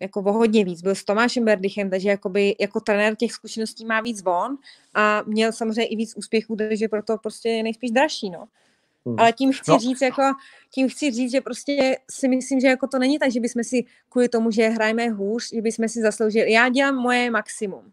jako 0.00 0.20
o 0.20 0.32
hodně 0.32 0.64
víc. 0.64 0.82
Byl 0.82 0.94
s 0.94 1.04
Tomášem 1.04 1.44
Berdychem, 1.44 1.90
takže 1.90 2.08
jakoby, 2.08 2.56
jako 2.60 2.80
trenér 2.80 3.16
těch 3.16 3.32
zkušeností 3.32 3.84
má 3.84 4.00
víc 4.00 4.22
von 4.22 4.58
a 4.94 5.22
měl 5.26 5.52
samozřejmě 5.52 5.86
i 5.86 5.96
víc 5.96 6.16
úspěchů, 6.16 6.56
takže 6.56 6.88
proto 6.88 7.18
prostě 7.18 7.48
je 7.48 7.62
nejspíš 7.62 7.90
dražší, 7.90 8.30
no. 8.30 8.48
Hmm. 9.06 9.20
Ale 9.20 9.32
tím 9.32 9.52
chci 9.52 9.70
no. 9.70 9.78
říct, 9.78 10.00
jako, 10.00 10.22
tím 10.70 10.88
chci 10.88 11.10
říct, 11.10 11.30
že 11.30 11.40
prostě 11.40 11.98
si 12.10 12.28
myslím, 12.28 12.60
že 12.60 12.66
jako 12.66 12.86
to 12.86 12.98
není 12.98 13.18
tak, 13.18 13.32
že 13.32 13.40
bychom 13.40 13.64
si 13.64 13.84
kvůli 14.08 14.28
tomu, 14.28 14.50
že 14.50 14.68
hrajeme 14.68 15.08
hůř, 15.08 15.48
že 15.54 15.62
bychom 15.62 15.88
si 15.88 16.00
zasloužili. 16.00 16.52
Já 16.52 16.68
dělám 16.68 16.96
moje 16.96 17.30
maximum 17.30 17.92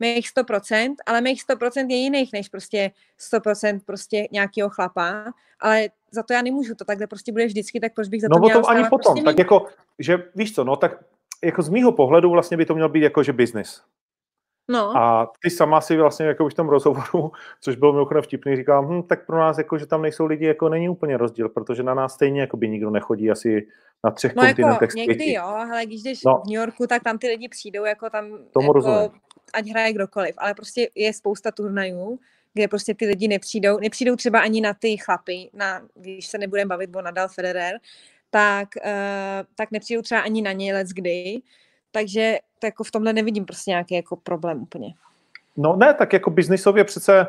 mých 0.00 0.26
100%, 0.36 0.94
ale 1.06 1.20
mých 1.20 1.42
100% 1.48 1.90
je 1.90 1.96
jiných 1.96 2.32
než 2.32 2.48
prostě 2.48 2.90
100% 3.34 3.80
prostě 3.86 4.28
nějakého 4.32 4.70
chlapa, 4.70 5.24
ale 5.60 5.88
za 6.10 6.22
to 6.22 6.32
já 6.32 6.42
nemůžu, 6.42 6.74
to 6.74 6.84
takhle 6.84 7.06
prostě 7.06 7.32
bude 7.32 7.46
vždycky, 7.46 7.80
tak 7.80 7.94
proč 7.94 8.08
bych 8.08 8.20
za 8.20 8.28
to 8.28 8.38
No 8.38 8.46
o 8.46 8.50
tom 8.50 8.62
ani 8.68 8.84
potom, 8.84 9.14
prostě 9.14 9.22
tak 9.22 9.38
jako, 9.38 9.66
že 9.98 10.22
víš 10.34 10.54
co, 10.54 10.64
no 10.64 10.76
tak 10.76 10.92
jako 11.44 11.62
z 11.62 11.68
mýho 11.68 11.92
pohledu 11.92 12.30
vlastně 12.30 12.56
by 12.56 12.66
to 12.66 12.74
měl 12.74 12.88
být 12.88 13.02
jako, 13.02 13.22
že 13.22 13.32
business. 13.32 13.82
No. 14.68 14.96
A 14.96 15.32
ty 15.42 15.50
sama 15.50 15.80
si 15.80 15.96
vlastně 15.96 16.26
jako 16.26 16.48
v 16.48 16.54
tom 16.54 16.68
rozhovoru, 16.68 17.32
což 17.60 17.76
bylo 17.76 17.92
mimochodem 17.92 18.22
vtipný, 18.22 18.56
říkám, 18.56 18.88
hm, 18.88 19.02
tak 19.02 19.26
pro 19.26 19.38
nás 19.38 19.58
jako, 19.58 19.78
že 19.78 19.86
tam 19.86 20.02
nejsou 20.02 20.26
lidi, 20.26 20.46
jako 20.46 20.68
není 20.68 20.88
úplně 20.88 21.16
rozdíl, 21.16 21.48
protože 21.48 21.82
na 21.82 21.94
nás 21.94 22.14
stejně 22.14 22.40
jako 22.40 22.56
by 22.56 22.68
nikdo 22.68 22.90
nechodí 22.90 23.30
asi 23.30 23.66
na 24.04 24.10
třech 24.10 24.34
no 24.34 24.42
kontinentech 24.42 24.90
jako 24.96 25.10
někdy 25.10 25.32
jo, 25.32 25.44
ale 25.44 25.86
když 25.86 26.02
jdeš 26.02 26.24
no. 26.24 26.42
v 26.44 26.46
New 26.46 26.60
Yorku, 26.60 26.86
tak 26.86 27.02
tam 27.02 27.18
ty 27.18 27.28
lidi 27.28 27.48
přijdou, 27.48 27.84
jako 27.84 28.10
tam 28.10 28.24
Tomu 28.52 28.66
jako, 28.66 28.72
rozumím 28.72 29.10
ať 29.52 29.66
hraje 29.68 29.92
kdokoliv, 29.92 30.34
ale 30.38 30.54
prostě 30.54 30.88
je 30.94 31.12
spousta 31.12 31.50
turnajů, 31.50 32.18
kde 32.54 32.68
prostě 32.68 32.94
ty 32.94 33.06
lidi 33.06 33.28
nepřijdou, 33.28 33.78
nepřijdou 33.78 34.16
třeba 34.16 34.40
ani 34.40 34.60
na 34.60 34.74
ty 34.74 34.96
chlapy, 34.96 35.50
na, 35.52 35.82
když 35.94 36.26
se 36.26 36.38
nebudeme 36.38 36.68
bavit 36.68 36.96
o 36.96 37.02
Nadal 37.02 37.28
Federer, 37.28 37.78
tak, 38.30 38.68
uh, 38.84 38.92
tak 39.54 39.70
nepřijdou 39.70 40.02
třeba 40.02 40.20
ani 40.20 40.42
na 40.42 40.52
ně 40.52 40.74
let 40.74 40.86
kdy, 40.86 41.40
takže 41.90 42.38
to 42.58 42.66
jako 42.66 42.84
v 42.84 42.90
tomhle 42.90 43.12
nevidím 43.12 43.44
prostě 43.44 43.70
nějaký 43.70 43.94
jako 43.94 44.16
problém 44.16 44.62
úplně. 44.62 44.94
No 45.56 45.76
ne, 45.76 45.94
tak 45.94 46.12
jako 46.12 46.30
biznisově 46.30 46.84
přece 46.84 47.26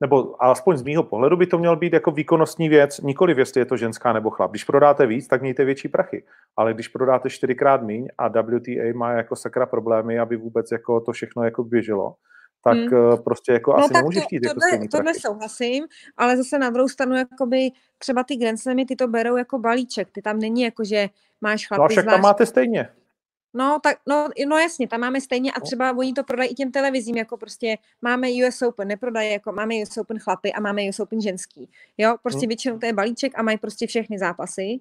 nebo 0.00 0.42
alespoň 0.42 0.76
z 0.76 0.82
mýho 0.82 1.02
pohledu 1.02 1.36
by 1.36 1.46
to 1.46 1.58
měl 1.58 1.76
být 1.76 1.92
jako 1.92 2.10
výkonnostní 2.10 2.68
věc, 2.68 3.00
nikoli 3.00 3.34
jestli 3.38 3.60
je 3.60 3.64
to 3.64 3.76
ženská 3.76 4.12
nebo 4.12 4.30
chlap. 4.30 4.50
Když 4.50 4.64
prodáte 4.64 5.06
víc, 5.06 5.28
tak 5.28 5.42
mějte 5.42 5.64
větší 5.64 5.88
prachy. 5.88 6.24
Ale 6.56 6.74
když 6.74 6.88
prodáte 6.88 7.30
čtyřikrát 7.30 7.82
míň 7.82 8.08
a 8.18 8.28
WTA 8.28 8.94
má 8.94 9.12
jako 9.12 9.36
sakra 9.36 9.66
problémy, 9.66 10.18
aby 10.18 10.36
vůbec 10.36 10.72
jako 10.72 11.00
to 11.00 11.12
všechno 11.12 11.44
jako 11.44 11.64
běželo, 11.64 12.14
tak 12.64 12.76
hmm. 12.76 13.22
prostě 13.24 13.52
jako 13.52 13.70
no, 13.70 13.78
asi 13.78 13.94
nemůže 13.94 14.20
chtít 14.20 14.40
jako 14.44 14.60
tohle, 14.60 14.88
tohle 14.88 15.14
souhlasím, 15.14 15.84
ale 16.16 16.36
zase 16.36 16.58
na 16.58 16.70
druhou 16.70 16.88
stranu 16.88 17.16
jakoby 17.16 17.70
třeba 17.98 18.24
ty 18.24 18.36
Grand 18.36 18.60
Slamy 18.60 18.86
ty 18.86 18.96
to 18.96 19.08
berou 19.08 19.36
jako 19.36 19.58
balíček, 19.58 20.08
ty 20.12 20.22
tam 20.22 20.38
není 20.38 20.62
jako, 20.62 20.84
že 20.84 21.08
máš 21.40 21.68
chlapy 21.68 21.78
No 21.78 21.84
a 21.84 21.88
však 21.88 22.04
zvlášť... 22.04 22.16
tam 22.16 22.22
máte 22.22 22.46
stejně. 22.46 22.88
No, 23.54 23.78
tak, 23.82 23.98
no, 24.08 24.28
no 24.46 24.58
jasně, 24.58 24.88
tam 24.88 25.00
máme 25.00 25.20
stejně 25.20 25.52
a 25.52 25.58
no. 25.58 25.66
třeba 25.66 25.96
oni 25.96 26.12
to 26.12 26.24
prodají 26.24 26.50
i 26.50 26.54
těm 26.54 26.72
televizím, 26.72 27.16
jako 27.16 27.36
prostě 27.36 27.78
máme 28.02 28.28
US 28.48 28.62
Open, 28.62 28.88
neprodají, 28.88 29.32
jako 29.32 29.52
máme 29.52 29.74
US 29.82 29.96
Open 29.96 30.18
chlapy 30.18 30.52
a 30.52 30.60
máme 30.60 30.82
US 30.88 31.00
Open 31.00 31.20
ženský. 31.20 31.70
Jo, 31.98 32.16
prostě 32.22 32.40
hmm. 32.40 32.48
většinou 32.48 32.78
to 32.78 32.86
je 32.86 32.92
balíček 32.92 33.32
a 33.38 33.42
mají 33.42 33.58
prostě 33.58 33.86
všechny 33.86 34.18
zápasy. 34.18 34.80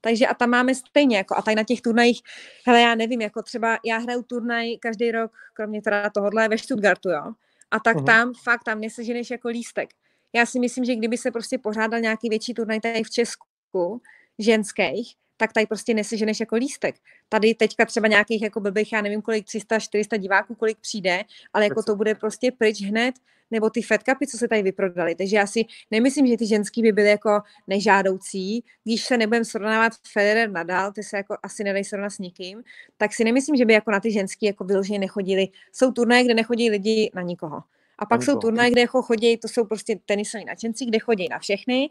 Takže 0.00 0.26
a 0.26 0.34
tam 0.34 0.50
máme 0.50 0.74
stejně, 0.74 1.16
jako 1.16 1.36
a 1.36 1.42
tady 1.42 1.54
na 1.54 1.64
těch 1.64 1.80
turnajích, 1.80 2.20
hele, 2.66 2.80
já 2.80 2.94
nevím, 2.94 3.20
jako 3.20 3.42
třeba 3.42 3.78
já 3.84 3.98
hraju 3.98 4.22
turnaj 4.22 4.76
každý 4.76 5.10
rok, 5.10 5.32
kromě 5.54 5.82
teda 5.82 6.10
tohohle 6.10 6.48
ve 6.48 6.58
Stuttgartu, 6.58 7.10
jo. 7.10 7.32
A 7.70 7.80
tak 7.80 7.96
uh-huh. 7.96 8.06
tam, 8.06 8.32
fakt, 8.44 8.64
tam 8.64 8.80
neseženeš 8.80 9.30
jako 9.30 9.48
lístek. 9.48 9.90
Já 10.32 10.46
si 10.46 10.60
myslím, 10.60 10.84
že 10.84 10.96
kdyby 10.96 11.18
se 11.18 11.30
prostě 11.30 11.58
pořádal 11.58 12.00
nějaký 12.00 12.28
větší 12.28 12.54
turnaj 12.54 12.80
tady 12.80 13.04
v 13.04 13.10
Česku, 13.10 14.02
ženských, 14.38 15.14
tak 15.38 15.52
tady 15.52 15.66
prostě 15.66 15.94
neseženeš 15.94 16.40
jako 16.40 16.56
lístek. 16.56 16.94
Tady 17.28 17.54
teďka 17.54 17.84
třeba 17.84 18.08
nějakých 18.08 18.42
jako 18.42 18.60
blbých, 18.60 18.92
já 18.92 19.00
nevím 19.00 19.22
kolik, 19.22 19.46
300, 19.46 19.78
400 19.78 20.16
diváků, 20.16 20.54
kolik 20.54 20.78
přijde, 20.78 21.24
ale 21.52 21.64
jako 21.64 21.82
to 21.82 21.96
bude 21.96 22.14
prostě 22.14 22.52
pryč 22.52 22.82
hned, 22.82 23.14
nebo 23.50 23.70
ty 23.70 23.82
fedkapy, 23.82 24.26
co 24.26 24.38
se 24.38 24.48
tady 24.48 24.62
vyprodaly. 24.62 25.14
Takže 25.14 25.36
já 25.36 25.46
si 25.46 25.64
nemyslím, 25.90 26.26
že 26.26 26.36
ty 26.36 26.46
ženský 26.46 26.82
by 26.82 26.92
byly 26.92 27.08
jako 27.08 27.40
nežádoucí. 27.66 28.64
Když 28.84 29.04
se 29.04 29.16
nebudem 29.16 29.44
srovnávat 29.44 29.92
Federer 30.12 30.50
nadal, 30.50 30.92
ty 30.92 31.02
se 31.02 31.16
jako 31.16 31.36
asi 31.42 31.64
nedej 31.64 31.84
srovnat 31.84 32.10
s 32.10 32.18
nikým, 32.18 32.62
tak 32.96 33.14
si 33.14 33.24
nemyslím, 33.24 33.56
že 33.56 33.64
by 33.64 33.72
jako 33.72 33.90
na 33.90 34.00
ty 34.00 34.12
ženský 34.12 34.46
jako 34.46 34.64
vyloženě 34.64 34.98
nechodili. 34.98 35.48
Jsou 35.72 35.92
turnaje, 35.92 36.24
kde 36.24 36.34
nechodí 36.34 36.70
lidi 36.70 37.10
na 37.14 37.22
nikoho. 37.22 37.62
A 37.98 38.06
pak 38.06 38.22
jsou 38.22 38.38
turnaje, 38.38 38.70
kde 38.70 38.80
jako 38.80 39.02
chodí, 39.02 39.36
to 39.36 39.48
jsou 39.48 39.64
prostě 39.64 39.98
tenisoví 40.06 40.44
nadšenci, 40.44 40.84
kde 40.84 40.98
chodí 40.98 41.28
na 41.30 41.38
všechny 41.38 41.90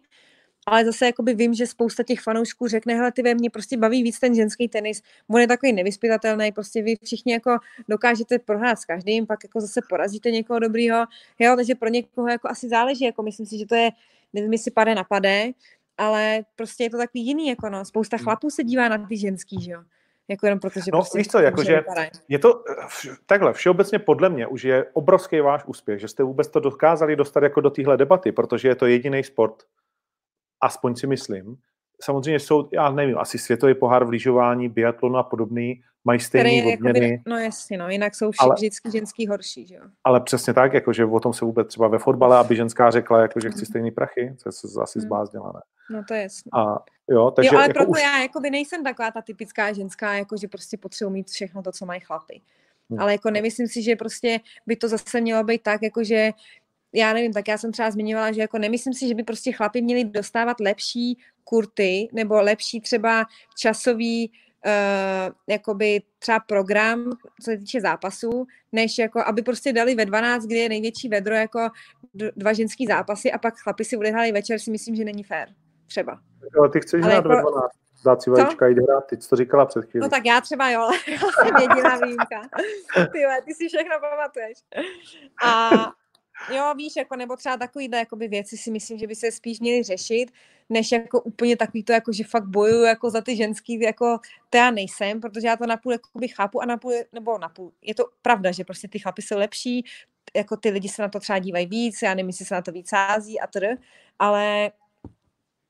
ale 0.68 0.86
zase 0.86 1.06
jakoby 1.06 1.34
vím, 1.34 1.54
že 1.54 1.68
spousta 1.68 2.04
těch 2.04 2.22
fanoušků 2.22 2.68
řekne, 2.68 2.96
hele, 2.96 3.12
ty 3.12 3.22
ve 3.22 3.34
mě 3.34 3.50
prostě 3.50 3.78
baví 3.78 4.04
víc 4.04 4.20
ten 4.20 4.36
ženský 4.36 4.68
tenis, 4.68 5.02
on 5.30 5.42
je 5.42 5.48
takový 5.48 5.74
nevyspytatelný, 5.74 6.52
prostě 6.52 6.82
vy 6.82 6.96
všichni 7.04 7.34
jako 7.34 7.58
dokážete 7.90 8.40
prohrát 8.40 8.80
s 8.80 8.86
každým, 8.86 9.28
pak 9.28 9.40
jako 9.44 9.62
zase 9.62 9.82
porazíte 9.90 10.32
někoho 10.32 10.60
dobrýho, 10.60 11.06
jo, 11.40 11.56
takže 11.56 11.76
pro 11.76 11.90
někoho 11.90 12.28
jako 12.28 12.50
asi 12.50 12.70
záleží, 12.70 13.06
jako 13.06 13.24
myslím 13.24 13.46
si, 13.46 13.58
že 13.58 13.66
to 13.66 13.76
je, 13.76 13.90
nevím, 14.34 14.54
jestli 14.54 14.72
pade 14.72 14.96
napade, 14.96 15.52
ale 15.98 16.42
prostě 16.56 16.84
je 16.84 16.90
to 16.90 16.98
takový 16.98 17.26
jiný, 17.26 17.48
jako 17.48 17.70
no, 17.70 17.86
spousta 17.86 18.18
hmm. 18.18 18.24
chlapů 18.24 18.50
se 18.50 18.64
dívá 18.64 18.90
na 18.90 19.08
ty 19.08 19.18
ženský, 19.18 19.62
že 19.62 19.72
jo. 19.72 19.84
Jako 20.30 20.46
jenom 20.46 20.60
protože 20.60 20.92
no, 20.94 21.00
prostě 21.00 21.18
víš 21.18 21.28
co, 21.28 21.40
jakože 21.40 21.84
je 22.28 22.40
to 22.40 22.64
takhle, 23.26 23.54
všeobecně 23.54 24.00
podle 24.00 24.30
mě 24.30 24.48
už 24.48 24.64
je 24.64 24.86
obrovský 24.94 25.40
váš 25.40 25.66
úspěch, 25.66 26.00
že 26.00 26.08
jste 26.08 26.24
vůbec 26.24 26.48
to 26.48 26.60
dokázali 26.60 27.16
dostat 27.16 27.44
jako 27.44 27.62
do 27.62 27.70
téhle 27.70 27.98
debaty, 27.98 28.32
protože 28.32 28.68
je 28.68 28.76
to 28.76 28.86
jediný 28.86 29.24
sport, 29.24 29.64
aspoň 30.62 30.96
si 30.96 31.08
myslím. 31.08 31.58
Samozřejmě 32.02 32.40
jsou, 32.40 32.70
já 32.74 32.92
nevím, 32.92 33.18
asi 33.18 33.38
světový 33.38 33.76
pohár 33.76 34.06
v 34.06 34.10
lyžování, 34.10 34.70
biatlonu 34.70 35.18
a 35.18 35.24
podobný, 35.24 35.82
mají 36.06 36.20
stejné 36.20 36.74
odměny. 36.74 37.00
Jakoby, 37.00 37.22
no 37.26 37.38
jasně, 37.38 37.78
no, 37.78 37.90
jinak 37.90 38.16
jsou 38.16 38.32
vši, 38.32 38.40
ale, 38.40 38.56
vždycky 38.56 38.92
ženský 38.92 39.28
horší, 39.28 39.68
že 39.68 39.76
jo. 39.76 39.82
Ale 40.04 40.22
přesně 40.22 40.54
tak, 40.54 40.74
jakože 40.74 41.06
o 41.06 41.20
tom 41.20 41.34
se 41.34 41.46
vůbec 41.46 41.68
třeba 41.68 41.88
ve 41.88 42.00
fotbale, 42.00 42.38
aby 42.38 42.56
ženská 42.56 42.92
řekla, 42.92 43.22
jako, 43.22 43.40
že 43.40 43.50
chci 43.50 43.60
mhm. 43.60 43.66
stejný 43.66 43.92
prachy, 43.92 44.36
to 44.44 44.50
je 44.50 44.82
asi 44.82 45.00
hmm. 45.00 45.08
zbázdělá, 45.08 45.52
ne? 45.56 45.62
No 45.90 46.04
to 46.08 46.14
je 46.14 46.22
jasné. 46.22 46.50
A, 46.54 46.86
jo, 47.10 47.32
takže 47.32 47.50
jo, 47.54 47.58
ale 47.58 47.64
jako 47.64 47.74
proto 47.74 47.92
už... 47.92 48.02
já 48.02 48.22
jakoby 48.22 48.50
nejsem 48.50 48.84
taková 48.84 49.12
ta 49.12 49.22
typická 49.22 49.74
ženská, 49.74 50.14
jako 50.14 50.38
že 50.38 50.48
prostě 50.48 50.78
potřebuji 50.78 51.10
mít 51.10 51.28
všechno 51.28 51.64
to, 51.64 51.72
co 51.72 51.86
mají 51.86 52.02
chlapy. 52.02 52.42
Hmm. 52.90 53.00
Ale 53.00 53.12
jako 53.12 53.32
nemyslím 53.32 53.68
si, 53.68 53.82
že 53.82 53.96
prostě 53.96 54.40
by 54.68 54.76
to 54.76 54.88
zase 54.88 55.22
mělo 55.22 55.44
být 55.44 55.64
tak, 55.64 55.82
jako 55.84 56.04
že 56.04 56.32
já 56.94 57.14
nevím, 57.14 57.34
tak 57.34 57.48
já 57.48 57.58
jsem 57.58 57.72
třeba 57.72 57.92
zmiňovala, 57.92 58.32
že 58.32 58.42
jako 58.42 58.58
nemyslím 58.58 58.94
si, 58.94 59.08
že 59.08 59.16
by 59.16 59.24
prostě 59.24 59.52
chlapi 59.52 59.82
měli 59.82 60.04
dostávat 60.04 60.60
lepší 60.60 61.18
kurty 61.44 62.08
nebo 62.14 62.42
lepší 62.42 62.82
třeba 62.82 63.26
časový 63.58 64.32
uh, 64.66 65.34
jakoby 65.48 66.02
třeba 66.20 66.40
program, 66.40 67.12
co 67.42 67.52
se 67.52 67.58
týče 67.58 67.82
zápasů, 67.82 68.48
než 68.72 68.98
jako, 68.98 69.20
aby 69.26 69.42
prostě 69.42 69.74
dali 69.74 69.96
ve 69.96 70.06
12, 70.06 70.46
kdy 70.46 70.56
je 70.56 70.70
největší 70.70 71.10
vedro, 71.10 71.36
jako 71.36 71.70
dva 72.14 72.54
ženský 72.54 72.86
zápasy 72.86 73.32
a 73.32 73.38
pak 73.38 73.58
chlapi 73.58 73.86
si 73.86 73.98
odehráli 73.98 74.32
večer, 74.32 74.60
si 74.60 74.72
myslím, 74.72 74.96
že 74.96 75.04
není 75.04 75.24
fér. 75.24 75.50
Třeba. 75.88 76.20
Ale 76.60 76.70
ty 76.70 76.80
chceš 76.80 77.02
hrát 77.02 77.16
jako, 77.16 77.30
ve 77.30 77.42
12 77.42 77.72
dát 78.06 78.22
si 78.22 78.30
vajíčka, 78.30 78.68
jít 78.68 78.78
hrát, 78.78 79.02
ty 79.08 79.22
jsi 79.22 79.30
to 79.30 79.36
říkala 79.36 79.66
před 79.66 79.86
chvílí. 79.86 80.02
No 80.02 80.10
tak 80.10 80.26
já 80.26 80.42
třeba 80.42 80.70
jo, 80.70 80.82
ale 80.82 80.98
já 81.08 81.18
jsem 81.18 81.56
jediná 81.62 81.98
výjimka. 81.98 82.42
Ty, 82.94 83.20
ty 83.46 83.54
si 83.54 83.68
všechno 83.68 83.96
pamatuješ. 84.00 84.58
A 85.44 85.70
Jo, 86.56 86.74
víš, 86.78 86.94
jako, 86.98 87.16
nebo 87.16 87.36
třeba 87.36 87.58
takovýhle 87.58 87.98
jakoby 87.98 88.28
věci 88.28 88.58
si 88.58 88.72
myslím, 88.72 89.00
že 89.00 89.08
by 89.08 89.16
se 89.16 89.32
spíš 89.32 89.60
měly 89.60 89.84
řešit, 89.84 90.32
než 90.70 90.92
jako 90.92 91.22
úplně 91.22 91.58
takový 91.58 91.84
to, 91.84 91.94
jako, 91.94 92.14
že 92.14 92.24
fakt 92.24 92.46
bojuju 92.46 92.84
jako 92.84 93.10
za 93.10 93.22
ty 93.22 93.36
ženský, 93.36 93.80
jako 93.80 94.20
to 94.50 94.58
já 94.58 94.72
nejsem, 94.72 95.22
protože 95.22 95.48
já 95.48 95.58
to 95.58 95.66
napůl 95.66 95.92
jakoby 95.92 96.28
chápu 96.28 96.62
a 96.62 96.66
napůl, 96.66 96.94
nebo 97.14 97.38
napůl, 97.38 97.72
je 97.82 97.96
to 97.96 98.06
pravda, 98.22 98.52
že 98.52 98.64
prostě 98.64 98.88
ty 98.88 99.00
chlapy 99.00 99.22
jsou 99.22 99.38
lepší, 99.38 99.86
jako 100.36 100.58
ty 100.58 100.70
lidi 100.70 100.90
se 100.90 101.02
na 101.02 101.10
to 101.10 101.20
třeba 101.20 101.40
dívají 101.40 101.66
víc, 101.66 102.02
já 102.02 102.10
nevím, 102.14 102.30
jestli 102.30 102.46
se 102.46 102.56
na 102.56 102.62
to 102.62 102.72
víc 102.72 102.90
sází 102.90 103.40
a 103.40 103.48
tr, 103.48 103.66
ale 104.20 104.72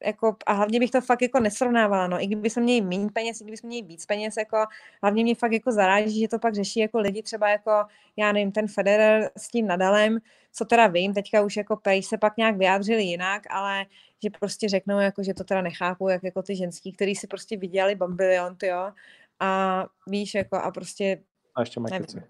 jako, 0.06 0.36
a 0.46 0.54
hlavně 0.54 0.80
bych 0.80 0.92
to 0.92 1.02
fakt 1.02 1.22
jako 1.22 1.40
nesrovnávala, 1.40 2.08
no, 2.08 2.24
i 2.24 2.28
kdyby 2.28 2.50
jsme 2.50 2.62
měli 2.62 2.82
méně 2.82 3.10
peněz, 3.14 3.42
i 3.42 3.44
kdyby 3.44 3.58
jsme 3.58 3.68
měli 3.68 3.82
víc 3.88 4.06
peněz, 4.06 4.38
jako, 4.38 4.58
hlavně 5.02 5.24
mě 5.24 5.36
fakt 5.36 5.52
jako 5.52 5.72
zaráží, 5.72 6.20
že 6.20 6.28
to 6.28 6.40
pak 6.40 6.56
řeší 6.56 6.80
jako 6.80 7.00
lidi 7.00 7.24
třeba 7.24 7.50
jako, 7.50 7.72
já 8.18 8.32
nevím, 8.32 8.52
ten 8.52 8.68
Federer 8.68 9.30
s 9.38 9.48
tím 9.48 9.68
Nadalem, 9.68 10.18
co 10.54 10.66
teda 10.66 10.88
vím, 10.88 11.14
teďka 11.14 11.42
už 11.42 11.58
jako 11.58 11.76
pej 11.76 12.04
se 12.04 12.18
pak 12.18 12.38
nějak 12.38 12.58
vyjádřili 12.58 13.04
jinak, 13.04 13.42
ale 13.50 13.86
že 14.24 14.30
prostě 14.40 14.70
řeknou, 14.70 15.00
jako, 15.00 15.24
že 15.24 15.34
to 15.34 15.44
teda 15.44 15.62
nechápu, 15.62 16.10
jak 16.10 16.24
jako 16.24 16.42
ty 16.42 16.56
ženský, 16.56 16.94
který 16.94 17.16
si 17.16 17.28
prostě 17.28 17.58
viděli 17.58 17.96
bambilion, 17.96 18.56
jo, 18.64 18.92
a 19.40 19.86
víš, 20.08 20.36
jako, 20.36 20.56
a 20.56 20.72
prostě, 20.72 21.20
a 21.56 21.62
ještě 21.62 21.80
Matici. 21.80 22.24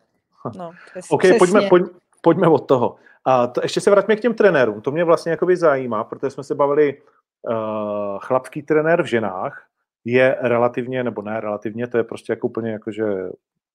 No, 0.58 0.72
OK, 1.10 1.22
pojďme, 1.40 1.70
pojď, 1.70 1.84
pojďme 2.22 2.48
od 2.48 2.68
toho. 2.68 2.96
A 3.26 3.48
to, 3.48 3.62
ještě 3.64 3.82
se 3.82 3.92
vraťme 3.92 4.16
k 4.16 4.20
těm 4.20 4.34
trenérům. 4.34 4.82
To 4.82 4.92
mě 4.92 5.04
vlastně 5.04 5.32
jakoby 5.32 5.58
zajímá, 5.58 6.04
protože 6.04 6.30
jsme 6.30 6.44
se 6.44 6.56
bavili 6.56 7.02
uh, 7.42 8.20
chlapský 8.20 8.62
trenér 8.62 9.04
v 9.04 9.06
ženách 9.06 9.68
je 10.06 10.38
relativně, 10.42 11.04
nebo 11.04 11.22
ne 11.22 11.42
relativně, 11.42 11.88
to 11.88 11.98
je 11.98 12.04
prostě 12.04 12.34
jako 12.34 12.48
úplně 12.48 12.72
jakože 12.72 13.04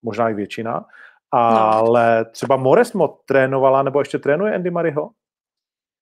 možná 0.03 0.29
i 0.29 0.33
většina, 0.33 0.85
ale 1.31 2.19
no. 2.19 2.31
třeba 2.31 2.57
Moresmo 2.57 3.07
trénovala, 3.25 3.83
nebo 3.83 3.99
ještě 3.99 4.19
trénuje 4.19 4.55
Andy 4.55 4.71
Mariho? 4.71 5.09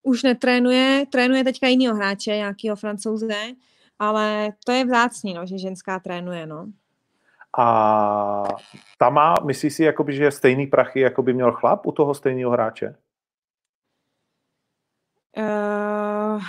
Už 0.04 0.24
netrénuje, 0.24 1.06
trénuje 1.12 1.44
teďka 1.44 1.68
jinýho 1.68 1.96
hráče, 1.96 2.32
nějakého 2.32 2.76
francouze, 2.76 3.36
ale 4.00 4.50
to 4.66 4.72
je 4.72 4.86
vzácný, 4.86 5.34
no, 5.34 5.46
že 5.46 5.58
ženská 5.58 6.00
trénuje, 6.00 6.48
no. 6.48 6.68
A 7.60 8.44
ta 8.98 9.10
má, 9.10 9.36
myslíš 9.46 9.74
si, 9.74 9.84
jakoby, 9.84 10.14
že 10.14 10.32
stejný 10.32 10.68
prachy, 10.68 11.00
jako 11.00 11.24
by 11.24 11.34
měl 11.34 11.52
chlap 11.52 11.86
u 11.86 11.92
toho 11.92 12.14
stejného 12.14 12.52
hráče? 12.52 12.96
Uh, 15.38 16.42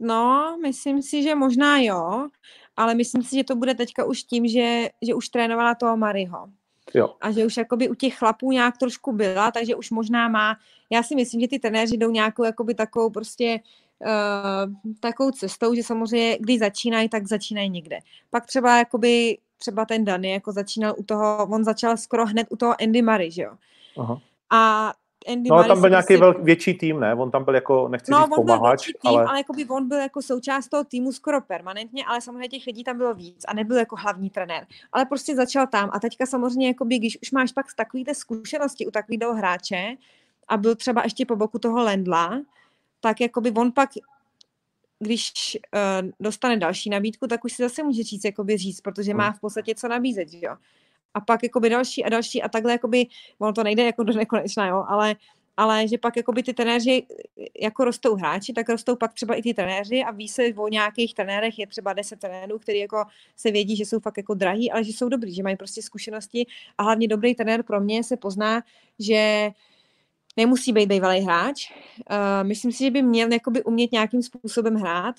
No, 0.00 0.56
myslím 0.62 1.02
si, 1.02 1.22
že 1.22 1.34
možná 1.34 1.78
jo, 1.78 2.28
ale 2.76 2.94
myslím 2.94 3.22
si, 3.22 3.36
že 3.36 3.44
to 3.44 3.56
bude 3.56 3.74
teďka 3.74 4.04
už 4.04 4.22
tím, 4.22 4.48
že, 4.48 4.88
že 5.02 5.14
už 5.14 5.28
trénovala 5.28 5.74
toho 5.74 5.96
Mariho. 5.96 6.48
Jo. 6.94 7.14
A 7.20 7.30
že 7.30 7.46
už 7.46 7.56
jakoby 7.56 7.88
u 7.88 7.94
těch 7.94 8.18
chlapů 8.18 8.52
nějak 8.52 8.78
trošku 8.78 9.12
byla, 9.12 9.50
takže 9.50 9.74
už 9.74 9.90
možná 9.90 10.28
má, 10.28 10.56
já 10.90 11.02
si 11.02 11.14
myslím, 11.14 11.40
že 11.40 11.48
ty 11.48 11.58
trenéři 11.58 11.96
jdou 11.96 12.10
nějakou 12.10 12.44
jakoby 12.44 12.74
takovou 12.74 13.10
prostě 13.10 13.60
uh, 14.00 14.92
takovou 15.00 15.30
cestou, 15.30 15.74
že 15.74 15.82
samozřejmě, 15.82 16.38
když 16.40 16.58
začínají, 16.58 17.08
tak 17.08 17.26
začínají 17.26 17.70
někde. 17.70 17.98
Pak 18.30 18.46
třeba 18.46 18.78
jakoby, 18.78 19.38
třeba 19.58 19.84
ten 19.84 20.04
Dany 20.04 20.30
jako 20.30 20.52
začínal 20.52 20.94
u 20.98 21.02
toho, 21.02 21.48
on 21.50 21.64
začal 21.64 21.96
skoro 21.96 22.26
hned 22.26 22.46
u 22.50 22.56
toho 22.56 22.74
Andy 22.82 23.02
Murray, 23.02 23.30
že 23.30 23.42
jo. 23.42 23.52
Aha. 23.98 24.20
A 24.50 24.92
Andy 25.28 25.50
no, 25.50 25.64
tam 25.64 25.80
byl 25.80 25.90
nějaký 25.90 26.14
si... 26.14 26.16
velk, 26.16 26.42
větší 26.42 26.74
tým, 26.74 27.00
ne? 27.00 27.14
On 27.14 27.30
tam 27.30 27.44
byl 27.44 27.54
jako, 27.54 27.88
nechci 27.88 28.10
no, 28.10 28.18
říct 28.18 28.34
pomáhač, 28.34 28.86
tým, 28.86 28.94
ale... 29.04 29.24
ale 29.24 29.38
jako 29.38 29.52
by 29.52 29.66
on 29.66 29.88
byl 29.88 29.98
jako 29.98 30.22
součást 30.22 30.68
toho 30.68 30.84
týmu 30.84 31.12
skoro 31.12 31.40
permanentně, 31.40 32.04
ale 32.04 32.20
samozřejmě 32.20 32.48
těch 32.48 32.66
lidí 32.66 32.84
tam 32.84 32.96
bylo 32.96 33.14
víc 33.14 33.44
a 33.48 33.54
nebyl 33.54 33.76
jako 33.76 33.96
hlavní 33.96 34.30
trenér. 34.30 34.66
Ale 34.92 35.04
prostě 35.04 35.36
začal 35.36 35.66
tam 35.66 35.90
a 35.92 36.00
teďka 36.00 36.26
samozřejmě, 36.26 36.68
jako 36.68 36.84
by, 36.84 36.98
když 36.98 37.18
už 37.22 37.30
máš 37.30 37.52
pak 37.52 37.66
takovýhle 37.76 38.14
zkušenosti 38.14 38.86
u 38.86 38.90
takového 38.90 39.34
hráče 39.34 39.96
a 40.48 40.56
byl 40.56 40.74
třeba 40.74 41.02
ještě 41.04 41.26
po 41.26 41.36
boku 41.36 41.58
toho 41.58 41.82
Lendla, 41.82 42.40
tak 43.00 43.20
jako 43.20 43.40
by 43.40 43.50
on 43.50 43.72
pak 43.72 43.90
když 44.98 45.32
uh, 45.74 46.10
dostane 46.20 46.56
další 46.56 46.90
nabídku, 46.90 47.26
tak 47.26 47.44
už 47.44 47.52
si 47.52 47.62
zase 47.62 47.82
může 47.82 48.02
říct, 48.02 48.24
jakoby 48.24 48.56
říct, 48.56 48.80
protože 48.80 49.14
má 49.14 49.32
v 49.32 49.40
podstatě 49.40 49.74
co 49.74 49.88
nabízet, 49.88 50.28
jo 50.32 50.56
a 51.14 51.20
pak 51.20 51.42
jakoby 51.42 51.70
další 51.70 52.04
a 52.04 52.08
další 52.08 52.42
a 52.42 52.48
takhle 52.48 52.72
jakoby, 52.72 53.06
ono 53.38 53.52
to 53.52 53.64
nejde 53.64 53.84
jako 53.84 54.02
do 54.02 54.12
nekonečna, 54.12 54.66
jo, 54.66 54.84
ale 54.88 55.16
ale 55.56 55.88
že 55.88 55.98
pak 55.98 56.16
jakoby 56.16 56.42
ty 56.42 56.54
trenéři, 56.54 57.06
jako 57.60 57.84
rostou 57.84 58.14
hráči, 58.14 58.52
tak 58.52 58.68
rostou 58.68 58.96
pak 58.96 59.12
třeba 59.12 59.34
i 59.34 59.42
ty 59.42 59.54
trenéři 59.54 60.02
a 60.02 60.10
ví 60.10 60.28
se 60.28 60.42
o 60.56 60.68
nějakých 60.68 61.14
trenérech, 61.14 61.58
je 61.58 61.66
třeba 61.66 61.92
10 61.92 62.20
trenérů, 62.20 62.58
který 62.58 62.78
jako 62.78 63.04
se 63.36 63.50
vědí, 63.50 63.76
že 63.76 63.84
jsou 63.84 64.00
fakt 64.00 64.16
jako 64.16 64.34
drahý, 64.34 64.72
ale 64.72 64.84
že 64.84 64.92
jsou 64.92 65.08
dobrý, 65.08 65.34
že 65.34 65.42
mají 65.42 65.56
prostě 65.56 65.82
zkušenosti 65.82 66.46
a 66.78 66.82
hlavně 66.82 67.08
dobrý 67.08 67.34
trenér 67.34 67.62
pro 67.62 67.80
mě 67.80 68.04
se 68.04 68.16
pozná, 68.16 68.62
že 68.98 69.50
nemusí 70.36 70.72
být 70.72 70.88
bývalý 70.88 71.20
hráč. 71.20 71.70
Uh, 71.70 72.48
myslím 72.48 72.72
si, 72.72 72.84
že 72.84 72.90
by 72.90 73.02
měl 73.02 73.28
umět 73.64 73.92
nějakým 73.92 74.22
způsobem 74.22 74.74
hrát 74.74 75.16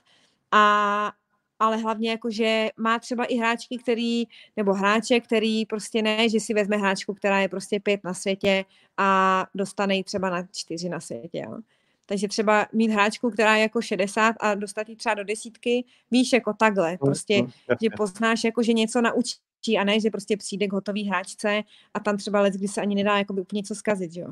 a 0.51 1.11
ale 1.60 1.78
hlavně 1.78 2.10
jako, 2.12 2.30
že 2.30 2.70
má 2.78 3.00
třeba 3.00 3.26
i 3.26 3.36
hráčky, 3.36 3.78
který, 3.78 4.24
nebo 4.58 4.74
hráče, 4.74 5.20
který 5.20 5.66
prostě 5.66 6.02
ne, 6.02 6.30
že 6.30 6.40
si 6.40 6.54
vezme 6.54 6.78
hráčku, 6.78 7.14
která 7.14 7.40
je 7.40 7.50
prostě 7.50 7.80
pět 7.80 8.04
na 8.04 8.14
světě 8.14 8.66
a 8.98 9.46
dostane 9.56 9.96
ji 9.96 10.04
třeba 10.04 10.30
na 10.30 10.44
čtyři 10.54 10.90
na 10.90 11.00
světě, 11.00 11.44
jo. 11.46 11.58
Takže 12.06 12.28
třeba 12.28 12.68
mít 12.74 12.92
hráčku, 12.92 13.30
která 13.30 13.56
je 13.56 13.62
jako 13.62 13.82
60 13.82 14.36
a 14.40 14.56
dostat 14.56 14.90
ji 14.90 14.96
třeba 14.96 15.16
do 15.16 15.24
desítky, 15.24 15.86
víš, 16.12 16.34
jako 16.34 16.54
takhle, 16.54 16.92
mm, 16.92 16.98
prostě, 16.98 17.42
mm, 17.42 17.50
že 17.82 17.90
poznáš, 17.98 18.44
jako, 18.44 18.64
že 18.64 18.74
něco 18.74 19.02
naučí 19.02 19.78
a 19.80 19.84
ne, 19.84 20.00
že 20.00 20.10
prostě 20.10 20.38
přijde 20.38 20.68
k 20.68 20.74
hotový 20.74 21.10
hráčce 21.10 21.64
a 21.94 22.00
tam 22.00 22.18
třeba 22.18 22.42
let, 22.42 22.54
kdy 22.54 22.68
se 22.68 22.82
ani 22.82 22.96
nedá 22.96 23.18
jako 23.18 23.34
by 23.34 23.42
úplně 23.42 23.58
něco 23.58 23.76
zkazit, 23.76 24.16
jo. 24.16 24.28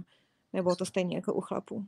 Nebo 0.53 0.75
to 0.75 0.85
stejně 0.85 1.15
jako 1.15 1.33
u 1.33 1.41
chlapů. 1.41 1.85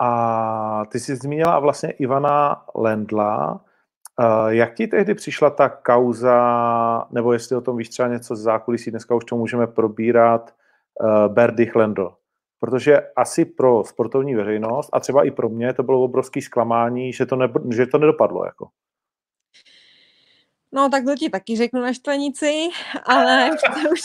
A 0.00 0.84
ty 0.84 1.00
jsi 1.00 1.16
zmínila 1.16 1.58
vlastně 1.58 1.90
Ivana 1.90 2.64
Lendla, 2.74 3.64
jak 4.48 4.74
ti 4.74 4.86
tehdy 4.86 5.14
přišla 5.14 5.50
ta 5.50 5.68
kauza, 5.68 7.06
nebo 7.10 7.32
jestli 7.32 7.56
o 7.56 7.60
tom 7.60 7.76
víš 7.76 7.88
třeba 7.88 8.08
něco 8.08 8.36
z 8.36 8.40
zákulisí, 8.40 8.90
dneska 8.90 9.14
už 9.14 9.24
to 9.24 9.36
můžeme 9.36 9.66
probírat, 9.66 10.54
uh, 11.00 11.34
Berdych 11.34 11.76
Lendl? 11.76 12.14
Protože 12.60 13.00
asi 13.16 13.44
pro 13.44 13.84
sportovní 13.84 14.34
veřejnost 14.34 14.90
a 14.92 15.00
třeba 15.00 15.24
i 15.24 15.30
pro 15.30 15.48
mě 15.48 15.72
to 15.72 15.82
bylo 15.82 16.02
obrovský 16.02 16.42
zklamání, 16.42 17.12
že 17.12 17.26
to, 17.26 17.36
ne, 17.36 17.48
že 17.74 17.86
to 17.86 17.98
nedopadlo. 17.98 18.44
Jako. 18.44 18.68
No, 20.72 20.88
tak 20.88 21.04
to 21.04 21.14
ti 21.14 21.30
taky 21.30 21.56
řeknu 21.56 21.80
na 21.80 21.92
štvanici, 21.92 22.68
ale 23.04 23.50
už, 23.92 24.00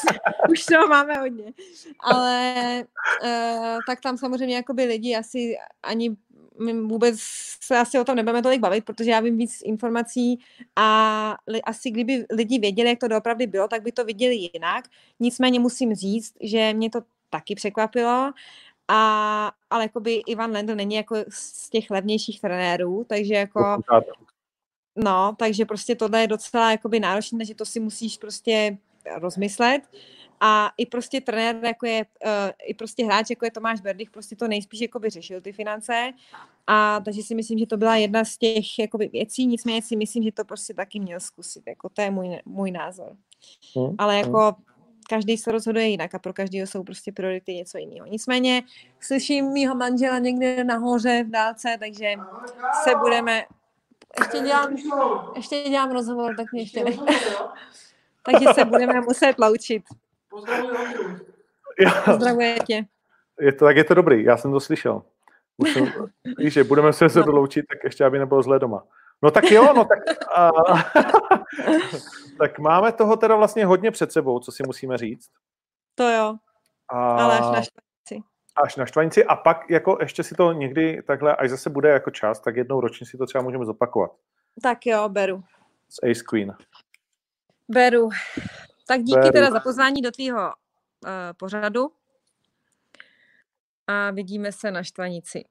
už 0.49 0.65
to 0.65 0.87
máme 0.87 1.13
hodně. 1.13 1.53
Ale 1.99 2.53
uh, 3.23 3.79
tak 3.87 4.01
tam 4.01 4.17
samozřejmě 4.17 4.55
jakoby 4.55 4.83
lidi 4.83 5.15
asi 5.15 5.55
ani 5.83 6.15
my 6.59 6.73
vůbec 6.73 7.15
se 7.61 7.77
asi 7.77 7.99
o 7.99 8.03
tom 8.03 8.15
nebudeme 8.15 8.41
tolik 8.41 8.59
bavit, 8.61 8.85
protože 8.85 9.11
já 9.11 9.19
vím 9.19 9.37
víc 9.37 9.61
informací 9.63 10.39
a 10.75 11.37
li, 11.47 11.61
asi 11.61 11.91
kdyby 11.91 12.25
lidi 12.31 12.59
věděli, 12.59 12.89
jak 12.89 12.99
to 12.99 13.07
doopravdy 13.07 13.47
bylo, 13.47 13.67
tak 13.67 13.81
by 13.81 13.91
to 13.91 14.05
viděli 14.05 14.35
jinak. 14.35 14.85
Nicméně 15.19 15.59
musím 15.59 15.95
říct, 15.95 16.33
že 16.41 16.73
mě 16.73 16.89
to 16.89 17.01
taky 17.29 17.55
překvapilo, 17.55 18.31
a, 18.87 19.51
ale 19.69 19.83
jakoby 19.83 20.13
Ivan 20.13 20.51
Lendl 20.51 20.75
není 20.75 20.95
jako 20.95 21.15
z 21.29 21.69
těch 21.69 21.91
levnějších 21.91 22.41
trenérů, 22.41 23.05
takže 23.09 23.33
jako 23.33 23.59
No, 24.95 25.35
takže 25.39 25.65
prostě 25.65 25.95
tohle 25.95 26.21
je 26.21 26.27
docela 26.27 26.71
jakoby 26.71 26.99
náročné, 26.99 27.45
že 27.45 27.55
to 27.55 27.65
si 27.65 27.79
musíš 27.79 28.17
prostě 28.17 28.77
rozmyslet. 29.15 29.81
A 30.39 30.71
i 30.77 30.85
prostě 30.85 31.21
trenér, 31.21 31.65
jako 31.65 31.85
je, 31.85 32.05
uh, 32.25 32.31
i 32.67 32.73
prostě 32.73 33.05
hráč, 33.05 33.29
jako 33.29 33.45
je 33.45 33.51
Tomáš 33.51 33.81
Berdych, 33.81 34.11
prostě 34.11 34.35
to 34.35 34.47
nejspíš 34.47 34.81
jakoby 34.81 35.09
řešil 35.09 35.41
ty 35.41 35.51
finance. 35.51 36.11
A 36.67 36.99
takže 36.99 37.23
si 37.23 37.35
myslím, 37.35 37.59
že 37.59 37.67
to 37.67 37.77
byla 37.77 37.95
jedna 37.95 38.25
z 38.25 38.37
těch 38.37 38.79
jakoby 38.79 39.07
věcí, 39.07 39.45
nicméně 39.45 39.81
si 39.81 39.95
myslím, 39.95 40.23
že 40.23 40.31
to 40.31 40.45
prostě 40.45 40.73
taky 40.73 40.99
měl 40.99 41.19
zkusit. 41.19 41.63
Jako 41.67 41.89
to 41.89 42.01
je 42.01 42.11
můj, 42.11 42.39
můj 42.45 42.71
názor. 42.71 43.15
Hmm. 43.75 43.95
Ale 43.97 44.17
jako 44.17 44.39
hmm. 44.39 44.53
každý 45.09 45.37
se 45.37 45.51
rozhoduje 45.51 45.87
jinak 45.87 46.15
a 46.15 46.19
pro 46.19 46.33
každého 46.33 46.67
jsou 46.67 46.83
prostě 46.83 47.11
priority 47.11 47.53
něco 47.53 47.77
jiného. 47.77 48.07
Nicméně 48.07 48.63
slyším 48.99 49.51
mýho 49.51 49.75
manžela 49.75 50.19
někde 50.19 50.63
nahoře 50.63 51.23
v 51.23 51.31
dálce, 51.31 51.77
takže 51.79 52.13
se 52.83 52.95
budeme 52.95 53.43
ještě 54.19 54.39
dělám, 54.39 54.75
ještě 55.35 55.63
dělám 55.69 55.91
rozhovor, 55.91 56.35
tak 56.35 56.51
mě 56.51 56.61
ještě. 56.61 56.85
Takže 58.25 58.53
se 58.53 58.65
budeme 58.65 59.01
muset 59.01 59.39
loučit. 59.39 59.83
Pozdravuje 62.05 62.55
tě. 62.67 62.85
Je 63.39 63.53
to, 63.53 63.65
tak 63.65 63.77
je 63.77 63.83
to 63.83 63.93
dobrý, 63.93 64.23
já 64.23 64.37
jsem 64.37 64.51
to 64.51 64.59
slyšel. 64.59 65.01
Musím, 65.57 65.93
víš, 66.37 66.53
že 66.53 66.63
budeme 66.63 66.93
se 66.93 67.05
no. 67.15 67.31
loučit, 67.31 67.65
tak 67.67 67.83
ještě, 67.83 68.05
aby 68.05 68.19
nebylo 68.19 68.43
zlé 68.43 68.59
doma. 68.59 68.83
No 69.21 69.31
tak 69.31 69.51
jo, 69.51 69.73
no 69.73 69.85
tak, 69.85 69.99
a, 70.37 70.49
tak 72.37 72.59
máme 72.59 72.91
toho 72.91 73.17
teda 73.17 73.35
vlastně 73.35 73.65
hodně 73.65 73.91
před 73.91 74.11
sebou, 74.11 74.39
co 74.39 74.51
si 74.51 74.63
musíme 74.65 74.97
říct. 74.97 75.29
To 75.95 76.09
jo, 76.09 76.35
a, 76.89 77.15
ale 77.15 77.39
až 77.39 77.45
na 77.55 77.61
až 78.55 78.75
na 78.75 78.85
štvanici 78.85 79.25
a 79.25 79.35
pak 79.35 79.69
jako 79.69 79.97
ještě 80.01 80.23
si 80.23 80.35
to 80.35 80.51
někdy 80.51 81.03
takhle, 81.07 81.35
až 81.35 81.49
zase 81.49 81.69
bude 81.69 81.89
jako 81.89 82.11
čas, 82.11 82.39
tak 82.39 82.55
jednou 82.55 82.81
ročně 82.81 83.07
si 83.07 83.17
to 83.17 83.25
třeba 83.25 83.43
můžeme 83.43 83.65
zopakovat. 83.65 84.11
Tak 84.61 84.85
jo, 84.85 85.09
beru. 85.09 85.43
S 85.89 86.11
Ace 86.11 86.23
Queen. 86.29 86.55
Beru. 87.69 88.09
Tak 88.87 89.03
díky 89.03 89.19
beru. 89.19 89.31
teda 89.31 89.51
za 89.51 89.59
pozvání 89.59 90.01
do 90.01 90.11
tvýho 90.11 90.39
uh, 90.39 91.09
pořadu 91.37 91.91
a 93.87 94.11
vidíme 94.11 94.51
se 94.51 94.71
na 94.71 94.83
štvanici. 94.83 95.41